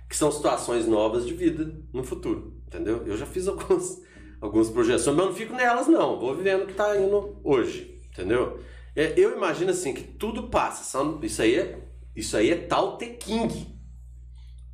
que 0.10 0.16
são 0.16 0.32
situações 0.32 0.86
novas 0.86 1.26
de 1.26 1.34
vida 1.34 1.74
no 1.92 2.04
futuro, 2.04 2.62
entendeu? 2.68 3.04
Eu 3.06 3.18
já 3.18 3.26
fiz 3.26 3.48
algumas, 3.48 4.02
algumas 4.42 4.70
projeções, 4.70 5.16
mas 5.16 5.26
eu 5.26 5.32
não 5.32 5.36
fico 5.36 5.54
nelas 5.54 5.88
não, 5.88 6.20
vou 6.20 6.36
vivendo 6.36 6.64
o 6.64 6.66
que 6.66 6.74
está 6.74 6.96
indo 7.00 7.40
hoje, 7.44 8.00
entendeu? 8.12 8.60
É, 8.96 9.14
eu 9.18 9.36
imagino 9.36 9.72
assim 9.72 9.94
que 9.94 10.04
tudo 10.04 10.50
passa, 10.50 11.00
isso 11.24 11.42
aí 11.42 11.56
é, 11.56 11.80
isso 12.16 12.38
aí 12.38 12.52
é 12.52 12.56
tal 12.56 12.98
te 12.98 13.08
king, 13.08 13.76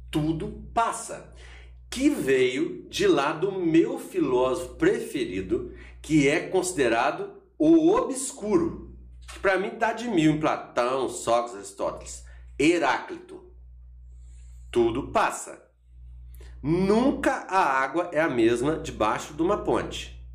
tudo 0.09 0.67
passa, 0.73 1.33
que 1.89 2.09
veio 2.09 2.87
de 2.89 3.07
lá 3.07 3.33
do 3.33 3.51
meu 3.51 3.99
filósofo 3.99 4.75
preferido, 4.75 5.71
que 6.01 6.27
é 6.27 6.47
considerado 6.47 7.40
o 7.69 7.95
obscuro, 7.95 8.97
que 9.31 9.37
para 9.39 9.59
mim 9.59 9.67
está 9.67 9.93
de 9.93 10.07
mil 10.07 10.31
em 10.31 10.39
Platão, 10.39 11.07
Sócrates, 11.07 11.55
Aristóteles 11.55 12.25
Heráclito. 12.57 13.51
Tudo 14.71 15.11
passa. 15.11 15.61
Nunca 16.63 17.31
a 17.47 17.59
água 17.59 18.09
é 18.11 18.19
a 18.19 18.27
mesma 18.27 18.77
debaixo 18.77 19.35
de 19.35 19.43
uma 19.43 19.63
ponte. 19.63 20.27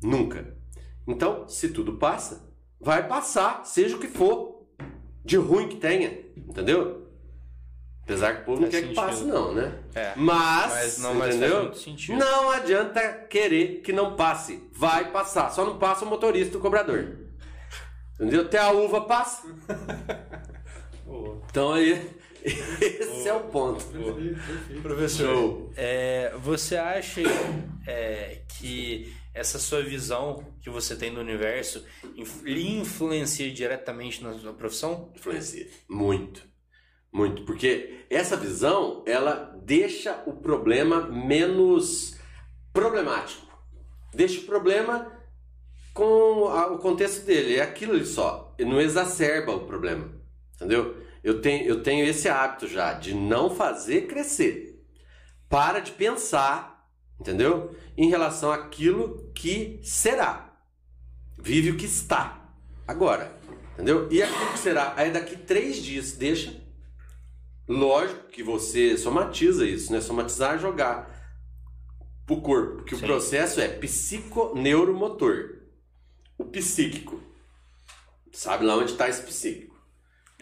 Nunca. 0.00 0.56
Então, 1.04 1.48
se 1.48 1.68
tudo 1.68 1.96
passa, 1.96 2.48
vai 2.80 3.08
passar, 3.08 3.66
seja 3.66 3.96
o 3.96 4.00
que 4.00 4.06
for, 4.06 4.64
de 5.24 5.36
ruim 5.36 5.68
que 5.68 5.76
tenha, 5.76 6.10
entendeu? 6.36 7.01
Apesar 8.12 8.36
que 8.36 8.42
o 8.42 8.44
povo 8.44 8.60
não 8.62 8.68
quer 8.68 8.80
sentido. 8.80 8.90
que 8.90 8.94
passe, 8.94 9.24
não, 9.24 9.54
né? 9.54 9.72
É, 9.94 10.12
mas, 10.16 10.72
mas, 10.72 10.98
não, 10.98 11.26
entendeu? 11.26 11.72
não 12.10 12.50
adianta 12.50 13.26
querer 13.28 13.80
que 13.82 13.92
não 13.92 14.16
passe. 14.16 14.68
Vai 14.72 15.10
passar. 15.10 15.50
Só 15.50 15.64
não 15.64 15.78
passa 15.78 16.04
o 16.04 16.08
motorista 16.08 16.54
e 16.54 16.58
o 16.58 16.60
cobrador. 16.60 17.18
Entendeu? 18.14 18.42
Até 18.42 18.58
a 18.58 18.70
uva 18.70 19.02
passa. 19.02 19.42
Então 21.50 21.74
aí, 21.74 22.10
esse 22.80 23.28
é 23.28 23.34
o 23.34 23.40
ponto. 23.40 23.84
Professor, 24.80 25.70
é, 25.76 26.32
você 26.38 26.76
acha 26.76 27.20
é, 27.86 28.40
que 28.58 29.14
essa 29.34 29.58
sua 29.58 29.82
visão 29.82 30.44
que 30.60 30.70
você 30.70 30.96
tem 30.96 31.12
do 31.12 31.20
universo 31.20 31.84
lhe 32.42 32.78
influencia 32.78 33.50
diretamente 33.50 34.22
na 34.22 34.32
sua 34.38 34.52
profissão? 34.52 35.12
Influencia. 35.14 35.68
Muito. 35.88 36.51
Muito. 37.12 37.44
Porque 37.44 38.04
essa 38.08 38.36
visão, 38.36 39.02
ela 39.06 39.54
deixa 39.62 40.22
o 40.26 40.32
problema 40.32 41.02
menos 41.02 42.16
problemático. 42.72 43.46
Deixa 44.14 44.40
o 44.40 44.44
problema 44.44 45.12
com 45.92 46.44
o 46.44 46.78
contexto 46.78 47.24
dele. 47.24 47.56
É 47.56 47.62
aquilo 47.62 48.04
só. 48.04 48.54
Não 48.58 48.80
exacerba 48.80 49.54
o 49.54 49.66
problema. 49.66 50.10
Entendeu? 50.54 51.02
eu 51.22 51.40
tenho, 51.40 51.64
eu 51.66 51.82
tenho 51.82 52.04
esse 52.04 52.28
hábito 52.28 52.66
já 52.66 52.94
de 52.94 53.14
não 53.14 53.54
fazer 53.54 54.06
crescer. 54.06 54.84
Para 55.48 55.80
de 55.80 55.92
pensar, 55.92 56.88
entendeu? 57.20 57.74
Em 57.96 58.08
relação 58.08 58.50
àquilo 58.50 59.30
que 59.34 59.78
será. 59.82 60.52
Vive 61.38 61.70
o 61.70 61.76
que 61.76 61.86
está. 61.86 62.52
Agora, 62.86 63.38
entendeu? 63.74 64.08
E 64.10 64.22
aquilo 64.22 64.52
que 64.52 64.58
será, 64.58 64.94
aí 64.96 65.10
daqui 65.10 65.36
três 65.36 65.76
dias, 65.76 66.12
deixa. 66.12 66.60
Lógico 67.68 68.28
que 68.28 68.42
você 68.42 68.96
somatiza 68.96 69.66
isso, 69.66 69.92
né? 69.92 70.00
Somatizar 70.00 70.56
é 70.56 70.58
jogar 70.58 71.22
pro 72.26 72.40
corpo, 72.40 72.76
porque 72.76 72.96
Sim. 72.96 73.02
o 73.02 73.06
processo 73.06 73.60
é 73.60 73.68
psiconeuromotor. 73.68 75.60
O 76.38 76.44
psíquico. 76.44 77.20
Sabe 78.32 78.64
lá 78.64 78.76
onde 78.76 78.92
está 78.92 79.08
esse 79.08 79.22
psíquico? 79.22 79.72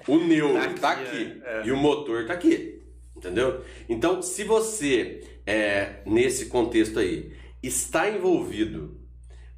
O 0.06 0.18
neuro 0.18 0.54
tá 0.54 0.64
aqui, 0.64 0.80
tá 0.80 0.90
aqui 0.92 1.42
é. 1.44 1.62
e 1.66 1.72
o 1.72 1.76
motor 1.76 2.26
tá 2.26 2.32
aqui. 2.34 2.80
Entendeu? 3.16 3.62
Então, 3.88 4.22
se 4.22 4.44
você, 4.44 5.40
é, 5.44 6.00
nesse 6.06 6.46
contexto 6.46 6.98
aí, 6.98 7.36
está 7.62 8.08
envolvido 8.08 8.98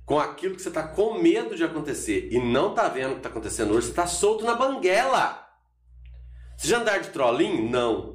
com 0.04 0.18
aquilo 0.18 0.56
que 0.56 0.62
você 0.62 0.68
está 0.68 0.82
com 0.82 1.20
medo 1.20 1.54
de 1.54 1.62
acontecer 1.62 2.28
e 2.32 2.38
não 2.40 2.70
está 2.70 2.88
vendo 2.88 3.10
o 3.10 3.12
que 3.12 3.18
está 3.18 3.28
acontecendo 3.28 3.72
hoje, 3.72 3.86
você 3.86 3.92
está 3.92 4.06
solto 4.06 4.44
na 4.44 4.54
banguela. 4.54 5.41
Você 6.62 6.68
já 6.68 6.78
andar 6.78 6.98
de 6.98 7.08
trollinho? 7.08 7.68
Não. 7.68 8.14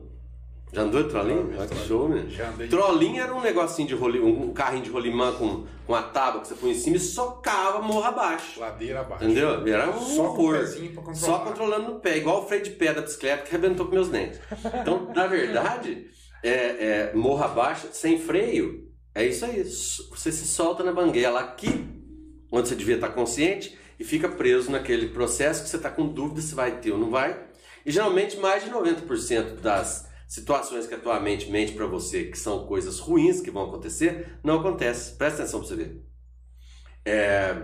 Já 0.71 0.83
andou 0.83 1.03
de 1.03 1.09
trollinho? 1.09 1.53
Ah, 1.61 1.67
que 1.67 1.75
show, 1.85 2.07
né? 2.07 2.25
Trollinho 2.69 3.21
era 3.21 3.35
um 3.35 3.41
negocinho 3.41 3.89
de 3.89 3.93
rolimã, 3.93 4.25
um 4.25 4.53
carrinho 4.53 4.85
de 4.85 4.89
rolimã 4.89 5.33
com, 5.33 5.65
com 5.85 5.93
a 5.93 6.01
tábua 6.01 6.39
que 6.39 6.47
você 6.47 6.55
põe 6.55 6.71
em 6.71 6.73
cima 6.73 6.95
e 6.95 6.99
socava 6.99 7.81
morro 7.81 8.05
abaixo. 8.05 8.57
Ladeira 8.57 9.01
abaixo. 9.01 9.25
Entendeu? 9.25 9.67
Era 9.67 9.89
um 9.89 9.99
Só 9.99 10.23
horror. 10.23 10.65
Só 11.13 11.39
controlando 11.39 11.91
no 11.91 11.99
pé, 11.99 12.15
igual 12.15 12.41
o 12.41 12.47
freio 12.47 12.63
de 12.63 12.69
pé 12.69 12.93
da 12.93 13.01
bicicleta 13.01 13.43
que 13.43 13.49
arrebentou 13.49 13.85
com 13.85 13.91
meus 13.91 14.07
dentes. 14.07 14.39
Então, 14.81 15.11
na 15.13 15.27
verdade, 15.27 16.07
é, 16.41 16.51
é, 16.51 17.11
morro 17.13 17.43
abaixo, 17.43 17.89
sem 17.91 18.17
freio, 18.17 18.87
é 19.13 19.25
isso 19.25 19.43
aí. 19.43 19.61
Você 19.61 20.31
se 20.31 20.47
solta 20.47 20.85
na 20.85 20.93
banguela 20.93 21.41
aqui, 21.41 21.85
onde 22.49 22.69
você 22.69 22.75
devia 22.75 22.95
estar 22.95 23.09
consciente, 23.09 23.77
e 23.99 24.05
fica 24.05 24.29
preso 24.29 24.71
naquele 24.71 25.09
processo 25.09 25.63
que 25.63 25.69
você 25.69 25.75
está 25.75 25.89
com 25.89 26.07
dúvida 26.07 26.39
se 26.39 26.55
vai 26.55 26.79
ter 26.79 26.93
ou 26.93 26.97
não 26.97 27.09
vai. 27.09 27.46
E 27.88 27.91
geralmente 27.91 28.35
mais 28.35 28.65
de 28.65 28.69
90% 28.69 29.61
das 29.61 30.09
situações 30.27 30.85
que 30.85 30.93
a 30.93 30.99
tua 30.99 31.22
mente 31.22 31.49
mente 31.49 31.72
para 31.72 31.85
você 31.85 32.26
que 32.26 32.38
são 32.38 32.68
coisas 32.68 32.99
ruins 32.99 33.39
que 33.39 33.49
vão 33.49 33.64
acontecer, 33.64 34.38
não 34.43 34.59
acontece. 34.59 35.15
Presta 35.15 35.43
atenção 35.43 35.61
para 35.61 35.69
você 35.69 35.76
ver. 35.77 36.03
É, 37.05 37.55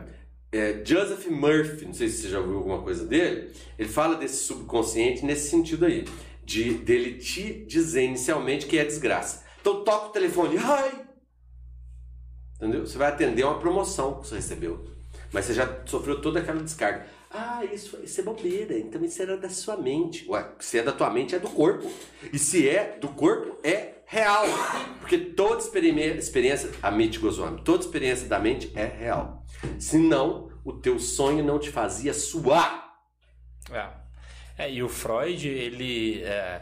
é, 0.49 0.81
Joseph 0.85 1.27
Murphy, 1.27 1.85
não 1.85 1.93
sei 1.93 2.07
se 2.07 2.21
você 2.21 2.29
já 2.29 2.39
ouviu 2.39 2.55
alguma 2.55 2.81
coisa 2.81 3.05
dele, 3.05 3.51
ele 3.77 3.89
fala 3.89 4.15
desse 4.15 4.45
subconsciente 4.45 5.25
nesse 5.25 5.49
sentido 5.49 5.85
aí, 5.85 6.05
de 6.45 6.75
dele 6.75 7.17
te 7.17 7.65
dizer 7.65 8.03
inicialmente 8.03 8.65
que 8.65 8.79
é 8.79 8.85
desgraça. 8.85 9.43
Então 9.59 9.83
toca 9.83 10.05
o 10.07 10.11
telefone, 10.11 10.57
ai! 10.57 11.05
Entendeu? 12.55 12.85
Você 12.85 12.97
vai 12.97 13.09
atender 13.09 13.43
uma 13.43 13.59
promoção 13.59 14.21
que 14.21 14.27
você 14.27 14.35
recebeu, 14.35 14.85
mas 15.33 15.45
você 15.45 15.53
já 15.55 15.81
sofreu 15.85 16.21
toda 16.21 16.39
aquela 16.39 16.61
descarga. 16.61 17.05
Ah, 17.29 17.65
isso, 17.65 17.99
isso 18.03 18.21
é 18.21 18.23
bobeira, 18.23 18.77
então 18.77 19.03
isso 19.03 19.19
era 19.19 19.35
da 19.35 19.49
sua 19.49 19.75
mente. 19.75 20.29
Ué, 20.29 20.47
se 20.59 20.77
é 20.77 20.83
da 20.83 20.91
tua 20.91 21.09
mente, 21.09 21.33
é 21.33 21.39
do 21.39 21.49
corpo. 21.49 21.91
E 22.31 22.37
se 22.37 22.69
é 22.69 22.95
do 23.01 23.07
corpo, 23.07 23.57
é 23.63 23.95
real. 24.05 24.45
Porque 24.99 25.17
toda 25.17 25.59
experiência, 25.59 26.69
a 26.81 26.91
mente 26.91 27.17
Goswami, 27.17 27.61
toda 27.63 27.83
experiência 27.83 28.27
da 28.27 28.37
mente 28.37 28.71
é 28.75 28.85
real. 28.85 29.43
Senão, 29.79 30.51
o 30.63 30.73
teu 30.73 30.99
sonho 30.99 31.43
não 31.43 31.57
te 31.57 31.71
fazia 31.71 32.13
suar. 32.13 32.93
É. 33.71 34.65
é 34.65 34.71
e 34.71 34.83
o 34.83 34.89
Freud, 34.89 35.47
ele, 35.47 36.21
é, 36.21 36.61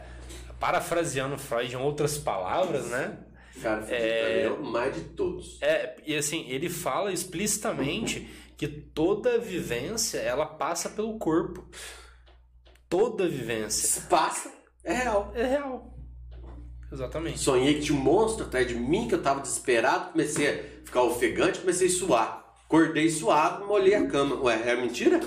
parafraseando 0.58 1.36
Freud 1.36 1.74
em 1.74 1.76
outras 1.76 2.16
palavras, 2.16 2.86
né? 2.86 3.18
Cara, 3.60 3.86
é, 3.90 4.44
é 4.44 4.50
o 4.50 4.64
mais 4.64 4.94
de 4.94 5.02
todos. 5.02 5.60
É, 5.60 5.96
e 6.06 6.16
assim, 6.16 6.46
ele 6.48 6.70
fala 6.70 7.12
explicitamente 7.12 8.26
que 8.56 8.68
toda 8.68 9.38
vivência 9.38 10.18
ela 10.18 10.46
passa 10.46 10.88
pelo 10.88 11.18
corpo. 11.18 11.66
Toda 12.88 13.28
vivência. 13.28 14.02
Passa, 14.08 14.50
é 14.84 14.92
real. 14.92 15.32
É 15.34 15.44
real. 15.44 15.92
Exatamente. 16.92 17.38
Sonhei 17.38 17.74
que 17.74 17.80
tinha 17.80 17.98
um 17.98 18.02
monstro 18.02 18.44
atrás 18.44 18.68
de 18.68 18.74
mim, 18.74 19.08
que 19.08 19.14
eu 19.14 19.22
tava 19.22 19.40
desesperado, 19.40 20.12
comecei 20.12 20.48
a 20.48 20.84
ficar 20.84 21.02
ofegante, 21.02 21.60
comecei 21.60 21.88
a 21.88 21.90
suar. 21.90 22.54
Acordei 22.66 23.08
suado, 23.08 23.66
molhei 23.66 23.94
a 23.94 24.06
cama. 24.06 24.36
Ué, 24.42 24.60
era 24.64 24.80
mentira? 24.80 25.20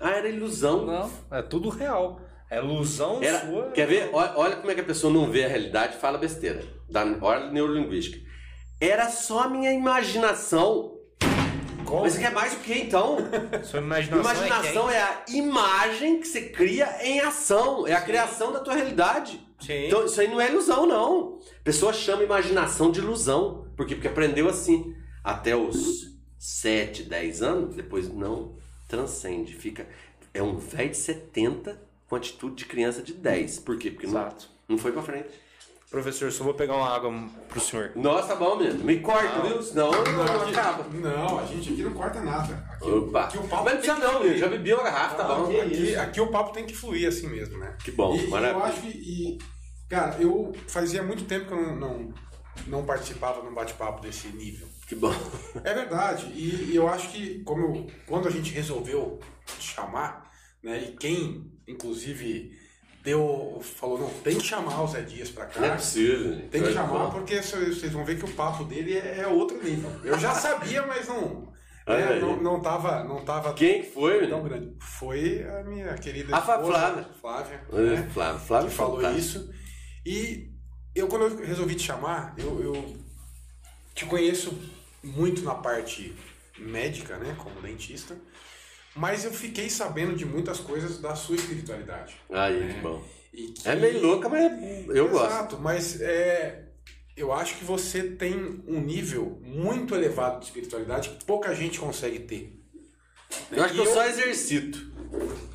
Ah, 0.00 0.10
era 0.10 0.28
ilusão. 0.28 0.84
Não, 0.84 1.10
é 1.30 1.42
tudo 1.42 1.68
real. 1.68 2.20
É 2.50 2.58
ilusão 2.58 3.22
era, 3.22 3.40
sua. 3.40 3.70
Quer 3.70 3.86
ver? 3.86 4.10
Olha, 4.12 4.32
olha, 4.36 4.56
como 4.56 4.70
é 4.70 4.74
que 4.74 4.80
a 4.80 4.84
pessoa 4.84 5.12
não 5.12 5.30
vê 5.30 5.44
a 5.44 5.48
realidade 5.48 5.96
e 5.96 6.00
fala 6.00 6.18
besteira. 6.18 6.64
Da 6.88 7.02
ordem 7.20 7.52
neurolinguística. 7.52 8.24
Era 8.80 9.08
só 9.08 9.44
a 9.44 9.48
minha 9.48 9.72
imaginação 9.72 10.95
como? 11.86 12.02
Mas 12.02 12.12
você 12.12 12.20
quer 12.20 12.32
mais 12.32 12.52
o 12.52 12.58
que 12.58 12.74
então? 12.74 13.16
Sua 13.64 13.80
imaginação, 13.80 14.32
imaginação 14.32 14.90
é, 14.90 14.96
é, 14.96 15.02
a 15.02 15.24
imagem 15.28 16.20
que 16.20 16.28
você 16.28 16.42
cria 16.42 16.98
em 17.02 17.20
ação. 17.20 17.86
É 17.86 17.94
a 17.94 18.00
Sim. 18.00 18.06
criação 18.06 18.52
da 18.52 18.60
tua 18.60 18.74
realidade. 18.74 19.40
Sim. 19.60 19.86
Então 19.86 20.04
isso 20.04 20.20
aí 20.20 20.28
não 20.28 20.40
é 20.40 20.50
ilusão, 20.50 20.86
não. 20.86 21.38
A 21.60 21.64
pessoa 21.64 21.92
chama 21.92 22.22
imaginação 22.22 22.90
de 22.90 23.00
ilusão. 23.00 23.66
Por 23.76 23.86
quê? 23.86 23.94
Porque 23.94 24.08
aprendeu 24.08 24.48
assim. 24.48 24.94
Até 25.24 25.56
os 25.56 26.14
7, 26.38 27.04
10 27.04 27.42
anos, 27.42 27.74
depois 27.74 28.12
não 28.12 28.56
transcende. 28.88 29.54
Fica. 29.54 29.88
É 30.34 30.42
um 30.42 30.58
velho 30.58 30.90
de 30.90 30.96
70 30.96 31.80
com 32.08 32.16
atitude 32.16 32.56
de 32.56 32.64
criança 32.66 33.02
de 33.02 33.14
10. 33.14 33.60
Por 33.60 33.78
quê? 33.78 33.90
Porque 33.90 34.06
não, 34.06 34.28
não 34.68 34.78
foi 34.78 34.92
pra 34.92 35.02
frente. 35.02 35.28
Professor, 35.90 36.32
só 36.32 36.42
vou 36.42 36.54
pegar 36.54 36.74
uma 36.74 36.88
água 36.88 37.12
pro 37.48 37.60
senhor. 37.60 37.92
Nossa, 37.94 38.28
tá 38.28 38.36
bom, 38.36 38.56
menino. 38.56 38.84
Me 38.84 38.98
corta, 38.98 39.40
viu? 39.40 39.62
Senão 39.62 39.92
não, 39.92 40.02
não, 40.04 40.24
não 40.24 40.48
acaba. 40.48 40.84
Não, 40.92 41.38
a 41.38 41.46
gente 41.46 41.72
aqui 41.72 41.82
não 41.82 41.92
corta 41.92 42.20
nada. 42.20 42.54
Aqui, 42.72 42.90
Opa. 42.90 43.24
Aqui 43.24 43.38
o 43.38 43.42
papo 43.44 43.64
Mas 43.64 43.74
não 43.74 43.80
precisa 43.80 43.98
não, 44.12 44.20
menino. 44.20 44.38
Já 44.38 44.48
bebi 44.48 44.74
uma 44.74 44.82
garrafa, 44.82 45.14
tá 45.14 45.24
bom. 45.24 45.60
Aqui, 45.60 45.94
aqui, 45.94 46.20
o 46.20 46.30
papo 46.30 46.52
tem 46.52 46.66
que 46.66 46.74
fluir 46.74 47.06
assim 47.06 47.28
mesmo, 47.28 47.56
né? 47.58 47.76
Que 47.84 47.92
bom, 47.92 48.16
e, 48.16 48.26
maravilha. 48.26 48.58
Eu 48.58 48.64
acho 48.64 48.80
que, 48.80 48.88
e, 48.88 49.38
cara, 49.88 50.16
eu 50.20 50.52
fazia 50.66 51.04
muito 51.04 51.24
tempo 51.24 51.46
que 51.46 51.52
eu 51.52 51.62
não, 51.62 51.76
não, 51.76 52.14
não 52.66 52.84
participava 52.84 53.40
num 53.44 53.54
bate-papo 53.54 54.02
desse 54.02 54.26
nível. 54.28 54.66
Que 54.88 54.96
bom. 54.96 55.14
É 55.62 55.72
verdade. 55.72 56.26
E, 56.34 56.72
e 56.72 56.76
eu 56.76 56.88
acho 56.88 57.10
que 57.10 57.44
como 57.44 57.62
eu, 57.62 57.86
quando 58.06 58.26
a 58.26 58.30
gente 58.30 58.52
resolveu 58.52 59.20
chamar, 59.60 60.28
né, 60.64 60.82
e 60.82 60.96
quem, 60.96 61.48
inclusive 61.68 62.65
deu, 63.06 63.60
falou, 63.62 64.00
não, 64.00 64.10
tem 64.24 64.36
que 64.36 64.44
chamar 64.44 64.82
o 64.82 64.88
Zé 64.88 65.00
Dias 65.02 65.30
pra 65.30 65.46
cá. 65.46 65.60
Não 65.60 65.68
é 65.68 65.76
possível. 65.76 66.48
Tem 66.50 66.60
que 66.60 66.72
chamar, 66.72 67.08
porque 67.12 67.40
vocês 67.40 67.92
vão 67.92 68.04
ver 68.04 68.18
que 68.18 68.24
o 68.24 68.34
papo 68.34 68.64
dele 68.64 68.98
é, 68.98 69.20
é 69.20 69.28
outro 69.28 69.62
nível. 69.62 69.88
Eu 70.02 70.18
já 70.18 70.34
sabia, 70.34 70.84
mas 70.84 71.06
não. 71.08 71.46
É, 71.88 72.18
não, 72.18 72.42
não 72.42 72.60
tava, 72.60 73.04
não 73.04 73.24
tava 73.24 73.54
Quem 73.54 73.84
foi? 73.84 74.26
Tão 74.26 74.42
grande. 74.42 74.74
Foi 74.80 75.44
a 75.44 75.62
minha 75.62 75.94
querida 75.94 76.34
a 76.34 76.40
esposa, 76.40 76.64
Flávia. 76.64 77.08
Flávia, 77.20 77.60
né? 77.70 78.10
Flávia, 78.12 78.40
Flávia 78.40 78.70
que 78.70 78.74
falou 78.74 79.12
isso. 79.12 79.54
E 80.04 80.50
eu 80.92 81.06
quando 81.06 81.26
eu 81.26 81.46
resolvi 81.46 81.76
te 81.76 81.84
chamar, 81.84 82.34
eu, 82.36 82.60
eu 82.60 82.96
te 83.94 84.04
conheço 84.04 84.58
muito 85.00 85.42
na 85.42 85.54
parte 85.54 86.12
médica, 86.58 87.18
né, 87.18 87.36
como 87.38 87.62
dentista. 87.62 88.16
Mas 88.96 89.24
eu 89.24 89.30
fiquei 89.30 89.68
sabendo 89.68 90.16
de 90.16 90.24
muitas 90.24 90.58
coisas 90.58 90.98
da 90.98 91.14
sua 91.14 91.36
espiritualidade. 91.36 92.16
Aí, 92.30 92.60
né? 92.60 92.74
que 92.74 92.80
bom. 92.80 93.04
Que... 93.30 93.54
É 93.64 93.76
meio 93.76 94.00
louca, 94.00 94.28
mas 94.28 94.42
eu 94.88 95.06
Exato, 95.06 95.08
gosto. 95.10 95.26
Exato, 95.26 95.58
mas 95.60 96.00
é, 96.00 96.64
eu 97.16 97.32
acho 97.32 97.58
que 97.58 97.64
você 97.64 98.02
tem 98.02 98.62
um 98.66 98.80
nível 98.80 99.38
muito 99.42 99.94
elevado 99.94 100.40
de 100.40 100.46
espiritualidade 100.46 101.10
que 101.10 101.24
pouca 101.24 101.54
gente 101.54 101.78
consegue 101.78 102.20
ter. 102.20 102.55
Eu 103.50 103.64
acho 103.64 103.74
que 103.74 103.80
eu, 103.80 103.84
eu 103.84 103.92
só 103.92 104.04
exercito. 104.06 104.96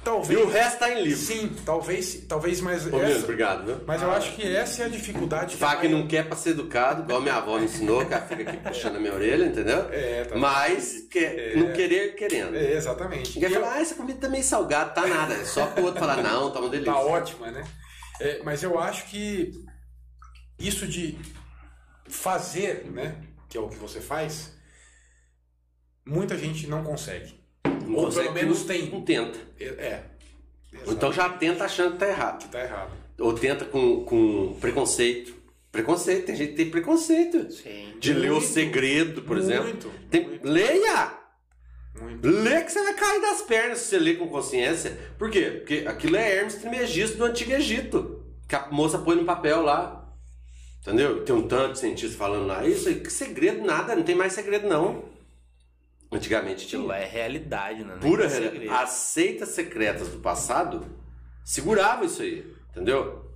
Talvez. 0.03 0.39
E 0.39 0.43
o 0.43 0.47
resto 0.47 0.79
tá 0.79 0.91
em 0.91 1.03
livro. 1.03 1.19
Sim, 1.19 1.55
talvez, 1.63 2.25
talvez 2.27 2.59
mais. 2.59 2.91
Ô, 2.91 2.99
essa, 2.99 3.23
obrigado, 3.23 3.65
viu? 3.65 3.81
Mas 3.85 4.01
eu 4.01 4.11
acho 4.11 4.35
que 4.35 4.55
essa 4.55 4.81
é 4.81 4.85
a 4.85 4.89
dificuldade. 4.89 5.55
Fala 5.57 5.79
que, 5.79 5.87
não 5.87 6.07
quer 6.07 6.27
pra 6.27 6.35
ser 6.35 6.51
educado, 6.51 7.03
igual 7.03 7.21
minha 7.21 7.35
avó 7.35 7.59
me 7.59 7.65
ensinou, 7.65 8.03
que 8.03 8.11
ela 8.11 8.25
fica 8.25 8.49
aqui 8.49 8.57
puxando 8.57 8.95
a 8.95 8.99
minha 8.99 9.13
orelha, 9.13 9.45
entendeu? 9.45 9.87
É, 9.91 10.25
tá 10.25 10.35
Mas 10.37 11.07
é. 11.15 11.55
não 11.55 11.71
querer 11.71 12.15
querendo. 12.15 12.55
É, 12.55 12.73
exatamente. 12.73 13.35
Ninguém 13.35 13.51
fala, 13.51 13.73
ah, 13.73 13.79
essa 13.79 13.93
comida 13.93 14.19
tá 14.19 14.27
meio 14.27 14.43
salgada, 14.43 14.89
tá 14.89 15.05
nada. 15.05 15.35
É 15.35 15.45
só 15.45 15.67
pro 15.67 15.85
outro 15.85 15.99
falar, 15.99 16.17
não, 16.23 16.49
tá 16.51 16.59
uma 16.59 16.69
delícia. 16.69 16.93
Tá 16.93 16.99
ótima, 16.99 17.51
né? 17.51 17.63
É, 18.19 18.41
mas 18.43 18.63
eu 18.63 18.79
acho 18.79 19.05
que 19.05 19.51
isso 20.57 20.87
de 20.87 21.17
fazer, 22.07 22.85
né? 22.91 23.15
Que 23.47 23.57
é 23.57 23.61
o 23.61 23.69
que 23.69 23.77
você 23.77 24.01
faz, 24.01 24.51
muita 26.03 26.35
gente 26.35 26.65
não 26.65 26.83
consegue. 26.83 27.40
Não 27.87 27.95
Ou 27.95 28.11
pelo 28.11 28.33
menos 28.33 28.63
tem. 28.63 28.89
Não 28.89 29.01
tenta. 29.01 29.39
É. 29.59 29.65
é 29.65 30.03
então 30.87 31.11
já 31.11 31.29
tenta 31.29 31.65
achando 31.65 31.93
que 31.93 31.99
tá 31.99 32.07
errado. 32.07 32.43
Que 32.43 32.49
tá 32.49 32.63
errado. 32.63 32.91
Ou 33.19 33.33
tenta 33.33 33.65
com, 33.65 34.03
com 34.03 34.57
preconceito. 34.59 35.41
Preconceito, 35.71 36.25
tem 36.25 36.35
gente 36.35 36.49
que 36.49 36.57
tem 36.57 36.69
preconceito. 36.69 37.51
Sim. 37.51 37.93
De 37.99 38.11
muito, 38.11 38.21
ler 38.21 38.31
o 38.31 38.41
segredo, 38.41 39.21
por 39.21 39.37
muito, 39.37 39.51
exemplo. 39.51 39.91
Tem, 40.09 40.27
muito. 40.27 40.47
Leia! 40.47 41.21
Muito. 41.99 42.27
Lê 42.27 42.61
que 42.61 42.71
você 42.71 42.83
vai 42.83 42.93
cair 42.93 43.21
das 43.21 43.41
pernas 43.41 43.79
se 43.79 43.85
você 43.85 43.99
ler 43.99 44.17
com 44.17 44.27
consciência. 44.27 44.97
Por 45.17 45.29
quê? 45.29 45.51
Porque 45.59 45.85
aquilo 45.87 46.17
é 46.17 46.37
Hermes 46.37 46.55
Trismegisto 46.55 47.17
do 47.17 47.25
Antigo 47.25 47.51
Egito. 47.51 48.25
Que 48.47 48.55
a 48.55 48.67
moça 48.71 48.97
põe 48.97 49.15
no 49.15 49.25
papel 49.25 49.61
lá. 49.61 50.13
Entendeu? 50.81 51.23
Tem 51.23 51.35
um 51.35 51.47
tanto 51.47 51.73
de 51.73 51.79
cientistas 51.79 52.17
falando 52.17 52.47
lá. 52.47 52.65
Isso 52.65 52.89
aí, 52.89 52.95
que 52.95 53.11
segredo 53.11 53.63
nada, 53.63 53.95
não 53.95 54.03
tem 54.03 54.15
mais 54.15 54.33
segredo 54.33 54.67
não. 54.67 55.05
Antigamente 56.11 56.67
tinha. 56.67 56.81
Aquilo 56.81 56.93
é 56.93 57.05
realidade, 57.05 57.83
né? 57.83 57.97
Pura 58.01 58.27
realidade. 58.27 58.67
As 58.69 58.89
seitas 58.89 59.49
secretas 59.49 60.09
do 60.09 60.19
passado 60.19 60.85
seguravam 61.43 62.05
isso 62.05 62.21
aí, 62.21 62.53
entendeu? 62.69 63.31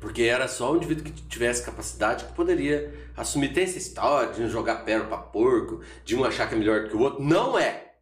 Porque 0.00 0.22
era 0.22 0.46
só 0.46 0.72
um 0.72 0.76
indivíduo 0.76 1.04
que 1.04 1.10
tivesse 1.10 1.64
capacidade 1.64 2.24
que 2.24 2.32
poderia 2.32 2.94
assumir. 3.16 3.52
Tem 3.52 3.64
essa 3.64 3.78
história 3.78 4.32
de 4.32 4.42
um 4.42 4.48
jogar 4.48 4.84
pérola 4.84 5.08
para 5.08 5.18
porco, 5.18 5.82
de 6.04 6.14
um 6.14 6.24
achar 6.24 6.48
que 6.48 6.54
é 6.54 6.58
melhor 6.58 6.84
do 6.84 6.90
que 6.90 6.96
o 6.96 7.00
outro. 7.00 7.22
Não 7.22 7.58
é! 7.58 7.94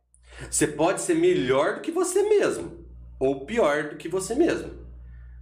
Você 0.50 0.66
pode 0.66 1.00
ser 1.00 1.14
melhor 1.14 1.76
do 1.76 1.80
que 1.80 1.90
você 1.90 2.22
mesmo, 2.22 2.84
ou 3.18 3.46
pior 3.46 3.90
do 3.90 3.96
que 3.96 4.10
você 4.10 4.34
mesmo. 4.34 4.70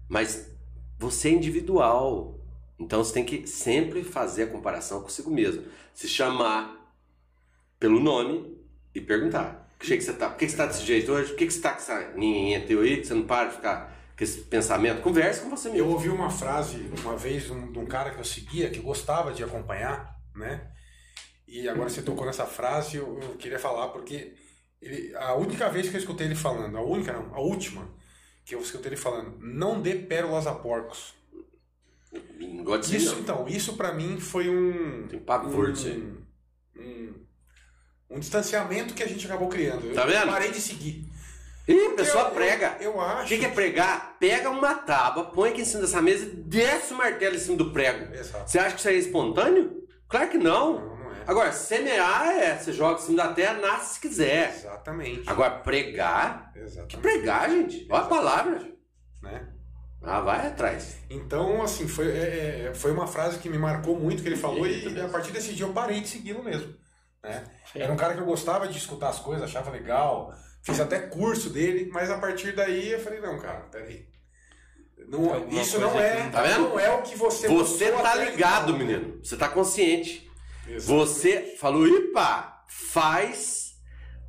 Mas 0.09 0.49
você 0.97 1.29
é 1.29 1.33
individual. 1.33 2.39
Então 2.79 3.03
você 3.03 3.15
tem 3.15 3.25
que 3.25 3.47
sempre 3.49 4.05
fazer 4.05 4.45
a 4.45 4.47
comparação 4.47 5.03
consigo 5.03 5.31
mesmo. 5.31 5.65
Se 5.93 6.07
chamar 6.07 6.84
pelo 7.79 8.01
nome 8.01 8.57
e 8.95 9.01
perguntar. 9.01 9.65
Que 9.79 9.97
que 9.99 10.03
você 10.03 10.15
tá, 10.15 10.31
por 10.31 10.39
que, 10.39 10.49
você 10.49 10.57
tá 10.57 10.67
desse 10.67 10.85
jeito 10.85 11.13
hoje? 11.13 11.29
Por 11.29 11.37
que, 11.37 11.47
que 11.47 11.53
você 11.53 11.61
tá 11.61 11.73
com 11.73 11.77
essa 11.77 12.13
ninhinha 12.15 12.67
teu 12.67 12.81
aí 12.81 12.97
que 12.97 13.07
você 13.07 13.13
não 13.13 13.25
para 13.25 13.49
de 13.49 13.57
ficar 13.57 13.95
com 14.17 14.25
esse 14.25 14.43
pensamento, 14.43 15.03
converse 15.03 15.43
com 15.43 15.51
você 15.51 15.69
mesmo. 15.69 15.87
Eu 15.87 15.91
ouvi 15.91 16.09
uma 16.09 16.31
frase 16.31 16.91
uma 17.03 17.17
vez 17.17 17.45
de 17.45 17.53
um, 17.53 17.87
cara 17.87 18.11
que 18.11 18.21
eu 18.21 18.25
seguia, 18.25 18.71
que 18.71 18.79
gostava 18.79 19.33
de 19.33 19.43
acompanhar, 19.43 20.17
né? 20.35 20.71
E 21.47 21.69
agora 21.69 21.91
você 21.91 22.01
tocou 22.01 22.25
nessa 22.25 22.47
frase, 22.47 22.97
eu, 22.97 23.19
eu 23.21 23.37
queria 23.37 23.59
falar 23.59 23.89
porque 23.89 24.35
ele, 24.81 25.15
a 25.17 25.35
única 25.35 25.69
vez 25.69 25.89
que 25.89 25.97
eu 25.97 26.01
escutei 26.01 26.27
ele 26.27 26.35
falando, 26.35 26.77
a 26.79 26.83
única 26.83 27.13
não, 27.13 27.35
a 27.35 27.41
última 27.41 27.89
que 28.45 28.55
eu 28.55 28.61
escutei 28.61 28.91
ele 28.91 28.97
falando, 28.97 29.37
não 29.41 29.81
dê 29.81 29.95
pérolas 29.95 30.47
a 30.47 30.55
porcos. 30.55 31.15
Isso, 32.93 33.19
então, 33.19 33.49
isso 33.49 33.77
para 33.77 33.93
mim 33.93 34.21
foi 34.21 34.49
um. 34.49 35.09
Tem 35.09 35.19
pavor 35.19 35.71
um, 35.71 36.23
um, 36.81 37.15
um, 38.11 38.19
distanciamento 38.19 38.95
que 38.95 39.03
a 39.03 39.09
gente 39.09 39.27
acabou 39.27 39.49
criando. 39.49 39.95
Tá 39.95 40.05
vendo? 40.05 40.23
Eu 40.23 40.29
parei 40.29 40.51
de 40.51 40.61
seguir. 40.61 41.07
Ih, 41.67 41.87
a 41.87 41.91
pessoa 41.95 42.25
eu, 42.25 42.31
prega. 42.33 42.77
Eu, 42.81 42.93
eu 42.93 43.01
acho. 43.01 43.25
O 43.25 43.29
que, 43.29 43.39
que 43.39 43.47
é 43.47 43.51
pregar? 43.51 44.17
Pega 44.21 44.51
uma 44.51 44.75
tábua, 44.75 45.25
põe 45.25 45.51
aqui 45.51 45.63
em 45.63 45.65
cima 45.65 45.83
dessa 45.83 46.03
mesa 46.03 46.27
e 46.27 46.31
desce 46.31 46.93
o 46.93 46.97
martelo 46.97 47.37
em 47.37 47.39
cima 47.39 47.57
do 47.57 47.71
prego. 47.71 48.15
Exato. 48.15 48.51
Você 48.51 48.59
acha 48.59 48.75
que 48.75 48.81
isso 48.81 48.89
aí 48.89 48.97
é 48.97 48.99
espontâneo? 48.99 49.85
Claro 50.09 50.31
que 50.31 50.39
não. 50.39 50.75
Não, 50.75 50.97
não 50.97 51.11
é. 51.11 51.23
Agora, 51.27 51.53
semear 51.53 52.29
é, 52.29 52.59
você 52.59 52.73
joga 52.73 53.01
em 53.01 53.05
cima 53.05 53.25
da 53.25 53.33
terra, 53.33 53.55
nasce 53.55 53.95
se 53.95 54.01
quiser. 54.01 54.55
Exatamente. 54.55 55.23
Agora, 55.27 55.51
pregar. 55.51 56.53
Exatamente. 56.55 56.97
Que 56.97 57.03
pregar, 57.03 57.51
gente? 57.51 57.87
Olha 57.91 58.03
a 58.03 58.07
palavra. 58.07 58.75
Né? 59.23 59.49
Ah, 60.03 60.21
vai 60.21 60.47
atrás. 60.47 60.99
Então, 61.09 61.63
assim, 61.63 61.89
foi, 61.89 62.11
é, 62.11 62.67
é, 62.69 62.75
foi 62.75 62.93
uma 62.93 63.07
frase 63.07 63.39
que 63.39 63.49
me 63.49 63.57
marcou 63.57 63.99
muito 63.99 64.23
que 64.23 64.29
ele 64.29 64.37
falou 64.37 64.67
e 64.67 65.01
a 65.01 65.09
partir 65.09 65.33
desse 65.33 65.55
dia 65.55 65.65
eu 65.65 65.73
parei 65.73 66.01
de 66.01 66.09
segui-lo 66.09 66.43
mesmo. 66.43 66.75
Né? 67.25 67.45
Era 67.75 67.93
um 67.93 67.97
cara 67.97 68.15
que 68.15 68.21
eu 68.21 68.27
gostava 68.27 68.69
de 68.69 68.79
escutar 68.79 69.09
as 69.09 69.19
coisas, 69.19 69.45
achava 69.45 69.71
legal, 69.71 70.33
fiz 70.63 70.79
até 70.79 71.01
curso 71.01 71.51
dele, 71.51 71.91
mas 71.93 72.11
a 72.11 72.19
partir 72.19 72.53
daí 72.53 72.93
eu 72.93 73.01
falei, 73.01 73.21
não, 73.21 73.39
cara, 73.39 73.61
peraí. 73.73 74.07
Não, 75.09 75.49
isso 75.51 75.79
não 75.79 75.99
é, 75.99 76.31
tá 76.31 76.43
vendo? 76.43 76.61
não 76.61 76.81
é 76.81 76.91
o 76.95 77.03
que 77.03 77.17
você 77.17 77.49
Você 77.49 77.91
tá 77.93 78.15
ligado, 78.15 78.73
então. 78.73 78.79
menino. 78.79 79.19
Você 79.23 79.37
tá 79.37 79.49
consciente. 79.49 80.31
Exatamente. 80.67 80.87
Você 80.87 81.57
falou, 81.59 81.87
ipa, 81.87 82.65
faz 82.69 83.75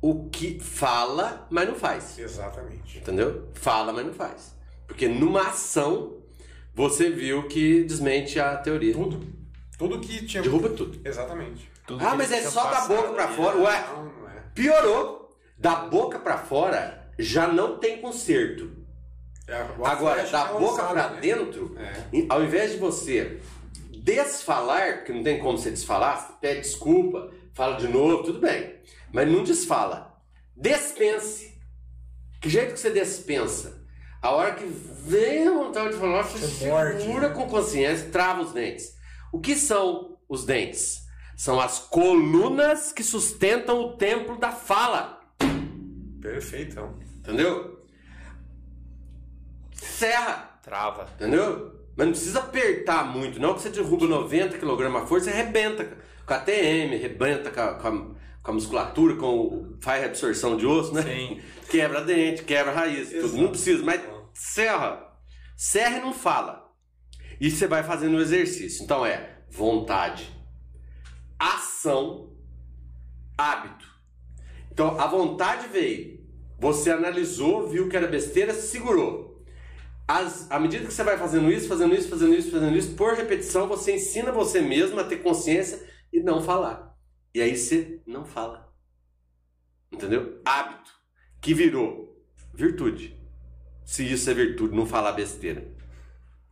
o 0.02 0.28
que 0.28 0.60
fala, 0.60 1.46
mas 1.50 1.68
não 1.68 1.74
faz. 1.76 2.18
Exatamente. 2.18 2.98
Entendeu? 2.98 3.50
Fala, 3.54 3.92
mas 3.92 4.06
não 4.06 4.12
faz. 4.12 4.54
Porque 4.86 5.08
numa 5.08 5.48
ação 5.48 6.22
você 6.74 7.08
viu 7.10 7.48
que 7.48 7.84
desmente 7.84 8.38
a 8.38 8.56
teoria. 8.56 8.92
Tudo. 8.92 9.26
Tudo 9.78 10.00
que 10.00 10.26
tinha. 10.26 10.42
Derruba 10.42 10.68
tudo. 10.70 11.00
Exatamente. 11.06 11.70
Tudo 11.86 12.04
ah, 12.04 12.14
mas 12.16 12.32
é 12.32 12.42
só 12.42 12.70
da 12.70 12.80
boca 12.82 13.12
pra 13.12 13.28
fora. 13.28 13.56
Ué, 13.58 13.86
não, 13.88 14.04
não 14.04 14.28
é. 14.28 14.42
piorou. 14.54 15.36
Da 15.58 15.76
boca 15.76 16.18
pra 16.18 16.36
fora 16.36 17.10
já 17.18 17.46
não 17.46 17.78
tem 17.78 18.00
conserto. 18.00 18.70
É, 19.48 19.54
Agora, 19.84 20.26
da 20.26 20.46
boca 20.46 20.82
para 20.82 21.10
né? 21.10 21.20
dentro, 21.20 21.76
é. 21.78 22.26
ao 22.28 22.42
invés 22.42 22.72
de 22.72 22.78
você 22.78 23.40
desfalar, 24.02 25.04
que 25.04 25.12
não 25.12 25.22
tem 25.22 25.38
como 25.38 25.56
você 25.56 25.70
desfalar, 25.70 26.38
pede 26.40 26.62
desculpa, 26.62 27.30
fala 27.54 27.76
de 27.76 27.88
novo, 27.88 28.24
tudo 28.24 28.40
bem. 28.40 28.74
Mas 29.12 29.30
não 29.30 29.44
desfala. 29.44 30.20
Despense. 30.54 31.56
Que 32.40 32.50
jeito 32.50 32.74
que 32.74 32.80
você 32.80 32.90
despensa? 32.90 33.84
A 34.20 34.30
hora 34.30 34.54
que 34.54 34.64
vem 34.66 35.46
a 35.46 35.52
vontade 35.52 35.94
de 35.94 36.00
falar, 36.00 36.22
você, 36.24 36.38
você 36.38 36.98
segura 36.98 37.30
com 37.30 37.46
consciência, 37.48 38.10
trava 38.10 38.42
os 38.42 38.52
dentes. 38.52 38.96
O 39.32 39.40
que 39.40 39.54
são 39.54 40.18
os 40.28 40.44
dentes? 40.44 41.05
São 41.36 41.60
as 41.60 41.78
colunas 41.78 42.92
que 42.92 43.04
sustentam 43.04 43.80
o 43.80 43.96
templo 43.96 44.38
da 44.38 44.50
fala. 44.50 45.20
Perfeito. 46.20 46.80
Entendeu? 47.18 47.84
Serra. 49.72 50.58
Trava. 50.62 51.08
Entendeu? 51.14 51.76
Mas 51.96 52.06
não 52.06 52.12
precisa 52.12 52.40
apertar 52.40 53.04
muito, 53.04 53.40
não, 53.40 53.54
que 53.54 53.62
você 53.62 53.70
derruba 53.70 54.06
90 54.06 54.58
kg 54.58 54.96
a 54.96 55.06
força, 55.06 55.30
você 55.30 55.30
arrebenta 55.30 55.96
com 56.26 56.34
a 56.34 56.38
TM, 56.38 56.94
arrebenta 56.94 57.50
com 57.50 57.60
a, 57.60 57.74
com 57.74 57.88
a, 57.88 57.92
com 58.42 58.50
a 58.50 58.54
musculatura, 58.54 59.16
com 59.16 59.76
faz 59.80 60.04
absorção 60.04 60.58
de 60.58 60.66
osso, 60.66 60.92
né? 60.92 61.02
Sim. 61.02 61.40
Quebra 61.70 62.02
dente, 62.04 62.42
quebra 62.44 62.72
raiz, 62.72 63.10
Exato. 63.10 63.28
tudo. 63.30 63.42
Não 63.42 63.48
precisa, 63.48 63.82
mas 63.82 64.00
serra. 64.34 65.10
Serra 65.56 65.98
e 65.98 66.00
não 66.00 66.12
fala. 66.12 66.70
E 67.40 67.50
você 67.50 67.66
vai 67.66 67.82
fazendo 67.82 68.16
o 68.16 68.20
exercício. 68.20 68.84
Então 68.84 69.04
é 69.04 69.38
vontade, 69.50 70.28
ação, 71.38 72.32
hábito. 73.36 73.86
Então 74.70 75.00
a 75.00 75.06
vontade 75.06 75.68
veio, 75.68 76.24
você 76.58 76.90
analisou, 76.90 77.68
viu 77.68 77.88
que 77.88 77.96
era 77.96 78.06
besteira, 78.06 78.52
segurou. 78.54 79.44
As, 80.08 80.48
à 80.50 80.60
medida 80.60 80.86
que 80.86 80.92
você 80.92 81.02
vai 81.02 81.18
fazendo 81.18 81.50
isso, 81.50 81.66
fazendo 81.66 81.94
isso, 81.94 82.08
fazendo 82.08 82.34
isso, 82.34 82.50
fazendo 82.50 82.76
isso, 82.76 82.94
por 82.94 83.14
repetição, 83.14 83.66
você 83.66 83.96
ensina 83.96 84.30
você 84.30 84.60
mesmo 84.60 85.00
a 85.00 85.04
ter 85.04 85.16
consciência 85.16 85.84
e 86.12 86.20
não 86.20 86.42
falar. 86.42 86.94
E 87.34 87.40
aí 87.40 87.56
você 87.56 88.00
não 88.06 88.24
fala. 88.24 88.72
Entendeu? 89.90 90.40
Hábito. 90.44 90.90
Que 91.40 91.52
virou 91.52 92.16
virtude. 92.54 93.16
Se 93.84 94.10
isso 94.10 94.30
é 94.30 94.34
virtude, 94.34 94.74
não 94.74 94.86
falar 94.86 95.12
besteira. 95.12 95.70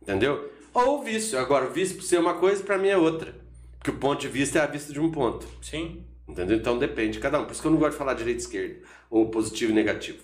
Entendeu? 0.01 0.51
Ou 0.73 1.03
vício. 1.03 1.39
Agora, 1.39 1.67
o 1.67 1.73
vício 1.73 1.95
para 1.97 2.05
ser 2.05 2.19
uma 2.19 2.35
coisa, 2.35 2.63
para 2.63 2.77
mim 2.77 2.89
é 2.89 2.97
outra. 2.97 3.44
Porque 3.85 3.91
o 3.91 3.99
ponto 3.99 4.19
de 4.19 4.27
vista 4.27 4.57
é 4.57 4.61
a 4.63 4.65
vista 4.65 4.91
de 4.91 4.99
um 4.99 5.11
ponto. 5.11 5.47
Sim. 5.61 6.03
Entendeu? 6.27 6.57
Então 6.57 6.79
depende 6.79 7.11
de 7.11 7.19
cada 7.19 7.39
um. 7.39 7.45
Por 7.45 7.51
isso 7.51 7.61
que 7.61 7.67
eu 7.67 7.71
não 7.71 7.77
gosto 7.77 7.91
de 7.91 7.97
falar 7.99 8.15
direita 8.15 8.39
e 8.39 8.43
esquerda. 8.43 8.79
Ou 9.11 9.29
positivo 9.29 9.71
e 9.71 9.75
negativo. 9.75 10.23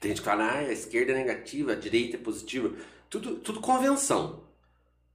Tem 0.00 0.10
gente 0.10 0.22
que 0.22 0.24
fala, 0.24 0.42
ah, 0.42 0.58
a 0.58 0.72
esquerda 0.72 1.12
é 1.12 1.14
negativa, 1.14 1.70
a 1.70 1.76
direita 1.76 2.16
é 2.16 2.18
positiva. 2.18 2.72
Tudo, 3.08 3.36
tudo 3.36 3.60
convenção. 3.60 4.42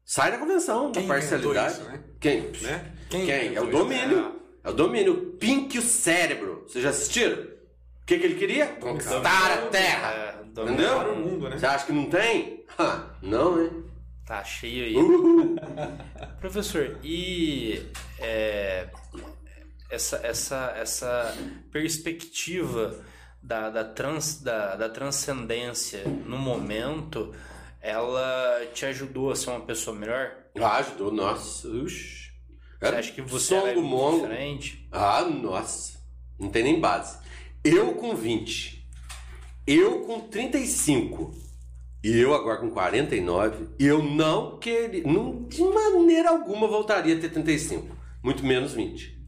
Sai 0.06 0.32
da 0.32 0.38
convenção, 0.38 0.90
Quem 0.94 1.02
da 1.02 1.14
parcialidade. 1.14 1.74
Isso, 1.74 1.84
né? 1.84 2.04
Quem? 2.18 2.42
Né? 2.62 2.94
Quem? 3.10 3.26
Quem? 3.26 3.56
É 3.56 3.62
o 3.62 3.70
domínio. 3.70 4.40
É. 4.64 4.70
o 4.70 4.74
domínio. 4.74 5.34
Pink 5.38 5.78
o 5.80 5.82
cérebro. 5.82 6.64
Vocês 6.66 6.82
já 6.82 6.92
assistiram? 6.92 7.44
O 7.44 8.06
que, 8.06 8.20
que 8.20 8.26
ele 8.26 8.36
queria? 8.36 8.68
Conquistar 8.68 9.52
a 9.52 9.68
Terra. 9.68 10.14
É, 10.14 10.42
Entendeu? 10.50 10.98
O 10.98 11.16
mundo, 11.18 11.50
né? 11.50 11.58
Você 11.58 11.66
acha 11.66 11.86
que 11.86 11.92
não 11.92 12.06
tem? 12.06 12.64
Ha, 12.80 13.16
não, 13.22 13.62
hein? 13.62 13.91
Tá 14.26 14.44
cheio 14.44 14.86
aí. 14.86 14.96
Professor, 16.40 17.00
e 17.04 17.86
é, 18.20 18.88
essa, 19.90 20.18
essa, 20.24 20.74
essa 20.78 21.38
perspectiva 21.72 23.04
da, 23.42 23.70
da, 23.70 23.84
trans, 23.84 24.42
da, 24.42 24.76
da 24.76 24.90
transcendência 24.90 26.04
no 26.06 26.38
momento, 26.38 27.34
ela 27.82 28.66
te 28.74 28.86
ajudou 28.86 29.32
a 29.32 29.36
ser 29.36 29.50
uma 29.50 29.62
pessoa 29.62 29.96
melhor? 29.96 30.32
Ah, 30.60 30.78
ajudou, 30.78 31.12
nossa. 31.12 31.68
Ux. 31.68 32.32
Você 32.80 32.86
acha 32.96 33.12
que 33.12 33.22
você 33.22 33.56
é 33.56 33.74
diferente? 33.74 34.88
Ah, 34.92 35.24
nossa. 35.24 36.00
Não 36.40 36.50
tem 36.50 36.64
nem 36.64 36.80
base. 36.80 37.20
Eu 37.64 37.94
com 37.94 38.16
20, 38.16 38.88
eu 39.68 40.02
com 40.02 40.22
35 40.22 41.32
e 42.04 42.20
eu 42.20 42.34
agora 42.34 42.60
com 42.60 42.72
49, 42.72 43.70
eu 43.80 44.02
não 44.02 44.58
queria, 44.58 45.04
não, 45.04 45.44
de 45.44 45.64
maneira 45.64 46.30
alguma 46.30 46.68
voltaria 46.68 47.16
a 47.16 47.20
ter 47.20 47.30
35, 47.30 47.96
muito 48.24 48.46
menos 48.46 48.74
20. 48.74 49.22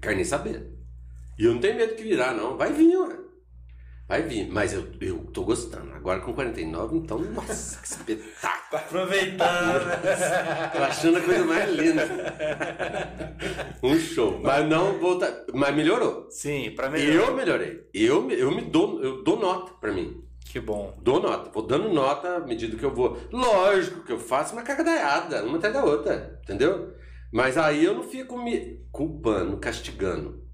Quero 0.00 0.16
nem 0.16 0.24
saber. 0.24 0.70
E 1.38 1.44
eu 1.44 1.52
não 1.52 1.60
tenho 1.60 1.76
medo 1.76 1.94
que 1.94 2.02
virar, 2.02 2.32
não. 2.32 2.56
Vai 2.56 2.72
vir, 2.72 2.96
ué. 2.96 3.16
Vai 4.06 4.22
vir, 4.22 4.48
mas 4.50 4.72
eu, 4.74 4.86
eu 5.00 5.18
tô 5.32 5.44
gostando. 5.44 5.92
Agora 5.92 6.20
com 6.20 6.34
49, 6.34 6.96
então, 6.96 7.18
nossa, 7.18 7.80
que 7.80 7.86
espetáculo. 7.86 8.70
Tá 8.70 8.78
aproveitando. 8.78 10.72
tô 10.72 10.78
achando 10.82 11.18
a 11.18 11.20
coisa 11.22 11.44
mais 11.44 11.70
linda. 11.70 12.06
Um 13.82 13.98
show. 13.98 14.40
Mas 14.42 14.68
não 14.68 14.98
volta. 14.98 15.46
Mas 15.54 15.74
melhorou. 15.74 16.26
Sim, 16.30 16.72
pra 16.76 16.90
melhorar. 16.90 17.28
Eu 17.28 17.34
melhorei. 17.34 17.88
Eu, 17.94 18.30
eu 18.30 18.50
me 18.54 18.62
dou, 18.62 19.02
eu 19.02 19.24
dou 19.24 19.38
nota 19.40 19.72
pra 19.80 19.90
mim. 19.90 20.22
Que 20.54 20.60
bom. 20.60 20.96
Dou 21.02 21.20
nota. 21.20 21.50
Vou 21.50 21.66
dando 21.66 21.92
nota 21.92 22.36
à 22.36 22.38
medida 22.38 22.76
que 22.76 22.84
eu 22.84 22.94
vou. 22.94 23.18
Lógico 23.32 24.04
que 24.04 24.12
eu 24.12 24.20
faço 24.20 24.52
uma 24.52 24.62
cagadaiada, 24.62 25.44
uma 25.44 25.56
atrás 25.56 25.74
da 25.74 25.84
outra. 25.84 26.38
Entendeu? 26.44 26.94
Mas 27.32 27.58
aí 27.58 27.84
eu 27.84 27.92
não 27.92 28.04
fico 28.04 28.40
me 28.40 28.86
culpando, 28.92 29.56
castigando. 29.56 30.44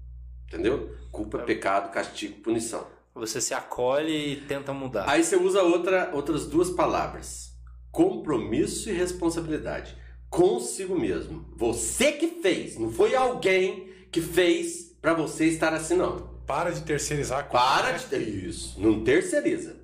Entendeu? 0.47 0.89
Culpa, 1.11 1.41
é. 1.41 1.43
pecado, 1.43 1.91
castigo, 1.91 2.41
punição. 2.41 2.87
Você 3.13 3.39
se 3.39 3.53
acolhe 3.53 4.33
e 4.33 4.35
tenta 4.37 4.73
mudar. 4.73 5.07
Aí 5.07 5.23
você 5.23 5.35
usa 5.35 5.61
outra, 5.61 6.09
outras 6.15 6.47
duas 6.47 6.71
palavras: 6.71 7.51
compromisso 7.91 8.89
e 8.89 8.93
responsabilidade. 8.93 9.95
Consigo 10.31 10.99
mesmo. 10.99 11.45
Você 11.55 12.13
que 12.13 12.41
fez, 12.41 12.75
não 12.75 12.89
foi 12.89 13.13
alguém 13.13 13.87
que 14.11 14.19
fez 14.19 14.97
para 14.99 15.13
você 15.13 15.45
estar 15.45 15.71
assim, 15.75 15.95
não. 15.95 16.31
Para 16.47 16.71
de 16.71 16.81
terceirizar 16.81 17.41
a 17.41 17.43
coisa. 17.43 17.63
Para 17.63 17.91
né? 17.91 17.97
de 17.99 18.05
ter 18.05 18.27
isso. 18.27 18.81
Não 18.81 19.03
terceiriza. 19.03 19.80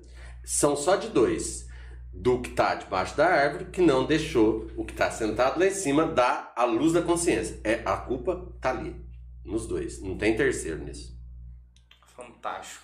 São 0.48 0.74
só 0.74 0.96
de 0.96 1.08
dois. 1.08 1.68
Do 2.10 2.40
que 2.40 2.48
está 2.48 2.74
debaixo 2.74 3.14
da 3.14 3.26
árvore, 3.26 3.66
que 3.66 3.82
não 3.82 4.06
deixou 4.06 4.66
o 4.78 4.82
que 4.82 4.92
está 4.92 5.10
sentado 5.10 5.60
lá 5.60 5.66
em 5.66 5.70
cima 5.70 6.06
dar 6.06 6.54
a 6.56 6.64
luz 6.64 6.94
da 6.94 7.02
consciência. 7.02 7.60
É 7.62 7.82
A 7.84 7.98
culpa 7.98 8.50
tá 8.58 8.70
ali. 8.70 8.96
Nos 9.44 9.66
dois. 9.66 10.00
Não 10.00 10.16
tem 10.16 10.34
terceiro 10.34 10.82
nisso. 10.82 11.14
Fantástico. 12.16 12.82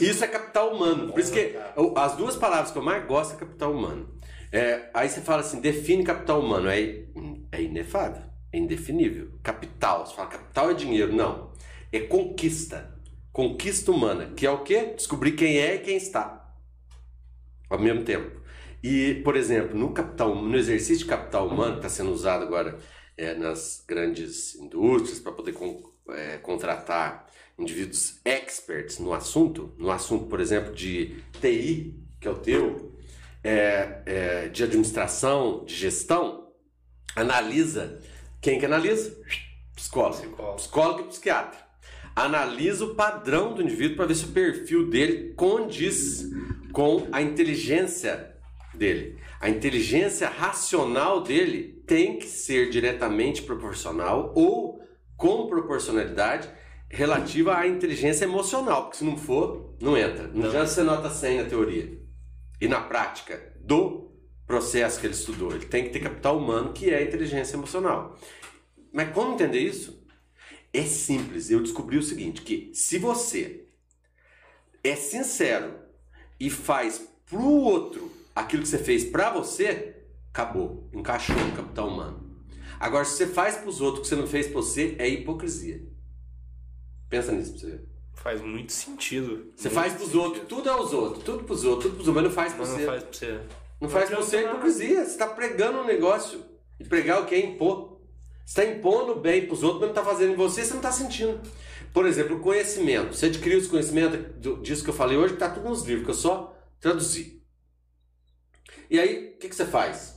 Isso 0.00 0.24
é 0.24 0.26
capital 0.26 0.74
humano. 0.74 1.12
Por 1.12 1.20
isso 1.20 1.34
que 1.34 1.54
as 1.96 2.16
duas 2.16 2.34
palavras 2.34 2.70
que 2.70 2.78
eu 2.78 2.82
mais 2.82 3.06
gosto 3.06 3.34
é 3.34 3.40
capital 3.40 3.72
humano. 3.72 4.18
É, 4.50 4.88
aí 4.94 5.06
você 5.06 5.20
fala 5.20 5.42
assim, 5.42 5.60
define 5.60 6.02
capital 6.02 6.40
humano. 6.40 6.66
É, 6.70 7.04
é 7.52 7.62
inefável, 7.62 8.22
é 8.50 8.56
indefinível. 8.56 9.32
Capital, 9.42 10.06
você 10.06 10.14
fala 10.16 10.28
capital 10.28 10.70
é 10.70 10.74
dinheiro. 10.74 11.14
Não. 11.14 11.52
É 11.92 12.00
conquista. 12.00 12.98
Conquista 13.30 13.92
humana, 13.92 14.32
que 14.34 14.46
é 14.46 14.50
o 14.50 14.62
quê? 14.62 14.94
Descobrir 14.96 15.32
quem 15.32 15.58
é 15.58 15.74
e 15.74 15.80
quem 15.80 15.98
está. 15.98 16.45
Ao 17.68 17.78
mesmo 17.78 18.04
tempo. 18.04 18.40
E, 18.82 19.14
por 19.24 19.36
exemplo, 19.36 19.76
no 19.76 19.92
capital, 19.92 20.34
no 20.34 20.56
exercício 20.56 21.04
de 21.04 21.10
capital 21.10 21.48
humano, 21.48 21.72
que 21.72 21.86
está 21.86 21.88
sendo 21.88 22.12
usado 22.12 22.44
agora 22.44 22.78
é, 23.16 23.34
nas 23.34 23.84
grandes 23.86 24.54
indústrias 24.54 25.18
para 25.18 25.32
poder 25.32 25.52
con, 25.52 25.82
é, 26.10 26.38
contratar 26.38 27.26
indivíduos 27.58 28.20
experts 28.24 28.98
no 28.98 29.12
assunto, 29.12 29.74
no 29.78 29.90
assunto, 29.90 30.26
por 30.26 30.40
exemplo, 30.40 30.74
de 30.74 31.16
TI, 31.40 31.98
que 32.20 32.28
é 32.28 32.30
o 32.30 32.36
teu, 32.36 32.92
é, 33.42 34.02
é, 34.06 34.48
de 34.48 34.62
administração, 34.62 35.64
de 35.64 35.74
gestão, 35.74 36.52
analisa. 37.14 38.00
Quem 38.40 38.58
que 38.58 38.66
analisa? 38.66 39.16
Psicólogo. 39.74 40.16
Psicólogo, 40.16 40.56
Psicólogo 40.56 41.00
e 41.00 41.08
psiquiatra. 41.08 41.66
Analisa 42.14 42.84
o 42.84 42.94
padrão 42.94 43.54
do 43.54 43.62
indivíduo 43.62 43.96
para 43.96 44.06
ver 44.06 44.14
se 44.14 44.24
o 44.24 44.28
perfil 44.28 44.88
dele 44.88 45.34
condiz 45.34 46.30
com 46.76 47.08
a 47.10 47.22
inteligência 47.22 48.36
dele. 48.74 49.18
A 49.40 49.48
inteligência 49.48 50.28
racional 50.28 51.22
dele 51.22 51.82
tem 51.86 52.18
que 52.18 52.26
ser 52.26 52.68
diretamente 52.68 53.40
proporcional 53.40 54.34
ou 54.36 54.78
com 55.16 55.46
proporcionalidade 55.46 56.50
relativa 56.90 57.56
à 57.56 57.66
inteligência 57.66 58.26
emocional, 58.26 58.82
porque 58.82 58.98
se 58.98 59.04
não 59.04 59.16
for, 59.16 59.74
não 59.80 59.96
entra. 59.96 60.28
Não, 60.28 60.48
adianta 60.48 60.66
você 60.66 60.82
nota 60.82 61.08
100 61.08 61.44
na 61.44 61.48
teoria. 61.48 61.98
E 62.60 62.68
na 62.68 62.82
prática 62.82 63.54
do 63.58 64.12
processo 64.46 65.00
que 65.00 65.06
ele 65.06 65.14
estudou, 65.14 65.52
ele 65.52 65.64
tem 65.64 65.84
que 65.84 65.88
ter 65.88 66.00
capital 66.00 66.36
humano, 66.36 66.74
que 66.74 66.90
é 66.90 66.98
a 66.98 67.02
inteligência 67.02 67.56
emocional. 67.56 68.18
Mas 68.92 69.14
como 69.14 69.32
entender 69.32 69.60
isso? 69.60 70.06
É 70.74 70.82
simples. 70.82 71.50
Eu 71.50 71.62
descobri 71.62 71.96
o 71.96 72.02
seguinte, 72.02 72.42
que 72.42 72.70
se 72.74 72.98
você 72.98 73.64
é 74.84 74.94
sincero 74.94 75.85
e 76.38 76.50
faz 76.50 77.02
pro 77.26 77.42
outro 77.42 78.10
aquilo 78.34 78.62
que 78.62 78.68
você 78.68 78.78
fez 78.78 79.04
para 79.04 79.30
você, 79.30 79.96
acabou, 80.30 80.88
encaixou 80.92 81.36
no 81.36 81.56
capital 81.56 81.88
humano. 81.88 82.26
Agora, 82.78 83.04
se 83.04 83.16
você 83.16 83.26
faz 83.26 83.56
para 83.56 83.68
os 83.68 83.80
outros 83.80 84.00
o 84.00 84.02
que 84.02 84.08
você 84.08 84.16
não 84.16 84.26
fez 84.26 84.46
para 84.46 84.56
você, 84.56 84.94
é 84.98 85.08
hipocrisia. 85.08 85.82
Pensa 87.08 87.32
nisso 87.32 87.52
pra 87.52 87.60
você 87.60 87.66
ver. 87.66 87.88
Faz 88.14 88.40
muito 88.40 88.72
sentido. 88.72 89.52
Você 89.56 89.68
muito 89.68 89.74
faz 89.74 89.92
pros 89.94 90.06
sentido. 90.06 90.22
outros, 90.22 90.48
tudo 90.48 90.68
é 90.68 90.80
os 90.80 90.92
outros, 90.92 91.24
tudo 91.24 91.44
pros 91.44 91.64
outros, 91.64 91.84
tudo 91.84 91.96
pros 91.96 92.08
outros, 92.08 92.14
mas 92.14 92.24
não 92.24 92.30
faz 92.30 92.52
pra 92.52 92.64
você. 92.64 92.80
Não 92.80 92.86
faz 92.86 93.02
pra 93.02 93.12
você. 93.12 93.40
Não 93.80 93.88
faz 93.88 94.08
pra 94.10 94.16
você 94.18 94.36
é 94.36 94.42
hipocrisia. 94.44 95.04
Você 95.04 95.16
tá 95.16 95.26
pregando 95.28 95.78
um 95.78 95.84
negócio. 95.84 96.44
E 96.78 96.84
pregar 96.84 97.22
o 97.22 97.26
que 97.26 97.34
é 97.34 97.40
impor. 97.40 98.00
Você 98.44 98.62
está 98.62 98.72
impondo 98.72 99.16
bem 99.16 99.46
pros 99.46 99.62
outros, 99.62 99.80
mas 99.80 99.88
não 99.88 99.94
tá 99.94 100.04
fazendo 100.04 100.32
em 100.32 100.36
você, 100.36 100.64
você 100.64 100.74
não 100.74 100.80
tá 100.80 100.92
sentindo. 100.92 101.40
Por 101.96 102.04
exemplo, 102.04 102.40
conhecimento. 102.40 103.16
Você 103.16 103.24
adquiriu 103.24 103.58
esse 103.58 103.70
conhecimento 103.70 104.18
disso 104.60 104.84
que 104.84 104.90
eu 104.90 104.94
falei 104.94 105.16
hoje, 105.16 105.32
que 105.32 105.38
tá 105.38 105.48
tudo 105.48 105.66
nos 105.66 105.82
livros, 105.82 106.04
que 106.04 106.10
eu 106.10 106.14
só 106.14 106.54
traduzi. 106.78 107.42
E 108.90 109.00
aí, 109.00 109.32
o 109.34 109.38
que, 109.38 109.48
que 109.48 109.56
você 109.56 109.64
faz? 109.64 110.14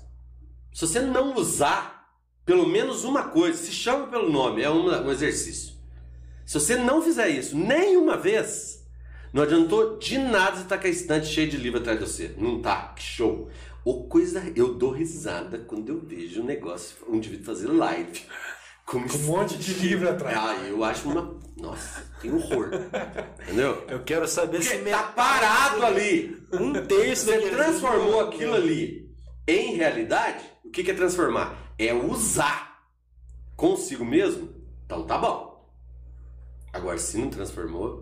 Se 0.73 0.85
você 0.85 0.99
não 0.99 1.37
usar 1.37 2.19
pelo 2.45 2.67
menos 2.67 3.05
uma 3.05 3.29
coisa, 3.29 3.57
se 3.57 3.71
chama 3.71 4.07
pelo 4.07 4.29
nome, 4.29 4.61
é 4.61 4.69
um, 4.69 4.89
um 4.89 5.09
exercício. 5.09 5.73
Se 6.45 6.55
você 6.55 6.75
não 6.75 7.01
fizer 7.01 7.29
isso 7.29 7.57
nenhuma 7.57 8.17
vez, 8.17 8.85
não 9.31 9.43
adiantou 9.43 9.97
de 9.97 10.17
nada 10.17 10.57
você 10.57 10.63
estar 10.63 10.75
tá 10.75 10.81
com 10.81 10.87
a 10.87 10.91
estante 10.91 11.27
cheia 11.27 11.47
de 11.47 11.55
livro 11.55 11.79
atrás 11.79 11.97
de 11.97 12.05
você. 12.05 12.35
Não 12.37 12.61
tá, 12.61 12.93
que 12.93 13.01
show. 13.01 13.49
Ou 13.85 14.05
coisa, 14.09 14.51
eu 14.53 14.73
dou 14.73 14.91
risada 14.91 15.59
quando 15.59 15.87
eu 15.87 16.01
vejo 16.01 16.41
um 16.41 16.45
negócio, 16.45 16.97
um 17.07 17.15
indivíduo 17.15 17.45
fazer 17.45 17.67
live. 17.67 18.25
Com, 18.89 19.07
com 19.07 19.17
um 19.17 19.21
monte 19.21 19.55
de 19.55 19.73
livro 19.75 20.09
atrás. 20.09 20.35
Ah, 20.35 20.55
eu 20.67 20.83
acho 20.83 21.07
uma. 21.07 21.37
Nossa, 21.55 22.03
tem 22.19 22.33
horror. 22.33 22.71
Entendeu? 23.43 23.85
Eu 23.87 24.03
quero 24.03 24.27
saber 24.27 24.57
Porque 24.57 24.77
se. 24.77 24.89
Tá 24.89 25.03
parado 25.03 25.85
ali. 25.85 26.41
Um 26.51 26.73
terço 26.73 27.25
Você 27.25 27.49
transformou 27.51 28.21
aquilo 28.21 28.55
ali 28.55 29.07
em 29.47 29.75
realidade. 29.75 30.43
O 30.65 30.71
que 30.71 30.89
é 30.89 30.93
transformar? 30.93 31.55
É 31.77 31.93
usar 31.93 32.83
consigo 33.55 34.03
mesmo. 34.03 34.49
Então 34.85 35.05
tá 35.05 35.19
bom. 35.19 35.69
Agora, 36.73 36.97
se 36.97 37.17
não 37.19 37.29
transformou. 37.29 38.01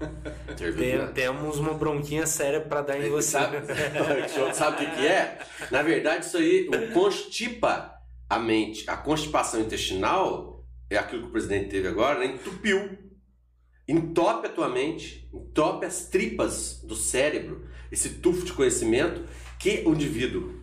Tem, 0.56 1.12
temos 1.12 1.58
uma 1.58 1.74
bronquinha 1.74 2.26
séria 2.26 2.60
para 2.60 2.82
dar 2.82 2.98
em 2.98 3.10
você. 3.10 3.30
Sabe, 3.30 3.58
sabe 4.54 4.76
o 4.76 4.78
que, 4.78 4.96
que 4.96 5.06
é? 5.06 5.38
Na 5.70 5.82
verdade, 5.82 6.24
isso 6.24 6.36
aí 6.36 6.68
constipa 6.92 7.93
a 8.34 8.38
mente. 8.38 8.88
A 8.88 8.96
constipação 8.96 9.60
intestinal 9.60 10.66
é 10.90 10.96
aquilo 10.96 11.22
que 11.22 11.28
o 11.28 11.32
presidente 11.32 11.70
teve 11.70 11.88
agora, 11.88 12.18
né? 12.18 12.26
entupiu. 12.26 12.98
Entope 13.86 14.46
a 14.46 14.50
tua 14.50 14.68
mente, 14.68 15.28
entope 15.32 15.84
as 15.84 16.06
tripas 16.06 16.80
do 16.82 16.96
cérebro, 16.96 17.68
esse 17.92 18.08
tufo 18.14 18.44
de 18.44 18.52
conhecimento 18.52 19.28
que 19.58 19.82
o 19.86 19.92
indivíduo 19.92 20.62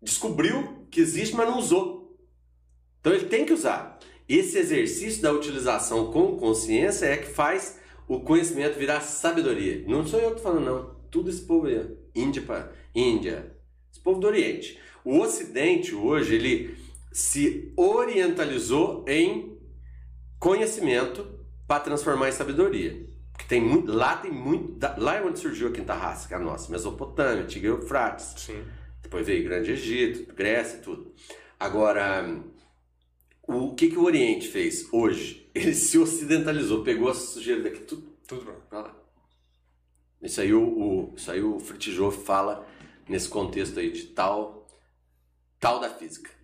descobriu 0.00 0.86
que 0.90 1.00
existe, 1.00 1.34
mas 1.34 1.46
não 1.46 1.58
usou. 1.58 2.16
Então 3.00 3.12
ele 3.12 3.26
tem 3.26 3.44
que 3.44 3.52
usar. 3.52 3.98
Esse 4.26 4.56
exercício 4.56 5.20
da 5.20 5.30
utilização 5.30 6.10
com 6.10 6.38
consciência 6.38 7.06
é 7.06 7.18
que 7.18 7.26
faz 7.26 7.78
o 8.08 8.20
conhecimento 8.20 8.78
virar 8.78 9.02
sabedoria. 9.02 9.84
Não 9.86 10.06
sou 10.06 10.18
eu 10.18 10.30
que 10.30 10.36
estou 10.38 10.52
falando, 10.52 10.64
não. 10.64 10.94
Tudo 11.10 11.28
esse 11.28 11.42
povo 11.42 11.66
aí. 11.66 11.86
Índia, 12.14 12.42
Índia. 12.94 13.54
Esse 13.92 14.00
povo 14.00 14.20
do 14.20 14.26
Oriente. 14.26 14.78
O 15.04 15.18
Ocidente 15.18 15.94
hoje, 15.94 16.34
ele 16.34 16.83
se 17.14 17.72
orientalizou 17.76 19.04
em 19.06 19.56
conhecimento 20.36 21.38
para 21.64 21.78
transformar 21.78 22.28
em 22.28 22.32
sabedoria. 22.32 23.08
Porque 23.30 23.46
tem 23.46 23.60
muito, 23.60 23.92
lá 23.92 24.16
tem 24.16 24.32
muito. 24.32 24.84
Lá 24.98 25.14
é 25.14 25.22
onde 25.22 25.38
surgiu 25.38 25.68
a 25.68 25.70
quinta 25.70 25.94
raça, 25.94 26.26
que 26.26 26.34
é 26.34 26.36
a 26.36 26.40
nossa. 26.40 26.72
Mesopotâmia, 26.72 27.46
Tigre 27.46 27.68
Eufrates. 27.68 28.34
Sim. 28.36 28.64
Depois 29.00 29.28
veio 29.28 29.44
Grande 29.44 29.70
Egito, 29.70 30.34
Grécia 30.34 30.78
e 30.78 30.80
tudo. 30.80 31.14
Agora 31.58 32.42
o 33.46 33.76
que, 33.76 33.90
que 33.90 33.96
o 33.98 34.02
Oriente 34.02 34.48
fez 34.48 34.92
hoje? 34.92 35.48
Ele 35.54 35.72
se 35.72 35.96
ocidentalizou, 35.96 36.82
pegou 36.82 37.08
a 37.08 37.14
sujeira 37.14 37.62
daqui, 37.62 37.78
tudo, 37.80 38.02
tudo 38.26 38.44
pra 38.68 38.80
lá. 38.80 38.96
Isso 40.20 40.40
aí 40.40 40.52
o, 40.52 40.62
o, 40.62 41.14
isso 41.14 41.30
aí 41.30 41.40
o 41.40 41.60
Fritijô 41.60 42.10
fala 42.10 42.66
nesse 43.08 43.28
contexto 43.28 43.78
aí 43.78 43.92
de 43.92 44.06
tal, 44.06 44.66
tal 45.60 45.78
da 45.78 45.90
física. 45.90 46.34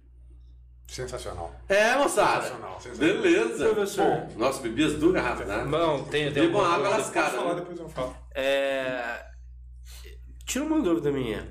Sensacional. 0.90 1.54
É, 1.68 1.94
moçada. 1.94 2.42
Sensacional, 2.42 2.80
sensacional. 2.80 3.22
Beleza. 3.22 3.68
Professor. 3.68 4.04
Bom, 4.04 4.38
nossa, 4.38 4.60
bebi 4.60 4.84
as 4.84 4.94
duas 4.94 5.14
garrafas, 5.14 5.46
né? 5.46 5.64
Não, 5.64 6.02
tem, 6.02 6.32
tem 6.32 6.48
uma 6.48 6.66
água 6.66 6.88
lascada. 6.88 7.30
Falar, 7.36 7.54
né? 7.54 7.60
depois 7.60 7.78
eu 7.78 7.88
falo. 7.88 8.16
É... 8.34 9.24
Tira 10.44 10.64
uma 10.64 10.82
dúvida 10.82 11.12
minha. 11.12 11.46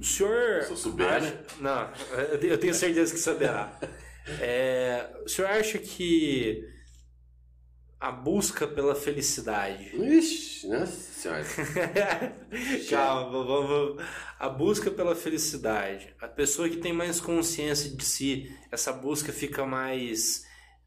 O 0.00 0.02
senhor. 0.02 0.62
Se 0.62 0.70
eu 0.70 0.76
souber, 0.78 1.12
acha... 1.12 1.26
né? 1.26 1.38
Não, 1.60 1.90
eu 2.40 2.56
tenho 2.56 2.72
certeza 2.72 3.12
que 3.12 3.20
saberá. 3.20 3.78
É, 4.40 5.10
o 5.26 5.28
senhor 5.28 5.50
acha 5.50 5.76
que 5.76 6.66
a 8.02 8.10
busca 8.10 8.66
pela 8.66 8.96
felicidade. 8.96 9.94
Ixi, 9.94 10.66
nossa 10.66 10.86
senhora. 10.86 11.44
Calma, 12.90 13.44
vamos. 13.44 14.02
A 14.40 14.48
busca 14.48 14.90
pela 14.90 15.14
felicidade. 15.14 16.12
A 16.20 16.26
pessoa 16.26 16.68
que 16.68 16.78
tem 16.78 16.92
mais 16.92 17.20
consciência 17.20 17.96
de 17.96 18.04
si, 18.04 18.52
essa 18.72 18.92
busca 18.92 19.32
fica 19.32 19.64
mais 19.64 20.44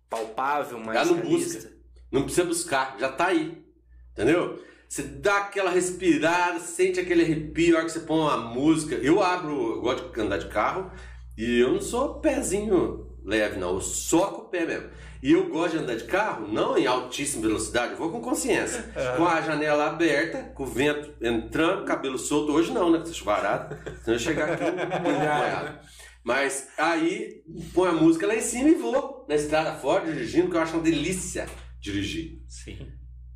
palpável, 0.09 0.77
mais 0.77 0.99
já 0.99 1.05
não 1.05 1.21
realista. 1.21 1.59
Busca. 1.59 1.75
Não 2.11 2.23
precisa 2.23 2.45
buscar, 2.45 2.97
já 2.99 3.09
tá 3.09 3.27
aí. 3.27 3.63
Entendeu? 4.11 4.61
Você 4.89 5.03
dá 5.03 5.37
aquela 5.37 5.71
respirada, 5.71 6.59
sente 6.59 6.99
aquele 6.99 7.23
arrepio, 7.23 7.75
a 7.75 7.77
hora 7.77 7.85
que 7.85 7.93
você 7.93 8.01
põe 8.01 8.19
uma 8.19 8.37
música. 8.37 8.95
Eu 8.95 9.23
abro, 9.23 9.75
eu 9.75 9.81
gosto 9.81 10.11
de 10.11 10.19
andar 10.19 10.37
de 10.37 10.49
carro, 10.49 10.91
e 11.37 11.59
eu 11.59 11.71
não 11.71 11.81
sou 11.81 12.19
pezinho 12.19 13.04
leve, 13.25 13.57
não. 13.57 13.73
Eu 13.73 13.81
soco 13.81 14.43
o 14.43 14.45
pé 14.45 14.65
mesmo. 14.65 14.89
E 15.21 15.31
eu 15.31 15.49
gosto 15.49 15.71
de 15.71 15.83
andar 15.83 15.95
de 15.95 16.03
carro, 16.03 16.47
não 16.47 16.77
em 16.77 16.85
altíssima 16.85 17.47
velocidade, 17.47 17.93
eu 17.93 17.97
vou 17.97 18.11
com 18.11 18.21
consciência. 18.21 18.85
É. 18.95 19.17
Com 19.17 19.25
a 19.25 19.41
janela 19.41 19.87
aberta, 19.87 20.51
com 20.53 20.63
o 20.63 20.67
vento 20.67 21.13
entrando, 21.21 21.85
cabelo 21.85 22.17
solto. 22.17 22.53
Hoje 22.53 22.71
não, 22.71 22.91
né? 22.91 22.99
Tá 22.99 23.11
chuvarado. 23.11 23.75
Senão 24.03 24.15
eu 24.15 24.19
chegar 24.19 24.51
aqui 24.51 24.63
molhado. 25.01 25.79
Mas 26.23 26.69
aí 26.77 27.43
põe 27.73 27.89
a 27.89 27.93
música 27.93 28.25
lá 28.25 28.35
em 28.35 28.41
cima 28.41 28.69
e 28.69 28.75
vou 28.75 29.25
na 29.27 29.35
estrada 29.35 29.73
fora 29.73 30.05
dirigindo, 30.05 30.49
que 30.49 30.57
eu 30.57 30.61
acho 30.61 30.73
uma 30.73 30.83
delícia 30.83 31.47
dirigir. 31.79 32.41
Sim. 32.47 32.87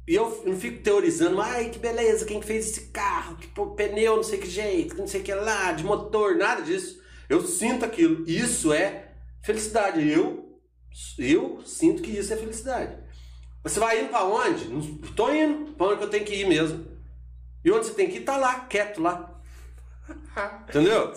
E 0.07 0.15
eu 0.15 0.43
não 0.43 0.55
fico 0.55 0.81
teorizando, 0.81 1.39
ai 1.39 1.69
que 1.69 1.77
beleza, 1.77 2.25
quem 2.25 2.41
fez 2.41 2.69
esse 2.69 2.89
carro, 2.89 3.35
que 3.35 3.47
pneu, 3.75 4.15
não 4.15 4.23
sei 4.23 4.39
que 4.39 4.49
jeito, 4.49 4.95
que 4.95 5.01
não 5.01 5.07
sei 5.07 5.21
que 5.21 5.31
lá, 5.31 5.71
de 5.71 5.83
motor, 5.83 6.35
nada 6.35 6.63
disso. 6.63 6.99
Eu 7.29 7.45
sinto 7.45 7.85
aquilo. 7.85 8.23
Isso 8.27 8.73
é 8.73 9.08
Felicidade, 9.41 10.07
eu, 10.07 10.59
eu 11.17 11.61
sinto 11.65 12.01
que 12.01 12.11
isso 12.11 12.33
é 12.33 12.37
felicidade. 12.37 12.97
Você 13.63 13.79
vai 13.79 14.01
indo 14.01 14.09
para 14.09 14.25
onde? 14.25 15.05
Estou 15.05 15.33
indo 15.33 15.73
para 15.73 15.87
onde 15.87 16.03
eu 16.03 16.09
tenho 16.09 16.25
que 16.25 16.35
ir 16.35 16.47
mesmo. 16.47 16.85
E 17.63 17.71
onde 17.71 17.87
você 17.87 17.93
tem 17.93 18.09
que 18.09 18.17
ir, 18.17 18.21
tá 18.21 18.37
lá, 18.37 18.61
quieto 18.61 19.01
lá. 19.01 19.39
Entendeu? 20.69 21.13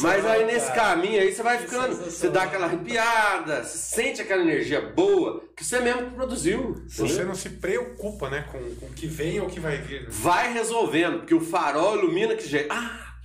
Mas 0.00 0.24
aí 0.24 0.46
nesse 0.46 0.72
caminho 0.72 1.20
aí 1.20 1.32
você 1.32 1.42
vai 1.42 1.58
ficando, 1.58 1.94
você 1.94 2.28
dá 2.28 2.44
aquela 2.44 2.66
arrepiada, 2.66 3.62
você 3.64 3.76
sente 3.76 4.22
aquela 4.22 4.42
energia 4.42 4.80
boa 4.80 5.42
que 5.56 5.64
você 5.64 5.80
mesmo 5.80 6.12
produziu. 6.12 6.82
Você 6.88 7.02
entendeu? 7.02 7.26
não 7.26 7.34
se 7.34 7.50
preocupa, 7.50 8.30
né, 8.30 8.46
com, 8.50 8.58
com 8.76 8.86
o 8.86 8.92
que 8.92 9.06
vem 9.06 9.40
ou 9.40 9.48
o 9.48 9.50
que 9.50 9.60
vai 9.60 9.78
vir. 9.78 10.02
Né? 10.02 10.08
Vai 10.10 10.52
resolvendo, 10.52 11.18
porque 11.18 11.34
o 11.34 11.40
farol 11.40 11.98
ilumina 11.98 12.34
que 12.34 12.46
jeito. 12.46 12.72
Ah! 12.72 13.16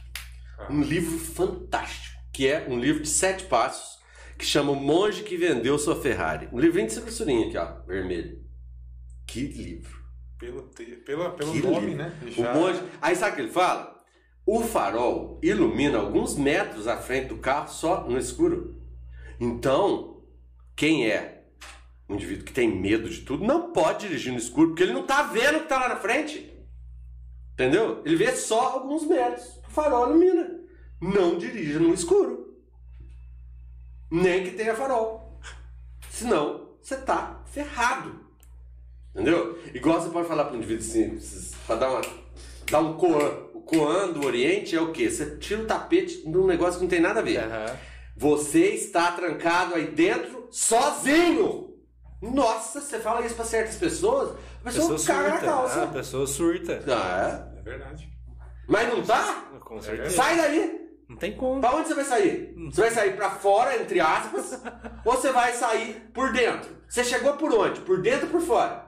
Um 0.69 0.81
livro 0.81 1.17
fantástico, 1.17 2.17
que 2.33 2.47
é 2.47 2.65
um 2.67 2.79
livro 2.79 3.03
de 3.03 3.09
sete 3.09 3.45
passos, 3.45 3.96
que 4.37 4.45
chama 4.45 4.71
O 4.71 4.75
Monge 4.75 5.23
que 5.23 5.35
Vendeu 5.35 5.77
Sua 5.79 5.95
Ferrari. 5.99 6.47
Um 6.51 6.59
livrinho 6.59 6.87
de 6.87 6.93
censura 6.93 7.31
aqui, 7.31 7.57
ó, 7.57 7.81
vermelho. 7.85 8.43
Que 9.25 9.41
livro. 9.41 9.97
Pelo, 10.39 10.61
te... 10.69 10.85
pelo, 10.85 11.31
pelo 11.31 11.51
que 11.51 11.61
nome, 11.61 11.87
livro. 11.87 11.97
né? 11.97 12.13
Já... 12.27 12.53
O 12.53 12.55
monge... 12.55 12.81
Aí 13.01 13.15
sabe 13.15 13.31
o 13.31 13.35
que 13.35 13.41
ele 13.41 13.51
fala? 13.51 13.97
O 14.45 14.61
farol 14.61 15.39
ilumina 15.43 15.97
alguns 15.97 16.35
metros 16.37 16.87
à 16.87 16.97
frente 16.97 17.29
do 17.29 17.37
carro 17.37 17.67
só 17.67 18.07
no 18.07 18.17
escuro. 18.17 18.79
Então, 19.39 20.23
quem 20.75 21.09
é 21.09 21.45
um 22.07 22.15
indivíduo 22.15 22.45
que 22.45 22.53
tem 22.53 22.73
medo 22.73 23.09
de 23.09 23.21
tudo 23.21 23.43
não 23.43 23.73
pode 23.73 24.07
dirigir 24.07 24.31
no 24.31 24.37
escuro, 24.37 24.69
porque 24.69 24.83
ele 24.83 24.93
não 24.93 25.01
está 25.01 25.23
vendo 25.23 25.55
o 25.55 25.59
que 25.59 25.63
está 25.63 25.79
lá 25.79 25.89
na 25.89 25.97
frente. 25.97 26.53
Entendeu? 27.53 28.01
Ele 28.05 28.15
vê 28.15 28.31
só 28.31 28.73
alguns 28.73 29.05
metros. 29.05 29.59
O 29.67 29.71
farol 29.71 30.09
ilumina. 30.11 30.61
Não 31.01 31.37
dirija 31.37 31.79
no 31.79 31.93
escuro. 31.93 32.46
Nem 34.09 34.43
que 34.43 34.51
tenha 34.51 34.75
farol. 34.75 35.39
Senão, 36.09 36.69
você 36.81 36.95
está 36.95 37.41
ferrado. 37.45 38.25
Entendeu? 39.13 39.59
Igual 39.73 40.01
você 40.01 40.09
pode 40.09 40.27
falar 40.27 40.45
para 40.45 40.53
um 40.53 40.57
indivíduo 40.57 40.85
assim, 40.85 41.19
para 41.65 41.75
dar, 41.75 41.89
uma, 41.89 42.01
dar 42.69 42.79
um 42.79 42.93
coan. 42.97 43.47
Coan 43.65 44.11
do 44.13 44.25
Oriente 44.25 44.75
é 44.75 44.81
o 44.81 44.93
quê? 44.93 45.09
Você 45.09 45.37
tira 45.37 45.61
o 45.61 45.65
tapete 45.65 46.21
de 46.21 46.37
um 46.37 46.47
negócio 46.47 46.75
que 46.75 46.83
não 46.83 46.89
tem 46.89 47.01
nada 47.01 47.19
a 47.19 47.23
ver. 47.23 47.39
Uhum. 47.39 47.75
Você 48.15 48.69
está 48.69 49.11
trancado 49.11 49.75
aí 49.75 49.87
dentro 49.87 50.47
sozinho. 50.49 51.75
Nossa, 52.21 52.79
você 52.79 52.99
fala 52.99 53.25
isso 53.25 53.35
para 53.35 53.45
certas 53.45 53.75
pessoas, 53.75 54.31
a 54.61 54.63
pessoa, 54.63 54.93
pessoa 54.93 55.17
caga 55.17 55.29
surta. 55.29 55.45
na 55.45 55.51
calça. 55.51 55.79
Ah, 55.79 55.83
a 55.83 55.87
pessoa 55.87 56.27
surta. 56.27 56.83
Ah, 56.87 57.51
é? 57.55 57.59
É 57.59 57.61
verdade. 57.61 58.09
Mas 58.67 58.89
não 58.89 59.03
tá? 59.03 59.49
Com 59.59 59.81
certeza. 59.81 60.15
Sai 60.15 60.37
daí. 60.37 60.76
Não 61.09 61.15
tem 61.15 61.35
como. 61.35 61.61
Pra 61.61 61.75
onde 61.75 61.87
você 61.87 61.93
vai 61.93 62.05
sair? 62.05 62.53
Você 62.69 62.81
vai 62.81 62.91
sair 62.91 63.15
para 63.15 63.29
fora, 63.29 63.81
entre 63.81 63.99
aspas, 63.99 64.61
ou 65.05 65.13
você 65.13 65.31
vai 65.31 65.53
sair 65.53 66.09
por 66.13 66.33
dentro? 66.33 66.75
Você 66.87 67.03
chegou 67.03 67.33
por 67.33 67.53
onde? 67.53 67.81
Por 67.81 68.01
dentro 68.01 68.25
ou 68.25 68.31
por 68.31 68.41
fora? 68.41 68.87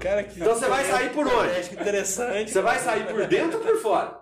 Cara, 0.00 0.22
que 0.22 0.40
então 0.40 0.54
você 0.54 0.68
vai 0.68 0.84
sair 0.84 1.10
por 1.12 1.26
onde? 1.26 1.50
Acho 1.50 1.74
interessante. 1.74 2.50
Você 2.50 2.62
vai 2.62 2.78
sair 2.78 3.06
por 3.06 3.26
dentro 3.26 3.58
ou 3.58 3.64
por 3.64 3.76
fora? 3.78 4.18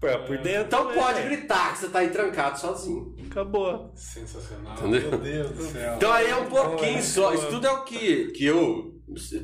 por 0.00 0.38
dentro. 0.38 0.66
Então 0.66 0.92
pode 0.92 1.22
gritar 1.22 1.72
que 1.72 1.78
você 1.78 1.88
tá 1.88 1.98
aí 2.00 2.10
trancado 2.10 2.58
sozinho. 2.58 3.14
Acabou. 3.30 3.92
Sensacional. 3.94 4.74
Entendeu? 4.78 5.10
Meu 5.10 5.18
Deus 5.18 5.50
do 5.50 5.64
céu. 5.64 5.96
Então 5.96 6.12
aí 6.12 6.28
é 6.28 6.36
um 6.36 6.46
pouquinho 6.46 7.02
só. 7.02 7.34
Isso 7.34 7.48
tudo 7.48 7.66
é 7.66 7.70
o 7.70 7.84
que, 7.84 8.28
que 8.28 8.44
eu, 8.44 8.94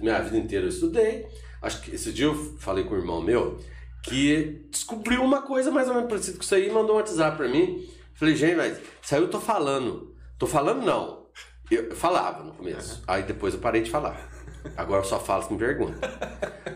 minha 0.01 0.21
vida 0.21 0.39
inteira, 0.39 0.67
eu 0.67 0.71
estudei. 0.71 1.27
Acho 1.61 1.81
que 1.83 1.95
esse 1.95 2.13
dia 2.13 2.27
eu 2.27 2.35
falei 2.59 2.85
com 2.85 2.95
o 2.95 2.99
irmão 2.99 3.21
meu 3.21 3.59
que 4.05 4.67
descobriu 4.71 5.23
uma 5.23 5.43
coisa 5.43 5.71
mais 5.71 5.89
ou 5.89 5.95
menos 5.95 6.09
parecida 6.09 6.37
com 6.37 6.43
isso 6.43 6.55
aí 6.55 6.69
e 6.69 6.73
mandou 6.73 6.95
um 6.95 6.99
WhatsApp 6.99 7.37
pra 7.37 7.49
mim. 7.49 7.89
Falei, 8.15 8.37
gente, 8.37 8.57
mas 8.57 8.79
isso 9.03 9.15
aí 9.15 9.21
eu 9.21 9.31
tô 9.31 9.41
falando. 9.41 10.15
Tô 10.39 10.47
falando 10.47 10.85
não. 10.85 11.25
Eu 11.71 11.97
falava 11.97 12.45
no 12.45 12.53
começo. 12.53 13.03
Aí 13.07 13.23
depois 13.23 13.55
eu 13.55 13.61
parei 13.61 13.83
de 13.83 13.91
falar. 13.91 14.31
Agora 14.77 15.01
eu 15.03 15.09
só 15.09 15.19
falo 15.19 15.47
com 15.47 15.57
vergonha. 15.57 15.97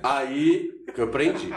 Aí 0.02 0.70
que 0.94 1.00
eu 1.00 1.04
aprendi. 1.04 1.50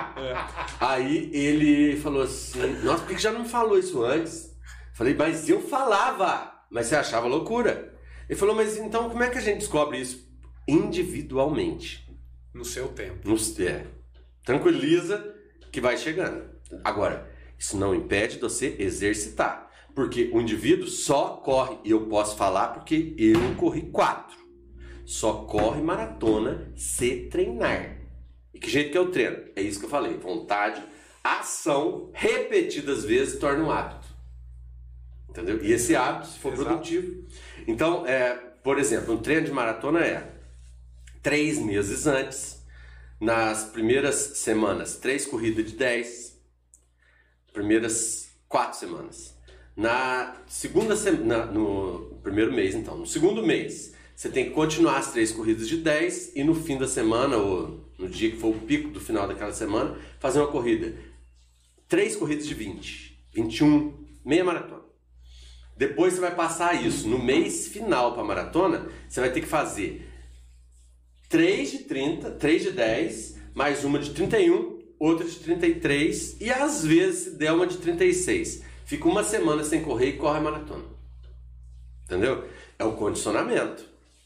Aí 0.80 1.30
ele 1.34 1.98
falou 1.98 2.23
assim: 2.23 2.60
Nossa, 2.84 3.03
por 3.03 3.15
que 3.15 3.22
já 3.22 3.31
não 3.31 3.45
falou 3.45 3.80
isso 3.80 4.03
antes? 4.03 4.52
Falei, 4.93 5.14
mas 5.14 5.49
eu 5.49 5.61
falava, 5.61 6.52
mas 6.69 6.88
você 6.88 6.95
achava 6.95 7.27
loucura. 7.27 7.98
Ele 8.30 8.38
falou, 8.38 8.56
mas 8.56 8.77
então 8.77 9.10
como 9.10 9.23
é 9.23 9.30
que 9.30 9.38
a 9.38 9.41
gente 9.41 9.60
descobre 9.60 9.99
isso? 9.99 10.30
Individualmente. 10.68 12.07
No 12.53 12.65
seu 12.65 12.89
tempo. 12.89 13.27
No, 13.27 13.35
é. 13.65 13.88
Tranquiliza 14.43 15.30
que 15.72 15.81
vai 15.81 15.98
chegando. 15.98 16.43
Agora, 16.84 17.30
isso 17.57 17.77
não 17.77 17.93
impede 17.93 18.35
de 18.35 18.41
você 18.41 18.76
exercitar. 18.80 19.69
Porque 19.93 20.30
o 20.34 20.39
indivíduo 20.39 20.88
só 20.88 21.38
corre, 21.38 21.77
e 21.84 21.91
eu 21.91 22.07
posso 22.07 22.35
falar 22.35 22.69
porque 22.69 23.14
eu 23.18 23.56
corri 23.56 23.84
quatro. 23.91 24.38
Só 25.06 25.45
corre 25.45 25.81
maratona 25.81 26.72
se 26.76 27.27
treinar. 27.30 27.98
E 28.53 28.60
que 28.60 28.69
jeito 28.69 28.91
que 28.91 28.98
eu 28.98 29.11
treino? 29.11 29.43
É 29.56 29.61
isso 29.61 29.80
que 29.80 29.85
eu 29.85 29.89
falei. 29.89 30.18
Vontade, 30.18 30.81
ação, 31.23 32.10
repetidas 32.14 33.03
vezes 33.03 33.38
torna 33.39 33.64
um 33.64 33.72
hábito. 33.72 34.07
Entendeu? 35.30 35.64
E 35.64 35.72
esse 35.72 35.95
hábito, 35.95 36.27
se 36.27 36.39
for 36.39 36.53
Exato. 36.53 36.69
produtivo. 36.69 37.26
Então, 37.68 38.06
é, 38.06 38.34
por 38.64 38.80
exemplo, 38.80 39.14
um 39.14 39.18
treino 39.18 39.45
de 39.45 39.52
maratona 39.52 39.99
é 39.99 40.31
três 41.22 41.60
meses 41.60 42.07
antes, 42.07 42.51
nas 43.22 43.65
primeiras 43.65 44.15
semanas, 44.15 44.98
três 44.98 45.27
corridas 45.27 45.64
de 45.64 45.77
10, 45.77 46.41
primeiras 47.53 48.31
quatro 48.49 48.80
semanas. 48.80 49.38
Na 49.77 50.35
segunda 50.48 50.95
semana, 50.95 51.45
no 51.45 52.19
primeiro 52.23 52.52
mês, 52.52 52.73
então, 52.73 52.98
no 52.98 53.06
segundo 53.06 53.45
mês, 53.45 53.93
você 54.15 54.27
tem 54.27 54.45
que 54.45 54.52
continuar 54.52 54.98
as 54.98 55.11
três 55.11 55.31
corridas 55.31 55.68
de 55.68 55.77
10 55.77 56.35
e 56.35 56.43
no 56.43 56.56
fim 56.56 56.80
da 56.80 56.88
semana, 56.88 57.38
ou 57.38 57.85
no 57.98 58.10
dia 58.10 58.31
que 58.31 58.38
for 58.38 58.56
o 58.56 58.60
pico 58.60 58.89
do 58.89 58.99
final 58.99 59.27
daquela 59.27 59.53
semana, 59.53 59.95
fazer 60.19 60.39
uma 60.39 60.48
corrida. 60.48 60.95
Três 61.88 62.15
corridas 62.15 62.48
de 62.48 62.56
20, 62.56 63.23
21, 63.34 63.93
meia 64.26 64.43
maratona. 64.43 64.81
Depois 65.77 66.14
você 66.14 66.22
vai 66.22 66.35
passar 66.35 66.84
isso. 66.84 67.07
No 67.07 67.19
mês 67.19 67.68
final 67.68 68.14
para 68.14 68.23
a 68.23 68.26
maratona, 68.26 68.88
você 69.07 69.19
vai 69.19 69.31
ter 69.31 69.41
que 69.41 69.48
fazer 69.48 70.10
3 71.31 71.71
de 71.71 71.77
30, 71.85 72.31
3 72.31 72.61
de 72.61 72.71
10, 72.71 73.37
mais 73.55 73.85
uma 73.85 73.97
de 73.97 74.09
31, 74.09 74.81
outra 74.99 75.25
de 75.25 75.35
33 75.39 76.41
e 76.41 76.51
às 76.51 76.83
vezes 76.83 77.23
se 77.23 77.37
der 77.37 77.53
uma 77.53 77.65
de 77.65 77.77
36. 77.77 78.63
Fica 78.83 79.07
uma 79.07 79.23
semana 79.23 79.63
sem 79.63 79.81
correr 79.81 80.09
e 80.09 80.17
corre 80.17 80.39
a 80.39 80.41
maratona. 80.41 80.83
Entendeu? 82.03 82.43
É 82.77 82.83
o 82.83 82.97
condicionamento. 82.97 83.85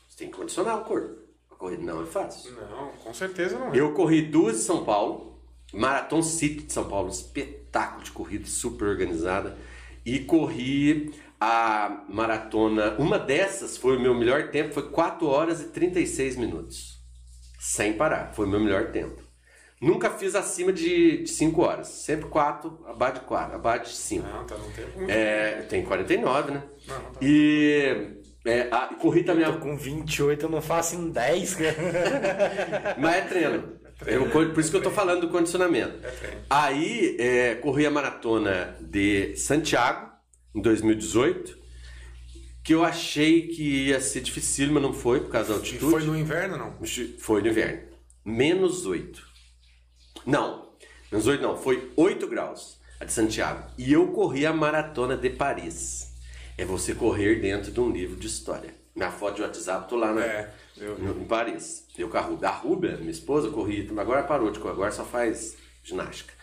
Você 0.10 0.18
tem 0.18 0.32
que 0.32 0.36
condicionar 0.36 0.82
o 0.82 0.86
corpo. 0.86 1.16
A 1.52 1.54
corrida 1.54 1.84
não 1.84 2.02
é 2.02 2.08
fácil. 2.08 2.52
Não, 2.54 2.88
com 2.94 3.14
certeza 3.14 3.60
não 3.60 3.72
é. 3.72 3.80
Eu 3.80 3.94
corri 3.94 4.24
duas 4.24 4.56
em 4.56 4.64
São 4.64 4.84
Paulo, 4.84 5.40
Marathon 5.72 6.24
City 6.24 6.64
de 6.64 6.74
São 6.74 6.90
Paulo, 6.90 7.10
um 7.10 7.12
espetáculo 7.12 8.04
de 8.04 8.10
corrida 8.10 8.48
super 8.48 8.88
organizada. 8.88 9.56
E 10.04 10.22
corri 10.22 11.14
a 11.40 12.04
maratona. 12.10 12.96
Uma 12.98 13.20
dessas 13.20 13.78
foi 13.78 13.96
o 13.96 14.00
meu 14.00 14.16
melhor 14.16 14.50
tempo, 14.50 14.74
foi 14.74 14.90
4 14.90 15.28
horas 15.28 15.62
e 15.62 15.66
36 15.66 16.38
minutos. 16.38 16.95
Sem 17.60 17.94
parar, 17.94 18.34
foi 18.34 18.46
o 18.46 18.50
meu 18.50 18.60
melhor 18.60 18.92
tempo. 18.92 19.24
Nunca 19.82 20.10
fiz 20.10 20.36
acima 20.36 20.72
de 20.72 21.28
5 21.28 21.62
horas. 21.62 21.88
Sempre 21.88 22.28
4, 22.30 22.86
abaixo 22.88 23.20
de 23.20 23.26
4, 23.26 23.56
abaixo 23.56 23.92
de 23.92 23.98
5. 23.98 24.28
Não, 24.28 24.46
tá 24.46 24.56
no 24.56 24.72
tempo. 24.72 25.12
É, 25.12 25.62
tem 25.64 25.84
49, 25.84 26.52
né? 26.52 26.64
Não, 26.88 26.96
não 26.96 27.12
tá. 27.12 27.20
E 27.22 28.16
é, 28.46 28.68
a, 28.72 28.96
corri 28.96 29.24
também. 29.24 29.46
Eu 29.46 29.60
com 29.60 29.76
28 29.76 30.46
eu 30.46 30.50
não 30.50 30.62
faço 30.62 30.96
em 30.96 31.10
10, 31.10 31.58
Mas 32.98 33.16
é 33.16 33.22
treino. 33.22 33.76
Eu, 34.06 34.30
por 34.30 34.60
isso 34.60 34.70
que 34.70 34.78
eu 34.78 34.84
tô 34.84 34.92
falando 34.92 35.22
do 35.22 35.30
condicionamento. 35.30 36.06
É 36.06 36.34
Aí, 36.50 37.16
é, 37.20 37.56
corri 37.56 37.86
a 37.86 37.92
maratona 37.92 38.78
de 38.82 39.36
Santiago, 39.38 40.10
em 40.54 40.62
2018, 40.62 41.58
que 42.66 42.74
eu 42.74 42.84
achei 42.84 43.48
que 43.48 43.86
ia 43.90 44.02
ser 44.02 44.22
difícil, 44.22 44.72
mas 44.72 44.82
não 44.82 44.92
foi, 44.92 45.20
por 45.20 45.30
causa 45.30 45.50
da 45.50 45.56
altitude. 45.56 45.86
E 45.86 45.92
foi 45.92 46.04
no 46.04 46.18
inverno, 46.18 46.58
não? 46.58 46.76
Foi 47.20 47.40
no 47.40 47.48
inverno. 47.48 47.84
Menos 48.26 48.88
8. 48.88 49.24
Não, 50.26 50.72
menos 51.12 51.28
8 51.28 51.44
não, 51.44 51.56
foi 51.56 51.92
8 51.96 52.28
graus 52.28 52.80
a 53.00 53.06
de 53.06 53.14
Santiago. 53.14 53.70
E 53.78 53.94
eu 53.94 54.08
corri 54.08 54.48
a 54.48 54.52
maratona 54.52 55.16
de 55.16 55.30
Paris 55.30 56.12
é 56.58 56.66
você 56.66 56.96
correr 56.96 57.40
dentro 57.40 57.72
de 57.72 57.80
um 57.80 57.92
livro 57.92 58.16
de 58.16 58.26
história. 58.26 58.74
Minha 58.96 59.12
foto 59.12 59.36
de 59.36 59.42
WhatsApp, 59.44 59.88
tô 59.88 59.96
lá 59.96 60.12
na, 60.12 60.26
é, 60.26 60.52
no, 60.98 61.22
em 61.22 61.26
Paris. 61.26 61.86
Eu 61.96 62.10
com 62.10 62.18
a 62.18 62.50
Rubia. 62.50 62.98
Minha 62.98 63.12
esposa, 63.12 63.52
corria, 63.52 63.86
agora 63.96 64.24
parou 64.24 64.50
de 64.50 64.58
correr, 64.58 64.74
agora 64.74 64.92
só 64.92 65.06
faz 65.06 65.56
ginástica. 65.84 66.34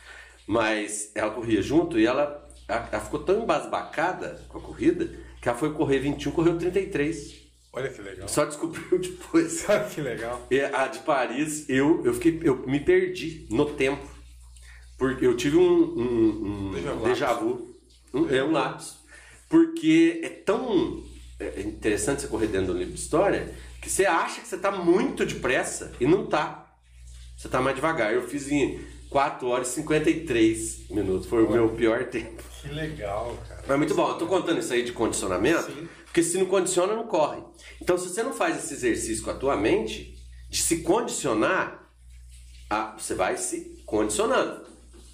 Mas 0.46 1.10
ela 1.16 1.32
corria 1.32 1.60
junto 1.62 1.98
e 1.98 2.06
ela, 2.06 2.48
ela, 2.68 2.88
ela 2.92 3.02
ficou 3.02 3.24
tão 3.24 3.42
embasbacada 3.42 4.44
com 4.48 4.58
a 4.58 4.60
corrida 4.60 5.10
que 5.42 5.48
ela 5.48 5.58
foi 5.58 5.72
correr 5.72 5.98
21, 5.98 6.30
correu 6.30 6.56
33. 6.56 7.42
Olha 7.72 7.88
que 7.88 8.00
legal. 8.00 8.28
Só 8.28 8.44
descobriu 8.44 8.96
depois. 9.00 9.64
Olha 9.68 9.84
que 9.84 10.00
legal. 10.00 10.46
E 10.48 10.60
a 10.60 10.86
de 10.86 11.00
Paris, 11.00 11.68
eu, 11.68 12.00
eu, 12.04 12.14
fiquei, 12.14 12.40
eu 12.44 12.64
me 12.64 12.78
perdi 12.78 13.48
no 13.50 13.66
tempo. 13.66 14.06
Porque 14.96 15.26
eu 15.26 15.36
tive 15.36 15.56
um, 15.56 15.62
um, 15.64 16.68
um 16.68 16.70
déjà 16.70 16.92
vu. 16.92 17.04
Déjà 17.04 17.32
vu. 17.32 17.74
Um, 18.14 18.30
é 18.30 18.44
um 18.44 18.52
lápis. 18.52 18.94
Porque 19.48 20.20
é 20.22 20.28
tão 20.28 21.02
é, 21.40 21.60
é 21.60 21.60
interessante 21.62 22.22
você 22.22 22.28
correr 22.28 22.46
dentro 22.46 22.72
do 22.72 22.78
livro 22.78 22.94
de 22.94 23.00
história 23.00 23.52
que 23.80 23.90
você 23.90 24.06
acha 24.06 24.40
que 24.40 24.46
você 24.46 24.54
está 24.54 24.70
muito 24.70 25.26
depressa 25.26 25.92
e 25.98 26.06
não 26.06 26.26
tá. 26.26 26.72
Você 27.36 27.48
está 27.48 27.60
mais 27.60 27.74
devagar. 27.74 28.14
Eu 28.14 28.28
fiz 28.28 28.48
em 28.48 28.80
4 29.12 29.46
horas 29.46 29.68
e 29.68 29.74
53 29.74 30.88
minutos. 30.90 31.28
Foi 31.28 31.44
o 31.44 31.50
meu 31.50 31.68
pior 31.68 32.04
tempo. 32.06 32.42
Que 32.62 32.68
legal, 32.68 33.36
cara. 33.46 33.62
Mas 33.68 33.78
muito 33.78 33.94
bom. 33.94 34.08
Eu 34.08 34.14
tô 34.14 34.26
contando 34.26 34.58
isso 34.58 34.72
aí 34.72 34.82
de 34.82 34.92
condicionamento, 34.92 35.70
Sim. 35.70 35.88
porque 36.04 36.22
se 36.22 36.38
não 36.38 36.46
condiciona, 36.46 36.96
não 36.96 37.06
corre. 37.06 37.42
Então, 37.80 37.98
se 37.98 38.08
você 38.08 38.22
não 38.22 38.32
faz 38.32 38.56
esse 38.56 38.72
exercício 38.72 39.22
com 39.22 39.30
a 39.30 39.34
tua 39.34 39.56
mente, 39.56 40.18
de 40.48 40.62
se 40.62 40.78
condicionar, 40.78 41.90
ah, 42.70 42.94
você 42.96 43.14
vai 43.14 43.36
se 43.36 43.82
condicionando. 43.84 44.64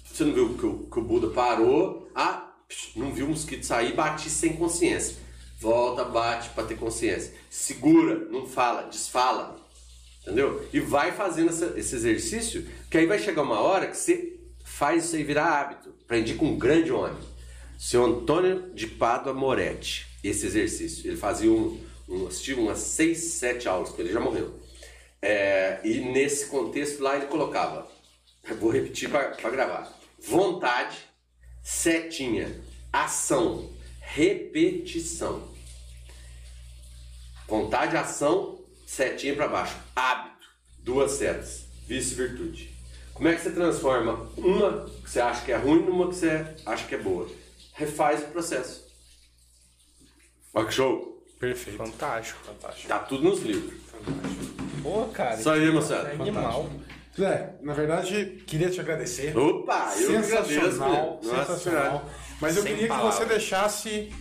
Você 0.05 0.23
não 0.23 0.33
viu 0.33 0.57
que 0.57 0.65
o, 0.65 0.89
que 0.89 0.99
o 0.99 1.03
Buda 1.03 1.27
parou, 1.27 2.09
ah, 2.15 2.53
não 2.95 3.11
viu 3.11 3.25
o 3.25 3.29
mosquito 3.29 3.65
sair, 3.65 3.93
bate 3.93 4.29
sem 4.29 4.55
consciência. 4.55 5.17
Volta, 5.59 6.05
bate 6.05 6.49
para 6.49 6.63
ter 6.63 6.77
consciência. 6.77 7.33
Segura, 7.49 8.15
não 8.31 8.45
fala, 8.45 8.83
desfala. 8.83 9.57
Entendeu? 10.21 10.65
E 10.71 10.79
vai 10.79 11.11
fazendo 11.11 11.49
essa, 11.49 11.73
esse 11.77 11.95
exercício, 11.95 12.67
que 12.89 12.97
aí 12.97 13.05
vai 13.05 13.19
chegar 13.19 13.43
uma 13.43 13.59
hora 13.59 13.87
que 13.87 13.95
você 13.95 14.39
faz 14.63 15.05
isso 15.05 15.15
aí 15.15 15.23
virar 15.23 15.59
hábito. 15.59 15.93
Aprendi 16.03 16.33
com 16.33 16.47
um 16.47 16.57
grande 16.57 16.91
homem, 16.91 17.21
seu 17.77 18.03
Antônio 18.03 18.73
de 18.73 18.87
Pádua 18.87 19.33
Moretti, 19.33 20.07
esse 20.23 20.45
exercício. 20.45 21.07
Ele 21.07 21.17
fazia 21.17 21.51
um, 21.51 21.79
um 22.07 22.27
assistiu 22.27 22.59
umas 22.59 22.79
6, 22.79 23.17
7 23.17 23.67
aulas, 23.67 23.89
porque 23.89 24.01
ele 24.01 24.13
já 24.13 24.19
morreu. 24.19 24.59
É, 25.21 25.79
e 25.83 25.99
nesse 25.99 26.47
contexto 26.47 27.03
lá 27.03 27.15
ele 27.15 27.27
colocava, 27.27 27.87
vou 28.59 28.71
repetir 28.71 29.09
para 29.09 29.49
gravar: 29.49 29.93
vontade, 30.19 30.97
setinha, 31.61 32.59
ação, 32.91 33.69
repetição. 33.99 35.47
Vontade, 37.47 37.97
ação, 37.97 38.63
setinha 38.85 39.35
para 39.35 39.47
baixo. 39.47 39.75
Hábito, 39.95 40.47
duas 40.79 41.13
setas. 41.13 41.65
Vício 41.87 42.15
virtude. 42.15 42.68
Como 43.19 43.27
é 43.27 43.35
que 43.35 43.41
você 43.41 43.51
transforma 43.51 44.31
uma 44.37 44.85
que 45.03 45.09
você 45.09 45.19
acha 45.19 45.43
que 45.43 45.51
é 45.51 45.57
ruim 45.57 45.83
numa 45.83 46.07
que 46.07 46.15
você 46.15 46.55
acha 46.65 46.87
que 46.87 46.95
é 46.95 46.97
boa? 46.97 47.27
Refaz 47.73 48.21
o 48.21 48.27
processo. 48.27 48.87
Olha 50.53 50.65
que 50.65 50.73
show! 50.73 51.21
Perfeito. 51.37 51.77
Fantástico, 51.77 52.39
fantástico. 52.45 52.87
Tá 52.87 52.99
tudo 52.99 53.25
nos 53.25 53.41
livros. 53.41 53.73
Fantástico. 53.91 54.53
Pô, 54.81 55.05
cara. 55.07 55.37
Só 55.37 55.51
aí, 55.51 55.69
moçada. 55.69 56.07
É 56.07 56.13
animal. 56.13 56.69
Zé, 57.19 57.55
na 57.61 57.73
verdade, 57.73 58.41
queria 58.47 58.69
te 58.69 58.79
agradecer. 58.79 59.37
Opa, 59.37 59.93
eu 59.97 60.23
sensacional, 60.23 61.19
agradeço, 61.21 61.35
sensacional. 61.35 62.09
Mas 62.39 62.55
eu 62.55 62.63
queria 62.63 62.87
palavras. 62.87 63.15
que 63.15 63.23
você 63.23 63.29
deixasse 63.29 64.13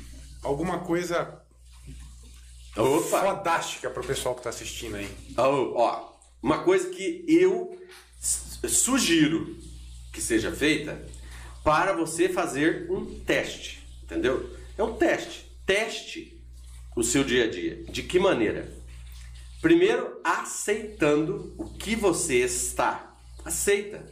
alguma 0.43 0.81
coisa 0.81 1.41
Opa. 2.77 3.21
fodástica 3.21 3.91
para 3.91 4.03
o 4.03 4.07
pessoal 4.07 4.35
que 4.35 4.41
está 4.41 4.51
assistindo 4.51 4.97
aí. 4.97 5.09
Oh, 5.37 5.75
ó, 5.77 6.19
uma 6.43 6.65
coisa 6.65 6.91
que 6.91 7.25
eu 7.29 7.79
sugiro 8.67 9.57
que 10.13 10.21
seja 10.21 10.51
feita 10.51 11.07
para 11.63 11.93
você 11.93 12.29
fazer 12.29 12.91
um 12.91 13.21
teste, 13.21 13.87
entendeu? 14.03 14.57
É 14.77 14.83
um 14.83 14.95
teste. 14.95 15.47
Teste 15.67 16.41
o 16.97 17.05
seu 17.05 17.23
dia 17.23 17.45
a 17.45 17.51
dia. 17.51 17.85
De 17.85 18.03
que 18.03 18.19
maneira? 18.19 18.73
Primeiro, 19.61 20.21
aceitando 20.25 21.55
o 21.59 21.69
que 21.69 21.95
você 21.95 22.37
está. 22.39 23.15
Aceita. 23.45 24.05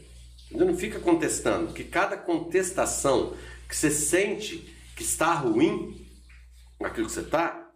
Não 0.51 0.77
fica 0.77 0.99
contestando, 0.99 1.73
que 1.73 1.83
cada 1.83 2.15
contestação 2.15 3.35
que 3.67 3.75
você 3.75 3.91
sente 3.91 4.73
que 4.95 5.03
está 5.03 5.33
ruim, 5.33 6.07
aquilo 6.79 7.07
que 7.07 7.11
você 7.11 7.21
está, 7.21 7.69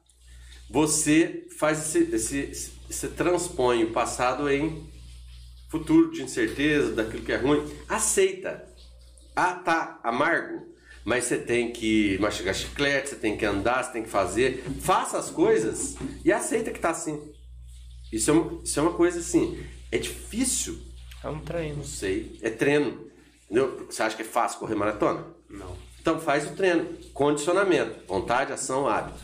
você 0.70 1.48
faz 1.58 1.96
esse, 1.96 2.16
esse, 2.16 2.72
você 2.90 3.08
transpõe 3.08 3.84
o 3.84 3.92
passado 3.92 4.50
em 4.50 4.90
futuro 5.72 6.12
de 6.12 6.22
incerteza, 6.22 6.92
daquilo 6.92 7.24
que 7.24 7.32
é 7.32 7.38
ruim. 7.38 7.66
Aceita. 7.88 8.68
Ah, 9.34 9.56
tá 9.56 10.02
amargo, 10.04 10.68
mas 11.06 11.24
você 11.24 11.38
tem 11.38 11.72
que 11.72 12.18
mastigar 12.20 12.54
chiclete, 12.54 13.10
você 13.10 13.16
tem 13.16 13.38
que 13.38 13.46
andar, 13.46 13.82
você 13.82 13.94
tem 13.94 14.04
que 14.04 14.10
fazer. 14.10 14.64
Faça 14.82 15.18
as 15.18 15.30
coisas 15.30 15.96
e 16.26 16.32
aceita 16.32 16.72
que 16.72 16.80
tá 16.80 16.90
assim. 16.90 17.32
Isso 18.12 18.30
é 18.30 18.34
uma, 18.34 18.62
isso 18.62 18.80
é 18.80 18.84
uma 18.84 18.94
coisa 18.94 19.20
assim. 19.20 19.66
É 19.90 19.98
difícil. 19.98 20.78
É 21.24 21.30
um 21.30 21.40
treino. 21.40 21.78
Não 21.78 21.86
sei. 21.86 22.38
É 22.42 22.50
treino. 22.50 23.10
Entendeu? 23.46 23.88
Você 23.90 24.04
acha 24.04 24.16
que 24.16 24.24
é 24.24 24.26
fácil 24.26 24.60
correr 24.60 24.76
maratona? 24.76 25.26
Não. 25.50 25.78
Então 26.02 26.20
faz 26.20 26.46
o 26.52 26.56
treino. 26.56 26.98
Condicionamento. 27.14 28.06
Vontade, 28.06 28.52
ação, 28.52 28.88
hábito. 28.90 29.24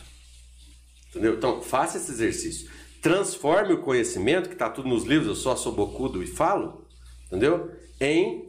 Entendeu? 1.10 1.34
Então 1.34 1.60
faça 1.60 1.98
esse 1.98 2.10
exercício. 2.10 2.70
Transforme 3.08 3.72
o 3.72 3.82
conhecimento, 3.82 4.48
que 4.48 4.54
está 4.54 4.68
tudo 4.68 4.88
nos 4.88 5.04
livros, 5.04 5.28
eu 5.28 5.34
só 5.34 5.56
sou 5.56 5.72
bocudo 5.72 6.22
e 6.22 6.26
falo, 6.26 6.86
entendeu? 7.26 7.70
Em 7.98 8.46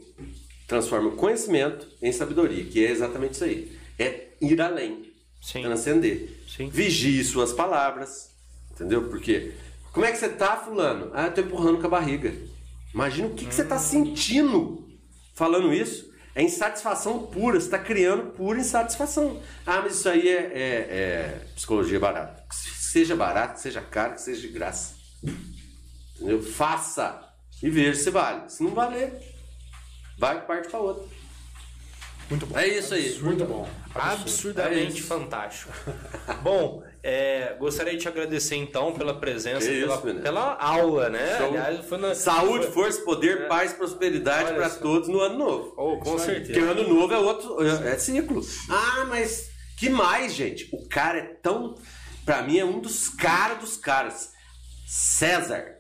transforme 0.67 1.07
o 1.07 1.15
conhecimento 1.15 1.87
em 2.01 2.11
sabedoria, 2.11 2.65
que 2.65 2.85
é 2.85 2.91
exatamente 2.91 3.35
isso 3.35 3.43
aí. 3.45 3.79
É 3.97 4.27
ir 4.41 4.61
além, 4.61 5.13
Sim. 5.41 5.61
transcender. 5.61 6.29
Sim. 6.47 6.69
Vigie 6.69 7.23
suas 7.23 7.53
palavras, 7.53 8.31
entendeu? 8.71 9.07
Porque 9.07 9.53
como 9.93 10.05
é 10.05 10.11
que 10.11 10.17
você 10.17 10.27
tá, 10.27 10.57
fulano? 10.57 11.09
Ah, 11.13 11.27
eu 11.27 11.33
tô 11.33 11.41
empurrando 11.41 11.79
com 11.79 11.87
a 11.87 11.89
barriga. 11.89 12.33
Imagina 12.93 13.29
o 13.29 13.33
que, 13.33 13.45
que 13.45 13.55
você 13.55 13.63
tá 13.63 13.79
sentindo 13.79 14.87
falando 15.33 15.73
isso. 15.73 16.09
É 16.35 16.43
insatisfação 16.43 17.27
pura, 17.27 17.59
você 17.59 17.65
está 17.65 17.79
criando 17.79 18.31
pura 18.33 18.59
insatisfação. 18.59 19.41
Ah, 19.65 19.81
mas 19.81 19.95
isso 19.95 20.07
aí 20.07 20.27
é, 20.27 20.33
é, 20.33 20.61
é 20.61 21.45
psicologia 21.55 21.99
barata. 21.99 22.43
Seja 22.89 23.15
barato, 23.15 23.59
seja 23.59 23.81
caro, 23.81 24.13
que 24.13 24.21
seja 24.21 24.41
de 24.41 24.47
graça. 24.47 24.95
Entendeu? 26.15 26.41
Faça 26.41 27.21
e 27.61 27.69
veja 27.69 27.99
se 27.99 28.09
vale. 28.09 28.49
Se 28.49 28.63
não 28.63 28.73
valer, 28.73 29.13
vai 30.17 30.45
parte 30.45 30.69
para 30.69 30.79
outra. 30.79 31.19
Muito 32.29 32.45
bom. 32.45 32.57
É 32.57 32.67
isso 32.67 32.93
aí. 32.93 33.17
Muito 33.19 33.45
bom. 33.45 33.67
Absurdamente 33.93 35.01
é 35.01 35.03
fantástico. 35.03 35.71
bom, 36.43 36.83
é, 37.01 37.55
gostaria 37.59 37.93
de 37.93 37.99
te 37.99 38.07
agradecer 38.07 38.55
então 38.55 38.93
pela 38.93 39.19
presença, 39.19 39.67
pela, 39.67 39.97
pela, 39.97 40.55
aula, 40.55 41.09
né? 41.09 41.37
Aliás, 41.37 41.89
na... 41.91 42.13
Saúde, 42.13 42.65
foi... 42.65 42.83
força, 42.83 43.01
poder, 43.01 43.41
é. 43.41 43.47
paz, 43.47 43.73
prosperidade 43.73 44.53
para 44.53 44.69
todos 44.69 45.07
no 45.07 45.19
ano 45.21 45.37
novo. 45.37 45.73
Oh, 45.75 45.97
com 45.97 46.19
certeza. 46.19 46.53
Porque 46.53 46.59
ano 46.59 46.87
novo 46.87 47.13
é 47.13 47.17
outro, 47.17 47.63
é 47.63 47.97
ciclo. 47.97 48.41
Ah, 48.69 49.05
mas 49.07 49.49
que 49.79 49.89
mais, 49.89 50.33
gente? 50.33 50.69
O 50.71 50.87
cara 50.87 51.17
é 51.17 51.23
tão, 51.41 51.75
para 52.25 52.41
mim 52.41 52.57
é 52.57 52.65
um 52.65 52.79
dos 52.79 53.09
caras 53.09 53.59
dos 53.59 53.77
caras. 53.77 54.31
César. 54.87 55.77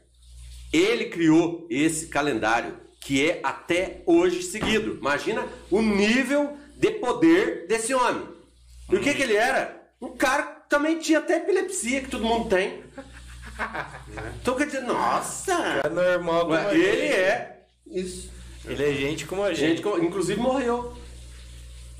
Ele 0.71 1.05
criou 1.05 1.65
esse 1.69 2.07
calendário 2.07 2.79
que 3.01 3.27
é 3.27 3.39
até 3.43 4.03
hoje 4.05 4.43
seguido. 4.43 4.97
Imagina 4.97 5.47
o 5.71 5.81
nível 5.81 6.57
de 6.75 6.91
poder 6.91 7.67
desse 7.67 7.93
homem. 7.93 8.27
E 8.91 8.95
o 8.95 9.01
que, 9.01 9.13
que 9.13 9.21
ele 9.21 9.35
era? 9.35 9.89
Um 10.01 10.15
cara 10.15 10.43
que 10.43 10.69
também 10.69 10.99
tinha 10.99 11.19
até 11.19 11.37
epilepsia, 11.37 12.01
que 12.01 12.09
todo 12.09 12.23
mundo 12.23 12.49
tem. 12.49 12.83
Então 14.41 14.55
quer 14.55 14.67
dizer, 14.67 14.81
nossa! 14.81 15.81
É 15.83 15.89
normal 15.89 16.45
como 16.45 16.55
Ele 16.71 17.07
é. 17.07 17.63
Isso. 17.85 18.31
Ele 18.65 18.83
é 18.83 18.93
gente 18.93 19.25
como 19.25 19.43
a 19.43 19.53
gente. 19.53 19.83
gente 19.83 20.05
inclusive 20.05 20.39
morreu. 20.39 20.95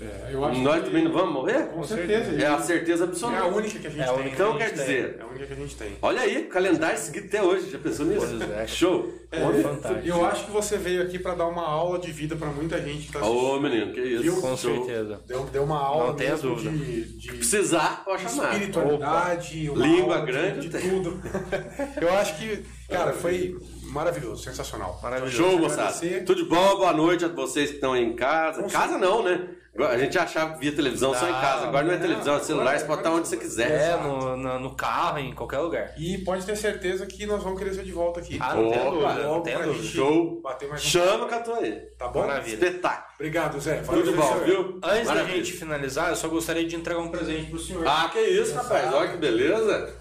É, 0.01 0.31
Nós 0.31 0.79
que... 0.79 0.85
também 0.85 1.03
não 1.03 1.11
vamos 1.11 1.33
morrer? 1.33 1.67
Com 1.67 1.83
certeza. 1.83 2.41
É 2.41 2.45
a 2.45 2.59
certeza 2.59 3.03
absoluta. 3.03 3.37
É 3.37 3.41
a 3.41 3.47
única 3.47 3.79
que 3.79 3.87
a 3.87 3.89
gente 3.89 4.01
é 4.01 4.13
tem. 4.13 4.27
Então 4.27 4.57
quer 4.57 4.71
dizer. 4.71 5.17
É 5.19 5.21
a 5.21 5.27
única 5.27 5.45
que 5.45 5.53
a 5.53 5.55
gente 5.55 5.75
tem. 5.75 5.97
Olha 6.01 6.21
aí, 6.21 6.43
calendário 6.43 6.97
seguido 6.97 7.27
até 7.27 7.43
hoje. 7.43 7.69
Já 7.69 7.79
pensou 7.79 8.05
nisso? 8.05 8.39
É. 8.57 8.67
Show. 8.67 9.13
É, 9.31 9.39
fantástico. 9.61 10.07
Eu 10.07 10.25
acho 10.25 10.45
que 10.45 10.51
você 10.51 10.77
veio 10.77 11.03
aqui 11.03 11.19
para 11.19 11.35
dar 11.35 11.47
uma 11.47 11.63
aula 11.63 11.99
de 11.99 12.11
vida 12.11 12.35
para 12.35 12.47
muita 12.47 12.81
gente 12.81 13.07
que 13.07 13.13
tá 13.13 13.19
assistindo. 13.19 13.45
Ô, 13.45 13.59
menino, 13.59 13.93
que 13.93 14.01
isso. 14.01 14.23
Viu? 14.23 14.41
Com 14.41 14.57
Show. 14.57 14.85
certeza. 14.85 15.21
Deu, 15.27 15.43
deu 15.45 15.63
uma 15.63 15.79
aula 15.79 16.07
não 16.07 16.15
tenha 16.15 16.35
dúvida. 16.37 16.71
de, 16.71 17.17
de 17.17 17.33
precisar, 17.33 18.03
pode 18.05 18.23
chamar. 18.23 18.53
Espiritualidade, 18.53 19.69
língua 19.69 20.21
grande, 20.21 20.67
de, 20.67 20.79
de 20.79 20.89
tudo. 20.89 21.21
eu 22.01 22.13
acho 22.13 22.37
que, 22.37 22.63
cara, 22.87 23.13
foi 23.13 23.55
maravilhoso, 23.89 24.43
sensacional. 24.43 24.99
Maravilhoso. 25.01 25.35
Show, 25.35 25.59
moçada. 25.59 25.91
Tudo 26.25 26.43
de 26.43 26.49
bom, 26.49 26.77
boa 26.77 26.93
noite 26.93 27.25
a 27.25 27.27
vocês 27.27 27.69
que 27.69 27.75
estão 27.75 27.93
aí 27.93 28.03
em 28.03 28.15
casa. 28.15 28.63
Casa 28.63 28.97
não, 28.97 29.23
né? 29.23 29.49
A 29.77 29.97
gente 29.97 30.17
achava 30.17 30.53
que 30.53 30.59
via 30.59 30.71
televisão 30.73 31.13
só 31.13 31.29
em 31.29 31.31
casa. 31.31 31.67
Agora 31.67 31.85
não 31.85 31.93
é 31.93 31.97
televisão, 31.97 32.35
é 32.35 32.39
celular, 32.39 32.77
você 32.77 32.85
pode 32.85 32.99
estar 32.99 33.11
onde 33.11 33.27
você 33.27 33.37
quiser. 33.37 33.71
É, 33.71 33.97
no, 33.97 34.35
no, 34.35 34.59
no, 34.59 34.75
carro, 34.75 35.19
em 35.19 35.33
qualquer 35.33 35.59
lugar. 35.59 35.93
E 35.97 36.17
pode 36.17 36.45
ter 36.45 36.55
certeza 36.57 37.05
que 37.05 37.25
nós 37.25 37.41
vamos 37.41 37.57
querer 37.59 37.73
ser 37.73 37.83
de 37.83 37.91
volta 37.91 38.19
aqui. 38.19 38.37
Ah, 38.41 38.55
não. 38.55 39.33
Não 39.35 39.41
tem 39.41 39.57
dúvida. 39.61 39.83
Show. 39.83 40.41
Um 40.43 40.77
Chama 40.77 41.25
o 41.25 41.27
Catu 41.27 41.53
aí. 41.53 41.71
Tá 41.97 42.07
bom? 42.07 42.21
Maravilha. 42.21 42.55
Espetáculo. 42.55 43.09
Obrigado, 43.15 43.59
Zé. 43.59 43.81
Valeu, 43.81 44.03
Tudo 44.03 44.17
bom, 44.17 44.39
viu? 44.39 44.79
Antes 44.83 45.07
Maravilha. 45.07 45.37
da 45.37 45.43
gente 45.43 45.53
finalizar, 45.53 46.09
eu 46.09 46.15
só 46.15 46.27
gostaria 46.27 46.65
de 46.67 46.75
entregar 46.75 46.99
um 46.99 47.09
presente 47.09 47.49
pro 47.49 47.59
senhor. 47.59 47.87
Ah, 47.87 48.09
que 48.11 48.19
isso, 48.19 48.55
rapaz. 48.55 48.93
Olha 48.93 49.09
que 49.09 49.17
beleza. 49.17 49.98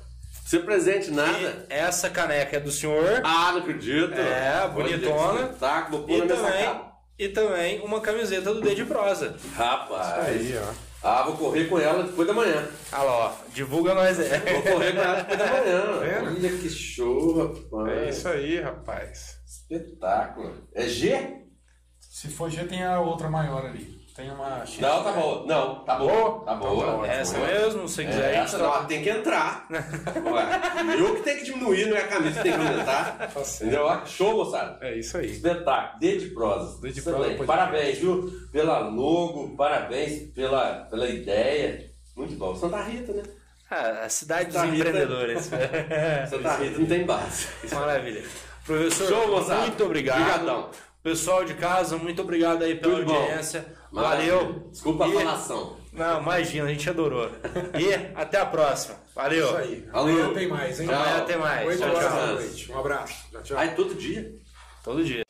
Ser 0.49 0.65
presente, 0.65 1.11
nada. 1.11 1.67
E 1.69 1.75
essa 1.75 2.09
caneca 2.09 2.57
é 2.57 2.61
do 2.61 2.71
senhor. 2.71 3.21
Ah, 3.23 3.53
não 3.53 3.59
acredito. 3.59 4.15
É, 4.15 4.67
bonitona. 4.67 5.43
Espetáculo, 5.43 5.99
vou 5.99 6.07
pôr 6.07 6.27
na 6.27 6.37
minha 6.37 6.89
e 7.19 7.29
também 7.29 7.81
uma 7.83 8.01
camiseta 8.01 8.55
do 8.55 8.63
D 8.63 8.75
de 8.75 8.87
prosa. 8.87 9.37
Rapaz. 9.55 10.41
Isso 10.41 10.55
aí, 10.55 10.59
ó. 10.59 10.73
Ah, 11.07 11.23
vou 11.25 11.37
correr 11.37 11.67
com 11.67 11.79
ela 11.79 12.03
depois 12.03 12.27
da 12.27 12.33
manhã. 12.33 12.67
Ah 12.91 13.03
lá, 13.03 13.13
ó. 13.27 13.33
Divulga 13.53 13.93
nós 13.93 14.19
aí. 14.19 14.29
Vou 14.29 14.63
correr 14.73 14.93
com 14.95 15.01
ela 15.01 15.17
depois 15.17 15.39
da 15.39 15.47
manhã. 15.47 15.79
Tá 16.25 16.31
Olha 16.31 16.49
que 16.49 16.71
show, 16.71 17.37
rapaz. 17.37 17.99
É 17.99 18.09
isso 18.09 18.29
aí, 18.29 18.59
rapaz. 18.59 19.37
Espetáculo. 19.47 20.67
É 20.73 20.87
G? 20.87 21.45
Se 22.01 22.29
for 22.29 22.49
G, 22.49 22.65
tem 22.65 22.83
a 22.83 23.01
outra 23.01 23.29
maior 23.29 23.67
ali. 23.67 23.98
Tem 24.19 24.33
uma 24.33 24.67
X. 24.67 24.81
Não, 24.81 25.05
tá 25.05 25.13
boa. 25.13 25.47
Não, 25.47 25.75
tá 25.85 25.95
boa. 25.95 26.45
Tá 26.45 26.55
boa. 26.57 26.87
Tá 26.87 26.93
boa. 26.93 27.07
Essa 27.07 27.39
mesmo, 27.39 27.87
se 27.87 28.05
quiser. 28.05 28.35
É, 28.35 28.37
essa 28.39 28.59
não, 28.59 28.85
tem 28.85 29.01
que 29.01 29.11
entrar. 29.11 29.65
Ué, 29.71 30.99
eu 30.99 31.15
que 31.15 31.23
tenho 31.23 31.39
que 31.39 31.45
diminuir, 31.45 31.87
não 31.87 31.97
é 31.97 32.01
a 32.01 32.09
camisa 32.09 32.39
que 32.39 32.43
tem 32.43 32.53
que 32.53 32.67
aumentar. 32.67 33.17
Tá 33.17 33.41
Entendeu? 33.41 34.07
Show, 34.07 34.45
moçada. 34.45 34.77
É 34.85 34.99
isso 34.99 35.19
aí. 35.19 35.31
Espetáculo. 35.31 36.01
D 36.01 36.17
de 36.17 36.27
prosa. 36.31 36.81
D 36.81 36.91
de 36.91 37.01
prosa. 37.01 37.45
Parabéns, 37.47 37.99
viu? 37.99 38.29
Pela 38.51 38.81
logo, 38.89 39.55
parabéns 39.57 40.33
pela, 40.35 40.87
pela 40.91 41.09
ideia. 41.09 41.89
Muito 42.17 42.35
bom. 42.35 42.57
Santa 42.57 42.83
Rita, 42.83 43.13
né? 43.13 43.23
Ah, 43.71 44.01
a 44.05 44.09
cidade 44.09 44.53
Santa 44.53 44.67
dos 44.67 44.77
Rita, 44.77 44.89
empreendedores. 44.89 45.45
Santa 46.29 46.57
Rita 46.57 46.79
não 46.81 46.87
tem 46.87 47.07
base. 47.07 47.47
Maravilha. 47.73 48.25
Professor, 48.67 49.07
Show, 49.07 49.61
muito 49.61 49.85
obrigado. 49.85 50.21
Obrigadão. 50.21 50.71
Pessoal 51.05 51.45
de 51.45 51.55
casa, 51.55 51.97
muito 51.97 52.21
obrigado 52.21 52.65
aí 52.65 52.75
pela 52.75 52.99
Tudo 52.99 53.15
audiência. 53.15 53.61
Bom. 53.61 53.78
Valeu. 53.93 54.69
Desculpa 54.71 55.07
a 55.07 55.13
falação. 55.13 55.77
Não, 55.93 56.21
imagina, 56.21 56.67
a 56.67 56.69
gente 56.69 56.89
adorou. 56.89 57.31
E 57.79 57.93
até 58.15 58.39
a 58.39 58.47
próxima. 58.47 58.97
Valeu. 59.15 59.47
Isso 59.47 59.57
aí. 59.57 59.89
Valeu. 59.91 60.15
Amanhã 60.15 60.35
tem 60.35 60.49
mais, 60.49 60.81
hein? 60.81 60.89
Amanhã 60.89 61.25
tem 61.25 61.39
mais. 61.39 61.79
Tchau, 61.79 61.91
tchau. 61.91 62.77
Um 62.77 62.79
abraço. 62.79 63.15
Tchau, 63.33 63.43
tchau. 63.43 63.59
Ai, 63.59 63.75
todo 63.75 63.95
dia? 63.95 64.33
Todo 64.85 65.05
dia. 65.05 65.23